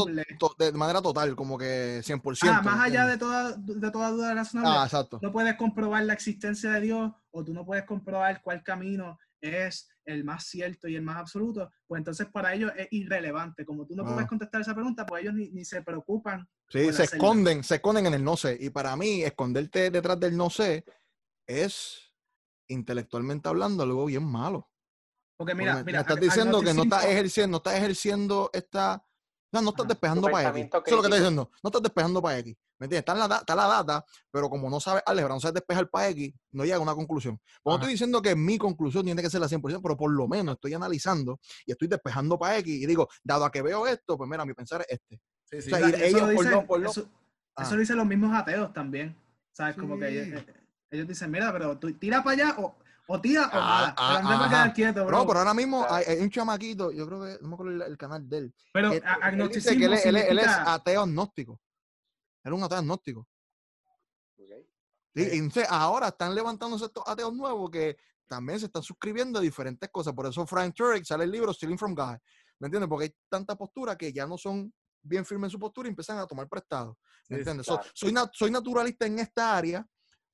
de 0.58 0.72
manera 0.72 1.02
total, 1.02 1.36
como 1.36 1.58
que 1.58 2.00
100%. 2.04 2.38
Ah, 2.50 2.62
más 2.62 2.86
allá 2.86 3.06
de 3.06 3.18
toda, 3.18 3.52
de 3.58 3.92
toda 3.92 4.12
duda 4.12 4.34
razonable. 4.34 4.80
Ah, 4.80 4.86
exacto. 4.86 5.20
No 5.22 5.32
puedes 5.32 5.56
comprobar 5.56 6.06
la 6.06 6.14
existencia 6.14 6.72
de 6.72 6.82
Dios 6.82 7.12
o 7.32 7.44
tú 7.44 7.54
no 7.54 7.66
puedes 7.66 7.86
comprobar 7.86 8.42
cuál 8.42 8.64
camino 8.64 9.20
es 9.42 9.90
el 10.06 10.24
más 10.24 10.46
cierto 10.46 10.88
y 10.88 10.96
el 10.96 11.02
más 11.02 11.18
absoluto, 11.18 11.70
pues 11.86 12.00
entonces 12.00 12.28
para 12.32 12.54
ellos 12.54 12.72
es 12.78 12.88
irrelevante. 12.92 13.66
Como 13.66 13.86
tú 13.86 13.96
no 13.96 14.04
puedes 14.04 14.24
ah. 14.24 14.28
contestar 14.28 14.62
esa 14.62 14.74
pregunta, 14.74 15.06
pues 15.06 15.24
ellos 15.24 15.34
ni, 15.34 15.50
ni 15.52 15.66
se 15.66 15.82
preocupan. 15.82 16.48
Sí, 16.70 16.94
se 16.94 17.04
esconden, 17.04 17.64
se 17.64 17.76
esconden 17.76 18.06
en 18.06 18.14
el 18.14 18.24
no 18.24 18.38
sé. 18.38 18.58
Y 18.60 18.70
para 18.70 18.96
mí, 18.96 19.24
esconderte 19.24 19.92
detrás 19.92 20.20
del 20.20 20.38
no 20.38 20.50
sé 20.50 20.86
es 21.46 22.14
intelectualmente 22.70 23.50
hablando 23.50 23.84
algo 23.84 24.06
bien 24.06 24.24
malo. 24.24 24.71
Porque 25.42 25.56
mira, 25.56 25.84
mira. 25.84 26.02
estás 26.02 26.20
diciendo 26.20 26.62
que 26.62 26.72
no 26.72 26.84
estás 26.84 27.04
ejerciendo, 27.06 27.52
no 27.54 27.58
estás 27.58 27.74
ejerciendo 27.74 28.52
esta. 28.54 29.04
No, 29.52 29.60
no 29.64 29.72
estás 29.72 29.88
despejando 29.88 30.30
para 30.30 30.50
X. 30.50 30.68
Eso 30.68 30.84
es 30.86 30.92
lo 30.92 31.02
que 31.02 31.08
estás 31.08 31.20
diciendo. 31.20 31.52
No 31.64 31.68
estás 31.70 31.82
despejando 31.82 32.22
para 32.22 32.38
X. 32.38 32.56
¿Me 32.78 32.86
entiendes? 32.86 33.00
Está, 33.00 33.16
la, 33.16 33.38
está 33.38 33.56
la 33.56 33.66
data, 33.66 34.06
pero 34.30 34.52
como 34.52 34.70
no 34.70 34.80
sabes 34.80 35.02
álgebra, 35.04 35.34
no 35.34 35.40
sabes 35.40 35.56
despejar 35.56 35.90
para 35.90 36.10
X, 36.10 36.32
no 36.52 36.64
llega 36.64 36.76
a 36.76 36.80
una 36.80 36.94
conclusión. 36.94 37.40
Pues 37.64 37.74
no 37.74 37.78
estoy 37.78 37.94
diciendo 37.94 38.22
que 38.22 38.36
mi 38.36 38.60
conclusión 38.60 39.04
tiene 39.04 39.20
que 39.20 39.32
ser 39.32 39.42
la 39.42 39.48
100%, 39.48 39.80
pero 39.82 39.98
por 39.98 40.12
lo 40.12 40.28
menos 40.28 40.54
estoy 40.58 40.76
analizando 40.76 41.40
y 41.66 41.72
estoy 41.72 41.88
despejando 41.88 42.38
para 42.38 42.60
X 42.60 42.72
y 42.72 42.86
digo, 42.86 43.10
dado 43.24 43.46
a 43.46 43.52
que 43.52 43.64
veo 43.64 43.88
esto, 43.88 44.20
pues 44.20 44.30
mira, 44.30 44.46
mi 44.46 44.54
pensar 44.54 44.82
es 44.82 45.00
este. 45.00 45.20
Sí, 45.46 45.62
sí, 45.64 45.72
eso, 45.74 46.30
ellos, 46.30 46.66
por 46.66 46.86
eso, 46.86 47.10
eso, 47.58 47.78
dicen 47.78 47.98
los 47.98 48.06
mismos 48.06 48.32
ateos 48.36 48.72
también. 48.74 49.18
¿Sabes? 49.54 49.76
Como 49.76 49.98
que 49.98 50.08
ellos, 50.08 50.44
ellos, 50.92 51.08
dicen, 51.08 51.32
mira, 51.32 51.52
pero 51.52 51.80
tú 51.80 51.92
tira 51.94 52.24
para 52.24 52.34
allá 52.36 52.56
o 52.60 52.76
o 53.12 53.20
tía 53.20 53.44
o 53.44 53.50
ah, 53.52 53.94
ah, 53.98 54.22
nada. 54.24 54.50
quedar 54.50 54.74
quieto, 54.74 55.06
bro. 55.06 55.18
No, 55.18 55.28
pero 55.28 55.40
ahora 55.40 55.54
mismo 55.54 55.86
hay, 55.90 56.20
un 56.20 56.30
chamaquito, 56.30 56.92
yo 56.92 57.06
creo 57.06 57.24
que, 57.24 57.38
no 57.42 57.50
me 57.50 57.54
acuerdo 57.56 57.86
el, 57.86 57.98
canal 57.98 58.28
de 58.28 58.38
él. 58.38 58.56
Pero 58.72 58.94
él, 58.94 59.04
agnosticismo 59.06 59.86
él, 59.86 60.16
él, 60.16 60.40
es 60.40 60.48
ateo 60.48 61.02
agnóstico. 61.02 61.60
Era 62.44 62.56
un 62.56 62.64
ateo 62.64 62.78
agnóstico. 62.78 63.28
Okay. 64.38 64.66
Sí, 65.14 65.30
y 65.34 65.38
entonces 65.40 65.68
ahora 65.70 66.08
están 66.08 66.34
levantándose 66.34 66.86
estos 66.86 67.04
ateos 67.06 67.34
nuevos 67.34 67.70
que 67.70 67.98
también 68.28 68.60
se 68.60 68.68
están 68.68 68.82
suscribiendo 68.82 69.40
a 69.40 69.42
diferentes 69.42 69.90
cosas. 69.90 70.14
Por 70.14 70.28
eso 70.28 70.48
Frank 70.48 70.74
Turek 70.74 71.04
sale 71.04 71.26
el 71.26 71.32
libro 71.32 71.52
Stealing 71.52 71.78
from 71.78 71.94
God. 71.94 72.18
¿Me 72.60 72.68
entiendes? 72.68 72.88
Porque 72.88 73.06
hay 73.06 73.16
tanta 73.28 73.58
postura 73.58 73.98
que 73.98 74.14
ya 74.14 74.26
no 74.26 74.38
son 74.38 74.74
bien 75.04 75.26
firmes 75.26 75.48
en 75.48 75.52
su 75.52 75.60
postura 75.60 75.88
y 75.88 75.90
empiezan 75.90 76.18
a 76.18 76.26
tomar 76.26 76.48
prestado. 76.48 76.98
¿Me 77.28 77.38
entiendes? 77.40 77.68
soy, 77.94 78.14
soy 78.32 78.52
naturalista 78.52 79.06
en 79.06 79.20
esta 79.20 79.58
área, 79.58 79.86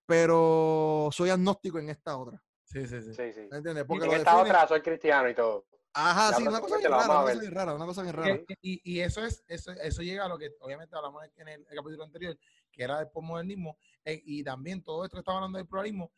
pero 0.05 1.09
soy 1.11 1.32
agnóstico 1.32 1.80
en 1.80 1.89
esta 1.89 2.17
otra. 2.17 2.41
Sí, 2.68 2.86
sí, 2.86 3.01
sí. 3.01 3.13
sí, 3.13 3.34
sí. 3.34 3.47
¿Entiendes? 3.49 3.86
Porque 3.86 4.07
en 4.07 4.13
esta 4.13 4.38
otra 4.38 4.68
soy 4.68 4.82
cristiano 4.82 5.30
y 5.30 5.34
todo. 5.34 5.65
Ajá, 5.93 6.34
sí, 6.34 6.45
una 6.45 6.59
cosa 6.59 6.78
bien 6.78 6.91
rara, 6.91 7.05
una 7.05 7.22
cosa 7.24 7.39
bien 7.39 7.51
rara, 7.51 7.74
una 7.74 7.86
cosa 7.86 8.01
bien 8.03 8.15
rara. 8.15 8.39
Y, 8.61 8.82
y, 8.84 8.99
eso 8.99 9.26
es, 9.26 9.43
eso, 9.47 9.72
eso 9.72 10.01
llega 10.01 10.26
a 10.26 10.28
lo 10.28 10.38
que 10.38 10.51
obviamente 10.59 10.95
hablamos 10.95 11.24
en 11.38 11.47
el, 11.47 11.65
capítulo 11.65 12.03
anterior, 12.03 12.38
que 12.72 12.84
era 12.84 12.99
del 12.99 13.09
postmodernismo, 13.09 13.80
eh, 14.03 14.22
y 14.26 14.43
también 14.43 14.84
todo 14.84 15.05
esto 15.05 15.15
que 15.15 15.20
estaba 15.22 15.38
hablando 15.38 15.57
del 15.57 15.68
pluralismo, 15.68 16.11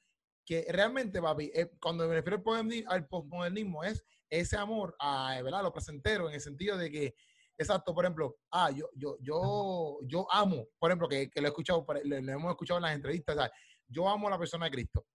que 0.44 0.66
realmente, 0.70 1.22
papi, 1.22 1.52
eh, 1.54 1.72
cuando 1.80 2.08
me 2.08 2.16
refiero 2.16 2.44
al 2.88 3.08
postmodernismo, 3.08 3.84
es 3.84 4.04
ese 4.28 4.58
amor 4.58 4.96
a, 5.00 5.40
¿verdad? 5.44 5.60
a 5.60 5.64
lo 5.64 5.72
placentero, 5.72 6.28
en 6.28 6.36
el 6.36 6.42
sentido 6.42 6.76
de 6.78 6.92
que, 6.92 7.16
exacto, 7.58 7.94
por 7.94 8.04
ejemplo, 8.04 8.40
ah, 8.52 8.72
yo, 8.72 8.90
yo, 8.96 9.18
yo, 9.22 10.00
yo 10.02 10.28
amo, 10.30 10.68
por 10.80 10.90
ejemplo, 10.90 11.08
que, 11.08 11.30
que 11.30 11.42
lo 11.42 11.48
he 11.48 11.52
escuchado, 11.52 11.86
lo, 12.04 12.16
hemos 12.16 12.52
escuchado 12.52 12.80
en 12.80 12.84
las 12.84 12.96
entrevistas, 12.96 13.36
¿sabes? 13.36 13.52
yo 13.88 14.10
amo 14.10 14.28
a 14.28 14.32
la 14.32 14.40
persona 14.40 14.66
de 14.66 14.72
Cristo, 14.72 15.06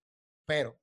pero 0.47 0.79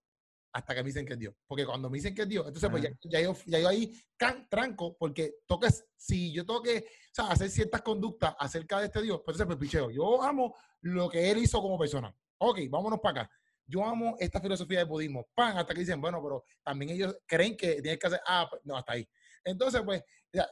hasta 0.53 0.75
que 0.75 0.83
me 0.83 0.87
dicen 0.87 1.05
que 1.05 1.13
es 1.13 1.19
Dios. 1.19 1.35
Porque 1.47 1.65
cuando 1.65 1.89
me 1.89 1.97
dicen 1.97 2.13
que 2.13 2.23
es 2.23 2.29
Dios, 2.29 2.45
entonces 2.47 2.69
pues 2.69 2.83
ya, 2.83 3.21
yo, 3.21 3.33
ya 3.45 3.59
yo 3.59 3.67
ahí 3.67 3.91
can, 4.17 4.47
tranco, 4.49 4.97
porque 4.97 5.35
toques, 5.45 5.85
si 5.95 6.31
yo 6.33 6.45
tengo 6.45 6.61
que 6.61 6.77
o 6.77 7.13
sea, 7.13 7.27
hacer 7.27 7.49
ciertas 7.49 7.81
conductas 7.81 8.35
acerca 8.39 8.79
de 8.79 8.85
este 8.85 9.01
Dios, 9.01 9.21
pues 9.23 9.35
entonces 9.35 9.57
pues 9.57 9.69
picheo. 9.69 9.89
Yo 9.89 10.21
amo 10.21 10.55
lo 10.81 11.09
que 11.09 11.31
él 11.31 11.39
hizo 11.39 11.61
como 11.61 11.77
persona. 11.77 12.15
Ok, 12.39 12.59
vámonos 12.69 12.99
para 12.99 13.21
acá. 13.21 13.31
Yo 13.65 13.85
amo 13.85 14.15
esta 14.19 14.41
filosofía 14.41 14.79
del 14.79 14.87
budismo. 14.87 15.27
Pan, 15.33 15.57
hasta 15.57 15.73
que 15.73 15.81
dicen, 15.81 16.01
bueno, 16.01 16.21
pero 16.21 16.43
también 16.63 16.91
ellos 16.91 17.17
creen 17.25 17.55
que 17.55 17.81
tienes 17.81 17.99
que 17.99 18.07
hacer, 18.07 18.21
ah, 18.27 18.47
pues, 18.49 18.61
no, 18.65 18.75
hasta 18.75 18.93
ahí. 18.93 19.07
Entonces, 19.43 19.81
pues, 19.83 20.03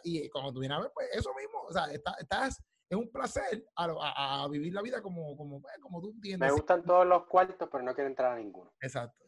y 0.04 0.30
cuando 0.30 0.54
tú 0.54 0.60
vienes 0.60 0.78
a 0.78 0.82
ver, 0.82 0.92
pues 0.94 1.10
eso 1.14 1.34
mismo, 1.34 1.62
o 1.68 1.74
sea, 1.74 1.86
estás 1.92 2.62
es 2.90 2.98
un 2.98 3.12
placer 3.12 3.64
a, 3.76 4.48
vivir 4.50 4.74
la 4.74 4.82
vida 4.82 5.02
como, 5.02 5.38
como, 5.38 5.62
pues, 5.62 5.76
como 5.80 6.02
tú 6.02 6.10
entiendes. 6.10 6.50
Me 6.50 6.54
gustan 6.54 6.84
todos 6.84 7.06
los 7.06 7.28
cuartos, 7.28 7.70
pero 7.72 7.84
no 7.84 7.94
quiero 7.94 8.10
entrar 8.10 8.34
a 8.34 8.40
ninguno. 8.40 8.74
Exacto. 8.82 9.24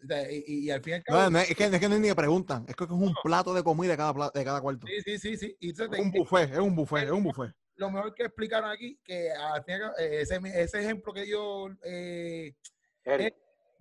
Y, 0.47 0.71
al 0.71 0.81
fin 0.81 0.93
y 0.93 0.95
al 0.95 1.03
cabo... 1.03 1.29
No, 1.29 1.39
es, 1.39 1.55
que, 1.55 1.65
es 1.65 1.79
que 1.79 1.89
no 1.89 1.99
ni 1.99 2.11
preguntan. 2.13 2.65
Es 2.67 2.75
que 2.75 2.85
es 2.85 2.89
un 2.89 3.13
plato 3.23 3.53
de 3.53 3.63
comida 3.63 3.91
de 3.91 3.97
cada, 3.97 4.31
de 4.33 4.43
cada 4.43 4.61
cuarto. 4.61 4.87
Sí, 4.87 5.01
sí, 5.05 5.17
sí. 5.19 5.37
sí. 5.37 5.57
es 5.59 5.79
un 5.99 6.11
buffet, 6.11 6.51
es 6.51 6.59
un 6.59 6.75
buffet, 6.75 7.03
es 7.03 7.11
un 7.11 7.23
buffet. 7.23 7.53
Lo 7.75 7.91
mejor 7.91 8.13
que 8.15 8.23
explicaron 8.23 8.71
aquí, 8.71 8.99
que 9.03 9.31
al 9.31 9.63
fin 9.63 9.73
y 9.73 9.75
al 9.75 9.81
cabo, 9.81 9.93
eh, 9.99 10.21
ese, 10.21 10.39
ese 10.55 10.79
ejemplo 10.79 11.13
que 11.13 11.23
dio... 11.23 11.69
Eh, 11.83 12.55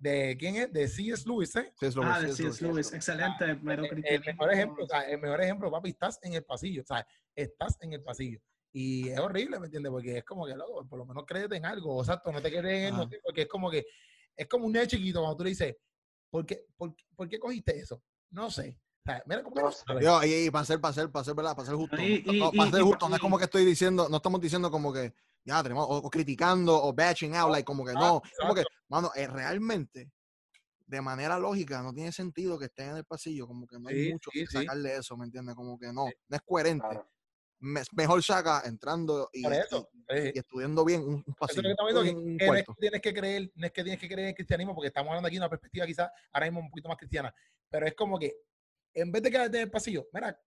de 0.01 0.35
quién 0.39 0.55
es 0.55 0.73
de 0.73 0.87
C.S. 0.87 1.23
Lewis, 1.27 1.55
¿eh? 1.55 1.71
C.S. 1.79 1.95
Lewis. 1.95 2.11
Ah, 2.11 2.21
de 2.21 2.33
C.S. 2.33 2.65
Lewis, 2.65 2.91
excelente. 2.91 3.45
el, 3.45 3.61
mejor 3.61 4.51
ejemplo, 4.51 4.83
o 4.83 4.87
sea, 4.87 5.01
el 5.01 5.19
mejor 5.19 5.41
ejemplo, 5.41 5.69
papi, 5.69 5.89
estás 5.89 6.19
en 6.23 6.33
el 6.33 6.43
pasillo, 6.43 6.81
o 6.81 6.85
sea, 6.85 7.05
estás 7.35 7.77
en 7.81 7.93
el 7.93 8.01
pasillo. 8.01 8.39
Y 8.73 9.09
es 9.09 9.19
horrible, 9.19 9.59
¿me 9.59 9.65
entiendes? 9.65 9.91
Porque 9.91 10.19
es 10.19 10.23
como 10.23 10.45
que, 10.45 10.55
loco, 10.55 10.85
por 10.87 10.97
lo 10.97 11.05
menos 11.05 11.25
créete 11.25 11.57
en 11.57 11.65
algo, 11.65 11.97
o 11.97 12.01
exacto, 12.01 12.31
no 12.31 12.41
te 12.41 12.49
quedes 12.49 12.93
en 12.93 12.99
el 12.99 13.21
porque 13.23 13.41
es 13.41 13.47
como 13.47 13.69
que, 13.69 13.85
es 14.35 14.47
como 14.47 14.65
un 14.65 14.71
niño 14.71 14.85
chiquito 14.85 15.19
cuando 15.19 15.37
tú 15.37 15.43
le 15.43 15.49
dices, 15.49 15.75
¿por 16.29 16.45
qué, 16.45 16.65
por, 16.77 16.95
¿por 17.15 17.27
qué 17.27 17.37
cogiste 17.37 17.77
eso? 17.77 18.01
No 18.29 18.49
sé. 18.49 18.79
O 19.03 19.11
sea, 19.11 19.23
mira 19.25 19.43
cómo 19.43 19.55
y, 20.23 20.45
y, 20.45 20.51
para 20.51 20.63
ser, 20.63 20.79
para 20.79 20.93
ser, 20.93 21.11
para 21.11 21.25
ser, 21.25 21.33
¿verdad? 21.35 21.55
Para 21.55 21.65
ser 21.65 21.75
justo. 21.75 21.97
no, 21.97 22.51
para 22.51 22.71
ser 22.71 22.81
justo, 22.81 23.09
no 23.09 23.15
es 23.15 23.21
como 23.21 23.37
que 23.37 23.45
estoy 23.45 23.65
diciendo, 23.65 24.07
no 24.09 24.17
estamos 24.17 24.39
diciendo 24.39 24.71
como 24.71 24.93
que, 24.93 25.13
ya 25.43 25.61
tenemos, 25.63 25.87
o, 25.89 26.09
criticando, 26.09 26.81
o 26.81 26.93
bashing 26.93 27.35
out, 27.35 27.51
like, 27.51 27.65
como 27.65 27.83
que 27.83 27.93
no, 27.93 28.21
como 28.39 28.53
que, 28.53 28.63
mano, 28.87 29.11
eh, 29.15 29.27
realmente, 29.27 30.11
de 30.85 31.01
manera 31.01 31.39
lógica, 31.39 31.81
no 31.81 31.93
tiene 31.93 32.11
sentido 32.11 32.59
que 32.59 32.65
estén 32.65 32.89
en 32.89 32.97
el 32.97 33.05
pasillo, 33.05 33.47
como 33.47 33.65
que 33.65 33.79
no 33.79 33.89
hay 33.89 34.13
mucho 34.13 34.29
que 34.31 34.45
sacarle 34.45 34.95
eso, 34.95 35.17
¿me 35.17 35.25
entiendes? 35.25 35.55
Como 35.55 35.79
que 35.79 35.87
no, 35.87 36.05
no 36.05 36.35
es 36.35 36.41
coherente. 36.45 37.01
Mejor 37.61 38.23
saca 38.23 38.63
entrando 38.65 39.29
y, 39.31 39.45
estudiando 40.07 40.83
bien 40.83 41.01
un, 41.01 41.23
pasillo. 41.35 41.73
no, 41.77 42.01
es 42.01 42.65
que 42.65 42.73
tienes 42.79 43.01
que 43.01 43.13
creer, 43.13 43.51
no 43.55 43.65
es 43.65 43.71
que 43.71 43.83
tienes 43.83 43.99
que 43.99 44.07
creer 44.07 44.19
en 44.19 44.29
el 44.29 44.35
cristianismo, 44.35 44.73
porque 44.73 44.87
estamos 44.87 45.09
hablando 45.09 45.27
aquí 45.27 45.35
de 45.35 45.41
una 45.41 45.49
perspectiva 45.49 45.85
quizás 45.85 46.09
ahora 46.31 46.47
mismo 46.47 46.59
un 46.59 46.69
poquito 46.69 46.89
más 46.89 46.97
cristiana, 46.97 47.33
pero 47.69 47.85
es 47.85 47.93
como 47.93 48.17
que 48.17 48.33
en 48.93 49.11
vez 49.11 49.23
de 49.23 49.31
quedarte 49.31 49.57
en 49.57 49.63
el 49.63 49.71
pasillo, 49.71 50.07
mira, 50.11 50.37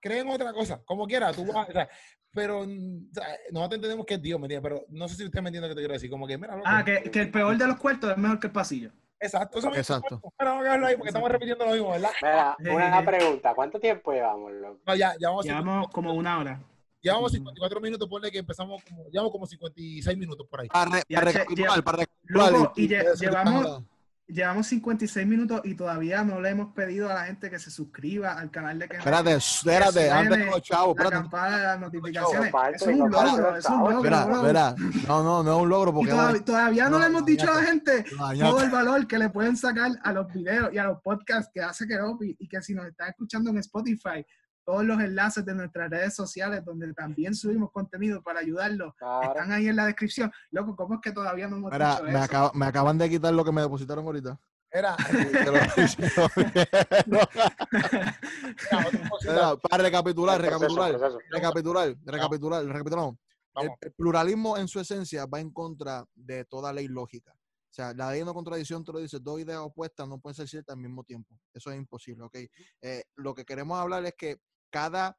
creen 0.00 0.28
otra 0.28 0.52
cosa, 0.52 0.82
como 0.84 1.06
quiera, 1.06 1.32
tú 1.32 1.46
vas, 1.46 1.68
o 1.68 1.72
sea, 1.72 1.88
pero 2.30 2.60
o 2.60 2.66
sea, 2.66 3.26
nosotros 3.50 3.76
entendemos 3.76 4.06
que 4.06 4.14
es 4.14 4.22
Dios, 4.22 4.38
¿me 4.38 4.46
entiendes? 4.46 4.70
Pero 4.70 4.86
no 4.90 5.08
sé 5.08 5.16
si 5.16 5.24
usted 5.24 5.40
me 5.40 5.48
entiende 5.48 5.68
lo 5.68 5.74
que 5.74 5.78
te 5.78 5.82
quiero 5.82 5.94
decir, 5.94 6.10
como 6.10 6.26
que, 6.26 6.36
mira, 6.36 6.60
Ah, 6.64 6.84
que, 6.84 7.10
que, 7.10 7.20
el 7.20 7.30
peor 7.30 7.56
de 7.56 7.66
los 7.66 7.78
cuartos 7.78 8.10
es 8.10 8.18
mejor 8.18 8.38
que 8.38 8.48
el 8.48 8.52
pasillo. 8.52 8.92
Exacto, 9.20 9.58
eso 9.58 9.74
Exacto. 9.74 10.20
vamos 10.38 10.60
a 10.60 10.64
dejarlo 10.64 10.86
ahí 10.86 10.96
porque 10.96 11.08
estamos 11.08 11.30
repitiendo 11.30 11.64
lo 11.64 11.72
mismo, 11.72 11.90
¿verdad? 11.90 12.10
Mira, 12.58 12.76
una 12.86 13.04
pregunta, 13.04 13.54
¿cuánto 13.54 13.80
tiempo 13.80 14.12
llevamos, 14.12 14.52
loco? 14.52 14.80
No, 14.86 14.94
ya, 14.94 15.14
ya 15.18 15.28
vamos 15.28 15.44
llevamos 15.44 15.88
como 15.88 16.12
una 16.12 16.38
hora. 16.38 16.60
Llevamos 17.00 17.32
54 17.32 17.80
minutos, 17.82 18.08
ponle 18.08 18.30
que 18.30 18.38
empezamos 18.38 18.82
como, 18.82 19.04
llevamos 19.10 19.30
como 19.30 19.46
56 19.46 20.16
minutos 20.16 20.46
por 20.48 20.62
ahí. 20.62 20.68
Para, 20.68 21.02
para 21.02 21.20
recapitular, 21.20 21.84
para 21.84 21.98
recapitular. 21.98 22.52
Loco, 22.52 22.72
y, 22.76 22.88
llevamos, 22.88 23.82
Llevamos 24.26 24.66
56 24.68 25.26
minutos 25.26 25.60
y 25.64 25.74
todavía 25.74 26.24
no 26.24 26.40
le 26.40 26.48
hemos 26.48 26.72
pedido 26.72 27.10
a 27.10 27.14
la 27.14 27.24
gente 27.26 27.50
que 27.50 27.58
se 27.58 27.70
suscriba 27.70 28.32
al 28.32 28.50
canal 28.50 28.78
de 28.78 28.88
que 28.88 28.96
Espérate, 28.96 29.34
espérate, 29.34 30.10
antes 30.10 30.38
de 30.38 30.46
los 30.46 30.62
chavos, 30.62 30.96
La 30.98 31.10
campana 31.10 31.58
de 31.58 31.62
las 31.64 31.80
notificaciones. 31.80 32.52
es 32.74 32.82
un 32.86 33.10
logro, 33.10 33.56
es 33.56 33.66
un 33.66 33.78
logro. 33.80 33.96
Espera, 33.98 34.32
espera. 34.32 34.74
No, 35.06 35.22
no, 35.22 35.42
no 35.42 35.56
es 35.56 35.62
un 35.62 35.68
logro 35.68 35.92
porque. 35.92 36.40
todavía, 36.40 36.88
no, 36.88 36.98
le 36.98 37.06
hemos 37.06 37.26
dicho 37.26 37.52
a 37.52 37.56
la 37.56 37.62
gente 37.64 38.04
todo 38.40 38.62
el 38.62 38.70
valor 38.70 39.06
que 39.06 39.18
le 39.18 39.28
pueden 39.28 39.58
sacar 39.58 39.92
a 40.02 40.12
los 40.12 40.32
videos 40.32 40.72
y 40.72 40.78
a 40.78 40.84
los 40.84 41.02
podcasts 41.02 41.50
que 41.52 41.60
hace 41.60 41.86
Keropi 41.86 42.34
y 42.38 42.48
que 42.48 42.62
si 42.62 42.74
nos 42.74 42.86
están 42.86 43.10
escuchando 43.10 43.50
en 43.50 43.58
Spotify, 43.58 44.24
todos 44.64 44.84
los 44.84 45.00
enlaces 45.00 45.44
de 45.44 45.54
nuestras 45.54 45.90
redes 45.90 46.14
sociales 46.14 46.64
donde 46.64 46.92
también 46.94 47.34
subimos 47.34 47.70
contenido 47.70 48.22
para 48.22 48.40
ayudarlos 48.40 48.94
están 49.22 49.52
ahí 49.52 49.68
en 49.68 49.76
la 49.76 49.86
descripción. 49.86 50.32
Loco, 50.50 50.76
¿cómo 50.76 50.94
es 50.94 51.00
que 51.00 51.12
todavía 51.12 51.48
no 51.48 51.56
hemos 51.56 51.70
dicho 51.70 52.04
me, 52.04 52.24
eso? 52.24 52.52
me 52.54 52.66
acaban 52.66 52.98
de 52.98 53.10
quitar 53.10 53.34
lo 53.34 53.44
que 53.44 53.52
me 53.52 53.62
depositaron 53.62 54.04
ahorita. 54.04 54.38
Era. 54.74 54.96
para 59.70 59.84
recapitular, 59.84 60.40
recapitular, 60.40 60.98
recapitular, 61.30 61.96
recapitular, 62.04 62.64
recapitulamos. 62.64 63.14
El, 63.54 63.70
pluralismo 63.96 64.58
en 64.58 64.66
su 64.66 64.80
esencia 64.80 65.26
va 65.26 65.38
en 65.38 65.52
contra 65.52 66.04
de 66.14 66.44
toda 66.44 66.72
ley 66.72 66.88
lógica. 66.88 67.32
O 67.32 67.74
sea, 67.74 67.94
la 67.94 68.10
ley 68.10 68.18
de 68.20 68.24
no 68.24 68.34
contradicción 68.34 68.84
te 68.84 68.92
lo 68.92 68.98
dice, 68.98 69.18
dos 69.20 69.40
ideas 69.40 69.60
opuestas 69.60 70.08
no 70.08 70.18
pueden 70.18 70.34
ser 70.34 70.48
ciertas 70.48 70.74
al 70.74 70.82
mismo 70.82 71.04
tiempo. 71.04 71.38
Eso 71.52 71.70
es 71.70 71.76
imposible, 71.76 72.24
¿ok? 72.24 72.38
Eh, 72.82 73.04
lo 73.14 73.32
que 73.32 73.44
queremos 73.44 73.78
hablar 73.78 74.04
es 74.06 74.14
que 74.18 74.38
cada 74.74 75.16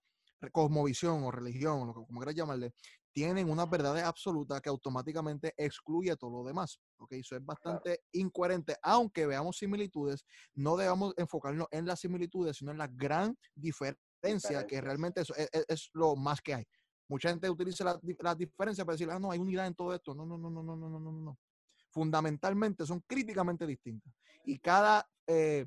cosmovisión 0.51 1.24
o 1.24 1.32
religión, 1.32 1.80
o 1.80 1.86
lo 1.86 1.93
que 1.93 2.06
como 2.06 2.20
quieras 2.20 2.36
llamarle, 2.36 2.74
tienen 3.14 3.49
unas 3.49 3.70
verdades 3.70 4.03
absolutas 4.03 4.60
que 4.60 4.68
automáticamente 4.68 5.53
excluye 5.56 6.14
todo 6.18 6.41
lo 6.41 6.43
demás. 6.43 6.78
¿ok? 6.97 7.14
Eso 7.14 7.38
es 7.38 7.45
bastante 7.45 7.84
claro. 7.84 8.01
incoherente. 8.12 8.76
Aunque 8.82 9.26
veamos 9.26 9.58
similitudes, 9.58 10.26
no 10.56 10.76
debamos 10.76 11.14
enfocarnos 11.16 11.68
en 11.72 11.86
las 11.86 12.01
similitudes, 12.01 12.58
sino 12.58 12.72
en 12.72 12.78
la 12.78 12.88
gran 12.88 13.38
diferencia, 13.56 14.68
que 14.68 14.82
realmente 14.82 15.22
es, 15.22 15.30
es, 15.30 15.66
es, 15.70 15.89
lo 15.93 16.18
más 16.18 16.41
que 16.41 16.56
hay. 16.56 16.66
Mucha 17.08 17.30
gente 17.30 17.49
utiliza 17.49 17.86
las 17.86 17.99
la 18.20 18.36
diferencias 18.36 18.86
para 18.86 18.95
decir, 18.95 19.10
ah, 19.10 19.20
no, 19.20 19.32
hay 19.32 19.39
unidad 19.39 19.68
en 19.68 19.76
todo 19.76 19.95
esto. 19.95 20.14
No, 20.14 20.26
no, 20.26 20.38
no, 20.38 20.49
no, 20.49 20.62
no, 20.62 20.76
no, 20.76 20.99
no, 20.99 21.12
no. 21.12 21.39
Fundamentalmente 21.91 22.86
son 22.86 22.99
críticamente 23.08 23.66
distintas. 23.66 24.14
Y 24.43 24.60
cada 24.60 25.08
eh, 25.28 25.66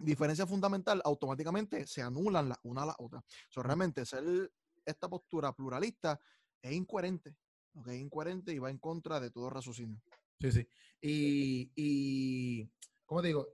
diferencia 0.00 0.46
fundamental 0.46 1.00
automáticamente 1.04 1.86
se 1.86 2.02
anulan 2.02 2.48
la 2.48 2.58
una 2.64 2.82
a 2.82 2.86
la 2.86 2.96
otra. 2.98 3.22
So, 3.48 3.62
realmente 3.62 4.04
ser 4.04 4.50
esta 4.84 5.08
postura 5.08 5.52
pluralista 5.52 6.20
es 6.60 6.72
incoherente, 6.72 7.36
¿okay? 7.74 7.96
es 7.96 8.02
incoherente 8.02 8.52
y 8.52 8.58
va 8.58 8.70
en 8.70 8.78
contra 8.78 9.20
de 9.20 9.30
todo 9.30 9.50
raciocinio. 9.50 10.00
Sí, 10.40 10.52
sí. 10.52 10.68
Y, 11.02 11.70
y 11.76 12.70
¿cómo 13.04 13.20
te 13.20 13.28
digo? 13.28 13.46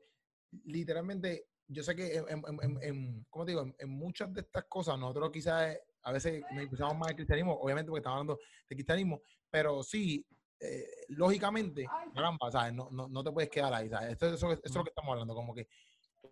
Literalmente, 0.65 1.49
yo 1.67 1.83
sé 1.83 1.97
que 1.97 2.17
en, 2.17 2.43
en, 2.63 2.83
en 2.83 3.27
¿cómo 3.29 3.45
te 3.45 3.53
digo? 3.53 3.75
En, 3.79 3.91
muchas 3.91 4.33
de 4.33 4.43
estas 4.43 4.65
cosas 4.67 4.99
nosotros 4.99 5.31
quizás 5.33 5.77
a 6.03 6.13
veces 6.13 6.45
nos 6.53 6.63
impulsamos 6.63 6.97
más 6.97 7.11
el 7.11 7.17
cristianismo, 7.17 7.55
obviamente 7.55 7.91
porque 7.91 8.01
estamos 8.01 8.21
hablando 8.21 8.39
de 8.69 8.77
cristianismo, 8.77 9.21
pero 9.51 9.83
sí, 9.83 10.25
eh, 10.61 11.05
lógicamente, 11.09 11.87
caramba, 12.15 12.51
¿sabes? 12.51 12.73
No, 12.73 12.89
no, 12.91 13.09
no, 13.09 13.25
te 13.25 13.33
puedes 13.33 13.51
quedar 13.51 13.75
ahí, 13.75 13.89
¿sabes? 13.89 14.13
Esto, 14.13 14.33
eso, 14.33 14.53
eso, 14.53 14.61
es 14.63 14.75
lo 14.75 14.85
que 14.85 14.91
estamos 14.91 15.13
hablando, 15.13 15.35
como 15.35 15.53
que 15.53 15.69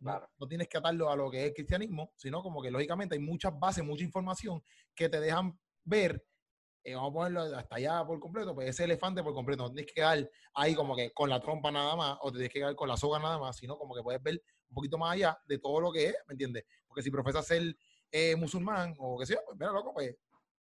no, 0.00 0.48
tienes 0.48 0.68
que 0.68 0.78
atarlo 0.78 1.10
a 1.10 1.16
lo 1.16 1.30
que 1.30 1.40
es 1.40 1.48
el 1.48 1.54
cristianismo, 1.54 2.12
sino 2.16 2.42
como 2.42 2.62
que 2.62 2.70
lógicamente 2.70 3.14
hay 3.14 3.20
muchas 3.20 3.58
bases, 3.58 3.84
mucha 3.84 4.04
información 4.04 4.62
que 4.94 5.08
te 5.08 5.20
dejan 5.20 5.58
ver, 5.84 6.24
eh, 6.82 6.94
vamos 6.94 7.10
a 7.10 7.14
ponerlo 7.14 7.56
hasta 7.56 7.76
allá 7.76 8.04
por 8.04 8.20
completo, 8.20 8.54
pues 8.54 8.68
ese 8.68 8.84
elefante 8.84 9.22
por 9.22 9.34
completo, 9.34 9.64
no 9.64 9.70
tienes 9.70 9.86
que 9.86 9.94
quedar 9.94 10.30
ahí 10.54 10.74
como 10.74 10.94
que 10.94 11.12
con 11.12 11.30
la 11.30 11.40
trompa 11.40 11.70
nada 11.70 11.96
más, 11.96 12.18
o 12.20 12.30
te 12.30 12.38
tienes 12.38 12.52
que 12.52 12.60
quedar 12.60 12.74
con 12.74 12.88
la 12.88 12.96
soga 12.96 13.18
nada 13.18 13.38
más, 13.38 13.56
sino 13.56 13.76
como 13.76 13.94
que 13.94 14.02
puedes 14.02 14.22
ver 14.22 14.42
un 14.68 14.74
poquito 14.74 14.98
más 14.98 15.12
allá 15.12 15.38
de 15.46 15.58
todo 15.58 15.80
lo 15.80 15.92
que 15.92 16.08
es, 16.08 16.16
¿me 16.26 16.32
entiendes? 16.32 16.64
Porque 16.86 17.02
si 17.02 17.10
profesas 17.10 17.46
ser 17.46 17.76
eh, 18.10 18.36
musulmán 18.36 18.94
o 18.98 19.18
qué 19.18 19.26
sé 19.26 19.34
yo, 19.34 19.40
pues 19.46 19.58
mira, 19.58 19.72
loco, 19.72 19.92
pues 19.92 20.14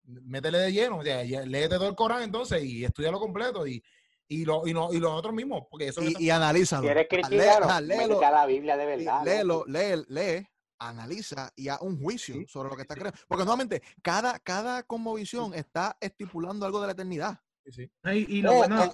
métele 0.05 0.59
de 0.59 0.73
lleno, 0.73 0.99
o 0.99 1.03
sea, 1.03 1.23
léete 1.23 1.77
todo 1.77 1.89
el 1.89 1.95
Corán 1.95 2.23
entonces 2.23 2.63
y 2.63 2.85
estudialo 2.85 3.19
completo 3.19 3.67
y, 3.67 3.83
y, 4.29 4.45
lo, 4.45 4.67
y, 4.67 4.73
no, 4.73 4.93
y 4.93 4.99
los 4.99 5.13
otros 5.13 5.35
mismos, 5.35 5.65
porque 5.71 5.89
eso... 5.89 6.03
Y, 6.03 6.15
y 6.19 6.31
analízalo. 6.31 6.83
Si 6.83 6.89
eres 6.89 7.07
cristiano, 7.09 7.81
léelo, 7.81 8.21
la 8.21 8.47
Biblia 8.47 8.77
de 8.77 8.87
verdad. 8.87 9.25
Léelo, 9.25 9.65
lee, 9.67 10.05
lee, 10.09 10.47
analiza 10.79 11.53
y 11.57 11.69
haz 11.69 11.81
un 11.81 12.01
juicio 12.01 12.37
sobre 12.49 12.71
lo 12.71 12.77
que 12.77 12.83
está 12.83 12.95
creando. 12.95 13.19
Porque 13.29 13.45
nuevamente, 13.45 13.83
cada, 14.03 14.39
cada 14.39 14.83
conmovisión 14.83 15.55
está 15.55 15.97
estipulando 16.01 16.67
algo 16.67 16.81
de 16.81 16.87
la 16.87 16.93
eternidad. 16.93 17.39
Sí. 17.71 17.91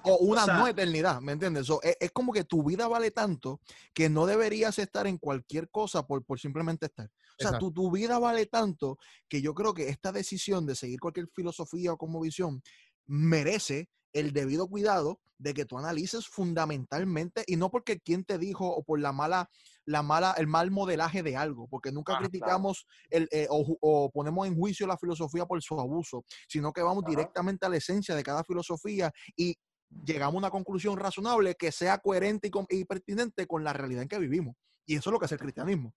o, 0.05 0.19
una 0.19 0.47
no 0.47 0.69
eternidad, 0.69 1.21
¿me 1.21 1.33
entiendes? 1.33 1.69
es, 1.83 1.97
es, 1.99 2.13
como 2.13 2.33
que 2.33 2.45
tu 2.45 2.63
vida 2.63 2.87
vale 2.87 3.11
tanto 3.11 3.61
que 3.93 4.09
no 4.09 4.27
deberías 4.27 4.79
estar 4.79 5.09
en 5.09 5.19
cualquier 5.19 5.69
cosa 5.71 6.07
por, 6.07 6.25
por 6.25 6.39
simplemente 6.39 6.87
estar. 6.87 7.07
O 7.07 7.43
sea, 7.43 7.59
tu, 7.59 7.73
tu, 7.73 7.91
vida 7.91 8.21
vale 8.21 8.47
tanto 8.47 8.99
que 9.29 9.43
yo 9.43 9.55
creo 9.55 9.75
que 9.75 9.89
esta 9.89 10.13
decisión 10.13 10.67
de 10.67 10.77
seguir 10.77 11.01
cualquier 11.01 11.27
filosofía 11.35 11.93
o 11.95 11.99
como 11.99 12.21
visión 12.21 12.63
merece 13.07 13.89
el 14.13 14.33
debido 14.33 14.69
cuidado 14.69 15.21
de 15.39 15.55
que 15.55 15.65
tú 15.65 15.79
analices 15.79 16.27
fundamentalmente 16.29 17.45
y 17.47 17.57
no 17.57 17.71
porque 17.71 17.99
quien 17.99 18.25
te 18.25 18.37
dijo 18.37 18.67
o 18.69 18.83
por 18.83 19.01
la 19.01 19.13
mala, 19.13 19.49
la 19.87 20.03
mala, 20.03 20.35
el 20.37 20.47
mal 20.47 20.71
modelaje 20.71 21.23
de 21.23 21.37
algo, 21.37 21.67
porque 21.69 21.91
nunca 21.91 22.15
ah, 22.15 22.19
criticamos 22.19 22.87
el, 23.09 23.27
eh, 23.33 23.47
o, 23.49 24.11
ponemos 24.13 24.47
en 24.47 24.55
juicio 24.55 24.87
la 24.87 24.99
filosofía 24.99 25.47
por 25.47 25.63
su 25.63 25.81
abuso, 25.81 26.25
sino 26.47 26.73
que 26.73 26.83
vamos 26.83 27.05
directamente 27.07 27.65
a 27.65 27.71
la 27.71 27.79
esencia 27.79 28.15
de 28.15 28.23
cada 28.23 28.45
filosofía 28.45 29.11
y 29.35 29.57
llegamos 30.05 30.35
a 30.35 30.39
una 30.39 30.51
conclusión 30.51 30.99
razonable 30.99 31.55
que 31.55 31.73
sea 31.73 31.99
coherente 31.99 32.49
y, 32.49 32.81
y 32.81 32.85
pertinente 32.85 33.47
con 33.47 33.65
la 33.65 33.73
realidad 33.73 34.03
en 34.03 34.09
que 34.09 34.19
vivimos. 34.19 34.57
Y 34.85 34.97
eso 34.97 35.09
es 35.09 35.13
lo 35.13 35.19
que 35.19 35.27
es 35.27 35.33
el 35.33 35.39
cristianismo. 35.39 35.95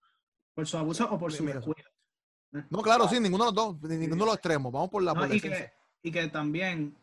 ¿Por 0.53 0.67
su 0.67 0.77
abuso 0.77 1.09
o 1.11 1.19
por 1.19 1.33
su 1.33 1.43
descuido? 1.45 1.89
No, 2.69 2.81
claro, 2.81 3.07
sí, 3.07 3.19
ninguno 3.19 3.45
de 3.45 3.51
los 3.51 3.55
dos, 3.55 3.81
ninguno 3.89 4.23
de 4.23 4.25
los 4.27 4.35
extremos. 4.35 4.71
Vamos 4.71 4.89
por 4.89 5.01
la, 5.01 5.13
y, 5.31 5.41
que, 5.41 5.71
y 6.03 6.11
que 6.11 6.27
también 6.27 6.95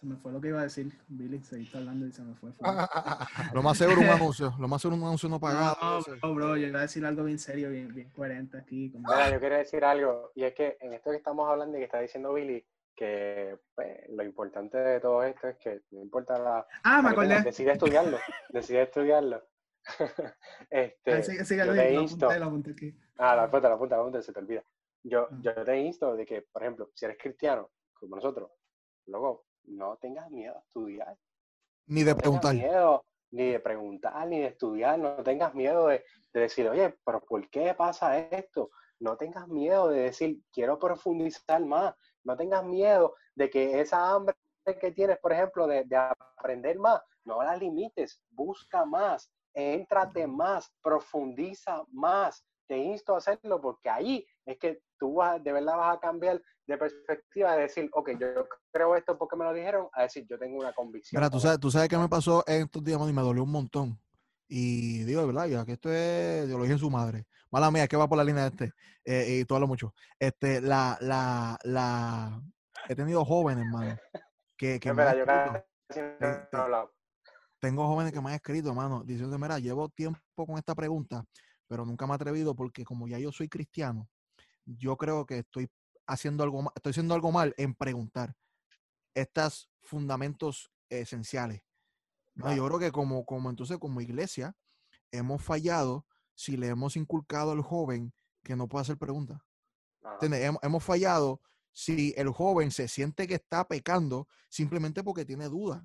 se 0.00 0.06
me 0.06 0.16
fue 0.16 0.32
lo 0.32 0.40
que 0.40 0.48
iba 0.48 0.60
a 0.60 0.64
decir, 0.64 0.90
Billy, 1.08 1.42
seguiste 1.42 1.76
hablando 1.76 2.06
y 2.06 2.12
se 2.12 2.22
me 2.22 2.34
fue. 2.34 2.50
lo 3.54 3.62
más 3.62 3.76
seguro 3.76 4.00
un 4.00 4.08
anuncio, 4.08 4.54
lo 4.58 4.66
más 4.66 4.80
seguro 4.80 4.96
un 4.96 5.04
anuncio 5.04 5.28
no 5.28 5.38
pagado. 5.38 5.76
No, 6.22 6.34
bro, 6.34 6.56
yo 6.56 6.68
iba 6.68 6.78
a 6.78 6.82
decir 6.82 7.04
algo 7.04 7.24
bien 7.24 7.38
serio, 7.38 7.68
bien, 7.68 7.94
bien 7.94 8.10
coherente 8.10 8.56
aquí. 8.56 8.90
Mira, 8.94 9.30
yo 9.30 9.38
quiero 9.38 9.56
decir 9.56 9.84
algo, 9.84 10.32
y 10.34 10.44
es 10.44 10.54
que 10.54 10.78
en 10.80 10.94
esto 10.94 11.10
que 11.10 11.18
estamos 11.18 11.46
hablando 11.48 11.76
y 11.76 11.80
que 11.80 11.84
está 11.84 12.00
diciendo 12.00 12.32
Billy, 12.32 12.64
que 12.96 13.58
pues, 13.74 14.08
lo 14.08 14.24
importante 14.24 14.78
de 14.78 15.00
todo 15.00 15.22
esto 15.22 15.48
es 15.48 15.56
que 15.58 15.82
no 15.90 16.00
importa 16.00 16.38
la... 16.38 16.66
Ah, 16.82 17.02
me 17.02 17.10
acordé. 17.10 17.42
Decide 17.42 17.72
estudiarlo, 17.72 18.18
decide 18.48 18.82
estudiarlo. 18.82 19.42
este, 20.70 21.22
sí, 21.22 21.44
sí, 21.44 21.56
yo 21.56 21.72
te 21.74 21.92
insto. 21.92 22.32
Lo 22.38 22.46
apunté, 22.46 22.70
aquí. 22.72 22.94
Ah, 23.18 23.36
la 23.36 23.44
apunta, 23.44 23.68
la 23.68 23.74
apunta, 23.74 23.96
la 23.96 24.02
apunta, 24.02 24.22
se 24.22 24.32
te 24.32 24.38
olvida. 24.38 24.64
Yo, 25.02 25.28
ah. 25.30 25.38
yo 25.42 25.54
te 25.62 25.78
insto 25.78 26.16
de 26.16 26.24
que, 26.24 26.42
por 26.42 26.62
ejemplo, 26.62 26.90
si 26.94 27.04
eres 27.04 27.18
cristiano, 27.18 27.70
como 27.92 28.16
nosotros, 28.16 28.50
luego 29.06 29.44
no 29.64 29.96
tengas 29.96 30.30
miedo 30.30 30.56
a 30.56 30.60
estudiar. 30.60 31.16
Ni 31.86 32.02
de 32.02 32.14
preguntar. 32.14 32.54
Miedo, 32.54 33.04
ni 33.30 33.52
de 33.52 33.60
preguntar, 33.60 34.26
ni 34.26 34.40
de 34.40 34.46
estudiar. 34.46 34.98
No 34.98 35.22
tengas 35.22 35.54
miedo 35.54 35.88
de, 35.88 36.04
de, 36.32 36.40
decir, 36.40 36.68
oye, 36.68 36.96
pero 37.04 37.20
¿por 37.20 37.48
qué 37.50 37.74
pasa 37.74 38.18
esto? 38.18 38.70
No 38.98 39.16
tengas 39.16 39.48
miedo 39.48 39.88
de 39.88 40.02
decir, 40.02 40.40
quiero 40.52 40.78
profundizar 40.78 41.64
más. 41.64 41.94
No 42.24 42.36
tengas 42.36 42.64
miedo 42.64 43.14
de 43.34 43.48
que 43.50 43.80
esa 43.80 44.10
hambre 44.10 44.36
que 44.80 44.92
tienes, 44.92 45.18
por 45.18 45.32
ejemplo, 45.32 45.66
de, 45.66 45.84
de 45.84 45.96
aprender 45.96 46.78
más, 46.78 47.00
no 47.24 47.42
la 47.42 47.56
limites. 47.56 48.20
Busca 48.30 48.84
más, 48.84 49.30
éntrate 49.54 50.26
más, 50.26 50.72
profundiza 50.82 51.82
más. 51.90 52.44
te 52.66 52.76
insto 52.76 53.14
a 53.14 53.18
hacerlo 53.18 53.60
porque 53.60 53.88
ahí 53.88 54.26
es 54.46 54.58
que 54.58 54.80
tú 55.00 55.14
vas, 55.14 55.42
de 55.42 55.52
verdad 55.52 55.76
vas 55.76 55.96
a 55.96 56.00
cambiar 56.00 56.40
de 56.66 56.78
perspectiva 56.78 57.56
de 57.56 57.62
decir, 57.62 57.90
ok, 57.92 58.10
yo 58.20 58.46
creo 58.70 58.94
esto 58.94 59.18
porque 59.18 59.34
me 59.34 59.44
lo 59.44 59.52
dijeron, 59.52 59.88
a 59.92 60.02
decir, 60.02 60.24
yo 60.28 60.38
tengo 60.38 60.58
una 60.58 60.72
convicción. 60.72 61.20
Mira, 61.20 61.28
tú 61.28 61.40
sabes, 61.40 61.58
tú 61.58 61.70
sabes 61.70 61.88
qué 61.88 61.98
me 61.98 62.08
pasó 62.08 62.44
en 62.46 62.62
estos 62.62 62.84
días 62.84 63.00
y 63.00 63.12
me 63.12 63.22
dolió 63.22 63.42
un 63.42 63.50
montón. 63.50 64.00
Y 64.46 65.02
digo, 65.04 65.26
¿verdad? 65.26 65.46
Ya 65.46 65.64
que 65.64 65.72
esto 65.72 65.90
es 65.92 66.46
ideología 66.46 66.74
en 66.74 66.78
su 66.78 66.90
madre. 66.90 67.26
Mala 67.50 67.70
mía, 67.70 67.88
que 67.88 67.96
va 67.96 68.08
por 68.08 68.18
la 68.18 68.24
línea 68.24 68.44
de 68.44 68.48
este. 68.50 68.72
Eh, 69.04 69.40
y 69.40 69.44
tú 69.44 69.54
hablo 69.54 69.66
mucho. 69.66 69.92
Este, 70.18 70.60
la, 70.60 70.96
la, 71.00 71.58
la, 71.64 72.40
he 72.88 72.94
tenido 72.94 73.24
jóvenes, 73.24 73.64
hermano. 73.64 73.96
Que, 74.56 74.78
que 74.78 74.90
Espera, 74.90 75.16
yo 75.16 75.24
casi 75.24 76.00
no 76.52 76.90
tengo 77.60 77.86
jóvenes 77.86 78.12
que 78.12 78.20
me 78.20 78.30
han 78.30 78.36
escrito, 78.36 78.70
hermano, 78.70 79.04
diciendo, 79.04 79.38
mira, 79.38 79.58
llevo 79.58 79.88
tiempo 79.90 80.20
con 80.34 80.56
esta 80.56 80.74
pregunta, 80.74 81.24
pero 81.68 81.84
nunca 81.84 82.06
me 82.06 82.12
he 82.12 82.14
atrevido 82.16 82.54
porque 82.54 82.84
como 82.84 83.06
ya 83.06 83.18
yo 83.18 83.30
soy 83.30 83.48
cristiano, 83.48 84.08
yo 84.64 84.96
creo 84.96 85.26
que 85.26 85.38
estoy 85.38 85.70
haciendo 86.06 86.44
algo, 86.44 86.72
estoy 86.74 86.90
haciendo 86.90 87.14
algo 87.14 87.32
mal 87.32 87.54
en 87.56 87.74
preguntar 87.74 88.36
estos 89.14 89.70
fundamentos 89.82 90.70
esenciales. 90.88 91.62
No, 92.34 92.54
yo 92.54 92.66
creo 92.66 92.78
que 92.78 92.92
como, 92.92 93.24
como 93.24 93.50
entonces 93.50 93.78
como 93.78 94.00
iglesia 94.00 94.56
hemos 95.10 95.42
fallado 95.42 96.06
si 96.34 96.56
le 96.56 96.68
hemos 96.68 96.96
inculcado 96.96 97.52
al 97.52 97.60
joven 97.60 98.14
que 98.42 98.56
no 98.56 98.68
puede 98.68 98.82
hacer 98.82 98.96
preguntas. 98.96 99.40
Hemos, 100.22 100.82
fallado 100.82 101.42
si 101.72 102.14
el 102.16 102.30
joven 102.30 102.70
se 102.70 102.88
siente 102.88 103.26
que 103.26 103.34
está 103.34 103.68
pecando 103.68 104.26
simplemente 104.48 105.04
porque 105.04 105.24
tiene 105.24 105.48
dudas. 105.48 105.84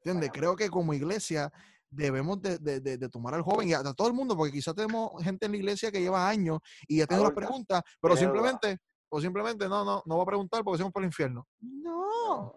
¿Entiendes? 0.00 0.30
Creo 0.32 0.54
que 0.56 0.68
como 0.68 0.92
iglesia 0.92 1.52
debemos 1.96 2.40
de, 2.40 3.08
tomar 3.10 3.34
al 3.34 3.42
joven 3.42 3.68
y 3.68 3.72
a, 3.72 3.82
todo 3.94 4.08
el 4.08 4.14
mundo, 4.14 4.36
porque 4.36 4.52
quizás 4.52 4.74
tenemos 4.74 5.22
gente 5.22 5.46
en 5.46 5.52
la 5.52 5.58
iglesia 5.58 5.90
que 5.90 6.00
lleva 6.00 6.28
años 6.28 6.60
y 6.86 6.98
ya 6.98 7.06
tiene 7.06 7.22
las 7.22 7.32
preguntas, 7.32 7.82
pero 8.00 8.16
simplemente, 8.16 8.78
o 9.08 9.20
simplemente 9.20 9.68
no, 9.68 9.84
no, 9.84 10.02
no 10.04 10.16
va 10.16 10.22
a 10.22 10.26
preguntar 10.26 10.62
porque 10.62 10.78
somos 10.78 10.92
por 10.92 11.02
el 11.02 11.08
infierno. 11.08 11.46
No. 11.60 12.54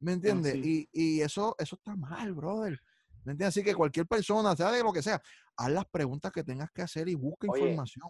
¿Me 0.00 0.12
entiendes? 0.12 0.56
y, 0.56 1.20
eso, 1.20 1.54
eso 1.58 1.76
está 1.76 1.96
mal, 1.96 2.32
brother. 2.34 2.78
¿Me 3.24 3.32
entiendes? 3.32 3.48
Así 3.48 3.64
que 3.64 3.74
cualquier 3.74 4.06
persona, 4.06 4.56
sea 4.56 4.70
de 4.70 4.82
lo 4.82 4.92
que 4.92 5.02
sea, 5.02 5.20
haz 5.56 5.70
las 5.70 5.84
preguntas 5.86 6.32
que 6.32 6.44
tengas 6.44 6.70
que 6.70 6.82
hacer 6.82 7.08
y 7.08 7.14
busca 7.14 7.46
información. 7.46 8.08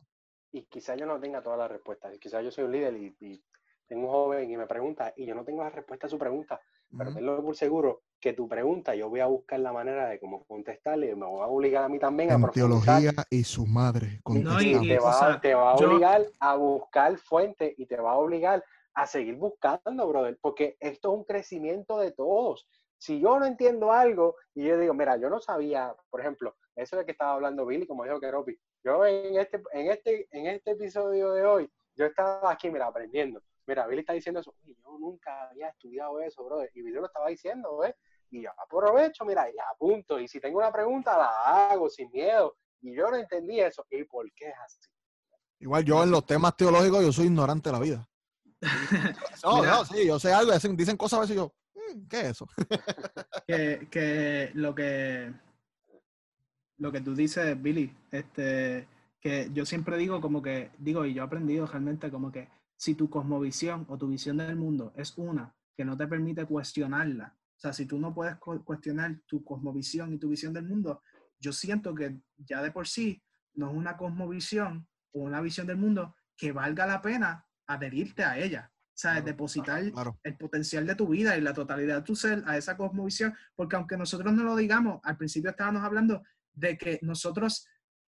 Y 0.52 0.64
quizás 0.66 0.98
yo 0.98 1.06
no 1.06 1.18
tenga 1.20 1.42
todas 1.42 1.58
las 1.58 1.70
respuestas. 1.70 2.16
Quizás 2.18 2.44
yo 2.44 2.50
soy 2.50 2.64
un 2.64 2.72
líder 2.72 2.96
y, 3.20 3.42
tengo 3.88 4.06
un 4.06 4.12
joven 4.12 4.50
y 4.50 4.56
me 4.56 4.66
pregunta 4.66 5.12
y 5.16 5.26
yo 5.26 5.34
no 5.34 5.44
tengo 5.44 5.64
la 5.64 5.70
respuesta 5.70 6.06
a 6.06 6.10
su 6.10 6.18
pregunta. 6.18 6.60
Pero 6.96 7.12
tenlo 7.12 7.42
por 7.42 7.56
seguro 7.56 8.02
que 8.20 8.32
tu 8.32 8.48
pregunta 8.48 8.94
yo 8.94 9.08
voy 9.08 9.20
a 9.20 9.26
buscar 9.26 9.60
la 9.60 9.72
manera 9.72 10.08
de 10.08 10.18
cómo 10.18 10.44
contestarle 10.44 11.10
y 11.10 11.14
me 11.14 11.26
voy 11.26 11.42
a 11.42 11.46
obligar 11.46 11.84
a 11.84 11.88
mí 11.88 11.98
también 11.98 12.30
a 12.30 12.50
teología 12.50 13.12
y 13.30 13.44
su 13.44 13.66
madre. 13.66 14.20
y, 14.26 14.88
te, 14.88 14.98
va, 14.98 15.40
te 15.40 15.54
va 15.54 15.72
a 15.72 15.74
obligar 15.74 16.26
a 16.38 16.54
buscar 16.54 17.16
fuentes 17.18 17.74
y 17.76 17.86
te 17.86 17.96
va 17.96 18.12
a 18.12 18.16
obligar 18.16 18.64
a 18.94 19.06
seguir 19.06 19.36
buscando, 19.36 20.08
brother, 20.08 20.38
porque 20.40 20.76
esto 20.80 21.12
es 21.12 21.18
un 21.18 21.24
crecimiento 21.24 21.98
de 21.98 22.12
todos. 22.12 22.68
Si 22.98 23.20
yo 23.20 23.38
no 23.38 23.46
entiendo 23.46 23.92
algo 23.92 24.34
y 24.54 24.64
yo 24.64 24.78
digo, 24.78 24.92
mira, 24.92 25.16
yo 25.16 25.30
no 25.30 25.40
sabía, 25.40 25.94
por 26.10 26.20
ejemplo, 26.20 26.56
eso 26.74 26.96
de 26.96 27.04
que 27.04 27.12
estaba 27.12 27.34
hablando 27.34 27.64
Billy, 27.64 27.86
como 27.86 28.02
dijo 28.04 28.18
Keropi, 28.18 28.58
yo 28.82 29.06
en 29.06 29.38
este, 29.38 29.62
en 29.72 29.90
este, 29.90 30.28
en 30.32 30.46
este 30.46 30.72
episodio 30.72 31.30
de 31.30 31.44
hoy, 31.44 31.70
yo 31.94 32.06
estaba 32.06 32.50
aquí, 32.50 32.70
mira, 32.70 32.86
aprendiendo. 32.86 33.40
Mira, 33.68 33.86
Billy 33.86 34.00
está 34.00 34.14
diciendo 34.14 34.40
eso, 34.40 34.54
yo 34.64 34.98
nunca 34.98 35.50
había 35.50 35.68
estudiado 35.68 36.18
eso, 36.20 36.42
brother, 36.42 36.70
y 36.74 36.80
Billy 36.80 36.94
lo 36.94 37.04
estaba 37.04 37.28
diciendo, 37.28 37.76
¿ves? 37.76 37.94
Y 38.30 38.42
yo 38.42 38.50
aprovecho, 38.64 39.26
mira, 39.26 39.46
y 39.50 39.54
apunto, 39.74 40.18
y 40.18 40.26
si 40.26 40.40
tengo 40.40 40.56
una 40.56 40.72
pregunta, 40.72 41.18
la 41.18 41.70
hago 41.70 41.90
sin 41.90 42.10
miedo. 42.10 42.56
Y 42.80 42.96
yo 42.96 43.10
no 43.10 43.16
entendí 43.16 43.60
eso, 43.60 43.84
¿y 43.90 44.04
por 44.04 44.24
qué 44.32 44.48
es 44.48 44.54
así? 44.64 44.80
Igual 45.60 45.84
yo 45.84 46.02
en 46.02 46.10
los 46.10 46.24
temas 46.24 46.56
teológicos, 46.56 47.02
yo 47.02 47.12
soy 47.12 47.26
ignorante 47.26 47.68
de 47.68 47.72
la 47.72 47.80
vida. 47.80 48.08
No, 49.44 49.62
no, 49.62 49.84
sí, 49.84 50.06
yo 50.06 50.18
sé 50.18 50.32
algo, 50.32 50.52
dicen, 50.74 50.96
cosas 50.96 51.18
a 51.18 51.20
veces 51.20 51.36
yo, 51.36 51.52
mm, 51.74 52.08
¿qué 52.08 52.20
es 52.20 52.26
eso? 52.28 52.48
que, 53.46 54.50
lo 54.54 54.74
que 54.74 55.32
lo 56.78 56.90
que 56.90 57.00
tú 57.00 57.14
dices, 57.14 57.60
Billy, 57.60 57.94
este, 58.10 58.88
que 59.20 59.50
yo 59.52 59.66
siempre 59.66 59.98
digo 59.98 60.20
como 60.20 60.40
que, 60.40 60.70
digo, 60.78 61.04
y 61.04 61.12
yo 61.12 61.22
he 61.22 61.26
aprendido 61.26 61.66
realmente 61.66 62.10
como 62.10 62.32
que 62.32 62.48
si 62.78 62.94
tu 62.94 63.10
cosmovisión 63.10 63.84
o 63.88 63.98
tu 63.98 64.08
visión 64.08 64.36
del 64.38 64.56
mundo 64.56 64.92
es 64.96 65.12
una 65.18 65.54
que 65.76 65.84
no 65.84 65.96
te 65.96 66.06
permite 66.06 66.46
cuestionarla, 66.46 67.36
o 67.56 67.60
sea, 67.60 67.72
si 67.72 67.86
tú 67.86 67.98
no 67.98 68.14
puedes 68.14 68.36
cuestionar 68.36 69.18
tu 69.26 69.42
cosmovisión 69.42 70.12
y 70.12 70.18
tu 70.18 70.28
visión 70.28 70.52
del 70.52 70.64
mundo, 70.64 71.02
yo 71.40 71.52
siento 71.52 71.92
que 71.92 72.20
ya 72.36 72.62
de 72.62 72.70
por 72.70 72.86
sí 72.86 73.20
no 73.54 73.70
es 73.70 73.76
una 73.76 73.96
cosmovisión 73.96 74.86
o 75.12 75.22
una 75.22 75.40
visión 75.40 75.66
del 75.66 75.76
mundo 75.76 76.14
que 76.36 76.52
valga 76.52 76.86
la 76.86 77.02
pena 77.02 77.44
adherirte 77.66 78.22
a 78.22 78.38
ella. 78.38 78.72
O 78.72 79.00
sea, 79.00 79.20
depositar 79.20 79.82
el 80.24 80.36
potencial 80.36 80.86
de 80.86 80.94
tu 80.94 81.08
vida 81.08 81.36
y 81.36 81.40
la 81.40 81.52
totalidad 81.52 81.96
de 81.96 82.02
tu 82.02 82.16
ser 82.16 82.42
a 82.46 82.56
esa 82.56 82.76
cosmovisión, 82.76 83.34
porque 83.54 83.76
aunque 83.76 83.96
nosotros 83.96 84.32
no 84.32 84.44
lo 84.44 84.56
digamos, 84.56 85.00
al 85.02 85.16
principio 85.16 85.50
estábamos 85.50 85.82
hablando 85.82 86.22
de 86.52 86.78
que 86.78 86.98
nosotros 87.02 87.66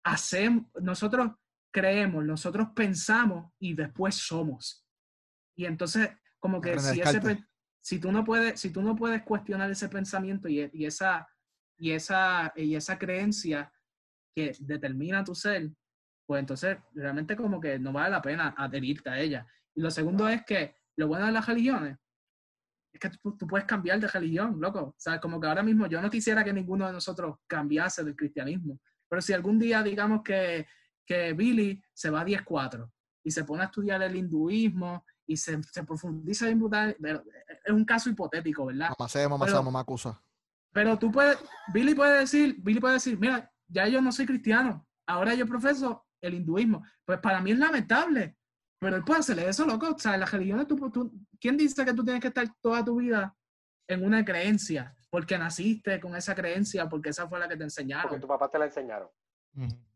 hacemos, 0.05 0.67
nosotros 0.81 1.33
creemos, 1.75 2.25
nosotros 2.25 2.69
pensamos 2.73 3.53
y 3.59 3.75
después 3.75 4.15
somos. 4.15 4.87
Y 5.57 5.65
entonces, 5.65 6.09
como 6.39 6.61
que 6.61 6.79
si, 6.79 7.03
si, 7.81 7.99
tú 7.99 8.13
no 8.13 8.23
puedes, 8.23 8.61
si 8.61 8.71
tú 8.71 8.81
no 8.81 8.95
puedes 8.95 9.23
cuestionar 9.25 9.69
ese 9.69 9.89
pensamiento 9.89 10.49
y, 10.49 10.71
y, 10.73 10.87
esa, 10.87 11.29
y, 11.77 11.91
esa, 11.91 12.53
y 12.55 12.77
esa 12.77 12.97
creencia 12.97 13.73
que 14.37 14.53
determina 14.61 15.25
tu 15.25 15.35
ser, 15.35 15.69
pues 16.27 16.39
entonces 16.39 16.79
realmente 16.95 17.35
como 17.35 17.61
que 17.61 17.77
no 17.81 17.93
vale 17.93 18.11
la 18.11 18.23
pena 18.23 18.55
adherirte 18.57 19.11
a 19.11 19.19
ella. 19.19 19.45
Y 19.75 19.81
lo 19.81 19.91
segundo 19.91 20.29
es 20.29 20.45
que 20.45 20.77
lo 20.97 21.09
bueno 21.09 21.27
de 21.27 21.33
las 21.33 21.47
religiones 21.47 21.99
es 22.93 23.01
que 23.01 23.11
tú, 23.21 23.37
puedes 23.49 23.67
cambiar 23.67 23.99
de 23.99 24.07
religión, 24.07 24.61
loco. 24.61 24.81
O 24.81 24.95
sea, 24.97 25.19
como 25.19 25.41
que 25.41 25.49
ahora 25.49 25.65
mismo 25.65 25.89
yo 25.89 26.01
no 26.01 26.09
quisiera 26.09 26.45
que 26.45 26.53
ninguno 26.53 26.87
de 26.87 26.93
nosotros 26.93 27.39
cambiase 27.49 28.05
del 28.05 28.15
cristianismo. 28.15 28.81
Pero 29.09 29.21
si 29.21 29.33
algún 29.33 29.59
día 29.59 29.83
digamos 29.83 30.23
que, 30.23 30.69
que 31.07 31.33
Billy 31.33 31.83
se 31.93 32.11
va 32.11 32.21
a 32.21 32.25
10-4 32.25 32.91
y 33.23 33.31
se 33.31 33.45
pone 33.45 33.63
a 33.63 33.67
estudiar 33.67 34.03
el 34.03 34.17
hinduismo 34.17 35.05
y 35.27 35.37
se, 35.37 35.63
se 35.63 35.85
profundiza 35.85 36.49
en 36.49 36.59
Buda, 36.59 36.91
es 36.91 37.71
un 37.73 37.85
caso 37.85 38.11
hipotético, 38.11 38.67
¿verdad? 38.67 38.91
Mamá 38.99 39.09
se, 39.09 39.29
mamá 39.29 39.47
pero, 39.47 39.63
mamá 39.63 39.81
acusa. 39.81 40.21
Pero 40.73 40.99
tú 40.99 41.11
puedes, 41.11 41.39
Billy 41.73 41.95
puede 41.95 42.21
decir, 42.21 42.57
Billy 42.61 42.81
puede 42.81 42.95
decir, 42.95 43.19
mira, 43.19 43.51
ya 43.69 43.89
yo 43.89 44.01
no 44.01 44.13
soy 44.13 44.27
cristiano, 44.27 44.87
ahora 45.07 45.35
yo 45.35 45.47
profeso 45.47 46.05
el 46.21 46.35
hinduismo. 46.35 46.85
Pues 47.05 47.19
para 47.21 47.41
mí 47.41 47.53
es 47.53 47.59
lamentable, 47.59 48.37
pero 48.79 48.97
él 48.97 49.05
puede 49.05 49.21
hacerle 49.21 49.49
eso, 49.49 49.65
loco. 49.65 49.95
O 49.95 49.99
sea, 49.99 50.15
en 50.15 50.21
las 50.21 50.33
religiones, 50.33 50.67
tú, 50.67 50.91
tú, 50.91 51.13
¿quién 51.41 51.57
dice 51.57 51.85
que 51.85 51.95
tú 51.95 52.05
tienes 52.05 52.21
que 52.21 52.29
estar 52.29 52.47
toda 52.61 52.85
tu 52.85 52.97
vida 52.97 53.35
en 53.89 54.05
una 54.05 54.25
creencia? 54.25 54.95
Porque 55.11 55.39
naciste 55.39 56.01
con 56.01 56.17
esa 56.17 56.35
creencia, 56.35 56.89
porque 56.89 57.11
esa 57.11 57.29
fue 57.29 57.39
la 57.39 57.49
que 57.49 57.57
te 57.57 57.65
enseñaron. 57.65 58.09
Porque 58.09 58.21
tu 58.21 58.29
papá 58.29 58.51
te 58.51 58.59
la 58.59 58.67
enseñaron. 58.67 59.09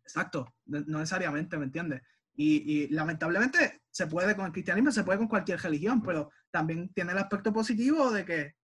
Exacto, 0.09 0.55
no 0.65 0.99
necesariamente, 0.99 1.59
¿me 1.59 1.67
entiendes? 1.67 2.01
Y, 2.35 2.85
y, 2.85 2.89
lamentablemente 2.89 3.83
se 3.91 4.07
puede 4.07 4.35
con 4.35 4.47
el 4.47 4.53
cristianismo, 4.53 4.91
se 4.91 5.05
puede 5.05 5.19
con 5.19 5.29
cualquier 5.29 5.61
religión, 5.61 6.03
pero 6.03 6.31
también 6.51 6.91
tiene 6.95 7.13
el 7.13 7.19
aspecto 7.19 7.53
positivo 7.53 8.11
de 8.11 8.25
que 8.25 8.55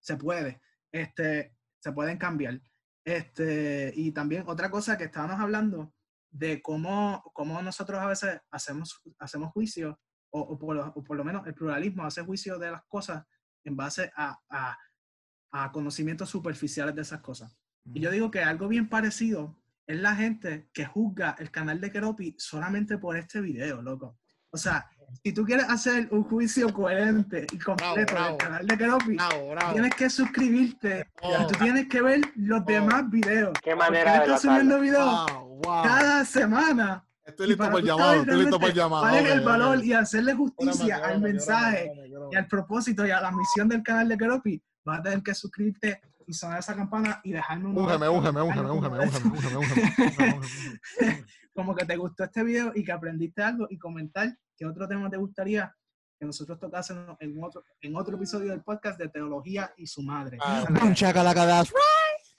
se 0.00 0.16
puede, 0.16 0.62
este, 0.90 1.54
se 1.78 1.92
pueden 1.92 2.16
cambiar. 2.16 2.58
Este, 3.04 3.92
y 3.94 4.12
también 4.12 4.44
otra 4.46 4.70
cosa 4.70 4.96
que 4.96 5.04
estábamos 5.04 5.38
hablando 5.40 5.92
de 6.30 6.62
cómo, 6.62 7.22
cómo 7.34 7.60
nosotros 7.60 8.00
a 8.00 8.06
veces 8.06 8.40
hacemos, 8.50 9.02
hacemos 9.18 9.52
juicio, 9.52 10.00
o, 10.30 10.58
por 10.58 10.76
lo, 10.76 10.94
por, 10.94 11.16
lo, 11.16 11.24
menos 11.24 11.46
el 11.46 11.54
pluralismo 11.54 12.04
hace 12.04 12.22
juicio 12.22 12.58
de 12.58 12.70
las 12.70 12.84
cosas 12.86 13.24
en 13.64 13.76
base 13.76 14.10
a, 14.16 14.38
a, 14.48 14.78
a 15.52 15.72
conocimientos 15.72 16.30
superficiales 16.30 16.94
de 16.94 17.02
esas 17.02 17.20
cosas. 17.20 17.54
Y 17.84 18.00
yo 18.00 18.10
digo 18.10 18.30
que 18.30 18.42
algo 18.42 18.68
bien 18.68 18.88
parecido 18.88 19.58
es 19.88 19.98
la 19.98 20.14
gente 20.14 20.68
que 20.72 20.84
juzga 20.84 21.34
el 21.38 21.50
canal 21.50 21.80
de 21.80 21.90
Keropi 21.90 22.34
solamente 22.38 22.98
por 22.98 23.16
este 23.16 23.40
video, 23.40 23.80
loco. 23.80 24.18
O 24.50 24.58
sea, 24.58 24.86
si 25.24 25.32
tú 25.32 25.44
quieres 25.44 25.66
hacer 25.68 26.08
un 26.10 26.24
juicio 26.24 26.72
coherente 26.72 27.46
y 27.50 27.58
completo 27.58 28.14
del 28.14 28.36
canal 28.36 28.66
de 28.66 28.76
Keropi, 28.76 29.16
tienes 29.72 29.94
que 29.94 30.10
suscribirte. 30.10 31.10
Y 31.22 31.46
tú 31.46 31.54
tienes 31.58 31.88
que 31.88 32.02
ver 32.02 32.20
los 32.36 32.64
demás 32.66 33.08
videos. 33.10 33.58
¿Qué 33.62 33.74
manera 33.74 34.26
de 34.26 34.38
subiendo 34.38 34.78
videos 34.78 35.26
cada 35.62 36.24
semana. 36.24 37.04
Estoy 37.24 37.48
listo 37.48 37.64
para 37.64 37.78
el 37.78 37.84
llamado, 37.84 38.14
estoy 38.14 38.36
listo 38.36 38.58
para 38.58 38.70
el 38.70 38.76
llamado. 38.76 39.16
el 39.16 39.40
valor 39.40 39.84
y 39.84 39.92
hacerle 39.92 40.34
justicia 40.34 40.96
al 40.96 41.20
mensaje 41.20 41.92
y 42.30 42.36
al 42.36 42.46
propósito 42.46 43.06
y 43.06 43.10
a 43.10 43.20
la 43.20 43.30
misión 43.30 43.68
del 43.68 43.82
canal 43.82 44.08
de 44.08 44.16
Keropi, 44.16 44.62
vas 44.84 45.00
a 45.00 45.02
tener 45.02 45.22
que 45.22 45.34
suscribirte 45.34 46.00
y 46.28 46.34
sonar 46.34 46.58
esa 46.58 46.76
campana 46.76 47.20
y 47.24 47.32
dejarme 47.32 47.70
un... 47.70 47.78
Úngeme, 47.78 48.06
úngeme, 48.06 48.42
úngeme, 48.42 48.70
úngeme, 48.70 48.98
úngeme, 48.98 49.56
úngeme, 49.56 51.24
Como 51.54 51.74
que 51.74 51.86
te 51.86 51.96
gustó 51.96 52.24
este 52.24 52.44
video 52.44 52.70
y 52.74 52.84
que 52.84 52.92
aprendiste 52.92 53.42
algo 53.42 53.66
y 53.70 53.78
comentar 53.78 54.36
qué 54.54 54.66
otro 54.66 54.86
tema 54.86 55.08
te 55.08 55.16
gustaría 55.16 55.74
que 56.18 56.26
nosotros 56.26 56.58
tocásemos 56.60 57.16
en 57.20 57.42
otro, 57.42 57.64
en 57.80 57.96
otro 57.96 58.16
episodio 58.16 58.50
del 58.50 58.62
podcast 58.62 58.98
de 58.98 59.08
Teología 59.08 59.72
y 59.78 59.86
su 59.86 60.02
madre. 60.02 60.36
Ah, 60.40 60.66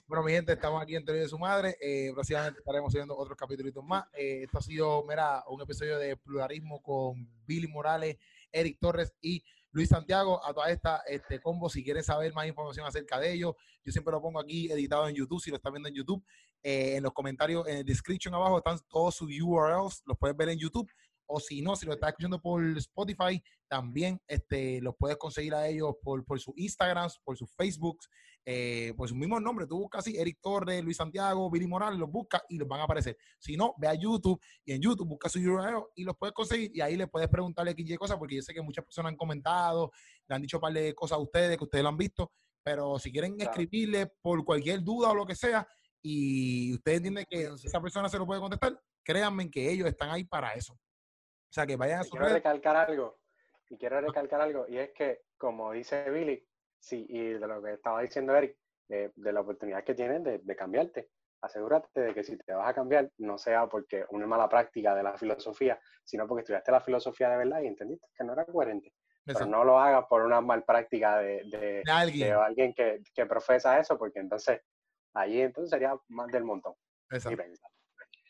Bueno, 0.06 0.24
mi 0.24 0.32
gente, 0.32 0.52
estamos 0.52 0.80
aquí 0.82 0.94
en 0.94 1.04
Teoría 1.04 1.22
de 1.22 1.28
su 1.28 1.38
Madre. 1.38 1.76
Eh, 1.80 2.10
próximamente 2.12 2.58
estaremos 2.60 2.92
subiendo 2.92 3.16
otros 3.16 3.36
capítulos 3.36 3.72
más. 3.84 4.04
Eh, 4.12 4.42
esto 4.44 4.58
ha 4.58 4.62
sido, 4.62 5.04
mira, 5.08 5.42
un 5.48 5.62
episodio 5.62 5.98
de 5.98 6.16
pluralismo 6.16 6.82
con 6.82 7.28
Billy 7.46 7.68
Morales, 7.68 8.18
Eric 8.52 8.78
Torres 8.80 9.14
y 9.20 9.42
Luis 9.72 9.88
Santiago. 9.88 10.44
A 10.44 10.52
toda 10.52 10.70
esta 10.70 11.02
este 11.06 11.40
combo, 11.40 11.68
si 11.68 11.84
quieren 11.84 12.02
saber 12.02 12.32
más 12.32 12.46
información 12.46 12.86
acerca 12.86 13.18
de 13.18 13.32
ellos, 13.32 13.54
yo 13.84 13.92
siempre 13.92 14.12
lo 14.12 14.20
pongo 14.20 14.40
aquí 14.40 14.70
editado 14.70 15.08
en 15.08 15.14
YouTube, 15.14 15.40
si 15.40 15.50
lo 15.50 15.56
están 15.56 15.72
viendo 15.72 15.88
en 15.88 15.94
YouTube. 15.94 16.24
Eh, 16.62 16.96
en 16.96 17.02
los 17.02 17.12
comentarios, 17.12 17.66
en 17.66 17.78
el 17.78 17.84
description 17.84 18.34
abajo 18.34 18.58
están 18.58 18.78
todos 18.90 19.14
sus 19.14 19.30
URLs, 19.40 20.02
los 20.04 20.18
puedes 20.18 20.36
ver 20.36 20.50
en 20.50 20.58
YouTube 20.58 20.90
o 21.30 21.38
si 21.38 21.62
no, 21.62 21.76
si 21.76 21.86
lo 21.86 21.92
estás 21.92 22.10
escuchando 22.10 22.40
por 22.40 22.62
Spotify, 22.78 23.42
también 23.68 24.20
este, 24.26 24.80
los 24.80 24.96
puedes 24.96 25.16
conseguir 25.16 25.54
a 25.54 25.68
ellos 25.68 25.94
por, 26.02 26.24
por 26.24 26.40
sus 26.40 26.56
Instagrams, 26.58 27.20
por 27.24 27.36
sus 27.36 27.48
Facebooks, 27.52 28.10
eh, 28.44 28.94
por 28.96 29.08
sus 29.08 29.16
mismos 29.16 29.42
nombres. 29.42 29.68
Tú 29.68 29.78
buscas 29.78 30.00
así, 30.00 30.16
Eric 30.16 30.38
Torres, 30.40 30.82
Luis 30.82 30.96
Santiago, 30.96 31.50
Billy 31.50 31.66
Morales, 31.66 31.98
los 31.98 32.10
buscas 32.10 32.42
y 32.48 32.56
los 32.56 32.66
van 32.66 32.80
a 32.80 32.84
aparecer. 32.84 33.16
Si 33.38 33.56
no, 33.56 33.74
ve 33.78 33.88
a 33.88 33.94
YouTube 33.94 34.40
y 34.64 34.72
en 34.72 34.80
YouTube 34.80 35.08
busca 35.08 35.28
su 35.28 35.38
URL 35.38 35.84
y 35.94 36.04
los 36.04 36.16
puedes 36.16 36.34
conseguir 36.34 36.70
y 36.74 36.80
ahí 36.80 36.96
le 36.96 37.06
puedes 37.06 37.28
preguntarle 37.28 37.74
qué 37.74 37.96
cosas, 37.96 38.16
porque 38.16 38.36
yo 38.36 38.42
sé 38.42 38.54
que 38.54 38.62
muchas 38.62 38.84
personas 38.84 39.10
han 39.10 39.16
comentado, 39.16 39.92
le 40.26 40.34
han 40.34 40.42
dicho 40.42 40.56
un 40.56 40.62
par 40.62 40.72
de 40.72 40.94
cosas 40.94 41.18
a 41.18 41.20
ustedes, 41.20 41.56
que 41.58 41.64
ustedes 41.64 41.82
lo 41.82 41.90
han 41.90 41.96
visto, 41.96 42.32
pero 42.62 42.98
si 42.98 43.12
quieren 43.12 43.40
escribirle 43.40 44.06
por 44.20 44.44
cualquier 44.44 44.82
duda 44.82 45.10
o 45.10 45.14
lo 45.14 45.26
que 45.26 45.34
sea, 45.34 45.66
y 46.02 46.74
ustedes 46.74 46.98
entienden 46.98 47.26
que 47.28 47.42
esa 47.42 47.80
persona 47.80 48.08
se 48.08 48.18
lo 48.18 48.26
puede 48.26 48.40
contestar, 48.40 48.80
créanme 49.02 49.50
que 49.50 49.70
ellos 49.70 49.88
están 49.88 50.10
ahí 50.10 50.24
para 50.24 50.54
eso. 50.54 50.72
O 50.72 51.52
sea, 51.52 51.66
que 51.66 51.76
vayan 51.76 52.00
a 52.00 52.04
su 52.04 52.10
Quiero 52.10 52.28
recalcar 52.28 52.76
algo, 52.76 53.18
y 53.68 53.76
quiero 53.76 54.00
recalcar 54.00 54.40
algo, 54.40 54.66
y 54.68 54.78
es 54.78 54.90
que, 54.90 55.22
como 55.36 55.72
dice 55.72 56.08
Billy, 56.10 56.46
sí, 56.80 57.06
y 57.08 57.20
de 57.34 57.46
lo 57.46 57.62
que 57.62 57.74
estaba 57.74 58.02
diciendo 58.02 58.34
Eric, 58.34 58.56
de, 58.88 59.32
la 59.32 59.40
oportunidad 59.40 59.84
que 59.84 59.94
tienes 59.94 60.22
de, 60.24 60.56
cambiarte, 60.56 61.10
asegúrate 61.42 62.00
de 62.00 62.14
que 62.14 62.24
si 62.24 62.36
te 62.36 62.52
vas 62.52 62.68
a 62.68 62.74
cambiar, 62.74 63.10
no 63.18 63.38
sea 63.38 63.68
porque 63.68 64.04
una 64.10 64.26
mala 64.26 64.48
práctica 64.48 64.94
de 64.94 65.02
la 65.02 65.16
filosofía, 65.16 65.78
sino 66.04 66.26
porque 66.26 66.40
estudiaste 66.40 66.72
la 66.72 66.80
filosofía 66.80 67.30
de 67.30 67.36
verdad 67.36 67.62
y 67.62 67.68
entendiste 67.68 68.06
que 68.16 68.24
no 68.24 68.32
era 68.32 68.44
coherente. 68.44 68.92
Pero 69.24 69.46
no 69.46 69.62
lo 69.62 69.78
hagas 69.78 70.06
por 70.08 70.22
una 70.22 70.40
mal 70.40 70.64
práctica 70.64 71.18
de, 71.18 71.44
de, 71.44 71.82
alguien, 71.86 72.74
que, 72.74 73.00
que, 73.14 73.26
profesa 73.26 73.78
eso, 73.78 73.96
porque 73.96 74.18
entonces 74.18 74.60
allí 75.14 75.40
entonces 75.40 75.70
sería 75.70 75.94
más 76.08 76.28
del 76.28 76.42
montón. 76.42 76.74
Exacto. 77.10 77.44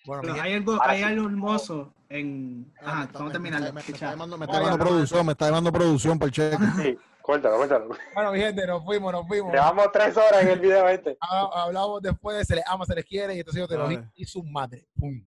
Bueno, 0.05 0.33
hay 0.41 0.55
algo, 0.55 0.79
hay 0.83 1.03
algo 1.03 1.27
hermoso 1.27 1.95
en. 2.09 2.73
Ajá, 2.81 3.09
vamos 3.13 3.31
a 3.31 3.33
terminar. 3.33 3.73
Me, 3.73 3.81
está 3.81 4.11
llamando, 4.11 4.39
producción, 4.79 5.27
me 5.27 5.33
está 5.33 5.47
llamando 5.47 5.73
producción 5.73 6.19
el 6.23 6.31
cheque. 6.31 6.57
Sí, 6.77 6.99
cuéntalo, 7.23 7.57
cuéntalo. 7.57 7.89
Bueno, 8.14 8.33
mi 8.33 8.41
gente, 8.41 8.66
nos 8.66 8.85
fuimos, 8.85 9.12
nos 9.12 9.27
fuimos. 9.27 9.53
Llevamos 9.53 9.93
tres 9.93 10.16
horas 10.16 10.43
en 10.43 10.49
el 10.49 10.59
video 10.61 10.89
este. 10.89 11.16
Hablamos 11.21 12.03
después, 12.03 12.47
se 12.47 12.57
les 12.57 12.66
ama, 12.66 12.85
se 12.85 12.95
les 12.95 13.05
quiere, 13.05 13.35
y 13.35 13.39
entonces 13.41 13.61
yo 13.61 13.68
te 13.68 13.77
lo 13.77 13.89
y 14.14 14.25
su 14.25 14.43
madre. 14.43 14.87
Pum. 14.99 15.25